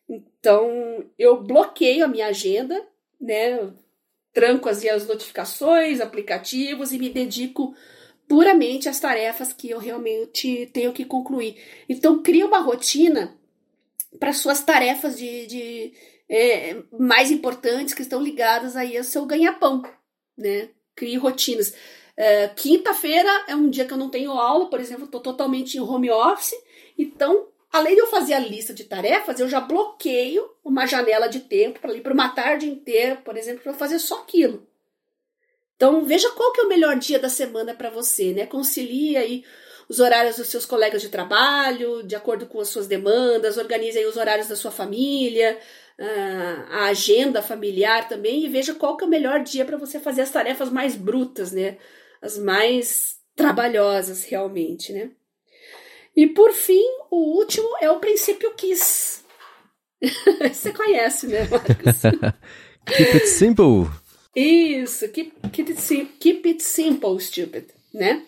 então 0.09 1.05
eu 1.17 1.41
bloqueio 1.41 2.05
a 2.05 2.07
minha 2.07 2.27
agenda, 2.27 2.85
né? 3.19 3.71
Tranco 4.33 4.69
as, 4.69 4.83
as 4.85 5.07
notificações, 5.07 5.99
aplicativos 5.99 6.91
e 6.91 6.99
me 6.99 7.09
dedico 7.09 7.75
puramente 8.27 8.89
às 8.89 8.99
tarefas 8.99 9.53
que 9.53 9.69
eu 9.69 9.79
realmente 9.79 10.69
tenho 10.73 10.91
que 10.91 11.05
concluir. 11.05 11.55
Então, 11.87 12.21
cria 12.21 12.45
uma 12.45 12.59
rotina 12.59 13.35
para 14.19 14.33
suas 14.33 14.61
tarefas 14.63 15.17
de, 15.17 15.47
de 15.47 15.93
é, 16.29 16.75
mais 16.91 17.31
importantes 17.31 17.93
que 17.93 18.01
estão 18.01 18.21
ligadas 18.21 18.75
aí 18.75 18.97
ao 18.97 19.03
seu 19.03 19.25
ganha-pão, 19.25 19.81
né? 20.37 20.69
Crie 20.95 21.17
rotinas. 21.17 21.73
É, 22.15 22.47
Quinta-feira 22.49 23.29
é 23.47 23.55
um 23.55 23.69
dia 23.69 23.85
que 23.85 23.93
eu 23.93 23.97
não 23.97 24.09
tenho 24.09 24.31
aula, 24.31 24.69
por 24.69 24.79
exemplo, 24.79 25.05
estou 25.05 25.21
totalmente 25.21 25.77
em 25.77 25.81
home 25.81 26.09
office. 26.09 26.55
Então, 26.97 27.47
além 27.71 27.93
de 27.93 28.01
eu 28.01 28.07
fazer 28.07 28.33
a 28.33 28.39
lista 28.39 28.73
de 28.73 28.83
tarefas, 28.83 29.39
eu 29.39 29.47
já 29.47 29.61
bloqueio 29.61 30.49
uma 30.65 30.85
janela 30.85 31.27
de 31.27 31.41
tempo 31.41 31.79
para 31.79 31.93
ir 31.93 32.01
para 32.01 32.13
uma 32.13 32.29
tarde 32.29 32.67
inteira, 32.67 33.15
por 33.17 33.37
exemplo, 33.37 33.61
para 33.61 33.73
fazer 33.73 33.99
só 33.99 34.21
aquilo. 34.21 34.66
Então, 35.77 36.03
veja 36.05 36.29
qual 36.31 36.51
que 36.51 36.59
é 36.59 36.63
o 36.65 36.67
melhor 36.67 36.97
dia 36.97 37.17
da 37.17 37.29
semana 37.29 37.73
para 37.73 37.89
você, 37.89 38.33
né? 38.33 38.45
Concilie 38.45 39.15
aí 39.15 39.45
os 39.87 40.01
horários 40.01 40.35
dos 40.35 40.49
seus 40.49 40.65
colegas 40.65 41.01
de 41.01 41.07
trabalho, 41.07 42.03
de 42.03 42.15
acordo 42.15 42.45
com 42.45 42.59
as 42.59 42.67
suas 42.67 42.87
demandas, 42.87 43.57
organize 43.57 43.97
aí 43.97 44.05
os 44.05 44.17
horários 44.17 44.49
da 44.49 44.55
sua 44.57 44.71
família, 44.71 45.57
a 46.69 46.87
agenda 46.87 47.41
familiar 47.41 48.09
também 48.09 48.43
e 48.43 48.49
veja 48.49 48.75
qual 48.75 48.97
que 48.97 49.05
é 49.05 49.07
o 49.07 49.09
melhor 49.09 49.41
dia 49.43 49.63
para 49.63 49.77
você 49.77 49.97
fazer 49.97 50.21
as 50.21 50.29
tarefas 50.29 50.69
mais 50.69 50.95
brutas, 50.95 51.53
né? 51.53 51.77
as 52.21 52.37
mais 52.37 53.17
trabalhosas 53.35 54.25
realmente, 54.25 54.91
né? 54.91 55.11
E 56.15 56.27
por 56.27 56.51
fim, 56.51 56.83
o 57.11 57.37
último 57.37 57.69
é 57.79 57.91
o 57.91 57.99
princípio 57.99 58.53
KISS. 58.55 59.23
Você 60.51 60.73
conhece, 60.73 61.27
né, 61.27 61.47
Marcos? 61.47 62.01
keep 62.85 63.13
it 63.13 63.27
simple. 63.27 63.87
Isso, 64.39 65.09
keep, 65.09 65.33
keep, 65.51 65.71
it, 65.71 66.05
keep 66.19 66.47
it 66.47 66.61
simple, 66.61 67.19
stupid, 67.19 67.69
né? 67.91 68.23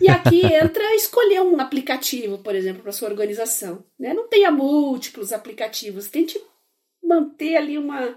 E 0.00 0.08
aqui 0.08 0.46
entra 0.46 0.94
escolher 0.94 1.42
um 1.42 1.60
aplicativo, 1.60 2.38
por 2.38 2.54
exemplo, 2.54 2.82
para 2.82 2.92
sua 2.92 3.08
organização. 3.08 3.84
Né? 3.98 4.14
Não 4.14 4.28
tenha 4.28 4.52
múltiplos 4.52 5.32
aplicativos, 5.32 6.08
tente 6.08 6.40
manter 7.02 7.56
ali 7.56 7.76
uma, 7.76 8.16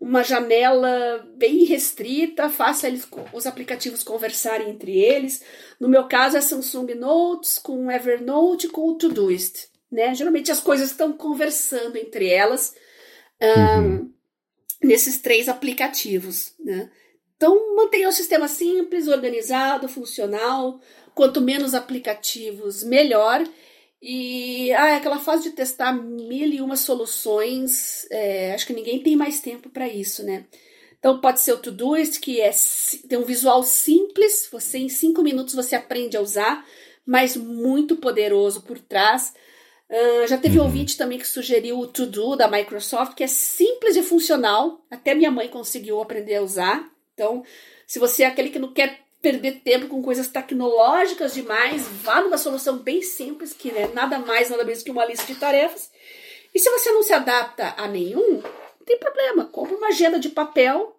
uma 0.00 0.22
janela 0.22 1.28
bem 1.36 1.64
restrita, 1.64 2.48
faça 2.48 2.88
eles, 2.88 3.06
os 3.34 3.46
aplicativos 3.46 4.02
conversarem 4.02 4.70
entre 4.70 4.98
eles. 4.98 5.44
No 5.78 5.90
meu 5.90 6.04
caso 6.04 6.38
é 6.38 6.40
Samsung 6.40 6.94
Notes 6.94 7.58
com 7.58 7.90
Evernote 7.90 8.68
com 8.68 8.88
o 8.88 8.96
Todoist, 8.96 9.68
né? 9.90 10.14
Geralmente 10.14 10.50
as 10.50 10.60
coisas 10.60 10.90
estão 10.90 11.12
conversando 11.12 11.98
entre 11.98 12.28
elas 12.28 12.74
um, 13.42 14.10
nesses 14.82 15.18
três 15.18 15.48
aplicativos, 15.48 16.51
né? 16.64 16.90
Então 17.36 17.74
mantenha 17.74 18.08
o 18.08 18.12
sistema 18.12 18.46
simples, 18.46 19.08
organizado, 19.08 19.88
funcional. 19.88 20.80
Quanto 21.14 21.40
menos 21.40 21.74
aplicativos, 21.74 22.82
melhor. 22.82 23.44
E 24.00 24.72
ah, 24.72 24.88
é 24.88 24.96
aquela 24.96 25.18
fase 25.18 25.44
de 25.44 25.50
testar 25.50 25.92
mil 25.92 26.48
e 26.48 26.60
uma 26.60 26.74
soluções, 26.74 28.04
é, 28.10 28.52
acho 28.52 28.66
que 28.66 28.72
ninguém 28.72 29.00
tem 29.00 29.14
mais 29.14 29.38
tempo 29.38 29.70
para 29.70 29.86
isso, 29.86 30.24
né? 30.24 30.46
Então 30.98 31.20
pode 31.20 31.40
ser 31.40 31.52
o 31.52 31.58
Todoist, 31.58 32.20
que 32.20 32.40
é, 32.40 32.50
tem 33.08 33.18
um 33.18 33.24
visual 33.24 33.62
simples, 33.62 34.48
você 34.50 34.78
em 34.78 34.88
cinco 34.88 35.22
minutos 35.22 35.54
você 35.54 35.76
aprende 35.76 36.16
a 36.16 36.20
usar, 36.20 36.66
mas 37.06 37.36
muito 37.36 37.96
poderoso 37.96 38.62
por 38.62 38.78
trás. 38.78 39.32
Uh, 39.92 40.26
já 40.26 40.38
teve 40.38 40.56
uhum. 40.56 40.64
um 40.64 40.66
ouvinte 40.68 40.96
também 40.96 41.18
que 41.18 41.26
sugeriu 41.26 41.78
o 41.78 41.86
To-Do 41.86 42.34
da 42.34 42.48
Microsoft, 42.48 43.14
que 43.14 43.22
é 43.22 43.26
simples 43.26 43.94
e 43.94 44.02
funcional, 44.02 44.80
até 44.90 45.14
minha 45.14 45.30
mãe 45.30 45.48
conseguiu 45.48 46.00
aprender 46.00 46.36
a 46.36 46.42
usar. 46.42 46.90
Então, 47.12 47.44
se 47.86 47.98
você 47.98 48.22
é 48.22 48.26
aquele 48.26 48.48
que 48.48 48.58
não 48.58 48.72
quer 48.72 49.02
perder 49.20 49.60
tempo 49.60 49.88
com 49.88 50.02
coisas 50.02 50.28
tecnológicas 50.28 51.34
demais, 51.34 51.86
vá 51.86 52.22
numa 52.22 52.38
solução 52.38 52.78
bem 52.78 53.02
simples, 53.02 53.52
que 53.52 53.68
é 53.68 53.86
nada 53.88 54.18
mais, 54.18 54.48
nada 54.48 54.64
menos 54.64 54.82
que 54.82 54.90
uma 54.90 55.04
lista 55.04 55.26
de 55.26 55.38
tarefas. 55.38 55.90
E 56.54 56.58
se 56.58 56.70
você 56.70 56.90
não 56.90 57.02
se 57.02 57.12
adapta 57.12 57.74
a 57.76 57.86
nenhum, 57.86 58.36
não 58.40 58.86
tem 58.86 58.98
problema, 58.98 59.44
compre 59.44 59.74
uma 59.74 59.88
agenda 59.88 60.18
de 60.18 60.30
papel. 60.30 60.96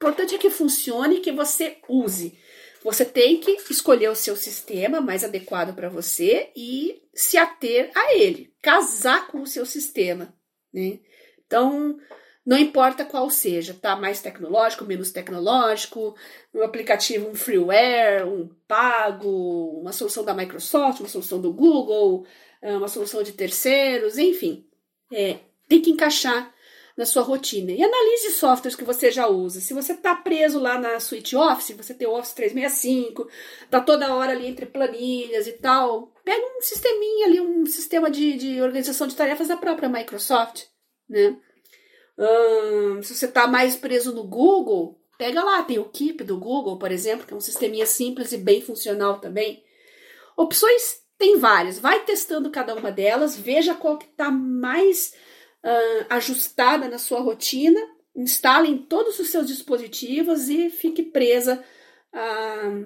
O 0.00 0.06
importante 0.06 0.36
é 0.36 0.38
que 0.38 0.50
funcione 0.50 1.16
e 1.16 1.20
que 1.20 1.32
você 1.32 1.78
use. 1.88 2.38
Você 2.82 3.04
tem 3.04 3.38
que 3.38 3.52
escolher 3.70 4.08
o 4.08 4.16
seu 4.16 4.34
sistema 4.34 5.00
mais 5.00 5.22
adequado 5.22 5.74
para 5.74 5.88
você 5.88 6.50
e 6.56 7.02
se 7.12 7.36
ater 7.36 7.90
a 7.94 8.14
ele, 8.14 8.52
casar 8.62 9.26
com 9.26 9.42
o 9.42 9.46
seu 9.46 9.66
sistema. 9.66 10.34
Né? 10.72 10.98
Então, 11.46 11.98
não 12.44 12.56
importa 12.56 13.04
qual 13.04 13.28
seja, 13.28 13.74
tá? 13.74 13.94
Mais 13.94 14.22
tecnológico, 14.22 14.84
menos 14.84 15.12
tecnológico, 15.12 16.16
um 16.54 16.62
aplicativo, 16.62 17.28
um 17.28 17.34
freeware, 17.34 18.26
um 18.26 18.48
pago, 18.66 19.80
uma 19.80 19.92
solução 19.92 20.24
da 20.24 20.32
Microsoft, 20.32 21.00
uma 21.00 21.08
solução 21.08 21.40
do 21.40 21.52
Google, 21.52 22.26
eh, 22.62 22.76
uma 22.76 22.88
solução 22.88 23.22
de 23.22 23.32
terceiros, 23.32 24.16
enfim. 24.16 24.66
É, 25.12 25.38
tem 25.68 25.82
que 25.82 25.90
encaixar 25.90 26.52
na 26.96 27.06
sua 27.06 27.22
rotina. 27.22 27.72
E 27.72 27.82
analise 27.82 28.32
softwares 28.32 28.76
que 28.76 28.84
você 28.84 29.10
já 29.10 29.26
usa. 29.26 29.60
Se 29.60 29.72
você 29.74 29.92
está 29.92 30.14
preso 30.14 30.58
lá 30.58 30.78
na 30.78 31.00
suite 31.00 31.36
Office, 31.36 31.76
você 31.76 31.94
tem 31.94 32.08
o 32.08 32.12
Office 32.12 32.34
365, 32.34 33.28
tá 33.70 33.80
toda 33.80 34.14
hora 34.14 34.32
ali 34.32 34.46
entre 34.46 34.66
planilhas 34.66 35.46
e 35.46 35.52
tal, 35.52 36.12
pega 36.24 36.44
um 36.44 36.60
sisteminha 36.60 37.26
ali, 37.26 37.40
um 37.40 37.66
sistema 37.66 38.10
de, 38.10 38.34
de 38.36 38.60
organização 38.62 39.06
de 39.06 39.14
tarefas 39.14 39.48
da 39.48 39.56
própria 39.56 39.88
Microsoft 39.88 40.70
né? 41.10 41.36
Hum, 42.16 43.02
se 43.02 43.14
você 43.14 43.26
está 43.26 43.46
mais 43.48 43.74
preso 43.74 44.14
no 44.14 44.22
Google, 44.22 45.00
pega 45.18 45.42
lá, 45.42 45.62
tem 45.64 45.78
o 45.78 45.88
Keep 45.88 46.22
do 46.22 46.38
Google, 46.38 46.78
por 46.78 46.92
exemplo, 46.92 47.26
que 47.26 47.34
é 47.34 47.36
um 47.36 47.40
sisteminha 47.40 47.84
simples 47.84 48.30
e 48.30 48.38
bem 48.38 48.62
funcional 48.62 49.18
também. 49.18 49.64
Opções 50.36 51.00
tem 51.18 51.36
várias, 51.38 51.78
vai 51.78 52.04
testando 52.04 52.50
cada 52.50 52.74
uma 52.74 52.92
delas, 52.92 53.36
veja 53.36 53.74
qual 53.74 53.98
que 53.98 54.06
está 54.06 54.30
mais 54.30 55.12
uh, 55.64 56.06
ajustada 56.10 56.88
na 56.88 56.98
sua 56.98 57.20
rotina, 57.20 57.80
instale 58.14 58.68
em 58.68 58.78
todos 58.78 59.18
os 59.18 59.28
seus 59.30 59.46
dispositivos 59.46 60.48
e 60.48 60.70
fique 60.70 61.02
presa 61.02 61.62
a, 62.12 62.84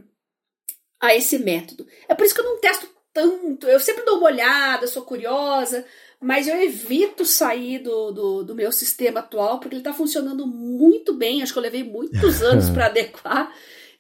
a 1.01 1.15
esse 1.15 1.39
método. 1.39 1.87
É 2.09 2.15
por 2.15 2.25
isso 2.25 2.35
que 2.35 2.41
eu 2.41 2.45
não 2.45 2.61
testo 2.61 2.89
tanto, 3.13 3.69
eu 3.69 3.79
sempre 3.79 4.05
dou 4.05 4.19
uma 4.19 4.27
olhada, 4.27 4.89
sou 4.89 5.03
curiosa, 5.03 5.87
mas 6.21 6.49
eu 6.49 6.61
evito 6.61 7.25
sair 7.25 7.79
do, 7.79 8.11
do, 8.11 8.45
do 8.45 8.55
meu 8.55 8.73
sistema 8.73 9.21
atual 9.21 9.61
porque 9.61 9.75
ele 9.75 9.81
está 9.81 9.93
funcionando 9.93 10.47
muito 10.47 11.15
bem. 11.15 11.43
Acho 11.43 11.53
que 11.53 11.59
eu 11.59 11.63
levei 11.63 11.85
muitos 11.85 12.41
anos 12.43 12.71
para 12.71 12.87
adequar. 12.87 13.55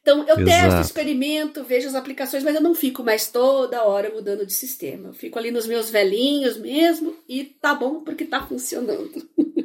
Então 0.04 0.18
eu 0.28 0.38
Exato. 0.38 0.44
testo, 0.44 0.80
experimento, 0.82 1.64
vejo 1.64 1.88
as 1.88 1.94
aplicações, 1.94 2.44
mas 2.44 2.54
eu 2.54 2.60
não 2.60 2.74
fico 2.74 3.02
mais 3.02 3.26
toda 3.26 3.84
hora 3.84 4.12
mudando 4.14 4.44
de 4.44 4.52
sistema. 4.52 5.08
Eu 5.08 5.14
fico 5.14 5.38
ali 5.38 5.50
nos 5.50 5.66
meus 5.66 5.88
velhinhos 5.88 6.58
mesmo 6.58 7.16
e 7.26 7.42
tá 7.42 7.74
bom 7.74 8.04
porque 8.04 8.26
tá 8.26 8.46
funcionando. 8.46 9.26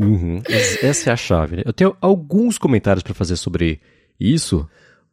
Uhum. 0.00 0.40
Essa 0.48 1.10
é 1.10 1.12
a 1.12 1.16
chave. 1.16 1.56
Né? 1.56 1.62
Eu 1.66 1.72
tenho 1.72 1.96
alguns 2.00 2.56
comentários 2.56 3.02
para 3.02 3.12
fazer 3.12 3.34
sobre 3.34 3.80
isso, 4.20 4.64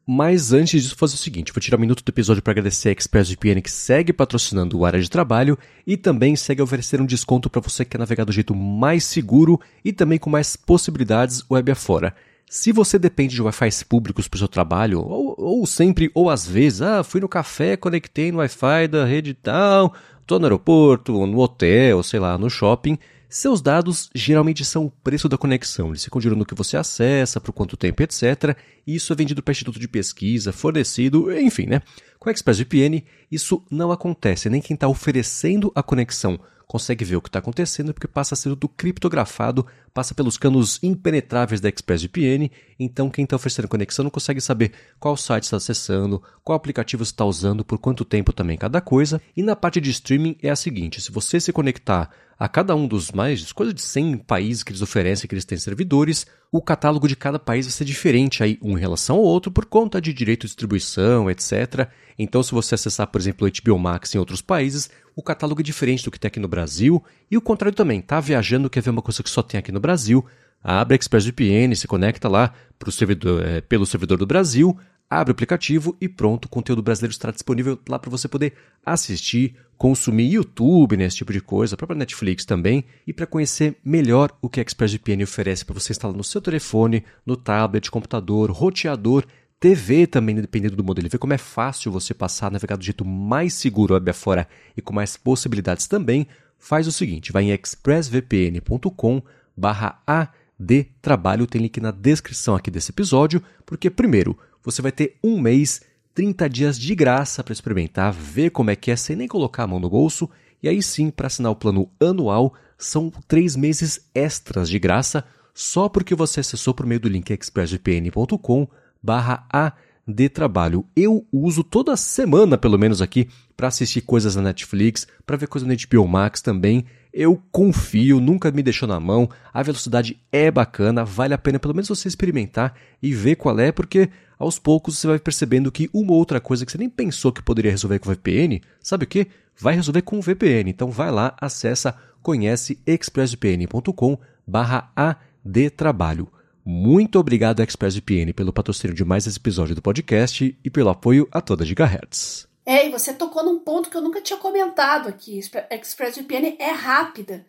mas 0.07 0.53
antes 0.53 0.83
disso, 0.83 0.95
fazer 0.95 1.15
o 1.15 1.17
seguinte: 1.17 1.51
vou 1.51 1.59
tirar 1.59 1.77
um 1.77 1.81
minuto 1.81 2.03
do 2.03 2.09
episódio 2.09 2.43
para 2.43 2.51
agradecer 2.51 2.89
a 2.89 2.91
ExpressVPN 2.91 3.63
que 3.63 3.71
segue 3.71 4.13
patrocinando 4.13 4.77
o 4.77 4.85
área 4.85 5.01
de 5.01 5.09
trabalho 5.09 5.57
e 5.87 5.97
também 5.97 6.35
segue 6.35 6.61
oferecendo 6.61 7.01
um 7.01 7.07
desconto 7.07 7.49
para 7.49 7.61
você 7.61 7.83
que 7.83 7.91
quer 7.91 7.97
navegar 7.97 8.25
do 8.25 8.31
jeito 8.31 8.53
mais 8.53 9.03
seguro 9.05 9.59
e 9.83 9.91
também 9.91 10.19
com 10.19 10.29
mais 10.29 10.55
possibilidades 10.55 11.43
web 11.49 11.71
afora. 11.71 12.15
Se 12.47 12.71
você 12.71 12.99
depende 12.99 13.35
de 13.35 13.41
Wi-Fi 13.41 13.85
públicos 13.85 14.27
para 14.27 14.35
o 14.35 14.39
seu 14.39 14.47
trabalho, 14.47 14.99
ou, 14.99 15.35
ou, 15.37 15.65
sempre 15.65 16.11
ou 16.13 16.29
às 16.29 16.47
vezes, 16.47 16.81
ah, 16.81 17.03
fui 17.03 17.19
no 17.19 17.27
café, 17.27 17.75
conectei 17.75 18.31
no 18.31 18.37
Wi-Fi 18.37 18.87
da 18.87 19.03
rede 19.03 19.33
tal, 19.33 19.93
tô 20.27 20.37
no 20.37 20.45
aeroporto, 20.45 21.25
no 21.25 21.39
hotel, 21.39 22.03
sei 22.03 22.19
lá, 22.19 22.37
no 22.37 22.49
shopping, 22.49 22.97
seus 23.27 23.61
dados 23.61 24.09
geralmente 24.13 24.63
são 24.63 24.85
o 24.85 24.91
preço 24.91 25.27
da 25.27 25.37
conexão. 25.37 25.89
Eles 25.89 26.03
ficam 26.03 26.21
girando 26.21 26.39
no 26.39 26.45
que 26.45 26.55
você 26.55 26.77
acessa, 26.77 27.41
por 27.41 27.51
quanto 27.51 27.75
tempo, 27.75 28.01
etc. 28.03 28.55
E 28.85 28.95
isso 28.95 29.11
é 29.11 29.15
vendido 29.15 29.41
para 29.41 29.51
instituto 29.51 29.79
de 29.79 29.87
pesquisa, 29.87 30.53
fornecido, 30.53 31.35
enfim, 31.37 31.65
né? 31.65 31.81
Com 32.19 32.29
a 32.29 32.31
ExpressVPN, 32.31 33.03
isso 33.31 33.61
não 33.69 33.91
acontece. 33.91 34.49
Nem 34.49 34.61
quem 34.61 34.75
está 34.75 34.87
oferecendo 34.87 35.71
a 35.75 35.83
conexão 35.83 36.39
consegue 36.67 37.05
ver 37.05 37.15
o 37.15 37.21
que 37.21 37.29
está 37.29 37.39
acontecendo 37.39 37.93
porque 37.93 38.07
passa 38.07 38.33
a 38.33 38.37
ser 38.37 38.49
tudo 38.49 38.67
criptografado, 38.67 39.65
passa 39.93 40.13
pelos 40.13 40.37
canos 40.37 40.79
impenetráveis 40.83 41.61
da 41.61 41.69
ExpressVPN, 41.69 42.51
então 42.79 43.09
quem 43.09 43.23
está 43.23 43.35
oferecendo 43.35 43.67
conexão 43.67 44.03
não 44.03 44.09
consegue 44.09 44.41
saber 44.41 44.71
qual 44.99 45.15
site 45.15 45.43
está 45.43 45.57
acessando, 45.57 46.21
qual 46.43 46.55
aplicativo 46.55 47.03
está 47.03 47.23
usando, 47.23 47.63
por 47.63 47.77
quanto 47.77 48.03
tempo 48.03 48.33
também 48.33 48.57
cada 48.57 48.81
coisa. 48.81 49.21
E 49.35 49.43
na 49.43 49.55
parte 49.55 49.79
de 49.79 49.89
streaming 49.91 50.35
é 50.41 50.49
a 50.49 50.55
seguinte, 50.55 51.01
se 51.01 51.11
você 51.11 51.39
se 51.39 51.53
conectar 51.53 52.09
a 52.37 52.49
cada 52.49 52.75
um 52.75 52.87
dos 52.87 53.11
mais, 53.11 53.51
coisa 53.53 53.73
de 53.73 53.81
100 53.81 54.17
países 54.17 54.61
que 54.61 54.71
eles 54.71 54.81
oferecem, 54.81 55.27
que 55.27 55.33
eles 55.33 55.45
têm 55.45 55.57
servidores, 55.57 56.25
o 56.51 56.61
catálogo 56.61 57.07
de 57.07 57.15
cada 57.15 57.39
país 57.39 57.65
vai 57.65 57.71
ser 57.71 57.85
diferente 57.85 58.43
aí 58.43 58.59
um 58.61 58.77
em 58.77 58.81
relação 58.81 59.15
ao 59.17 59.23
outro 59.23 59.51
por 59.51 59.65
conta 59.65 60.01
de 60.01 60.13
direito 60.13 60.41
de 60.41 60.47
distribuição, 60.47 61.29
etc. 61.29 61.89
Então, 62.17 62.43
se 62.43 62.51
você 62.51 62.75
acessar, 62.75 63.07
por 63.07 63.19
exemplo, 63.19 63.47
o 63.47 63.51
HBO 63.51 63.79
Max 63.79 64.13
em 64.13 64.17
outros 64.17 64.41
países, 64.41 64.89
o 65.15 65.23
catálogo 65.23 65.61
é 65.61 65.63
diferente 65.63 66.03
do 66.03 66.11
que 66.11 66.19
tem 66.19 66.27
aqui 66.27 66.39
no 66.39 66.47
Brasil, 66.47 67.03
e 67.31 67.37
o 67.37 67.41
contrário 67.41 67.75
também, 67.75 68.01
tá 68.01 68.19
viajando, 68.19 68.69
quer 68.69 68.81
ver 68.81 68.89
uma 68.89 69.01
coisa 69.01 69.23
que 69.23 69.29
só 69.29 69.41
tem 69.41 69.57
aqui 69.57 69.71
no 69.71 69.79
Brasil, 69.79 70.25
abre 70.61 70.95
a 70.95 70.97
ExpressVPN, 70.97 71.75
se 71.75 71.87
conecta 71.87 72.27
lá 72.27 72.53
servidor, 72.91 73.45
é, 73.45 73.61
pelo 73.61 73.85
servidor 73.85 74.17
do 74.17 74.25
Brasil, 74.25 74.77
abre 75.09 75.31
o 75.31 75.33
aplicativo 75.33 75.95
e 76.01 76.09
pronto, 76.09 76.45
o 76.45 76.49
conteúdo 76.49 76.81
brasileiro 76.81 77.11
estará 77.11 77.31
disponível 77.31 77.79
lá 77.87 77.97
para 77.99 78.09
você 78.09 78.27
poder 78.27 78.53
assistir, 78.85 79.55
consumir 79.77 80.33
YouTube, 80.33 80.97
né, 80.97 81.05
esse 81.05 81.17
tipo 81.17 81.31
de 81.31 81.39
coisa, 81.39 81.75
a 81.75 81.77
própria 81.77 81.97
Netflix 81.97 82.43
também, 82.43 82.83
e 83.05 83.13
para 83.13 83.27
conhecer 83.27 83.77
melhor 83.85 84.35
o 84.41 84.49
que 84.49 84.59
a 84.59 84.63
ExpressVPN 84.63 85.23
oferece 85.23 85.63
para 85.63 85.73
você 85.73 85.93
instalar 85.93 86.15
no 86.15 86.23
seu 86.23 86.41
telefone, 86.41 87.03
no 87.25 87.37
tablet, 87.37 87.91
computador, 87.91 88.51
roteador, 88.51 89.25
TV 89.65 90.05
também, 90.05 90.35
dependendo 90.35 90.75
do 90.75 90.83
modelo, 90.83 91.09
ver 91.09 91.17
como 91.17 91.33
é 91.33 91.39
fácil 91.39 91.91
você 91.91 92.13
passar 92.13 92.45
a 92.45 92.49
navegar 92.51 92.75
do 92.75 92.83
jeito 92.83 93.03
mais 93.03 93.51
seguro 93.55 93.95
web 93.95 94.11
afora 94.11 94.47
e 94.77 94.81
com 94.81 94.93
mais 94.93 95.17
possibilidades. 95.17 95.87
Também, 95.87 96.27
faz 96.59 96.85
o 96.85 96.91
seguinte, 96.91 97.31
vai 97.31 97.45
em 97.45 97.51
expressvpn.com 97.51 99.23
barra 99.57 100.03
adtrabalho, 100.05 101.47
tem 101.47 101.63
link 101.63 101.81
na 101.81 101.89
descrição 101.89 102.53
aqui 102.53 102.69
desse 102.69 102.91
episódio, 102.91 103.41
porque 103.65 103.89
primeiro, 103.89 104.37
você 104.61 104.83
vai 104.83 104.91
ter 104.91 105.17
um 105.23 105.41
mês, 105.41 105.81
30 106.13 106.47
dias 106.47 106.77
de 106.77 106.93
graça 106.93 107.43
para 107.43 107.51
experimentar, 107.51 108.13
ver 108.13 108.51
como 108.51 108.69
é 108.69 108.75
que 108.75 108.91
é 108.91 108.95
sem 108.95 109.15
nem 109.15 109.27
colocar 109.27 109.63
a 109.63 109.67
mão 109.67 109.79
no 109.79 109.89
bolso, 109.89 110.29
e 110.61 110.69
aí 110.69 110.79
sim, 110.79 111.09
para 111.09 111.25
assinar 111.25 111.51
o 111.51 111.55
plano 111.55 111.89
anual, 111.99 112.53
são 112.77 113.11
três 113.27 113.55
meses 113.55 114.11
extras 114.13 114.69
de 114.69 114.77
graça, 114.77 115.25
só 115.55 115.89
porque 115.89 116.13
você 116.13 116.41
acessou 116.41 116.71
por 116.71 116.85
meio 116.85 116.99
do 116.99 117.09
link 117.09 117.31
expressvpn.com 117.31 118.67
barra 119.05 119.75
de 120.07 120.29
trabalho. 120.29 120.85
Eu 120.95 121.25
uso 121.31 121.63
toda 121.63 121.95
semana, 121.95 122.57
pelo 122.57 122.77
menos 122.77 123.01
aqui, 123.01 123.29
para 123.55 123.67
assistir 123.67 124.01
coisas 124.01 124.35
na 124.35 124.41
Netflix, 124.41 125.07
para 125.25 125.37
ver 125.37 125.47
coisas 125.47 125.67
na 125.67 125.75
HBO 125.75 126.07
Max 126.07 126.41
também. 126.41 126.85
Eu 127.13 127.41
confio, 127.51 128.19
nunca 128.19 128.51
me 128.51 128.61
deixou 128.61 128.87
na 128.87 128.99
mão. 128.99 129.29
A 129.53 129.63
velocidade 129.63 130.19
é 130.31 130.51
bacana, 130.51 131.05
vale 131.05 131.33
a 131.33 131.37
pena 131.37 131.59
pelo 131.59 131.73
menos 131.73 131.87
você 131.87 132.07
experimentar 132.07 132.75
e 133.01 133.13
ver 133.13 133.35
qual 133.35 133.57
é, 133.59 133.71
porque 133.71 134.09
aos 134.37 134.59
poucos 134.59 134.97
você 134.97 135.07
vai 135.07 135.19
percebendo 135.19 135.71
que 135.71 135.89
uma 135.93 136.11
ou 136.11 136.17
outra 136.17 136.41
coisa 136.41 136.65
que 136.65 136.71
você 136.71 136.77
nem 136.77 136.89
pensou 136.89 137.31
que 137.31 137.41
poderia 137.41 137.71
resolver 137.71 137.99
com 137.99 138.09
VPN, 138.09 138.61
sabe 138.81 139.05
o 139.05 139.07
que? 139.07 139.27
Vai 139.57 139.75
resolver 139.75 140.01
com 140.01 140.19
VPN. 140.19 140.69
Então 140.69 140.91
vai 140.91 141.09
lá, 141.09 141.33
acessa, 141.39 141.95
conhece 142.21 142.79
expressvpn.com 142.85 144.17
barra 144.45 144.91
adtrabalho. 144.95 146.27
Muito 146.67 147.19
obrigado, 147.19 147.61
ExpressVPN, 147.61 148.33
pelo 148.33 148.51
patrocínio 148.51 148.95
de 148.95 149.05
mais 149.05 149.27
esse 149.27 149.37
episódio 149.37 149.75
do 149.75 149.83
podcast 149.83 150.57
e 150.63 150.69
pelo 150.71 150.89
apoio 150.89 151.27
a 151.31 151.39
toda 151.39 151.63
Gigahertz. 151.63 152.47
É, 152.65 152.87
e 152.87 152.89
você 152.89 153.13
tocou 153.13 153.45
num 153.45 153.59
ponto 153.59 153.87
que 153.87 153.95
eu 153.95 154.01
nunca 154.01 154.19
tinha 154.19 154.39
comentado 154.39 155.07
aqui. 155.07 155.39
ExpressVPN 155.69 156.55
é 156.57 156.71
rápida. 156.71 157.45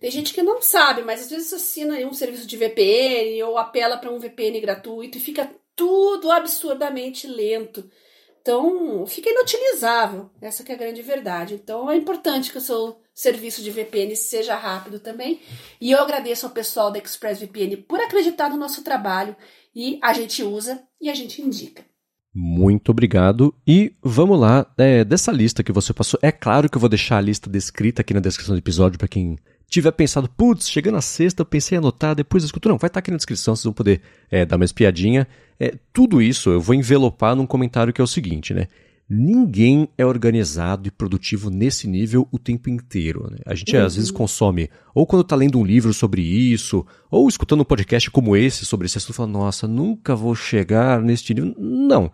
Tem 0.00 0.10
gente 0.10 0.34
que 0.34 0.42
não 0.42 0.60
sabe, 0.60 1.02
mas 1.02 1.22
às 1.22 1.30
vezes 1.30 1.52
assina 1.52 1.94
um 2.06 2.12
serviço 2.12 2.44
de 2.44 2.56
VPN 2.56 3.40
ou 3.44 3.56
apela 3.56 3.98
para 3.98 4.10
um 4.10 4.18
VPN 4.18 4.60
gratuito 4.60 5.16
e 5.16 5.20
fica 5.20 5.48
tudo 5.76 6.32
absurdamente 6.32 7.28
lento. 7.28 7.88
Então, 8.42 9.06
fica 9.06 9.30
inutilizável. 9.30 10.28
Essa 10.40 10.64
é 10.68 10.72
a 10.72 10.76
grande 10.76 11.02
verdade. 11.02 11.54
Então, 11.54 11.88
é 11.88 11.96
importante 11.96 12.50
que 12.50 12.58
o 12.58 12.60
seu 12.60 13.00
serviço 13.16 13.62
de 13.62 13.70
VPN 13.70 14.14
seja 14.14 14.54
rápido 14.54 15.00
também. 15.00 15.40
E 15.80 15.90
eu 15.90 16.00
agradeço 16.00 16.44
ao 16.44 16.52
pessoal 16.52 16.92
da 16.92 16.98
ExpressVPN 16.98 17.78
por 17.88 17.98
acreditar 17.98 18.50
no 18.50 18.58
nosso 18.58 18.84
trabalho 18.84 19.34
e 19.74 19.98
a 20.02 20.12
gente 20.12 20.42
usa 20.42 20.82
e 21.00 21.08
a 21.08 21.14
gente 21.14 21.40
indica. 21.40 21.82
Muito 22.34 22.90
obrigado. 22.90 23.54
E 23.66 23.94
vamos 24.02 24.38
lá, 24.38 24.70
é, 24.76 25.02
dessa 25.02 25.32
lista 25.32 25.64
que 25.64 25.72
você 25.72 25.94
passou. 25.94 26.20
É 26.22 26.30
claro 26.30 26.68
que 26.68 26.76
eu 26.76 26.80
vou 26.80 26.90
deixar 26.90 27.16
a 27.16 27.22
lista 27.22 27.48
descrita 27.48 28.02
aqui 28.02 28.12
na 28.12 28.20
descrição 28.20 28.54
do 28.54 28.58
episódio 28.58 28.98
para 28.98 29.08
quem 29.08 29.38
tiver 29.66 29.90
pensado, 29.92 30.28
putz, 30.28 30.68
chegando 30.68 30.98
a 30.98 31.00
sexta, 31.00 31.40
eu 31.40 31.46
pensei 31.46 31.76
em 31.76 31.78
anotar, 31.78 32.14
depois 32.14 32.44
escuto. 32.44 32.68
Não, 32.68 32.76
vai 32.76 32.88
estar 32.88 33.00
aqui 33.00 33.10
na 33.10 33.16
descrição, 33.16 33.56
vocês 33.56 33.64
vão 33.64 33.72
poder 33.72 34.02
é, 34.30 34.44
dar 34.44 34.56
uma 34.56 34.64
espiadinha. 34.66 35.26
É, 35.58 35.74
tudo 35.90 36.20
isso 36.20 36.50
eu 36.50 36.60
vou 36.60 36.74
envelopar 36.74 37.34
num 37.34 37.46
comentário 37.46 37.92
que 37.92 38.00
é 38.00 38.04
o 38.04 38.06
seguinte, 38.06 38.52
né? 38.52 38.68
Ninguém 39.08 39.88
é 39.96 40.04
organizado 40.04 40.88
e 40.88 40.90
produtivo 40.90 41.48
nesse 41.48 41.86
nível 41.86 42.26
o 42.32 42.38
tempo 42.40 42.68
inteiro. 42.68 43.28
Né? 43.30 43.38
A 43.46 43.54
gente 43.54 43.76
uhum. 43.76 43.84
às 43.84 43.94
vezes 43.94 44.10
consome, 44.10 44.68
ou 44.92 45.06
quando 45.06 45.22
está 45.22 45.36
lendo 45.36 45.60
um 45.60 45.64
livro 45.64 45.94
sobre 45.94 46.22
isso, 46.22 46.84
ou 47.08 47.28
escutando 47.28 47.60
um 47.60 47.64
podcast 47.64 48.10
como 48.10 48.36
esse 48.36 48.64
sobre 48.64 48.86
esse 48.86 48.98
assunto, 48.98 49.14
fala, 49.14 49.28
nossa, 49.28 49.68
nunca 49.68 50.16
vou 50.16 50.34
chegar 50.34 51.00
nesse 51.00 51.32
nível. 51.32 51.54
Não. 51.56 52.10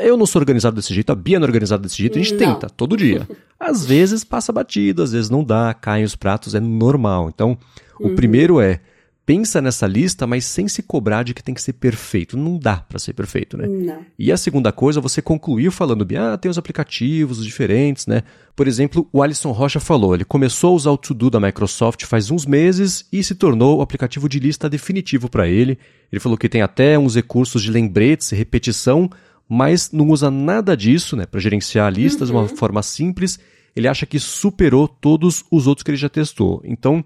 Eu 0.00 0.16
não 0.16 0.24
sou 0.24 0.40
organizado 0.40 0.76
desse 0.76 0.94
jeito, 0.94 1.10
a 1.10 1.16
Bia 1.16 1.38
não 1.38 1.46
é 1.46 1.48
organizada 1.48 1.82
desse 1.82 1.98
jeito, 1.98 2.16
a 2.16 2.22
gente 2.22 2.32
não. 2.34 2.54
tenta, 2.54 2.70
todo 2.70 2.96
dia. 2.96 3.28
Às 3.58 3.84
vezes 3.84 4.22
passa 4.24 4.52
batido, 4.52 5.02
às 5.02 5.12
vezes 5.12 5.30
não 5.30 5.42
dá, 5.42 5.72
caem 5.72 6.04
os 6.04 6.14
pratos, 6.14 6.54
é 6.54 6.60
normal. 6.60 7.30
Então, 7.32 7.56
o 7.98 8.08
uhum. 8.08 8.14
primeiro 8.14 8.60
é 8.60 8.80
pensa 9.26 9.60
nessa 9.60 9.86
lista, 9.86 10.26
mas 10.26 10.44
sem 10.44 10.68
se 10.68 10.82
cobrar 10.82 11.22
de 11.22 11.32
que 11.32 11.42
tem 11.42 11.54
que 11.54 11.62
ser 11.62 11.72
perfeito. 11.74 12.36
Não 12.36 12.58
dá 12.58 12.76
para 12.76 12.98
ser 12.98 13.14
perfeito, 13.14 13.56
né? 13.56 13.66
Não. 13.66 14.04
E 14.18 14.30
a 14.30 14.36
segunda 14.36 14.70
coisa, 14.70 15.00
você 15.00 15.22
concluiu 15.22 15.72
falando 15.72 16.04
bem, 16.04 16.18
ah, 16.18 16.36
tem 16.36 16.50
os 16.50 16.58
aplicativos 16.58 17.44
diferentes, 17.44 18.06
né? 18.06 18.22
Por 18.54 18.68
exemplo, 18.68 19.08
o 19.12 19.22
Alisson 19.22 19.50
Rocha 19.50 19.80
falou, 19.80 20.14
ele 20.14 20.24
começou 20.24 20.72
a 20.72 20.74
usar 20.74 20.90
o 20.90 20.98
To-Do 20.98 21.30
da 21.30 21.40
Microsoft 21.40 22.04
faz 22.04 22.30
uns 22.30 22.46
meses 22.46 23.06
e 23.12 23.24
se 23.24 23.34
tornou 23.34 23.78
o 23.78 23.82
aplicativo 23.82 24.28
de 24.28 24.38
lista 24.38 24.68
definitivo 24.68 25.28
para 25.28 25.48
ele. 25.48 25.78
Ele 26.12 26.20
falou 26.20 26.38
que 26.38 26.48
tem 26.48 26.62
até 26.62 26.98
uns 26.98 27.16
recursos 27.16 27.62
de 27.62 27.70
lembretes 27.70 28.30
e 28.30 28.36
repetição, 28.36 29.10
mas 29.48 29.90
não 29.90 30.08
usa 30.08 30.30
nada 30.30 30.76
disso, 30.76 31.16
né, 31.16 31.26
para 31.26 31.40
gerenciar 31.40 31.92
listas 31.92 32.28
uhum. 32.28 32.36
de 32.36 32.42
uma 32.42 32.50
uhum. 32.50 32.56
forma 32.56 32.82
simples. 32.82 33.38
Ele 33.74 33.88
acha 33.88 34.06
que 34.06 34.20
superou 34.20 34.86
todos 34.86 35.44
os 35.50 35.66
outros 35.66 35.82
que 35.82 35.90
ele 35.90 35.98
já 35.98 36.08
testou. 36.08 36.62
Então, 36.64 37.04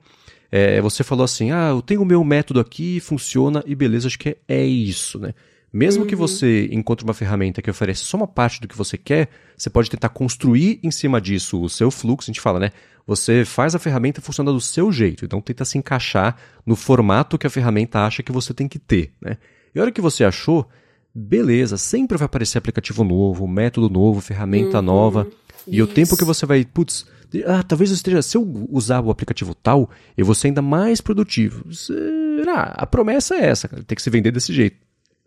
é, 0.50 0.80
você 0.80 1.04
falou 1.04 1.24
assim, 1.24 1.50
ah, 1.50 1.68
eu 1.70 1.82
tenho 1.82 2.02
o 2.02 2.06
meu 2.06 2.24
método 2.24 2.60
aqui, 2.60 3.00
funciona 3.00 3.62
e 3.66 3.74
beleza, 3.74 4.08
acho 4.08 4.18
que 4.18 4.30
é, 4.30 4.36
é 4.48 4.64
isso, 4.64 5.18
né? 5.18 5.34
Mesmo 5.70 6.02
uhum. 6.02 6.08
que 6.08 6.16
você 6.16 6.66
encontre 6.72 7.04
uma 7.04 7.12
ferramenta 7.12 7.60
que 7.60 7.70
oferece 7.70 8.02
só 8.02 8.16
uma 8.16 8.26
parte 8.26 8.60
do 8.60 8.66
que 8.66 8.76
você 8.76 8.96
quer, 8.96 9.28
você 9.56 9.68
pode 9.68 9.90
tentar 9.90 10.08
construir 10.08 10.80
em 10.82 10.90
cima 10.90 11.20
disso 11.20 11.60
o 11.60 11.68
seu 11.68 11.90
fluxo. 11.90 12.30
A 12.30 12.32
gente 12.32 12.40
fala, 12.40 12.58
né? 12.58 12.72
Você 13.06 13.44
faz 13.44 13.74
a 13.74 13.78
ferramenta 13.78 14.20
funcionar 14.22 14.52
do 14.52 14.60
seu 14.60 14.90
jeito, 14.90 15.24
então 15.24 15.40
tenta 15.40 15.64
se 15.64 15.76
encaixar 15.76 16.36
no 16.64 16.74
formato 16.74 17.36
que 17.36 17.46
a 17.46 17.50
ferramenta 17.50 18.00
acha 18.00 18.22
que 18.22 18.32
você 18.32 18.54
tem 18.54 18.66
que 18.66 18.78
ter, 18.78 19.12
né? 19.20 19.36
E 19.74 19.78
a 19.78 19.82
hora 19.82 19.92
que 19.92 20.00
você 20.00 20.24
achou, 20.24 20.66
beleza, 21.14 21.76
sempre 21.76 22.16
vai 22.16 22.26
aparecer 22.26 22.56
aplicativo 22.56 23.04
novo, 23.04 23.46
método 23.46 23.90
novo, 23.90 24.20
ferramenta 24.22 24.78
uhum. 24.78 24.84
nova. 24.84 25.28
E 25.66 25.76
Isso. 25.76 25.84
o 25.84 25.86
tempo 25.86 26.16
que 26.16 26.24
você 26.24 26.46
vai, 26.46 26.64
putz, 26.64 27.06
ah, 27.46 27.62
talvez 27.62 27.90
eu 27.90 27.94
esteja, 27.94 28.22
se 28.22 28.36
eu 28.36 28.66
usar 28.70 29.00
o 29.00 29.10
aplicativo 29.10 29.54
tal, 29.54 29.90
eu 30.16 30.24
vou 30.24 30.34
ser 30.34 30.48
ainda 30.48 30.62
mais 30.62 31.00
produtivo. 31.00 31.72
Será? 31.72 32.74
A 32.76 32.86
promessa 32.86 33.34
é 33.34 33.46
essa, 33.46 33.68
tem 33.68 33.96
que 33.96 34.02
se 34.02 34.10
vender 34.10 34.30
desse 34.30 34.52
jeito. 34.52 34.76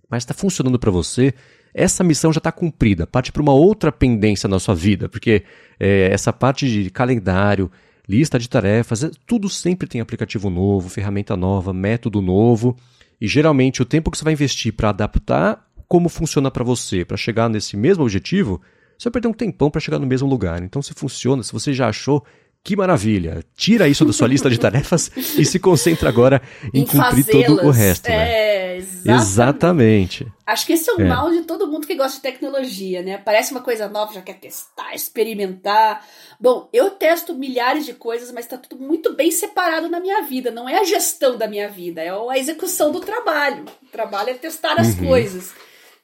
Mas 0.09 0.23
está 0.23 0.33
funcionando 0.33 0.79
para 0.79 0.91
você, 0.91 1.33
essa 1.73 2.03
missão 2.03 2.33
já 2.33 2.39
está 2.39 2.51
cumprida. 2.51 3.07
Parte 3.07 3.31
para 3.31 3.41
uma 3.41 3.53
outra 3.53 3.91
pendência 3.91 4.49
na 4.49 4.59
sua 4.59 4.75
vida, 4.75 5.07
porque 5.07 5.43
é, 5.79 6.09
essa 6.11 6.33
parte 6.33 6.67
de 6.69 6.89
calendário, 6.89 7.71
lista 8.07 8.37
de 8.37 8.49
tarefas, 8.49 9.03
é, 9.03 9.11
tudo 9.25 9.49
sempre 9.49 9.87
tem 9.87 10.01
aplicativo 10.01 10.49
novo, 10.49 10.89
ferramenta 10.89 11.37
nova, 11.37 11.71
método 11.71 12.21
novo. 12.21 12.75
E 13.19 13.27
geralmente 13.27 13.81
o 13.81 13.85
tempo 13.85 14.09
que 14.09 14.17
você 14.17 14.23
vai 14.23 14.33
investir 14.33 14.73
para 14.73 14.89
adaptar 14.89 15.65
como 15.87 16.09
funciona 16.09 16.49
para 16.49 16.63
você, 16.63 17.05
para 17.05 17.17
chegar 17.17 17.49
nesse 17.49 17.77
mesmo 17.77 18.03
objetivo, 18.03 18.61
você 19.01 19.09
vai 19.09 19.13
perder 19.13 19.29
um 19.29 19.33
tempão 19.33 19.71
para 19.71 19.81
chegar 19.81 19.97
no 19.97 20.05
mesmo 20.05 20.29
lugar. 20.29 20.61
Então, 20.61 20.79
se 20.79 20.93
funciona, 20.93 21.41
se 21.41 21.51
você 21.51 21.73
já 21.73 21.89
achou, 21.89 22.23
que 22.63 22.75
maravilha! 22.75 23.43
Tira 23.55 23.87
isso 23.87 24.05
da 24.05 24.13
sua 24.13 24.27
lista 24.27 24.47
de 24.47 24.59
tarefas 24.59 25.09
e 25.35 25.43
se 25.43 25.57
concentra 25.57 26.07
agora 26.07 26.39
em, 26.71 26.81
em 26.81 26.85
cumprir 26.85 27.25
todo 27.25 27.65
o 27.65 27.71
resto. 27.71 28.07
Né? 28.07 28.15
É, 28.15 28.77
exatamente. 28.77 29.21
exatamente. 29.23 30.27
Acho 30.45 30.67
que 30.67 30.73
esse 30.73 30.87
é 30.87 30.93
o 30.93 31.01
é. 31.01 31.05
mal 31.05 31.31
de 31.31 31.41
todo 31.41 31.65
mundo 31.65 31.87
que 31.87 31.95
gosta 31.95 32.17
de 32.17 32.21
tecnologia, 32.21 33.01
né? 33.01 33.17
Parece 33.17 33.53
uma 33.53 33.61
coisa 33.61 33.89
nova, 33.89 34.13
já 34.13 34.21
quer 34.21 34.35
testar, 34.35 34.93
experimentar. 34.93 36.05
Bom, 36.39 36.69
eu 36.71 36.91
testo 36.91 37.33
milhares 37.33 37.87
de 37.87 37.93
coisas, 37.93 38.31
mas 38.31 38.45
está 38.45 38.55
tudo 38.55 38.79
muito 38.79 39.15
bem 39.15 39.31
separado 39.31 39.89
na 39.89 39.99
minha 39.99 40.21
vida. 40.21 40.51
Não 40.51 40.69
é 40.69 40.79
a 40.79 40.83
gestão 40.83 41.39
da 41.39 41.47
minha 41.47 41.67
vida, 41.67 42.03
é 42.03 42.09
a 42.11 42.37
execução 42.37 42.91
do 42.91 42.99
trabalho. 42.99 43.65
O 43.81 43.87
trabalho 43.87 44.29
é 44.29 44.35
testar 44.35 44.79
as 44.79 44.89
uhum. 44.89 45.07
coisas. 45.07 45.51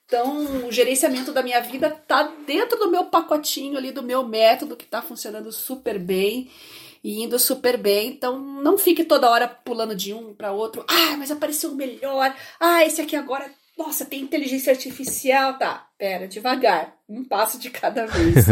Então, 0.08 0.66
o 0.66 0.72
gerenciamento 0.72 1.34
da 1.34 1.44
minha 1.44 1.60
vida 1.60 1.90
tá 1.90 2.32
dentro 2.46 2.80
do 2.80 2.90
meu 2.90 3.08
pacotinho 3.08 3.78
ali, 3.78 3.92
do 3.92 4.02
meu 4.02 4.26
método, 4.26 4.78
que 4.78 4.86
tá 4.86 5.02
funcionando 5.02 5.52
super 5.52 6.00
bem 6.00 6.50
e 7.04 7.24
indo 7.24 7.38
super 7.38 7.78
bem. 7.78 8.12
Então, 8.12 8.40
não 8.40 8.78
fique 8.78 9.04
toda 9.04 9.30
hora 9.30 9.50
pulando 9.50 9.94
de 9.94 10.14
um 10.14 10.34
para 10.34 10.54
outro. 10.54 10.86
Ah, 10.88 11.18
mas 11.18 11.30
apareceu 11.30 11.72
o 11.72 11.76
melhor. 11.76 12.34
Ah, 12.58 12.86
esse 12.86 13.02
aqui 13.02 13.18
agora, 13.18 13.52
nossa, 13.78 14.06
tem 14.06 14.22
inteligência 14.22 14.72
artificial. 14.72 15.58
Tá, 15.58 15.90
pera, 15.98 16.26
devagar. 16.26 16.96
Um 17.10 17.26
passo 17.26 17.60
de 17.60 17.70
cada 17.70 18.06
vez. 18.06 18.46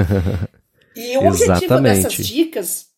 e 0.93 1.17
o 1.17 1.25
objetivo 1.25 1.79
dessas 1.79 2.13
dicas 2.15 2.89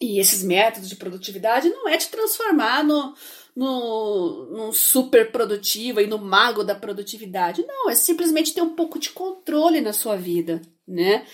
e 0.00 0.18
esses 0.18 0.42
métodos 0.42 0.88
de 0.88 0.96
produtividade 0.96 1.68
não 1.68 1.88
é 1.88 1.96
te 1.98 2.08
transformar 2.08 2.82
no 2.82 3.14
no, 3.54 4.46
no 4.46 4.72
super 4.72 5.30
produtivo 5.30 6.00
e 6.00 6.06
no 6.06 6.18
mago 6.18 6.62
da 6.62 6.74
produtividade. 6.74 7.64
Não, 7.66 7.90
é 7.90 7.94
simplesmente 7.94 8.54
ter 8.54 8.62
um 8.62 8.74
pouco 8.74 8.98
de 8.98 9.10
controle 9.10 9.80
na 9.80 9.92
sua 9.92 10.16
vida, 10.16 10.60
né? 10.86 11.24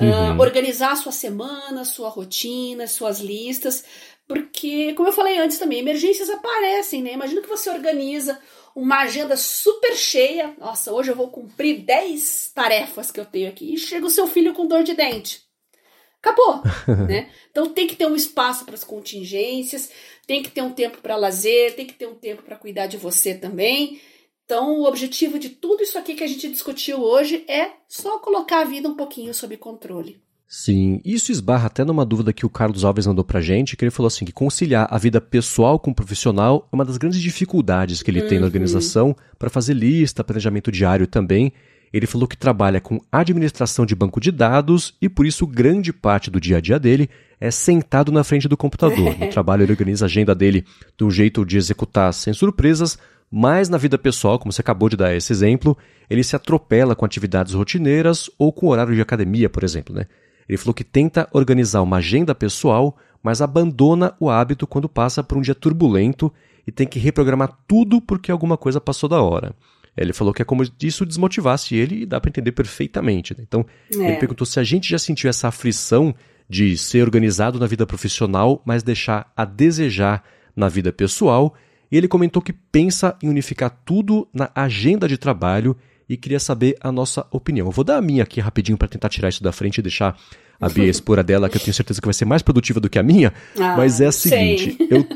Uhum. 0.00 0.36
Uh, 0.36 0.40
organizar 0.40 0.92
a 0.92 0.96
sua 0.96 1.12
semana, 1.12 1.84
sua 1.84 2.08
rotina, 2.08 2.86
suas 2.86 3.18
listas, 3.20 3.84
porque, 4.28 4.92
como 4.92 5.08
eu 5.08 5.12
falei 5.12 5.38
antes 5.38 5.58
também, 5.58 5.78
emergências 5.78 6.28
aparecem, 6.28 7.02
né? 7.02 7.14
Imagina 7.14 7.40
que 7.40 7.48
você 7.48 7.70
organiza 7.70 8.38
uma 8.76 9.00
agenda 9.00 9.36
super 9.36 9.96
cheia. 9.96 10.54
Nossa, 10.58 10.92
hoje 10.92 11.10
eu 11.10 11.16
vou 11.16 11.30
cumprir 11.30 11.84
10 11.84 12.52
tarefas 12.54 13.10
que 13.10 13.18
eu 13.18 13.24
tenho 13.24 13.48
aqui. 13.48 13.72
E 13.72 13.78
chega 13.78 14.06
o 14.06 14.10
seu 14.10 14.26
filho 14.26 14.52
com 14.52 14.66
dor 14.66 14.82
de 14.82 14.94
dente. 14.94 15.47
Acabou, 16.20 16.62
né? 17.06 17.30
Então 17.50 17.68
tem 17.72 17.86
que 17.86 17.96
ter 17.96 18.06
um 18.06 18.16
espaço 18.16 18.64
para 18.64 18.74
as 18.74 18.84
contingências, 18.84 19.90
tem 20.26 20.42
que 20.42 20.50
ter 20.50 20.62
um 20.62 20.72
tempo 20.72 20.98
para 20.98 21.16
lazer, 21.16 21.74
tem 21.74 21.86
que 21.86 21.94
ter 21.94 22.06
um 22.06 22.14
tempo 22.14 22.42
para 22.42 22.56
cuidar 22.56 22.86
de 22.86 22.96
você 22.96 23.34
também. 23.34 24.00
Então, 24.44 24.80
o 24.80 24.84
objetivo 24.86 25.38
de 25.38 25.50
tudo 25.50 25.82
isso 25.82 25.98
aqui 25.98 26.14
que 26.14 26.24
a 26.24 26.26
gente 26.26 26.48
discutiu 26.48 27.02
hoje 27.02 27.44
é 27.46 27.70
só 27.86 28.18
colocar 28.18 28.62
a 28.62 28.64
vida 28.64 28.88
um 28.88 28.96
pouquinho 28.96 29.34
sob 29.34 29.54
controle. 29.58 30.22
Sim, 30.46 31.02
isso 31.04 31.30
esbarra 31.30 31.66
até 31.66 31.84
numa 31.84 32.06
dúvida 32.06 32.32
que 32.32 32.46
o 32.46 32.48
Carlos 32.48 32.82
Alves 32.82 33.06
mandou 33.06 33.22
pra 33.22 33.42
gente, 33.42 33.76
que 33.76 33.84
ele 33.84 33.90
falou 33.90 34.06
assim, 34.06 34.24
que 34.24 34.32
conciliar 34.32 34.88
a 34.90 34.96
vida 34.96 35.20
pessoal 35.20 35.78
com 35.78 35.90
o 35.90 35.94
profissional 35.94 36.66
é 36.72 36.74
uma 36.74 36.86
das 36.86 36.96
grandes 36.96 37.20
dificuldades 37.20 38.02
que 38.02 38.10
ele 38.10 38.22
uhum. 38.22 38.28
tem 38.28 38.38
na 38.38 38.44
uhum. 38.44 38.46
organização 38.46 39.14
para 39.38 39.50
fazer 39.50 39.74
lista, 39.74 40.24
planejamento 40.24 40.72
diário 40.72 41.06
também. 41.06 41.52
Ele 41.92 42.06
falou 42.06 42.28
que 42.28 42.36
trabalha 42.36 42.80
com 42.80 43.00
administração 43.10 43.86
de 43.86 43.94
banco 43.94 44.20
de 44.20 44.30
dados 44.30 44.94
e 45.00 45.08
por 45.08 45.26
isso 45.26 45.46
grande 45.46 45.92
parte 45.92 46.30
do 46.30 46.40
dia 46.40 46.58
a 46.58 46.60
dia 46.60 46.78
dele 46.78 47.08
é 47.40 47.50
sentado 47.50 48.12
na 48.12 48.24
frente 48.24 48.48
do 48.48 48.56
computador. 48.56 49.16
No 49.18 49.28
trabalho 49.30 49.62
ele 49.62 49.72
organiza 49.72 50.04
a 50.04 50.06
agenda 50.06 50.34
dele 50.34 50.64
de 50.96 51.04
um 51.04 51.10
jeito 51.10 51.44
de 51.44 51.56
executar 51.56 52.12
sem 52.12 52.32
surpresas, 52.32 52.98
mas 53.30 53.68
na 53.68 53.78
vida 53.78 53.98
pessoal, 53.98 54.38
como 54.38 54.52
você 54.52 54.60
acabou 54.60 54.88
de 54.88 54.96
dar 54.96 55.14
esse 55.14 55.32
exemplo, 55.32 55.76
ele 56.08 56.24
se 56.24 56.34
atropela 56.34 56.94
com 56.94 57.04
atividades 57.04 57.54
rotineiras 57.54 58.30
ou 58.38 58.52
com 58.52 58.68
horário 58.68 58.94
de 58.94 59.00
academia, 59.00 59.48
por 59.48 59.64
exemplo, 59.64 59.94
né? 59.94 60.06
Ele 60.48 60.56
falou 60.56 60.72
que 60.72 60.84
tenta 60.84 61.28
organizar 61.32 61.82
uma 61.82 61.98
agenda 61.98 62.34
pessoal, 62.34 62.96
mas 63.22 63.42
abandona 63.42 64.14
o 64.18 64.30
hábito 64.30 64.66
quando 64.66 64.88
passa 64.88 65.22
por 65.22 65.36
um 65.36 65.42
dia 65.42 65.54
turbulento 65.54 66.32
e 66.66 66.72
tem 66.72 66.86
que 66.86 66.98
reprogramar 66.98 67.58
tudo 67.66 68.00
porque 68.00 68.32
alguma 68.32 68.56
coisa 68.56 68.80
passou 68.80 69.08
da 69.08 69.20
hora. 69.20 69.54
Ele 70.02 70.12
falou 70.12 70.32
que 70.32 70.42
é 70.42 70.44
como 70.44 70.64
se 70.64 70.72
isso 70.82 71.04
desmotivasse 71.04 71.74
ele 71.74 72.02
e 72.02 72.06
dá 72.06 72.20
para 72.20 72.28
entender 72.28 72.52
perfeitamente. 72.52 73.36
Né? 73.36 73.44
Então, 73.46 73.64
é. 73.92 73.96
ele 73.96 74.16
perguntou 74.16 74.46
se 74.46 74.60
a 74.60 74.64
gente 74.64 74.88
já 74.88 74.98
sentiu 74.98 75.28
essa 75.28 75.48
aflição 75.48 76.14
de 76.48 76.76
ser 76.76 77.02
organizado 77.02 77.58
na 77.58 77.66
vida 77.66 77.86
profissional, 77.86 78.62
mas 78.64 78.82
deixar 78.82 79.30
a 79.36 79.44
desejar 79.44 80.24
na 80.56 80.68
vida 80.68 80.92
pessoal. 80.92 81.54
E 81.90 81.96
ele 81.96 82.08
comentou 82.08 82.42
que 82.42 82.52
pensa 82.52 83.16
em 83.22 83.28
unificar 83.28 83.70
tudo 83.84 84.28
na 84.32 84.50
agenda 84.54 85.06
de 85.08 85.18
trabalho 85.18 85.76
e 86.08 86.16
queria 86.16 86.40
saber 86.40 86.76
a 86.80 86.90
nossa 86.90 87.26
opinião. 87.30 87.66
Eu 87.66 87.72
vou 87.72 87.84
dar 87.84 87.98
a 87.98 88.02
minha 88.02 88.22
aqui 88.22 88.40
rapidinho 88.40 88.78
para 88.78 88.88
tentar 88.88 89.08
tirar 89.08 89.28
isso 89.28 89.42
da 89.42 89.52
frente 89.52 89.78
e 89.78 89.82
deixar 89.82 90.18
a 90.60 90.68
Bia 90.68 90.86
expor 90.90 91.18
a 91.18 91.22
dela, 91.22 91.48
que 91.48 91.56
eu 91.56 91.60
tenho 91.60 91.74
certeza 91.74 92.00
que 92.00 92.06
vai 92.06 92.14
ser 92.14 92.24
mais 92.24 92.42
produtiva 92.42 92.80
do 92.80 92.88
que 92.88 92.98
a 92.98 93.02
minha, 93.02 93.32
ah, 93.58 93.76
mas 93.76 94.00
é 94.00 94.06
a 94.06 94.12
seguinte, 94.12 94.76
sei. 94.76 94.88
eu 94.90 95.06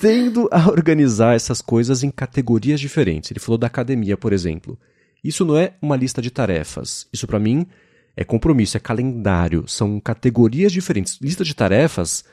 tendo 0.00 0.48
a 0.50 0.68
organizar 0.68 1.34
essas 1.34 1.60
coisas 1.60 2.02
em 2.02 2.10
categorias 2.10 2.80
diferentes. 2.80 3.30
Ele 3.30 3.40
falou 3.40 3.56
da 3.56 3.68
academia, 3.68 4.16
por 4.16 4.32
exemplo. 4.32 4.78
Isso 5.22 5.44
não 5.44 5.56
é 5.56 5.74
uma 5.80 5.96
lista 5.96 6.20
de 6.20 6.30
tarefas. 6.30 7.06
Isso 7.12 7.26
para 7.26 7.38
mim 7.38 7.66
é 8.16 8.24
compromisso, 8.24 8.76
é 8.76 8.80
calendário, 8.80 9.64
são 9.68 10.00
categorias 10.00 10.72
diferentes. 10.72 11.18
Lista 11.20 11.44
de 11.44 11.54
tarefas 11.54 12.24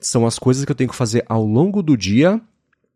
são 0.00 0.26
as 0.26 0.38
coisas 0.38 0.64
que 0.64 0.72
eu 0.72 0.76
tenho 0.76 0.90
que 0.90 0.96
fazer 0.96 1.24
ao 1.28 1.44
longo 1.44 1.82
do 1.82 1.96
dia, 1.96 2.40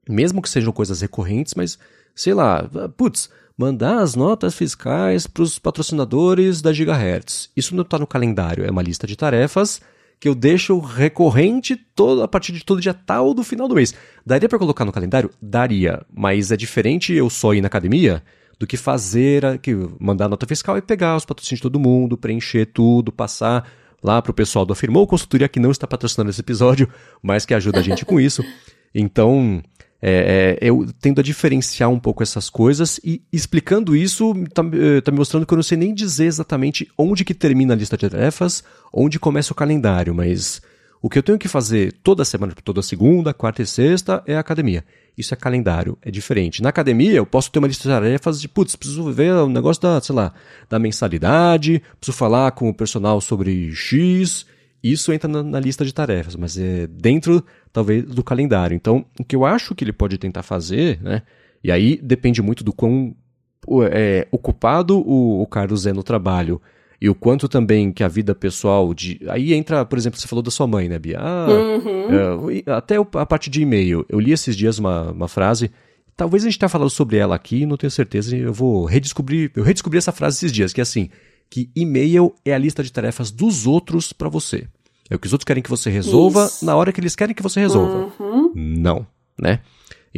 mesmo 0.09 0.43
que 0.43 0.51
sejam 0.51 0.73
coisas 0.73 1.01
recorrentes, 1.01 1.55
mas 1.55 1.79
sei 2.15 2.35
lá, 2.35 2.69
putz, 2.97 3.31
mandar 3.57 4.01
as 4.01 4.15
notas 4.15 4.55
fiscais 4.55 5.27
para 5.27 5.43
os 5.43 5.59
patrocinadores 5.59 6.61
da 6.61 6.73
Gigahertz. 6.73 7.51
Isso 7.57 7.75
não 7.75 7.83
está 7.83 7.99
no 7.99 8.07
calendário, 8.07 8.65
é 8.65 8.71
uma 8.71 8.83
lista 8.83 9.07
de 9.07 9.17
tarefas 9.17 9.81
que 10.19 10.29
eu 10.29 10.35
deixo 10.35 10.79
recorrente 10.79 11.77
todo, 11.77 12.23
a 12.23 12.29
partir 12.29 12.53
de 12.53 12.65
todo 12.65 12.81
dia 12.81 12.95
tal 12.95 13.35
do 13.35 13.45
final 13.45 13.69
do 13.69 13.75
mês. 13.75 13.95
Daria 14.25 14.49
para 14.49 14.59
colocar 14.59 14.85
no 14.85 14.93
calendário? 14.93 15.31
Daria, 15.41 16.05
mas 16.13 16.51
é 16.51 16.57
diferente 16.57 17.13
eu 17.13 17.29
só 17.29 17.55
ir 17.55 17.61
na 17.61 17.67
academia 17.67 18.23
do 18.59 18.67
que 18.67 18.77
fazer, 18.77 19.45
a, 19.45 19.59
que 19.59 19.75
mandar 20.01 20.29
nota 20.29 20.47
fiscal 20.47 20.79
e 20.79 20.83
pegar 20.83 21.17
os 21.17 21.27
patrocínios 21.27 21.59
de 21.59 21.63
todo 21.63 21.79
mundo, 21.79 22.17
preencher 22.17 22.67
tudo, 22.67 23.13
passar 23.13 23.71
lá 24.03 24.23
para 24.23 24.31
o 24.31 24.35
pessoal 24.35 24.65
do 24.65 24.73
Afirmou 24.73 25.07
Consultoria, 25.07 25.49
que 25.49 25.61
não 25.61 25.71
está 25.71 25.87
patrocinando 25.87 26.31
esse 26.31 26.41
episódio, 26.41 26.89
mas 27.23 27.45
que 27.45 27.53
ajuda 27.53 27.81
a 27.81 27.83
gente 27.83 28.05
com 28.05 28.21
isso. 28.21 28.43
Então, 28.99 29.63
é, 30.01 30.59
é, 30.61 30.69
eu 30.69 30.87
tendo 31.01 31.21
a 31.21 31.25
diferenciar 31.25 31.89
um 31.89 31.99
pouco 31.99 32.23
essas 32.23 32.51
coisas 32.51 33.01
e 33.03 33.23
explicando 33.33 33.97
isso 33.97 34.33
está 34.47 34.63
eh, 34.63 35.01
tá 35.01 35.11
me 35.11 35.19
mostrando 35.19 35.47
que 35.47 35.53
eu 35.55 35.57
não 35.57 35.63
sei 35.63 35.79
nem 35.79 35.95
dizer 35.95 36.27
exatamente 36.27 36.89
onde 36.99 37.25
que 37.25 37.33
termina 37.33 37.73
a 37.73 37.77
lista 37.77 37.97
de 37.97 38.09
tarefas, 38.09 38.63
onde 38.93 39.19
começa 39.19 39.53
o 39.53 39.57
calendário, 39.57 40.15
mas 40.15 40.61
o 41.01 41.09
que 41.09 41.19
eu 41.19 41.23
tenho 41.23 41.39
que 41.39 41.49
fazer 41.49 41.93
toda 42.03 42.25
semana, 42.25 42.53
toda 42.65 42.83
segunda, 42.83 43.33
quarta 43.33 43.63
e 43.63 43.67
sexta 43.67 44.23
é 44.27 44.37
academia. 44.37 44.85
Isso 45.17 45.33
é 45.33 45.37
calendário, 45.37 45.97
é 46.03 46.11
diferente. 46.11 46.63
Na 46.63 46.69
academia 46.69 47.13
eu 47.13 47.25
posso 47.25 47.51
ter 47.51 47.59
uma 47.59 47.69
lista 47.69 47.85
de 47.85 47.95
tarefas 47.95 48.41
de, 48.41 48.49
putz, 48.49 48.77
preciso 48.77 49.11
ver 49.11 49.33
o 49.33 49.49
negócio 49.49 49.81
da, 49.81 50.01
sei 50.01 50.15
lá, 50.15 50.33
da 50.69 50.79
mensalidade, 50.79 51.83
preciso 51.99 52.17
falar 52.17 52.51
com 52.53 52.69
o 52.69 52.75
personal 52.75 53.21
sobre 53.21 53.73
X, 53.73 54.45
isso 54.93 55.13
entra 55.13 55.29
na, 55.29 55.43
na, 55.43 55.61
lista 55.61 55.85
de 55.85 55.93
tarefas, 55.93 56.37
mas 56.37 56.59
é 56.59 56.87
dentro, 56.87 57.45
talvez, 57.73 58.05
do 58.05 58.23
calendário. 58.23 58.75
Então, 58.75 59.05
o 59.19 59.25
que 59.25 59.35
eu 59.35 59.45
acho 59.45 59.75
que 59.75 59.85
ele 59.85 59.93
pode 59.93 60.19
tentar 60.19 60.43
fazer, 60.43 61.01
né? 61.03 61.23
E 61.63 61.71
aí 61.71 61.99
depende 62.03 62.41
muito 62.43 62.63
do 62.63 62.73
quão 62.73 63.15
é, 63.91 64.27
ocupado 64.31 64.99
o, 64.99 65.43
o 65.43 65.47
Carlos 65.47 65.87
é 65.87 65.93
no 65.93 66.03
trabalho 66.03 66.61
e 67.01 67.09
o 67.09 67.15
quanto 67.15 67.49
também 67.49 67.93
que 67.93 68.03
a 68.03 68.09
vida 68.09 68.35
pessoal 68.35 68.95
de 68.95 69.21
aí 69.29 69.53
entra 69.53 69.85
por 69.85 69.99
exemplo 69.99 70.19
você 70.19 70.27
falou 70.27 70.43
da 70.43 70.51
sua 70.51 70.67
mãe 70.67 70.89
né 70.89 70.99
Bia 70.99 71.19
ah, 71.21 71.47
Uhum. 71.49 72.51
é, 72.51 72.71
até 72.73 72.97
a 72.97 73.27
parte 73.27 73.51
de 73.51 73.61
e-mail 73.61 74.05
eu 74.09 74.19
li 74.19 74.33
esses 74.33 74.57
dias 74.57 74.79
uma, 74.79 75.11
uma 75.11 75.29
frase 75.29 75.71
talvez 76.17 76.45
a 76.45 76.49
gente 76.49 76.59
tenha 76.59 76.69
falado 76.69 76.89
sobre 76.89 77.17
ela 77.17 77.35
aqui 77.35 77.67
não 77.67 77.77
tenho 77.77 77.91
certeza 77.91 78.37
eu 78.37 78.53
vou 78.53 78.85
redescobrir 78.85 79.51
eu 79.55 79.63
redescobri 79.63 79.99
essa 79.99 80.13
frase 80.13 80.39
esses 80.39 80.53
dias 80.53 80.73
que 80.73 80.81
é 80.81 80.83
assim 80.83 81.11
que 81.51 81.71
e-mail 81.77 82.35
é 82.45 82.55
a 82.55 82.59
lista 82.59 82.83
de 82.83 82.93
tarefas 82.93 83.31
dos 83.31 83.67
outros 83.67 84.13
para 84.13 84.29
você 84.29 84.67
é 85.11 85.15
o 85.15 85.19
que 85.19 85.27
os 85.27 85.33
outros 85.33 85.45
querem 85.45 85.63
que 85.63 85.71
você 85.71 85.91
resolva 85.91 86.47
Isso. 86.47 86.65
na 86.65 86.75
hora 86.75 86.93
que 86.93 87.01
eles 87.01 87.15
querem 87.15 87.35
que 87.35 87.43
você 87.43 87.61
resolva 87.61 88.13
Uhum. 88.19 88.53
não, 88.55 89.07
né? 89.41 89.61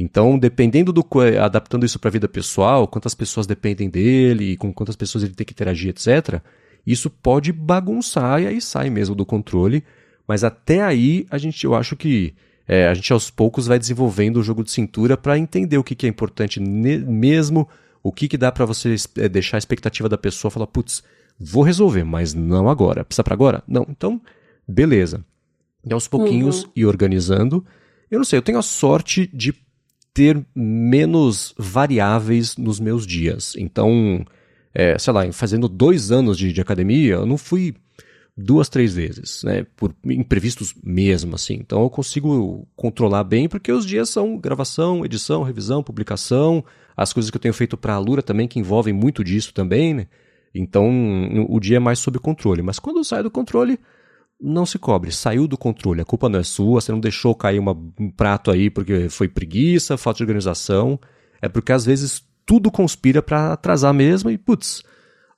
Então, 0.00 0.38
dependendo 0.38 0.92
do 0.92 1.04
adaptando 1.42 1.84
isso 1.84 1.98
para 1.98 2.08
a 2.08 2.12
vida 2.12 2.28
pessoal, 2.28 2.86
quantas 2.86 3.16
pessoas 3.16 3.48
dependem 3.48 3.90
dele, 3.90 4.56
com 4.56 4.72
quantas 4.72 4.94
pessoas 4.94 5.24
ele 5.24 5.34
tem 5.34 5.44
que 5.44 5.52
interagir, 5.52 5.90
etc. 5.90 6.40
Isso 6.86 7.10
pode 7.10 7.52
bagunçar 7.52 8.40
e 8.40 8.46
aí 8.46 8.60
sai 8.60 8.90
mesmo 8.90 9.16
do 9.16 9.26
controle. 9.26 9.82
Mas 10.26 10.44
até 10.44 10.82
aí 10.82 11.26
a 11.30 11.36
gente, 11.36 11.64
eu 11.64 11.74
acho 11.74 11.96
que 11.96 12.32
é, 12.66 12.86
a 12.86 12.94
gente 12.94 13.12
aos 13.12 13.28
poucos 13.28 13.66
vai 13.66 13.78
desenvolvendo 13.78 14.36
o 14.36 14.42
jogo 14.42 14.62
de 14.62 14.70
cintura 14.70 15.16
para 15.16 15.36
entender 15.36 15.78
o 15.78 15.82
que, 15.82 15.96
que 15.96 16.06
é 16.06 16.08
importante 16.08 16.60
mesmo, 16.60 17.68
o 18.02 18.12
que, 18.12 18.28
que 18.28 18.38
dá 18.38 18.52
para 18.52 18.66
você 18.66 18.94
é, 19.16 19.28
deixar 19.28 19.56
a 19.56 19.58
expectativa 19.58 20.08
da 20.08 20.18
pessoa 20.18 20.50
falar, 20.50 20.66
putz, 20.68 21.02
vou 21.40 21.64
resolver, 21.64 22.04
mas 22.04 22.34
não 22.34 22.68
agora. 22.68 23.04
Precisa 23.04 23.24
para 23.24 23.34
agora? 23.34 23.64
Não. 23.66 23.84
Então, 23.88 24.20
beleza. 24.68 25.24
E 25.84 25.92
aos 25.92 26.06
pouquinhos 26.06 26.68
ir 26.76 26.84
organizando. 26.84 27.64
Eu 28.10 28.18
não 28.18 28.24
sei, 28.24 28.38
eu 28.38 28.42
tenho 28.42 28.58
a 28.58 28.62
sorte 28.62 29.28
de 29.32 29.54
ter 30.12 30.44
menos 30.54 31.54
variáveis 31.56 32.56
nos 32.56 32.80
meus 32.80 33.06
dias. 33.06 33.54
Então, 33.56 34.24
é, 34.74 34.98
sei 34.98 35.12
lá, 35.12 35.32
fazendo 35.32 35.68
dois 35.68 36.10
anos 36.10 36.36
de, 36.36 36.52
de 36.52 36.60
academia, 36.60 37.14
eu 37.14 37.26
não 37.26 37.38
fui 37.38 37.74
duas, 38.38 38.68
três 38.68 38.94
vezes, 38.94 39.42
né? 39.42 39.66
Por 39.76 39.94
imprevistos 40.04 40.74
mesmo, 40.82 41.34
assim. 41.34 41.54
Então 41.54 41.82
eu 41.82 41.90
consigo 41.90 42.66
controlar 42.76 43.24
bem, 43.24 43.48
porque 43.48 43.72
os 43.72 43.84
dias 43.84 44.08
são 44.10 44.38
gravação, 44.38 45.04
edição, 45.04 45.42
revisão, 45.42 45.82
publicação, 45.82 46.64
as 46.96 47.12
coisas 47.12 47.30
que 47.30 47.36
eu 47.36 47.40
tenho 47.40 47.54
feito 47.54 47.76
para 47.76 47.94
a 47.94 47.98
Lura 47.98 48.22
também, 48.22 48.46
que 48.46 48.60
envolvem 48.60 48.94
muito 48.94 49.24
disso 49.24 49.52
também, 49.52 49.92
né? 49.92 50.06
Então 50.54 50.88
o 51.48 51.58
dia 51.58 51.76
é 51.76 51.80
mais 51.80 51.98
sob 51.98 52.18
controle. 52.18 52.62
Mas 52.62 52.78
quando 52.78 53.04
sai 53.04 53.22
do 53.22 53.30
controle, 53.30 53.78
não 54.40 54.64
se 54.66 54.78
cobre. 54.78 55.10
Saiu 55.10 55.46
do 55.48 55.58
controle, 55.58 56.00
a 56.00 56.04
culpa 56.04 56.28
não 56.28 56.38
é 56.38 56.42
sua, 56.42 56.80
você 56.80 56.92
não 56.92 57.00
deixou 57.00 57.34
cair 57.34 57.58
uma- 57.58 57.76
um 57.98 58.10
prato 58.10 58.50
aí 58.50 58.70
porque 58.70 59.08
foi 59.08 59.28
preguiça, 59.28 59.96
falta 59.96 60.18
de 60.18 60.22
organização. 60.24 60.98
É 61.42 61.48
porque 61.48 61.72
às 61.72 61.84
vezes 61.84 62.22
tudo 62.46 62.70
conspira 62.70 63.20
para 63.22 63.52
atrasar 63.52 63.92
mesmo 63.92 64.30
e, 64.30 64.38
putz, 64.38 64.82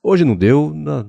hoje 0.01 0.23
não 0.23 0.35
deu, 0.35 0.71
na 0.73 1.05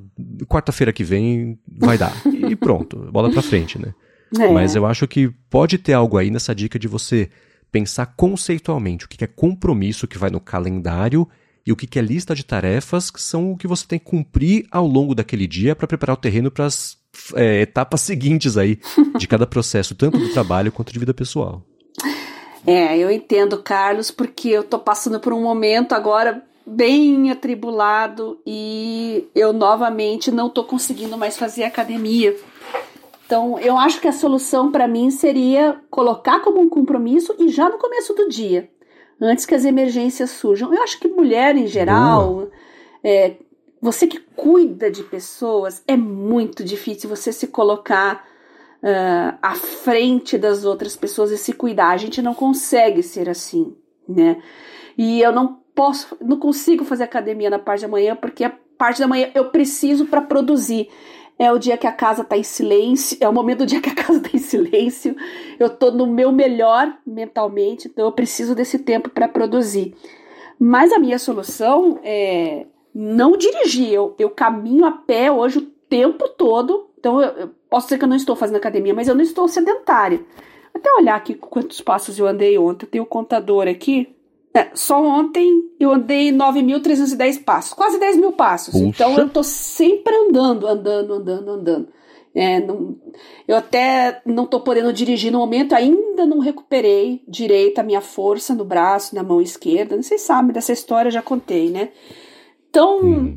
quarta-feira 0.48 0.93
que 0.93 1.05
vem 1.05 1.59
vai 1.78 1.97
dar. 1.98 2.12
E 2.52 2.56
pronto, 2.56 2.97
bola 3.12 3.31
pra 3.31 3.40
frente, 3.43 3.78
né? 3.78 3.94
É. 4.39 4.48
Mas 4.51 4.74
eu 4.74 4.85
acho 4.86 5.06
que 5.06 5.31
pode 5.51 5.78
ter 5.78 5.93
algo 5.93 6.16
aí 6.19 6.31
nessa 6.31 6.55
dica 6.55 6.78
de 6.78 6.89
você 6.89 7.31
pensar 7.70 8.06
conceitualmente 8.16 9.05
o 9.05 9.09
que 9.09 9.23
é 9.23 9.27
compromisso 9.27 10.06
que 10.09 10.19
vai 10.19 10.28
no 10.31 10.40
calendário 10.40 11.27
e 11.66 11.73
o 11.73 11.77
que 11.77 11.86
que 11.86 11.98
é 11.98 12.02
lista 12.02 12.35
de 12.35 12.44
tarefas 12.44 13.10
que 13.10 13.20
são 13.23 13.52
o 13.52 13.56
que 13.56 13.66
você 13.66 13.86
tem 13.86 13.98
que 13.98 14.05
cumprir 14.05 14.66
ao 14.70 14.86
longo 14.86 15.14
daquele 15.14 15.47
dia 15.47 15.77
para 15.77 15.86
preparar 15.86 16.14
o 16.14 16.20
terreno 16.20 16.51
para 16.51 16.66
as 16.66 16.97
etapas 17.60 18.01
seguintes 18.01 18.56
aí 18.56 18.78
de 19.18 19.26
cada 19.28 19.47
processo, 19.47 19.94
tanto 19.94 20.18
do 20.18 20.32
trabalho 20.32 20.72
quanto 20.72 20.93
de 20.93 20.98
vida 20.98 21.14
pessoal. 21.14 21.62
É, 22.66 22.97
eu 22.97 23.10
entendo, 23.10 23.59
Carlos, 23.59 24.10
porque 24.10 24.48
eu 24.48 24.62
tô 24.62 24.78
passando 24.78 25.18
por 25.18 25.32
um 25.32 25.43
momento 25.43 25.93
agora 25.93 26.44
bem 26.64 27.30
atribulado 27.30 28.40
e 28.47 29.28
eu 29.34 29.52
novamente 29.52 30.30
não 30.30 30.48
tô 30.48 30.64
conseguindo 30.64 31.18
mais 31.18 31.36
fazer 31.36 31.64
academia. 31.64 32.36
Então, 33.26 33.59
eu 33.59 33.76
acho 33.76 34.01
que 34.01 34.06
a 34.06 34.12
solução 34.12 34.70
para 34.70 34.86
mim 34.86 35.10
seria 35.10 35.80
colocar 35.90 36.40
como 36.40 36.60
um 36.60 36.68
compromisso 36.68 37.34
e 37.39 37.48
já 37.48 37.68
no 37.68 37.78
começo 37.78 38.14
do 38.14 38.28
dia, 38.28 38.68
antes 39.20 39.44
que 39.44 39.55
as 39.55 39.64
emergências 39.64 40.30
surjam. 40.30 40.72
Eu 40.72 40.82
acho 40.82 41.01
que 41.01 41.09
mulher 41.09 41.56
em 41.56 41.66
geral, 41.66 42.48
é, 43.02 43.36
você 43.83 44.07
que 44.07 44.21
cuida 44.37 44.89
de 44.89 45.03
pessoas, 45.03 45.83
é 45.89 45.97
muito 45.97 46.63
difícil 46.63 47.11
você 47.11 47.33
se 47.33 47.49
colocar 47.49 48.25
ah, 48.81 49.37
à 49.43 49.57
frente 49.57 50.39
das 50.39 50.65
outras 50.65 50.95
pessoas 50.95 51.33
e 51.33 51.37
se 51.37 51.53
cuidar. 51.53 51.91
A 51.91 51.97
gente 51.97 52.23
não 52.23 52.33
consegue 52.33 53.03
ser 53.03 53.29
assim, 53.29 53.77
né? 54.09 54.41
E 54.97 55.21
eu 55.21 55.33
não 55.33 55.61
posso, 55.75 56.17
não 56.21 56.39
consigo 56.39 56.85
fazer 56.85 57.03
academia 57.03 57.51
na 57.51 57.59
parte 57.59 57.83
da 57.83 57.89
manhã 57.89 58.15
porque 58.15 58.45
a 58.45 58.53
parte 58.79 59.01
da 59.01 59.09
manhã 59.09 59.33
eu 59.35 59.51
preciso 59.51 60.07
para 60.07 60.23
produzir. 60.23 60.89
É 61.37 61.51
o 61.51 61.59
dia 61.59 61.77
que 61.77 61.87
a 61.87 61.93
casa 61.93 62.23
tá 62.23 62.37
em 62.37 62.45
silêncio, 62.45 63.19
é 63.21 63.29
o 63.29 63.33
momento 63.33 63.61
do 63.61 63.67
dia 63.67 63.81
que 63.81 63.91
a 63.91 63.95
casa 63.97 64.21
tá 64.21 64.31
em 64.33 64.39
silêncio. 64.39 65.17
Eu 65.59 65.69
tô 65.69 65.91
no 65.91 66.07
meu 66.07 66.31
melhor 66.31 66.97
mentalmente, 67.05 67.89
então 67.89 68.05
eu 68.05 68.13
preciso 68.13 68.55
desse 68.55 68.79
tempo 68.79 69.11
para 69.11 69.27
produzir. 69.27 69.93
Mas 70.57 70.93
a 70.93 71.01
minha 71.01 71.19
solução 71.19 71.99
é 72.05 72.67
não 72.94 73.36
dirigir. 73.36 73.93
Eu, 73.93 74.14
eu 74.19 74.31
caminho 74.31 74.85
a 74.85 74.90
pé 74.93 75.31
hoje 75.31 75.59
o 75.59 75.62
tempo 75.89 76.28
todo. 76.31 76.89
Então 76.98 77.20
eu, 77.20 77.28
eu 77.32 77.51
posso 77.69 77.86
dizer 77.86 77.98
que 77.98 78.05
eu 78.05 78.09
não 78.09 78.16
estou 78.16 78.36
fazendo 78.36 78.56
academia, 78.56 78.94
mas 78.94 79.09
eu 79.09 79.14
não 79.14 79.23
estou 79.23 79.47
sedentária. 79.48 80.20
Até 80.74 80.90
olhar 80.93 81.16
aqui 81.16 81.35
quantos 81.35 81.81
passos 81.81 82.19
eu 82.19 82.27
andei 82.27 82.56
ontem. 82.59 82.86
Eu 82.86 82.90
tenho 82.90 83.05
o 83.05 83.06
contador 83.06 83.69
aqui. 83.69 84.09
É, 84.55 84.69
só 84.74 85.02
ontem 85.02 85.62
eu 85.81 85.90
andei 85.93 86.31
9.310 86.31 87.43
passos, 87.43 87.73
quase 87.73 87.98
10 87.98 88.16
mil 88.19 88.32
passos. 88.32 88.74
Então 88.74 89.16
eu 89.19 89.28
tô 89.28 89.43
sempre 89.43 90.14
andando, 90.14 90.66
andando, 90.66 91.14
andando, 91.14 91.51
andando. 91.51 91.89
É, 92.35 92.60
não- 92.60 92.97
eu 93.48 93.56
até 93.56 94.20
não 94.27 94.47
tô 94.47 94.60
podendo 94.60 94.93
dirigir 94.93 95.31
no 95.32 95.39
momento, 95.39 95.74
ainda 95.74 96.24
não 96.27 96.39
recuperei 96.39 97.23
direito 97.28 97.78
a 97.78 97.82
minha 97.82 98.01
força 98.01 98.55
no 98.55 98.64
braço, 98.64 99.14
na 99.14 99.23
mão 99.23 99.40
esquerda. 99.40 100.01
Vocês 100.01 100.20
sabem 100.20 100.52
dessa 100.52 100.73
história, 100.73 101.09
eu 101.09 101.12
já 101.12 101.23
contei, 101.23 101.70
né? 101.70 101.89
Então, 102.73 103.36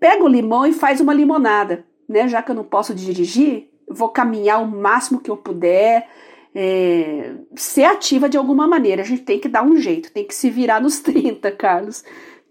pega 0.00 0.24
o 0.24 0.28
limão 0.28 0.64
e 0.64 0.72
faz 0.72 0.98
uma 0.98 1.12
limonada, 1.12 1.84
né? 2.08 2.26
Já 2.26 2.42
que 2.42 2.50
eu 2.50 2.54
não 2.54 2.64
posso 2.64 2.94
dirigir, 2.94 3.68
vou 3.86 4.08
caminhar 4.08 4.62
o 4.62 4.66
máximo 4.66 5.20
que 5.20 5.30
eu 5.30 5.36
puder, 5.36 6.08
é, 6.54 7.34
ser 7.54 7.84
ativa 7.84 8.26
de 8.26 8.38
alguma 8.38 8.66
maneira. 8.66 9.02
A 9.02 9.04
gente 9.04 9.20
tem 9.20 9.38
que 9.38 9.50
dar 9.50 9.62
um 9.62 9.76
jeito, 9.76 10.10
tem 10.10 10.24
que 10.26 10.34
se 10.34 10.48
virar 10.48 10.80
nos 10.80 11.00
30, 11.04 11.52
Carlos. 11.52 12.02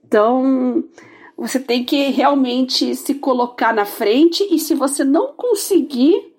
Então, 0.06 0.84
você 1.36 1.60
tem 1.60 1.84
que 1.84 2.12
realmente 2.12 2.96
se 2.96 3.16
colocar 3.16 3.74
na 3.74 3.86
frente 3.86 4.48
e 4.52 4.60
se 4.60 4.76
você 4.76 5.04
não 5.04 5.34
conseguir, 5.34 6.32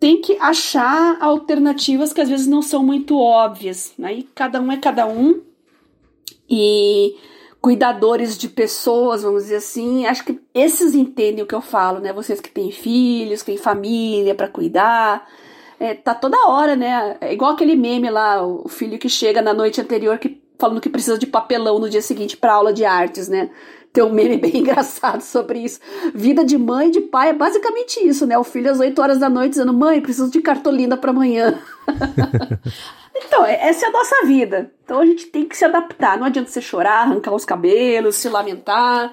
tem 0.00 0.20
que 0.20 0.36
achar 0.40 1.18
alternativas 1.20 2.12
que 2.12 2.20
às 2.20 2.28
vezes 2.28 2.48
não 2.48 2.62
são 2.62 2.82
muito 2.82 3.16
óbvias. 3.16 3.94
Aí 4.02 4.28
cada 4.34 4.60
um 4.60 4.72
é 4.72 4.76
cada 4.76 5.06
um 5.06 5.40
e 6.50 7.14
cuidadores 7.60 8.38
de 8.38 8.48
pessoas, 8.48 9.22
vamos 9.22 9.44
dizer 9.44 9.56
assim, 9.56 10.06
acho 10.06 10.24
que 10.24 10.40
esses 10.54 10.94
entendem 10.94 11.42
o 11.42 11.46
que 11.46 11.54
eu 11.54 11.60
falo, 11.60 11.98
né? 11.98 12.12
Vocês 12.12 12.40
que 12.40 12.50
têm 12.50 12.70
filhos, 12.70 13.42
que 13.42 13.52
têm 13.52 13.56
família 13.56 14.34
para 14.34 14.48
cuidar, 14.48 15.28
é, 15.80 15.94
tá 15.94 16.14
toda 16.14 16.48
hora, 16.48 16.76
né? 16.76 17.16
É 17.20 17.32
igual 17.32 17.52
aquele 17.52 17.76
meme 17.76 18.10
lá, 18.10 18.44
o 18.44 18.68
filho 18.68 18.98
que 18.98 19.08
chega 19.08 19.42
na 19.42 19.52
noite 19.52 19.80
anterior 19.80 20.18
que 20.18 20.40
falando 20.58 20.80
que 20.80 20.88
precisa 20.88 21.16
de 21.16 21.26
papelão 21.26 21.78
no 21.78 21.88
dia 21.88 22.02
seguinte 22.02 22.36
para 22.36 22.52
aula 22.52 22.72
de 22.72 22.84
artes, 22.84 23.28
né? 23.28 23.50
Tem 23.92 24.02
um 24.04 24.12
meme 24.12 24.36
bem 24.38 24.58
engraçado 24.58 25.20
sobre 25.20 25.60
isso. 25.60 25.80
Vida 26.14 26.44
de 26.44 26.58
mãe 26.58 26.88
e 26.88 26.92
de 26.92 27.00
pai 27.00 27.30
é 27.30 27.32
basicamente 27.32 28.00
isso, 28.06 28.26
né? 28.26 28.36
O 28.38 28.44
filho 28.44 28.70
às 28.70 28.80
8 28.80 29.00
horas 29.00 29.18
da 29.18 29.28
noite 29.28 29.50
dizendo: 29.50 29.72
"Mãe, 29.72 30.00
preciso 30.00 30.30
de 30.30 30.40
cartolina 30.40 30.96
para 30.96 31.10
amanhã". 31.10 31.58
Então, 33.24 33.44
é- 33.44 33.68
essa 33.68 33.86
é 33.86 33.88
a 33.88 33.92
nossa 33.92 34.26
vida. 34.26 34.70
Então 34.84 35.00
a 35.00 35.06
gente 35.06 35.26
tem 35.26 35.46
que 35.46 35.56
se 35.56 35.64
adaptar. 35.64 36.16
Não 36.18 36.26
adianta 36.26 36.50
você 36.50 36.60
chorar, 36.60 37.02
arrancar 37.02 37.34
os 37.34 37.44
cabelos, 37.44 38.16
se 38.16 38.28
lamentar. 38.28 39.12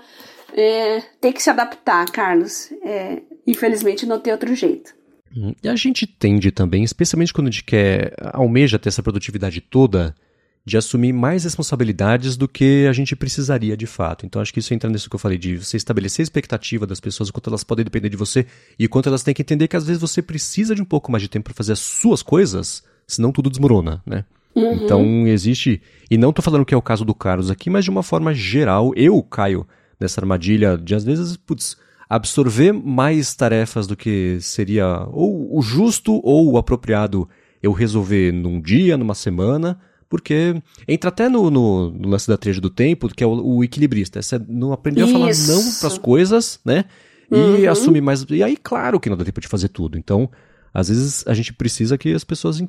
É, 0.54 1.02
tem 1.20 1.34
que 1.34 1.42
se 1.44 1.50
adaptar, 1.50 2.06
Carlos. 2.12 2.72
É, 2.84 3.22
infelizmente 3.46 4.06
não 4.06 4.20
tem 4.20 4.32
outro 4.32 4.56
jeito. 4.56 4.94
Hum, 5.36 5.54
E 5.62 5.68
a 5.68 5.76
gente 5.76 6.08
tende 6.08 6.52
também, 6.52 6.84
especialmente 6.84 7.34
quando 7.34 7.48
a 7.48 7.52
gente 7.52 7.64
quer, 7.64 8.14
almeja 8.34 8.80
ter 8.80 8.88
essa 8.90 9.04
produtividade 9.04 9.60
toda, 9.60 10.16
de 10.64 10.78
assumir 10.78 11.12
mais 11.14 11.44
responsabilidades 11.44 12.38
do 12.38 12.48
que 12.48 12.88
a 12.88 12.94
gente 12.94 13.16
precisaria 13.16 13.76
de 13.76 13.86
fato. 13.86 14.26
Então 14.26 14.42
acho 14.42 14.54
que 14.54 14.60
isso 14.60 14.74
entra 14.74 14.90
nisso 14.90 15.10
que 15.10 15.16
eu 15.16 15.20
falei, 15.20 15.38
de 15.38 15.58
você 15.58 15.76
estabelecer 15.78 16.24
a 16.24 16.26
expectativa 16.26 16.88
das 16.88 17.00
pessoas, 17.00 17.30
o 17.30 17.34
quanto 17.34 17.50
elas 17.50 17.64
podem 17.64 17.84
depender 17.86 18.10
de 18.10 18.18
você, 18.18 18.48
e 18.80 18.86
o 18.86 18.90
quanto 18.90 19.10
elas 19.10 19.22
têm 19.24 19.34
que 19.34 19.42
entender 19.42 19.68
que 19.68 19.76
às 19.76 19.86
vezes 19.86 20.02
você 20.02 20.22
precisa 20.22 20.74
de 20.74 20.82
um 20.82 20.86
pouco 20.86 21.12
mais 21.12 21.22
de 21.22 21.28
tempo 21.30 21.44
para 21.46 21.54
fazer 21.54 21.74
as 21.74 21.80
suas 21.80 22.24
coisas, 22.24 22.82
senão 23.08 23.32
tudo 23.32 23.50
desmorona, 23.50 24.02
né? 24.06 24.26
Então 24.56 25.28
existe, 25.28 25.82
e 26.10 26.18
não 26.18 26.32
tô 26.32 26.42
falando 26.42 26.66
que 26.66 26.74
é 26.74 26.78
o 26.78 26.82
caso 26.82 27.04
do 27.04 27.14
Carlos 27.14 27.52
aqui, 27.52 27.70
mas 27.70 27.84
de 27.84 27.90
uma 27.90 28.02
forma 28.02 28.34
geral, 28.34 28.94
eu 28.96 29.22
caio 29.22 29.68
nessa 30.00 30.22
armadilha 30.22 30.78
de 30.78 30.96
às 30.96 31.04
vezes, 31.04 31.36
putz, 31.36 31.76
absorver 32.10 32.72
mais 32.72 33.36
tarefas 33.36 33.86
do 33.86 33.98
que 33.98 34.38
seria 34.40 35.08
ou 35.12 35.58
o 35.58 35.62
justo 35.62 36.22
ou 36.24 36.54
o 36.54 36.58
apropriado 36.58 37.28
eu 37.62 37.74
resolver 37.74 38.32
num 38.32 38.62
dia, 38.62 38.96
numa 38.96 39.16
semana, 39.16 39.78
porque 40.08 40.62
entra 40.88 41.10
até 41.10 41.28
no, 41.28 41.50
no, 41.50 41.90
no 41.92 42.08
lance 42.08 42.28
da 42.28 42.38
trilha 42.38 42.62
do 42.62 42.70
tempo, 42.70 43.10
que 43.10 43.24
é 43.24 43.28
o, 43.28 43.58
o 43.58 43.64
equilibrista, 43.64 44.20
essa, 44.20 44.44
não 44.48 44.72
aprender 44.72 45.02
a 45.02 45.08
falar 45.08 45.32
não 45.48 45.74
para 45.80 45.88
as 45.88 45.98
coisas, 45.98 46.60
né? 46.64 46.86
e 47.32 47.68
assumir 47.68 48.02
mais. 48.02 48.26
E 48.30 48.44
aí, 48.44 48.56
claro 48.56 49.00
que 49.00 49.10
não 49.10 49.18
dá 49.18 49.26
tempo 49.26 49.42
de 49.42 49.48
fazer 49.48 49.70
tudo. 49.70 49.98
Então, 49.98 50.30
às 50.78 50.90
vezes 50.90 51.24
a 51.26 51.34
gente 51.34 51.54
precisa 51.54 51.98
que 51.98 52.14
as 52.14 52.26
pessoas. 52.26 52.60
eh, 52.62 52.68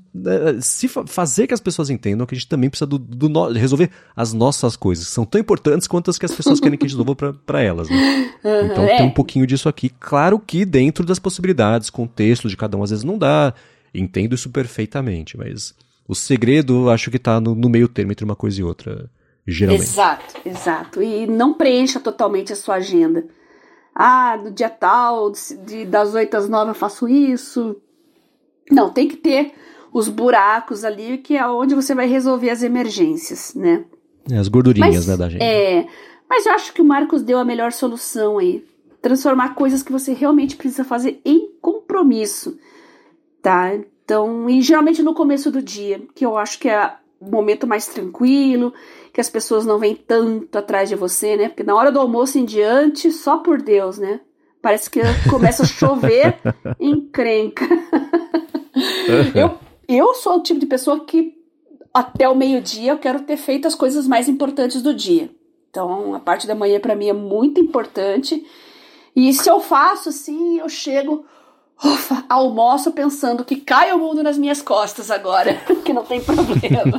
Se 0.60 0.86
fa- 0.86 1.04
fazer 1.06 1.48
que 1.48 1.52
as 1.54 1.60
pessoas 1.60 1.90
entendam 1.90 2.24
que 2.24 2.36
a 2.36 2.38
gente 2.38 2.46
também 2.48 2.70
precisa 2.70 2.86
do, 2.86 2.98
do 2.98 3.28
no- 3.28 3.50
resolver 3.52 3.90
as 4.14 4.32
nossas 4.32 4.76
coisas, 4.76 5.06
que 5.06 5.10
são 5.10 5.24
tão 5.26 5.40
importantes 5.40 5.88
quanto 5.88 6.08
as 6.08 6.16
que 6.16 6.24
as 6.24 6.30
pessoas 6.32 6.60
querem 6.60 6.78
que 6.78 6.86
a 6.86 6.88
gente 6.88 6.96
resolva 6.96 7.34
pra 7.44 7.60
elas, 7.60 7.90
né? 7.90 7.96
Então 8.70 8.84
é. 8.84 8.98
tem 8.98 9.06
um 9.06 9.10
pouquinho 9.10 9.44
disso 9.44 9.68
aqui. 9.68 9.88
Claro 9.98 10.38
que 10.38 10.64
dentro 10.64 11.04
das 11.04 11.18
possibilidades, 11.18 11.90
contexto 11.90 12.48
de 12.48 12.56
cada 12.56 12.76
um, 12.76 12.82
às 12.84 12.90
vezes 12.90 13.04
não 13.04 13.18
dá. 13.18 13.52
Entendo 13.92 14.34
isso 14.36 14.50
perfeitamente, 14.50 15.36
mas 15.36 15.74
o 16.06 16.14
segredo 16.14 16.88
acho 16.90 17.10
que 17.10 17.18
tá 17.18 17.40
no, 17.40 17.54
no 17.56 17.68
meio 17.68 17.88
termo 17.88 18.12
entre 18.12 18.24
uma 18.24 18.36
coisa 18.36 18.60
e 18.60 18.62
outra, 18.62 19.10
geralmente. 19.44 19.82
Exato, 19.82 20.34
exato. 20.44 21.02
E 21.02 21.26
não 21.26 21.54
preencha 21.54 21.98
totalmente 21.98 22.52
a 22.52 22.56
sua 22.56 22.76
agenda. 22.76 23.24
Ah, 23.94 24.38
no 24.42 24.50
dia 24.50 24.68
tal, 24.68 25.32
de- 25.66 25.86
das 25.86 26.14
8 26.14 26.36
às 26.36 26.48
9 26.48 26.70
eu 26.70 26.74
faço 26.74 27.08
isso. 27.08 27.76
Não, 28.70 28.90
tem 28.90 29.09
que 29.09 29.16
ter 29.16 29.52
os 29.93 30.09
buracos 30.09 30.84
ali, 30.84 31.18
que 31.18 31.36
é 31.36 31.47
onde 31.47 31.74
você 31.74 31.94
vai 31.94 32.06
resolver 32.06 32.51
as 32.51 32.62
emergências, 32.62 33.55
né? 33.55 33.84
É, 34.30 34.36
As 34.36 34.48
gordurinhas, 34.48 34.94
Mas, 34.94 35.06
né, 35.06 35.16
da 35.16 35.28
gente. 35.28 35.43
É, 35.43 35.86
mas 36.28 36.44
eu 36.44 36.52
acho 36.52 36.72
que 36.72 36.82
o 36.82 36.84
Marcos 36.84 37.22
deu 37.22 37.38
a 37.38 37.44
melhor 37.44 37.72
solução 37.72 38.38
aí. 38.38 38.64
Transformar 39.01 39.55
coisas 39.55 39.82
que 39.82 39.93
você 39.93 40.12
realmente 40.12 40.56
precisa 40.56 40.84
fazer 40.84 41.20
em 41.24 41.51
compromisso, 41.60 42.59
tá? 43.40 43.72
Então, 44.05 44.51
e 44.51 44.60
geralmente 44.60 45.02
no 45.02 45.14
começo 45.14 45.51
do 45.51 45.62
dia, 45.62 46.02
que 46.14 46.26
eu 46.26 46.36
acho 46.36 46.59
que 46.59 46.68
é 46.68 46.93
o 47.20 47.30
momento 47.30 47.66
mais 47.66 47.86
tranquilo, 47.86 48.74
que 49.12 49.20
as 49.20 49.30
pessoas 49.30 49.64
não 49.64 49.78
vêm 49.78 49.94
tanto 49.94 50.59
atrás 50.59 50.88
de 50.88 50.94
você, 50.94 51.36
né? 51.36 51.48
Porque 51.48 51.62
na 51.62 51.74
hora 51.74 51.90
do 51.90 52.01
almoço 52.01 52.38
em 52.38 52.44
diante, 52.44 53.10
só 53.10 53.38
por 53.38 53.62
Deus, 53.62 53.98
né? 53.98 54.20
Parece 54.60 54.90
que 54.90 55.01
começa 55.30 55.62
a 55.62 55.66
chover 55.66 56.38
encrenca. 56.80 57.66
eu, 59.35 59.59
eu 59.89 60.15
sou 60.15 60.36
o 60.36 60.43
tipo 60.43 60.61
de 60.61 60.66
pessoa 60.66 61.05
que 61.05 61.35
até 61.93 62.28
o 62.28 62.35
meio-dia 62.35 62.93
eu 62.93 62.98
quero 62.98 63.20
ter 63.20 63.36
feito 63.36 63.66
as 63.66 63.74
coisas 63.74 64.07
mais 64.07 64.28
importantes 64.28 64.82
do 64.82 64.93
dia. 64.93 65.31
Então, 65.70 66.15
a 66.15 66.20
parte 66.20 66.47
da 66.47 66.55
manhã 66.55 66.78
para 66.78 66.94
mim 66.94 67.09
é 67.09 67.12
muito 67.12 67.61
importante. 67.61 68.47
E 69.15 69.32
se 69.32 69.48
eu 69.48 69.61
faço 69.61 70.11
assim, 70.11 70.59
eu 70.59 70.69
chego, 70.69 71.24
ufa, 71.82 72.24
almoço 72.28 72.93
pensando 72.93 73.44
que 73.44 73.57
cai 73.57 73.93
o 73.93 73.98
mundo 73.98 74.23
nas 74.23 74.36
minhas 74.36 74.61
costas 74.61 75.11
agora, 75.11 75.55
que 75.85 75.93
não 75.93 76.05
tem 76.05 76.20
problema. 76.20 76.98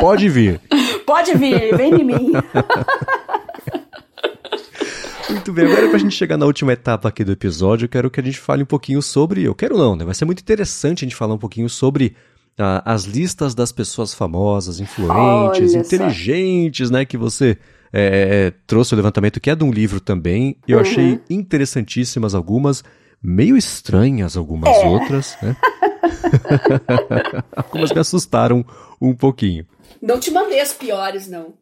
Pode 0.00 0.28
vir. 0.28 0.60
Pode 1.06 1.36
vir, 1.36 1.76
vem 1.76 2.00
em 2.00 2.04
mim. 2.04 2.32
Muito 5.32 5.52
bem, 5.52 5.66
agora 5.66 5.88
pra 5.88 5.98
gente 5.98 6.14
chegar 6.14 6.36
na 6.36 6.46
última 6.46 6.72
etapa 6.72 7.08
aqui 7.08 7.24
do 7.24 7.32
episódio, 7.32 7.86
eu 7.86 7.88
quero 7.88 8.10
que 8.10 8.20
a 8.20 8.22
gente 8.22 8.38
fale 8.38 8.62
um 8.62 8.66
pouquinho 8.66 9.00
sobre. 9.02 9.42
Eu 9.44 9.54
quero 9.54 9.76
não, 9.78 9.96
né? 9.96 10.04
Vai 10.04 10.14
ser 10.14 10.24
muito 10.24 10.40
interessante 10.40 11.04
a 11.04 11.06
gente 11.06 11.16
falar 11.16 11.34
um 11.34 11.38
pouquinho 11.38 11.68
sobre 11.68 12.14
ah, 12.58 12.82
as 12.84 13.04
listas 13.04 13.54
das 13.54 13.72
pessoas 13.72 14.12
famosas, 14.14 14.78
influentes, 14.80 15.74
Olha 15.74 15.84
só. 15.84 15.94
inteligentes, 15.96 16.90
né? 16.90 17.04
Que 17.04 17.16
você 17.16 17.56
é, 17.92 18.52
trouxe 18.66 18.94
o 18.94 18.96
levantamento, 18.96 19.40
que 19.40 19.50
é 19.50 19.54
de 19.56 19.64
um 19.64 19.70
livro 19.72 20.00
também. 20.00 20.56
Eu 20.68 20.76
Uhum. 20.76 20.82
achei 20.82 21.20
interessantíssimas 21.30 22.34
algumas, 22.34 22.84
meio 23.22 23.56
estranhas 23.56 24.36
algumas 24.36 24.76
É. 24.76 24.86
outras, 24.86 25.36
né? 25.42 25.56
algumas 27.56 27.92
me 27.92 28.00
assustaram 28.00 28.64
um 29.00 29.14
pouquinho. 29.14 29.66
Não 30.00 30.18
te 30.20 30.30
mandei 30.30 30.60
as 30.60 30.72
piores, 30.72 31.28
não. 31.28 31.54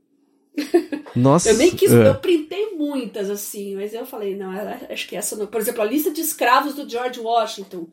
Nossa. 1.15 1.51
Eu 1.51 1.57
nem 1.57 1.71
quis, 1.71 1.93
é. 1.93 2.09
eu 2.09 2.15
printei 2.17 2.71
muitas, 2.77 3.31
assim, 3.31 3.75
mas 3.77 3.93
eu 3.95 4.07
falei, 4.07 4.37
não, 4.37 4.51
acho 4.91 5.09
que 5.09 5.17
essa 5.17 5.37
não. 5.37 5.47
Por 5.47 5.61
exemplo, 5.61 5.83
a 5.83 5.85
lista 5.85 6.11
de 6.11 6.21
escravos 6.21 6.75
do 6.75 6.89
George 6.89 7.21
Washington. 7.21 7.87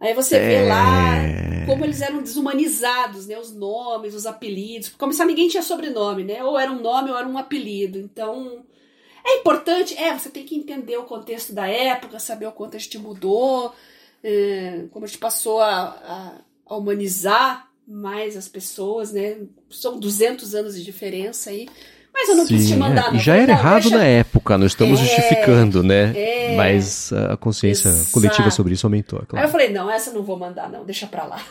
Aí 0.00 0.12
você 0.12 0.38
vê 0.38 0.54
É. 0.56 0.68
lá 0.68 1.66
como 1.66 1.84
eles 1.84 2.00
eram 2.02 2.20
desumanizados, 2.22 3.26
né? 3.26 3.38
Os 3.38 3.54
nomes, 3.54 4.14
os 4.14 4.26
apelidos. 4.26 4.90
Como 4.98 5.12
se 5.12 5.24
ninguém 5.24 5.48
tinha 5.48 5.62
sobrenome, 5.62 6.24
né? 6.24 6.42
Ou 6.44 6.58
era 6.58 6.70
um 6.70 6.80
nome 6.82 7.10
ou 7.10 7.16
era 7.16 7.26
um 7.26 7.38
apelido. 7.38 7.98
Então, 7.98 8.64
é 9.24 9.36
importante, 9.38 9.96
é, 9.96 10.12
você 10.12 10.28
tem 10.28 10.44
que 10.44 10.56
entender 10.56 10.96
o 10.98 11.04
contexto 11.04 11.54
da 11.54 11.66
época, 11.66 12.18
saber 12.18 12.46
o 12.46 12.52
quanto 12.52 12.76
a 12.76 12.80
gente 12.80 12.98
mudou, 12.98 13.72
é, 14.22 14.84
como 14.90 15.04
a 15.06 15.08
gente 15.08 15.18
passou 15.18 15.60
a, 15.60 15.70
a- 15.82 16.32
a 16.66 16.76
humanizar 16.76 17.70
mais 17.86 18.36
as 18.36 18.48
pessoas, 18.48 19.12
né? 19.12 19.36
São 19.70 19.98
200 20.00 20.54
anos 20.54 20.74
de 20.76 20.82
diferença 20.84 21.50
aí. 21.50 21.68
Mas 22.12 22.28
eu 22.28 22.36
não 22.36 22.46
quis 22.46 22.62
te 22.68 22.72
Sim, 22.74 22.76
mandar, 22.78 23.08
é. 23.08 23.10
não. 23.10 23.16
E 23.16 23.18
já 23.20 23.34
era 23.36 23.46
não, 23.52 23.58
errado 23.60 23.82
deixa- 23.82 23.96
na 23.98 24.04
época, 24.04 24.56
não 24.56 24.66
estamos 24.66 25.00
É, 25.00 25.02
justificando, 25.04 25.82
né? 25.82 26.12
é. 26.16 26.56
Mas 26.56 27.12
a 27.12 27.36
consciência 27.36 27.88
Exato. 27.88 28.12
coletiva 28.12 28.50
sobre 28.52 28.72
isso 28.74 28.86
aumentou, 28.86 29.18
é 29.18 29.22
Aí 29.22 29.24
eu 29.24 29.28
claro. 29.30 29.48
falei, 29.50 29.70
não, 29.70 29.90
essa 29.90 30.10
eu 30.10 30.14
não 30.14 30.22
vou 30.22 30.38
mandar, 30.38 30.70
não, 30.70 30.84
deixa 30.84 31.06
pra 31.08 31.24
lá. 31.24 31.42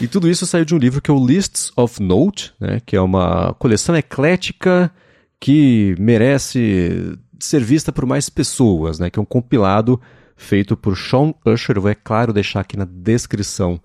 E 0.00 0.06
tudo 0.06 0.28
isso 0.28 0.46
saiu 0.46 0.64
de 0.66 0.74
um 0.74 0.78
livro 0.78 1.00
que 1.00 1.10
é 1.10 1.14
o 1.14 1.26
Lists 1.26 1.72
of 1.74 2.02
Note, 2.02 2.52
né? 2.60 2.82
Que 2.84 2.96
é 2.96 3.00
uma 3.00 3.54
coleção 3.54 3.96
eclética 3.96 4.92
que 5.40 5.94
merece 5.98 7.16
ser 7.38 7.62
vista 7.64 7.90
por 7.90 8.04
mais 8.04 8.28
pessoas, 8.28 8.98
né? 8.98 9.08
Que 9.08 9.18
é 9.18 9.22
um 9.22 9.24
compilado 9.24 9.98
feito 10.36 10.76
por 10.76 10.98
Sean 10.98 11.32
Usher. 11.46 11.76
Eu 11.76 11.82
vou, 11.82 11.90
é 11.90 11.94
claro, 11.94 12.30
deixar 12.30 12.60
aqui 12.60 12.76
na 12.76 12.84
descrição 12.84 13.80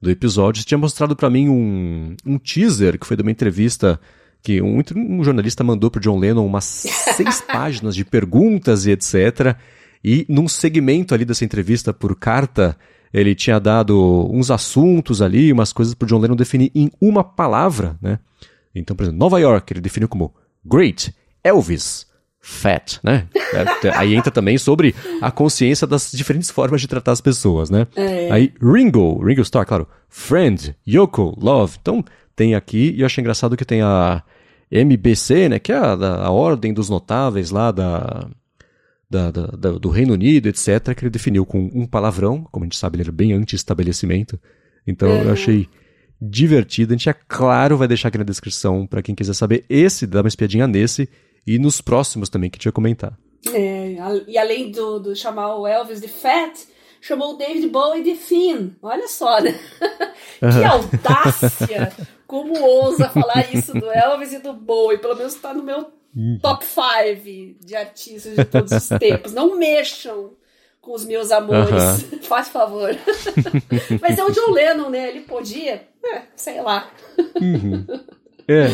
do 0.00 0.10
episódio. 0.10 0.60
Você 0.62 0.66
tinha 0.66 0.78
mostrado 0.78 1.16
pra 1.16 1.30
mim 1.30 1.48
um, 1.48 2.14
um 2.24 2.38
teaser 2.38 2.98
que 2.98 3.06
foi 3.06 3.16
de 3.16 3.22
uma 3.22 3.30
entrevista 3.30 4.00
que 4.42 4.62
um, 4.62 4.82
um 4.96 5.24
jornalista 5.24 5.64
mandou 5.64 5.90
pro 5.90 6.00
John 6.00 6.18
Lennon 6.18 6.46
umas 6.46 6.64
seis 7.16 7.40
páginas 7.40 7.94
de 7.94 8.04
perguntas 8.04 8.86
e 8.86 8.92
etc. 8.92 9.56
E 10.02 10.24
num 10.28 10.48
segmento 10.48 11.14
ali 11.14 11.24
dessa 11.24 11.44
entrevista 11.44 11.92
por 11.92 12.14
carta, 12.16 12.76
ele 13.12 13.34
tinha 13.34 13.58
dado 13.58 14.28
uns 14.30 14.50
assuntos 14.50 15.20
ali, 15.20 15.52
umas 15.52 15.72
coisas 15.72 15.94
pro 15.94 16.06
John 16.06 16.18
Lennon 16.18 16.36
definir 16.36 16.70
em 16.74 16.90
uma 17.00 17.24
palavra, 17.24 17.96
né? 18.00 18.18
Então, 18.74 18.94
por 18.94 19.02
exemplo, 19.02 19.18
Nova 19.18 19.40
York, 19.40 19.72
ele 19.72 19.80
definiu 19.80 20.08
como 20.08 20.34
Great, 20.64 21.14
Elvis, 21.42 22.06
Fat, 22.50 22.98
né? 23.04 23.26
É, 23.84 23.90
Aí 23.94 24.14
entra 24.14 24.30
também 24.30 24.56
sobre 24.56 24.94
a 25.20 25.30
consciência 25.30 25.86
das 25.86 26.10
diferentes 26.12 26.50
formas 26.50 26.80
de 26.80 26.88
tratar 26.88 27.12
as 27.12 27.20
pessoas, 27.20 27.68
né? 27.68 27.86
Aí 28.32 28.52
Ringo, 28.60 29.22
Ringo 29.22 29.42
Starr, 29.42 29.66
claro, 29.66 29.86
Friend, 30.08 30.74
Yoko, 30.88 31.34
Love. 31.38 31.76
Então, 31.80 32.02
tem 32.34 32.54
aqui, 32.54 32.94
e 32.96 33.00
eu 33.00 33.06
achei 33.06 33.20
engraçado 33.20 33.56
que 33.56 33.64
tem 33.66 33.82
a 33.82 34.22
MBC, 34.70 35.50
né? 35.50 35.58
Que 35.58 35.72
é 35.72 35.76
a, 35.76 35.92
a 35.92 36.30
ordem 36.30 36.72
dos 36.72 36.88
notáveis 36.88 37.50
lá 37.50 37.70
da, 37.70 38.28
da, 39.10 39.30
da- 39.30 39.46
da- 39.48 39.72
do 39.78 39.90
Reino 39.90 40.14
Unido, 40.14 40.46
etc., 40.48 40.94
que 40.96 41.04
ele 41.04 41.10
definiu 41.10 41.44
com 41.44 41.70
um 41.74 41.86
palavrão, 41.86 42.46
como 42.50 42.64
a 42.64 42.66
gente 42.66 42.76
sabe, 42.78 42.96
ele 42.96 43.02
era 43.02 43.12
bem 43.12 43.32
anti-estabelecimento. 43.34 44.38
Então 44.86 45.08
eu 45.08 45.32
achei 45.32 45.68
divertido. 46.20 46.92
A 46.94 46.96
gente, 46.96 47.08
é 47.10 47.14
claro, 47.28 47.76
vai 47.76 47.86
deixar 47.86 48.08
aqui 48.08 48.18
na 48.18 48.24
descrição 48.24 48.86
para 48.86 49.02
quem 49.02 49.14
quiser 49.14 49.34
saber 49.34 49.64
esse, 49.68 50.06
dá 50.06 50.22
uma 50.22 50.28
espiadinha 50.28 50.66
nesse, 50.66 51.08
e 51.48 51.58
nos 51.58 51.80
próximos 51.80 52.28
também 52.28 52.50
que 52.50 52.56
a 52.56 52.58
gente 52.58 52.66
vai 52.66 52.72
comentar. 52.72 53.18
É, 53.54 53.96
e 54.26 54.36
além 54.36 54.70
do, 54.70 54.98
do 54.98 55.16
chamar 55.16 55.56
o 55.56 55.66
Elvis 55.66 55.98
de 55.98 56.08
Fat, 56.08 56.54
chamou 57.00 57.34
o 57.34 57.36
David 57.38 57.68
Bowie 57.68 58.02
de 58.02 58.14
Finn. 58.14 58.72
Olha 58.82 59.08
só, 59.08 59.40
né? 59.40 59.58
que 60.38 60.64
audácia! 60.64 61.92
Como 62.26 62.60
ousa 62.60 63.08
falar 63.08 63.48
isso 63.54 63.72
do 63.72 63.90
Elvis 63.90 64.34
e 64.34 64.40
do 64.40 64.52
Bowie? 64.52 64.98
Pelo 64.98 65.16
menos 65.16 65.34
tá 65.36 65.54
no 65.54 65.62
meu 65.62 65.90
top 66.42 66.66
5 66.66 67.64
de 67.64 67.74
artistas 67.74 68.36
de 68.36 68.44
todos 68.44 68.70
os 68.70 68.88
tempos. 68.98 69.32
Não 69.32 69.56
mexam 69.56 70.32
com 70.82 70.92
os 70.92 71.06
meus 71.06 71.30
amores, 71.30 72.02
faz 72.28 72.48
favor. 72.48 72.90
Mas 74.02 74.18
é 74.18 74.24
o 74.24 74.30
John 74.30 74.50
Lennon, 74.50 74.90
né? 74.90 75.08
Ele 75.08 75.20
podia, 75.20 75.88
é, 76.04 76.22
sei 76.36 76.60
lá. 76.60 76.90
É. 78.46 78.66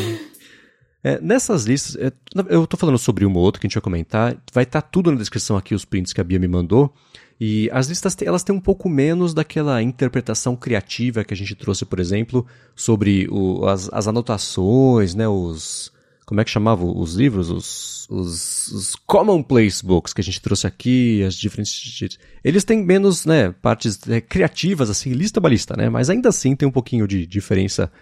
É, 1.06 1.20
nessas 1.20 1.64
listas, 1.66 1.96
é, 1.96 2.10
eu 2.48 2.66
tô 2.66 2.78
falando 2.78 2.96
sobre 2.96 3.26
uma 3.26 3.38
ou 3.38 3.44
outra 3.44 3.60
que 3.60 3.66
a 3.66 3.68
gente 3.68 3.74
vai 3.74 3.82
comentar, 3.82 4.42
vai 4.54 4.64
estar 4.64 4.80
tudo 4.80 5.12
na 5.12 5.18
descrição 5.18 5.54
aqui, 5.54 5.74
os 5.74 5.84
prints 5.84 6.14
que 6.14 6.20
a 6.20 6.24
Bia 6.24 6.38
me 6.38 6.48
mandou, 6.48 6.94
e 7.38 7.68
as 7.72 7.88
listas, 7.88 8.16
elas 8.22 8.42
têm 8.42 8.54
um 8.54 8.60
pouco 8.60 8.88
menos 8.88 9.34
daquela 9.34 9.82
interpretação 9.82 10.56
criativa 10.56 11.22
que 11.22 11.34
a 11.34 11.36
gente 11.36 11.54
trouxe, 11.54 11.84
por 11.84 12.00
exemplo, 12.00 12.46
sobre 12.74 13.28
o- 13.30 13.66
as, 13.66 13.90
as 13.92 14.08
anotações, 14.08 15.14
né, 15.14 15.28
os... 15.28 15.92
Como 16.24 16.40
é 16.40 16.44
que 16.44 16.50
chamava 16.50 16.86
os 16.86 17.16
livros? 17.16 17.50
Os, 17.50 18.08
os, 18.08 18.68
os 18.68 18.96
commonplace 19.06 19.84
books 19.84 20.14
que 20.14 20.22
a 20.22 20.24
gente 20.24 20.40
trouxe 20.40 20.66
aqui, 20.66 21.22
as 21.22 21.34
diferentes... 21.34 22.16
Eles 22.42 22.64
têm 22.64 22.82
menos, 22.82 23.26
né, 23.26 23.52
partes 23.60 23.98
é, 24.08 24.22
criativas, 24.22 24.88
assim, 24.88 25.12
lista 25.12 25.38
by 25.38 25.50
lista, 25.50 25.76
né, 25.76 25.90
mas 25.90 26.08
ainda 26.08 26.30
assim 26.30 26.56
tem 26.56 26.66
um 26.66 26.72
pouquinho 26.72 27.06
de 27.06 27.26
diferença 27.26 27.92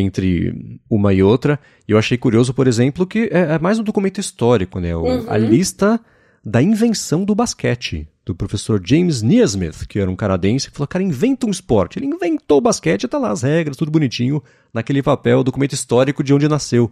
entre 0.00 0.80
uma 0.90 1.12
e 1.12 1.22
outra. 1.22 1.58
E 1.88 1.92
eu 1.92 1.98
achei 1.98 2.16
curioso, 2.18 2.52
por 2.52 2.66
exemplo, 2.66 3.06
que 3.06 3.28
é, 3.32 3.54
é 3.54 3.58
mais 3.58 3.78
um 3.78 3.82
documento 3.84 4.18
histórico, 4.20 4.80
né? 4.80 4.94
O- 4.96 5.06
A 5.30 5.36
lista 5.38 6.00
da 6.44 6.60
invenção 6.62 7.24
do 7.24 7.34
basquete, 7.34 8.06
do 8.26 8.34
professor 8.34 8.80
James 8.84 9.22
Neesmith, 9.22 9.86
que 9.88 9.98
era 9.98 10.10
um 10.10 10.16
canadense, 10.16 10.70
que 10.70 10.76
falou, 10.76 10.88
cara, 10.88 11.02
inventa 11.04 11.46
um 11.46 11.50
esporte. 11.50 11.98
Ele 11.98 12.06
inventou 12.06 12.58
o 12.58 12.60
basquete, 12.60 13.08
tá 13.08 13.18
lá 13.18 13.30
as 13.30 13.42
regras, 13.42 13.76
tudo 13.76 13.90
bonitinho, 13.90 14.42
naquele 14.72 15.02
papel, 15.02 15.42
documento 15.44 15.72
histórico 15.74 16.22
de 16.22 16.34
onde 16.34 16.48
nasceu 16.48 16.90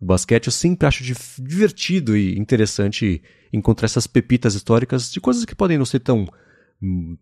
basquete, 0.00 0.46
eu 0.48 0.52
sempre 0.52 0.86
acho 0.88 1.04
divertido 1.38 2.16
e 2.16 2.36
interessante 2.38 3.22
encontrar 3.52 3.84
essas 3.86 4.06
pepitas 4.06 4.54
históricas 4.54 5.12
de 5.12 5.20
coisas 5.20 5.44
que 5.44 5.54
podem 5.54 5.78
não 5.78 5.84
ser 5.84 6.00
tão 6.00 6.26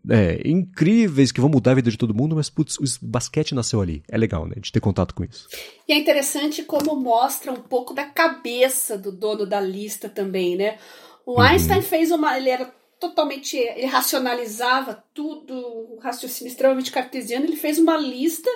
é, 0.08 0.40
incríveis, 0.44 1.30
que 1.30 1.40
vão 1.40 1.50
mudar 1.50 1.72
a 1.72 1.74
vida 1.74 1.90
de 1.90 1.98
todo 1.98 2.14
mundo, 2.14 2.36
mas 2.36 2.48
putz, 2.48 2.76
o 2.76 2.84
basquete 3.02 3.54
nasceu 3.54 3.80
ali. 3.80 4.02
É 4.08 4.16
legal, 4.16 4.46
né? 4.46 4.54
De 4.58 4.72
ter 4.72 4.80
contato 4.80 5.14
com 5.14 5.24
isso. 5.24 5.48
E 5.86 5.92
é 5.92 5.98
interessante 5.98 6.62
como 6.62 6.96
mostra 6.96 7.52
um 7.52 7.60
pouco 7.60 7.92
da 7.92 8.04
cabeça 8.04 8.96
do 8.96 9.12
dono 9.12 9.46
da 9.46 9.60
lista 9.60 10.08
também, 10.08 10.56
né? 10.56 10.78
O 11.26 11.32
uhum. 11.32 11.40
Einstein 11.40 11.82
fez 11.82 12.10
uma. 12.10 12.36
Ele 12.36 12.48
era 12.48 12.72
totalmente. 12.98 13.56
Ele 13.56 13.86
racionalizava 13.86 15.04
tudo, 15.12 15.54
um 15.54 15.98
raciocínio 16.00 16.50
extremamente 16.50 16.90
cartesiano. 16.90 17.44
Ele 17.44 17.56
fez 17.56 17.78
uma 17.78 17.96
lista 17.96 18.50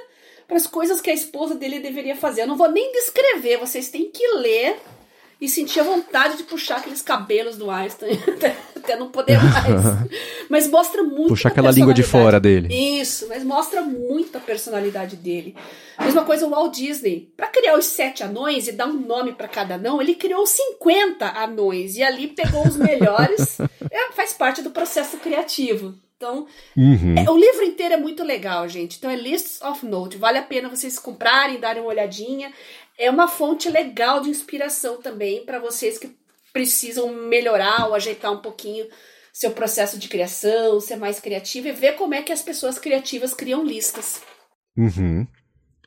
para 0.46 0.56
as 0.56 0.66
coisas 0.66 1.00
que 1.00 1.10
a 1.10 1.14
esposa 1.14 1.54
dele 1.54 1.80
deveria 1.80 2.16
fazer. 2.16 2.42
Eu 2.42 2.46
não 2.46 2.56
vou 2.56 2.70
nem 2.70 2.92
descrever, 2.92 3.58
vocês 3.58 3.88
têm 3.88 4.10
que 4.10 4.26
ler 4.34 4.76
e 5.40 5.48
sentir 5.48 5.80
a 5.80 5.84
vontade 5.84 6.36
de 6.36 6.44
puxar 6.44 6.76
aqueles 6.76 7.02
cabelos 7.02 7.56
do 7.56 7.70
Einstein 7.70 8.18
até 8.84 8.96
não 8.96 9.08
poder 9.08 9.38
mais. 9.42 10.10
mas 10.48 10.68
mostra 10.68 11.02
muito. 11.02 11.28
Puxar 11.28 11.48
aquela 11.48 11.70
língua 11.70 11.94
de 11.94 12.02
fora 12.02 12.38
dele. 12.38 12.68
Isso, 12.72 13.26
mas 13.28 13.42
mostra 13.42 13.80
muito 13.80 14.36
a 14.36 14.40
personalidade 14.40 15.16
dele. 15.16 15.56
Mesma 15.98 16.24
coisa 16.24 16.46
o 16.46 16.50
Walt 16.50 16.76
Disney. 16.76 17.32
Para 17.36 17.46
criar 17.48 17.76
os 17.78 17.86
sete 17.86 18.22
anões 18.22 18.68
e 18.68 18.72
dar 18.72 18.86
um 18.86 19.00
nome 19.00 19.32
para 19.32 19.48
cada 19.48 19.76
anão, 19.76 20.00
ele 20.00 20.14
criou 20.14 20.46
50 20.46 21.26
anões 21.26 21.96
e 21.96 22.02
ali 22.02 22.28
pegou 22.28 22.66
os 22.66 22.76
melhores. 22.76 23.58
é, 23.90 24.12
faz 24.12 24.32
parte 24.32 24.62
do 24.62 24.70
processo 24.70 25.16
criativo. 25.18 25.94
Então, 26.16 26.46
uhum. 26.76 27.14
é, 27.18 27.28
o 27.28 27.36
livro 27.36 27.64
inteiro 27.64 27.94
é 27.94 27.96
muito 27.96 28.22
legal, 28.22 28.66
gente. 28.68 28.96
Então, 28.96 29.10
é 29.10 29.16
Lists 29.16 29.60
of 29.60 29.84
Note. 29.84 30.16
Vale 30.16 30.38
a 30.38 30.42
pena 30.42 30.68
vocês 30.68 30.98
comprarem, 30.98 31.60
darem 31.60 31.82
uma 31.82 31.90
olhadinha. 31.90 32.52
É 32.98 33.10
uma 33.10 33.28
fonte 33.28 33.68
legal 33.68 34.20
de 34.20 34.30
inspiração 34.30 35.00
também 35.00 35.44
para 35.44 35.58
vocês 35.58 35.98
que 35.98 36.10
precisam 36.52 37.12
melhorar 37.12 37.88
ou 37.88 37.94
ajeitar 37.94 38.32
um 38.32 38.40
pouquinho 38.40 38.86
seu 39.32 39.50
processo 39.50 39.98
de 39.98 40.08
criação, 40.08 40.80
ser 40.80 40.96
mais 40.96 41.18
criativo 41.18 41.66
e 41.66 41.72
ver 41.72 41.96
como 41.96 42.14
é 42.14 42.22
que 42.22 42.32
as 42.32 42.40
pessoas 42.40 42.78
criativas 42.78 43.34
criam 43.34 43.64
listas. 43.64 44.22
Uhum. 44.76 45.26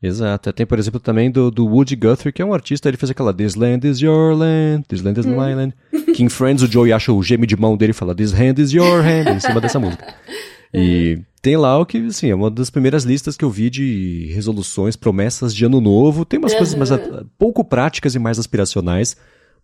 Exato. 0.03 0.51
Tem, 0.51 0.65
por 0.65 0.77
exemplo, 0.77 0.99
também 0.99 1.31
do, 1.31 1.49
do 1.49 1.65
Woody 1.65 1.95
Guthrie, 1.95 2.33
que 2.33 2.41
é 2.41 2.45
um 2.45 2.53
artista, 2.53 2.89
ele 2.89 2.97
fez 2.97 3.09
aquela 3.09 3.33
This 3.33 3.55
Land 3.55 3.87
is 3.87 3.99
Your 3.99 4.35
Land, 4.35 4.83
This 4.87 5.01
Land 5.01 5.19
is 5.21 5.25
hum. 5.25 5.31
My 5.31 5.55
Land. 5.55 5.73
King 6.13 6.29
Friends, 6.29 6.61
o 6.61 6.67
Joey 6.67 6.91
acha 6.91 7.11
o 7.11 7.23
geme 7.23 7.47
de 7.47 7.55
mão 7.55 7.77
dele 7.77 7.91
e 7.91 7.93
fala 7.93 8.13
This 8.13 8.33
Hand 8.33 8.59
is 8.59 8.73
Your 8.73 9.01
Hand, 9.01 9.35
em 9.35 9.39
cima 9.39 9.61
dessa 9.61 9.79
música. 9.79 10.05
E 10.73 11.19
tem 11.41 11.55
lá 11.55 11.77
o 11.79 11.85
que, 11.85 11.97
assim, 12.05 12.29
é 12.29 12.35
uma 12.35 12.51
das 12.51 12.69
primeiras 12.69 13.03
listas 13.03 13.37
que 13.37 13.45
eu 13.45 13.49
vi 13.49 13.69
de 13.69 14.31
resoluções, 14.33 14.95
promessas 14.95 15.55
de 15.55 15.65
ano 15.65 15.79
novo. 15.79 16.25
Tem 16.25 16.37
umas 16.39 16.51
uhum. 16.51 16.57
coisas 16.57 16.75
mais 16.75 16.89
pouco 17.37 17.63
práticas 17.63 18.15
e 18.15 18.19
mais 18.19 18.37
aspiracionais, 18.37 19.15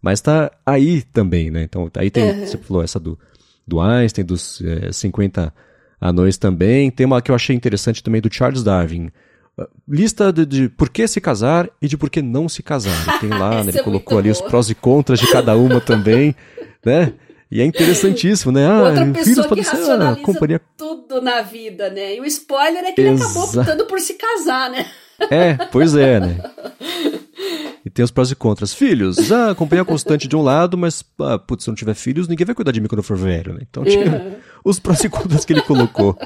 mas 0.01 0.21
tá 0.21 0.51
aí 0.65 1.01
também, 1.01 1.51
né? 1.51 1.63
Então, 1.63 1.89
aí 1.97 2.09
tem, 2.09 2.31
uhum. 2.31 2.45
você 2.45 2.57
falou 2.57 2.83
essa 2.83 2.99
do, 2.99 3.17
do 3.67 3.81
Einstein, 3.81 4.23
dos 4.23 4.61
é, 4.61 4.91
50 4.91 5.53
anões 5.99 6.37
também. 6.37 6.91
Tem 6.91 7.05
uma 7.05 7.21
que 7.21 7.31
eu 7.31 7.35
achei 7.35 7.55
interessante 7.55 8.03
também 8.03 8.21
do 8.21 8.33
Charles 8.33 8.63
Darwin. 8.63 9.09
Uh, 9.57 9.67
lista 9.87 10.31
de, 10.31 10.45
de 10.45 10.69
por 10.69 10.89
que 10.89 11.07
se 11.07 11.21
casar 11.21 11.69
e 11.81 11.87
de 11.87 11.97
por 11.97 12.09
que 12.09 12.21
não 12.21 12.49
se 12.49 12.63
casar. 12.63 13.19
Tem 13.19 13.29
lá, 13.29 13.61
né, 13.63 13.71
ele 13.71 13.79
é 13.79 13.83
colocou 13.83 14.17
ali 14.17 14.31
boa. 14.31 14.41
os 14.41 14.49
prós 14.49 14.69
e 14.69 14.75
contras 14.75 15.19
de 15.19 15.31
cada 15.31 15.55
uma 15.55 15.79
também, 15.79 16.35
né? 16.85 17.13
E 17.53 17.61
é 17.61 17.65
interessantíssimo, 17.65 18.51
né? 18.51 18.65
Ah, 18.65 18.81
Outra 18.81 19.05
pessoa 19.11 19.47
que 19.47 19.61
racionaliza 19.61 20.15
ser, 20.15 20.21
ah, 20.21 20.25
companhia... 20.25 20.61
tudo 20.75 21.21
na 21.21 21.43
vida, 21.43 21.87
né? 21.91 22.15
E 22.15 22.19
o 22.19 22.25
spoiler 22.25 22.83
é 22.83 22.91
que 22.91 22.99
Exa... 22.99 23.11
ele 23.11 23.21
acabou 23.21 23.43
optando 23.43 23.85
por 23.85 23.99
se 23.99 24.15
casar, 24.15 24.71
né? 24.71 24.87
É, 25.29 25.53
pois 25.71 25.95
é, 25.95 26.19
né? 26.19 26.39
E 27.85 27.91
tem 27.91 28.03
os 28.03 28.09
prós 28.09 28.31
e 28.31 28.35
contras. 28.35 28.73
Filhos, 28.73 29.31
ah, 29.31 29.51
acompanha 29.51 29.85
constante 29.85 30.27
de 30.27 30.35
um 30.35 30.41
lado, 30.41 30.75
mas, 30.75 31.03
ah, 31.21 31.37
putz, 31.37 31.65
se 31.65 31.69
não 31.69 31.75
tiver 31.75 31.93
filhos, 31.93 32.27
ninguém 32.27 32.43
vai 32.43 32.55
cuidar 32.55 32.71
de 32.71 32.81
mim 32.81 32.87
quando 32.87 32.99
eu 32.99 33.03
for 33.03 33.15
velho, 33.17 33.53
né? 33.53 33.59
Então 33.69 33.83
tinha 33.83 34.11
uhum. 34.11 34.35
os 34.65 34.79
prós 34.79 35.03
e 35.03 35.09
contras 35.09 35.45
que 35.45 35.53
ele 35.53 35.61
colocou. 35.61 36.17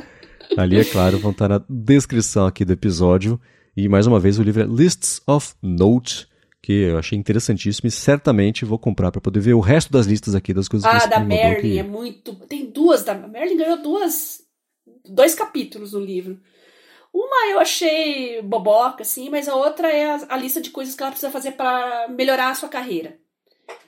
Ali, 0.58 0.80
é 0.80 0.86
claro, 0.86 1.20
vão 1.20 1.32
estar 1.32 1.50
na 1.50 1.62
descrição 1.68 2.48
aqui 2.48 2.64
do 2.64 2.72
episódio. 2.72 3.38
E 3.76 3.90
mais 3.90 4.08
uma 4.08 4.18
vez, 4.18 4.40
o 4.40 4.44
livro 4.44 4.64
é 4.64 4.66
Lists 4.66 5.22
of 5.28 5.56
Note, 5.62 6.26
que 6.62 6.74
eu 6.74 6.98
achei 6.98 7.18
interessantíssimo 7.18 7.88
e 7.88 7.92
certamente 7.92 8.66
vou 8.66 8.80
comprar 8.80 9.12
para 9.12 9.22
poder 9.22 9.40
ver 9.40 9.54
o 9.54 9.60
resto 9.60 9.92
das 9.92 10.06
listas 10.06 10.36
aqui 10.36 10.54
das 10.54 10.68
coisas 10.68 10.86
ah, 10.86 11.00
que 11.00 11.06
Ah, 11.06 11.08
da 11.08 11.20
Merlin 11.20 11.78
é 11.78 11.84
muito. 11.84 12.36
Tem 12.48 12.66
duas 12.66 13.04
da 13.04 13.14
Merlin 13.14 13.58
ganhou 13.58 13.82
duas, 13.82 14.42
dois 15.06 15.36
capítulos 15.36 15.94
no 15.94 16.00
livro. 16.00 16.40
Uma 17.14 17.52
eu 17.52 17.60
achei 17.60 18.42
boboca, 18.42 19.04
assim, 19.04 19.30
mas 19.30 19.48
a 19.48 19.56
outra 19.56 19.90
é 19.90 20.08
a, 20.08 20.26
a 20.30 20.38
lista 20.38 20.62
de 20.62 20.70
coisas 20.70 20.96
que 20.96 21.02
ela 21.02 21.12
precisa 21.12 21.32
fazer 21.32 21.54
para 21.54 22.08
melhorar 22.10 22.50
a 22.50 22.56
sua 22.56 22.70
carreira. 22.70 23.18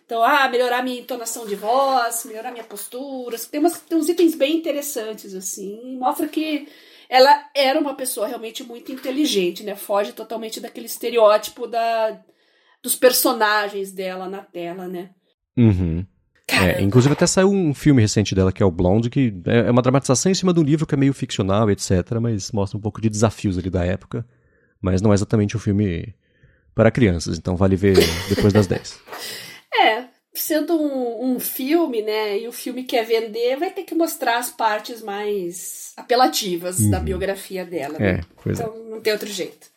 Então, 0.05 0.23
ah, 0.23 0.49
melhorar 0.49 0.81
minha 0.83 0.99
entonação 0.99 1.45
de 1.45 1.55
voz, 1.55 2.25
melhorar 2.25 2.51
minha 2.51 2.63
postura. 2.63 3.37
Tem, 3.37 3.59
umas, 3.59 3.79
tem 3.79 3.97
uns 3.97 4.09
itens 4.09 4.33
bem 4.33 4.57
interessantes, 4.57 5.35
assim. 5.35 5.97
Mostra 5.99 6.27
que 6.27 6.67
ela 7.07 7.47
era 7.53 7.79
uma 7.79 7.93
pessoa 7.93 8.25
realmente 8.25 8.63
muito 8.63 8.91
inteligente, 8.91 9.63
né? 9.63 9.75
Foge 9.75 10.11
totalmente 10.11 10.59
daquele 10.59 10.87
estereótipo 10.87 11.67
da, 11.67 12.19
dos 12.83 12.95
personagens 12.95 13.91
dela 13.91 14.27
na 14.29 14.41
tela, 14.41 14.87
né? 14.87 15.09
Uhum. 15.57 16.05
É, 16.51 16.81
inclusive 16.81 17.13
até 17.13 17.27
saiu 17.27 17.51
um 17.51 17.73
filme 17.73 18.01
recente 18.01 18.33
dela 18.33 18.51
que 18.51 18.63
é 18.63 18.65
o 18.65 18.71
Blonde, 18.71 19.09
que 19.09 19.33
é, 19.45 19.67
é 19.67 19.71
uma 19.71 19.81
dramatização 19.81 20.31
em 20.31 20.35
cima 20.35 20.53
de 20.53 20.59
um 20.59 20.63
livro 20.63 20.85
que 20.85 20.95
é 20.95 20.97
meio 20.97 21.13
ficcional, 21.13 21.69
etc, 21.69 21.91
mas 22.19 22.51
mostra 22.51 22.77
um 22.77 22.81
pouco 22.81 22.99
de 22.99 23.09
desafios 23.09 23.57
ali 23.57 23.69
da 23.69 23.85
época, 23.85 24.25
mas 24.81 25.01
não 25.01 25.11
é 25.11 25.13
exatamente 25.13 25.55
um 25.55 25.59
filme 25.59 26.13
para 26.73 26.91
crianças, 26.91 27.37
então 27.37 27.55
vale 27.55 27.75
ver 27.75 27.97
depois 28.29 28.51
das 28.51 28.65
10. 28.65 28.99
É, 29.81 30.05
sendo 30.33 30.73
um, 30.73 31.33
um, 31.33 31.39
filme, 31.39 32.01
né, 32.01 32.39
e 32.39 32.47
o 32.47 32.51
filme 32.51 32.83
quer 32.83 33.05
vender, 33.05 33.57
vai 33.57 33.69
ter 33.69 33.83
que 33.83 33.93
mostrar 33.93 34.39
as 34.39 34.49
partes 34.49 35.01
mais 35.01 35.93
apelativas 35.97 36.79
uhum. 36.79 36.89
da 36.89 36.99
biografia 36.99 37.63
dela, 37.65 37.99
né? 37.99 38.21
É, 38.21 38.49
então 38.49 38.73
é. 38.73 38.89
não 38.89 39.01
tem 39.01 39.13
outro 39.13 39.29
jeito. 39.29 39.67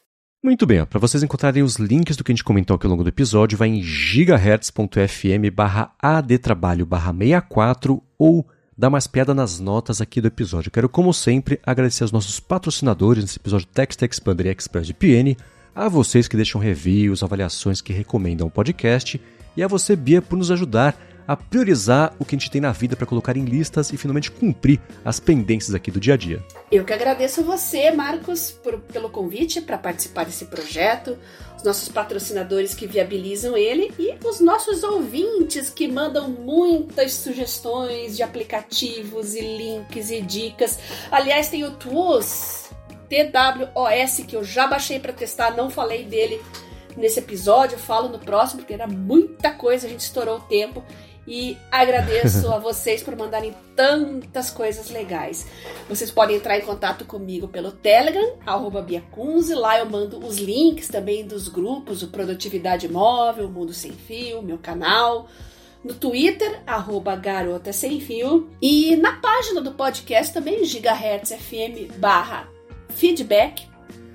Muito 0.42 0.66
bem, 0.66 0.84
para 0.84 0.98
vocês 0.98 1.22
encontrarem 1.22 1.62
os 1.62 1.76
links 1.76 2.16
do 2.16 2.24
que 2.24 2.32
a 2.32 2.34
gente 2.34 2.42
comentou 2.42 2.74
aqui 2.74 2.84
ao 2.84 2.90
longo 2.90 3.04
do 3.04 3.08
episódio, 3.08 3.56
vai 3.56 3.68
em 3.68 3.80
gigahertz.fm 3.80 5.54
barra 5.54 5.94
adtrabalho 6.00 6.84
barra 6.84 7.12
64 7.12 8.02
ou 8.18 8.44
dá 8.76 8.90
mais 8.90 9.06
piada 9.06 9.32
nas 9.32 9.60
notas 9.60 10.00
aqui 10.00 10.20
do 10.20 10.26
episódio. 10.26 10.72
Quero, 10.72 10.88
como 10.88 11.14
sempre, 11.14 11.60
agradecer 11.64 12.02
aos 12.02 12.10
nossos 12.10 12.40
patrocinadores 12.40 13.22
nesse 13.22 13.38
episódio 13.38 13.68
Text 13.68 14.02
Expander 14.02 14.46
e 14.46 14.50
ExpressVPN, 14.50 15.36
a 15.76 15.88
vocês 15.88 16.26
que 16.26 16.34
deixam 16.34 16.60
reviews, 16.60 17.22
avaliações 17.22 17.80
que 17.80 17.92
recomendam 17.92 18.48
o 18.48 18.50
podcast 18.50 19.20
e 19.56 19.62
a 19.62 19.68
você, 19.68 19.94
Bia, 19.94 20.20
por 20.20 20.36
nos 20.36 20.50
ajudar 20.50 20.96
a 21.26 21.36
priorizar 21.36 22.14
o 22.18 22.24
que 22.24 22.34
a 22.34 22.38
gente 22.38 22.50
tem 22.50 22.60
na 22.60 22.72
vida 22.72 22.96
para 22.96 23.06
colocar 23.06 23.36
em 23.36 23.44
listas 23.44 23.92
e 23.92 23.96
finalmente 23.96 24.30
cumprir 24.30 24.80
as 25.04 25.20
pendências 25.20 25.74
aqui 25.74 25.90
do 25.90 26.00
dia 26.00 26.14
a 26.14 26.16
dia. 26.16 26.42
Eu 26.70 26.84
que 26.84 26.92
agradeço 26.92 27.42
você, 27.42 27.90
Marcos, 27.90 28.50
por, 28.50 28.78
pelo 28.80 29.10
convite 29.10 29.60
para 29.60 29.78
participar 29.78 30.24
desse 30.24 30.46
projeto, 30.46 31.18
os 31.56 31.62
nossos 31.62 31.88
patrocinadores 31.88 32.74
que 32.74 32.86
viabilizam 32.86 33.56
ele 33.56 33.92
e 33.98 34.14
os 34.26 34.40
nossos 34.40 34.82
ouvintes 34.82 35.70
que 35.70 35.86
mandam 35.86 36.28
muitas 36.28 37.14
sugestões 37.14 38.16
de 38.16 38.22
aplicativos 38.22 39.34
e 39.34 39.40
links 39.40 40.10
e 40.10 40.20
dicas. 40.20 40.78
Aliás, 41.10 41.48
tem 41.48 41.64
o 41.64 41.72
TWOS, 41.72 42.70
TWOS, 43.08 44.24
que 44.26 44.34
eu 44.34 44.42
já 44.42 44.66
baixei 44.66 44.98
para 44.98 45.12
testar, 45.12 45.54
não 45.54 45.68
falei 45.68 46.04
dele 46.04 46.40
nesse 46.96 47.18
episódio, 47.18 47.78
falo 47.78 48.08
no 48.08 48.18
próximo, 48.18 48.60
porque 48.60 48.74
era 48.74 48.86
muita 48.86 49.50
coisa, 49.50 49.86
a 49.86 49.90
gente 49.90 50.00
estourou 50.00 50.38
o 50.38 50.40
tempo. 50.40 50.82
E 51.26 51.56
agradeço 51.70 52.52
a 52.52 52.58
vocês 52.58 53.02
por 53.02 53.14
mandarem 53.14 53.54
tantas 53.76 54.50
coisas 54.50 54.90
legais. 54.90 55.46
Vocês 55.88 56.10
podem 56.10 56.36
entrar 56.36 56.58
em 56.58 56.62
contato 56.62 57.04
comigo 57.04 57.46
pelo 57.46 57.70
Telegram, 57.70 58.38
arroba 58.44 58.82
Biacunze. 58.82 59.54
Lá 59.54 59.78
eu 59.78 59.86
mando 59.86 60.18
os 60.24 60.38
links 60.38 60.88
também 60.88 61.24
dos 61.24 61.46
grupos, 61.46 62.02
o 62.02 62.08
Produtividade 62.08 62.88
Móvel, 62.88 63.48
Mundo 63.48 63.72
Sem 63.72 63.92
Fio, 63.92 64.42
meu 64.42 64.58
canal. 64.58 65.28
No 65.84 65.94
Twitter, 65.94 66.60
arroba 66.66 67.14
Garota 67.14 67.72
Sem 67.72 68.00
Fio. 68.00 68.50
E 68.60 68.96
na 68.96 69.16
página 69.20 69.60
do 69.60 69.72
podcast 69.72 70.34
também, 70.34 70.64
Gigahertz 70.64 71.32
FM 71.32 71.98
barra 71.98 72.48
feedback. 72.88 73.70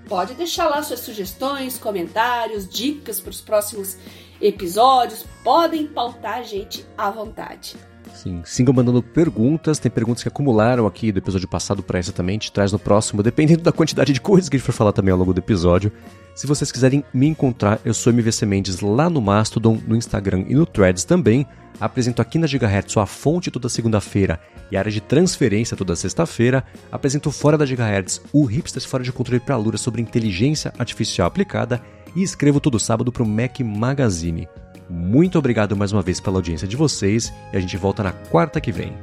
Pode 0.07 0.33
deixar 0.35 0.69
lá 0.69 0.81
suas 0.81 1.01
sugestões, 1.01 1.77
comentários, 1.77 2.67
dicas 2.67 3.19
para 3.19 3.31
os 3.31 3.41
próximos 3.41 3.97
episódios 4.41 5.25
podem 5.43 5.87
pautar 5.87 6.39
a 6.39 6.43
gente 6.43 6.85
à 6.97 7.09
vontade. 7.09 7.75
Sim, 8.13 8.41
sigam 8.45 8.73
mandando 8.73 9.03
perguntas. 9.03 9.79
Tem 9.79 9.91
perguntas 9.91 10.23
que 10.23 10.29
acumularam 10.29 10.87
aqui 10.87 11.11
do 11.11 11.19
episódio 11.19 11.47
passado 11.47 11.83
para 11.83 11.99
essa 11.99 12.11
também. 12.11 12.35
Gente 12.35 12.51
traz 12.51 12.71
no 12.71 12.79
próximo, 12.79 13.21
dependendo 13.21 13.61
da 13.61 13.71
quantidade 13.71 14.13
de 14.13 14.21
coisas 14.21 14.49
que 14.49 14.55
a 14.55 14.59
gente 14.59 14.65
for 14.65 14.71
falar 14.71 14.91
também 14.91 15.11
ao 15.11 15.17
longo 15.17 15.33
do 15.33 15.39
episódio. 15.39 15.91
Se 16.33 16.47
vocês 16.47 16.71
quiserem 16.71 17.03
me 17.13 17.27
encontrar, 17.27 17.79
eu 17.83 17.93
sou 17.93 18.11
MVC 18.13 18.45
Mendes 18.45 18.79
lá 18.79 19.09
no 19.09 19.21
Mastodon, 19.21 19.79
no 19.87 19.95
Instagram 19.95 20.45
e 20.47 20.55
no 20.55 20.65
Threads 20.65 21.03
também. 21.03 21.45
Apresento 21.79 22.21
aqui 22.21 22.39
na 22.39 22.47
Gigahertz 22.47 22.97
a 22.97 23.05
fonte 23.05 23.51
toda 23.51 23.69
segunda-feira 23.69 24.39
e 24.71 24.77
a 24.77 24.79
área 24.79 24.91
de 24.91 24.99
transferência 24.99 25.77
toda 25.77 25.95
sexta-feira. 25.95 26.63
Apresento 26.91 27.31
fora 27.31 27.57
da 27.57 27.65
Gigahertz 27.65 28.21
o 28.33 28.45
Hipsters 28.45 28.85
Fora 28.85 29.03
de 29.03 29.11
Controle 29.11 29.39
para 29.39 29.55
a 29.55 29.59
Lura 29.59 29.77
sobre 29.77 30.01
inteligência 30.01 30.73
artificial 30.79 31.27
aplicada 31.27 31.81
e 32.15 32.23
escrevo 32.23 32.59
todo 32.59 32.79
sábado 32.79 33.11
para 33.11 33.23
o 33.23 33.27
Mac 33.27 33.59
Magazine. 33.59 34.47
Muito 34.89 35.37
obrigado 35.37 35.75
mais 35.75 35.91
uma 35.91 36.01
vez 36.01 36.19
pela 36.19 36.37
audiência 36.37 36.67
de 36.67 36.75
vocês 36.75 37.33
e 37.51 37.57
a 37.57 37.59
gente 37.59 37.75
volta 37.77 38.03
na 38.03 38.11
quarta 38.11 38.61
que 38.61 38.71
vem. 38.71 38.93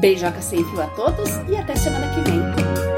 Beijoca 0.00 0.40
sem 0.40 0.64
fio 0.64 0.80
a 0.80 0.86
todos 0.88 1.30
e 1.48 1.56
até 1.56 1.74
semana 1.76 2.08
que 2.14 2.30
vem. 2.30 2.97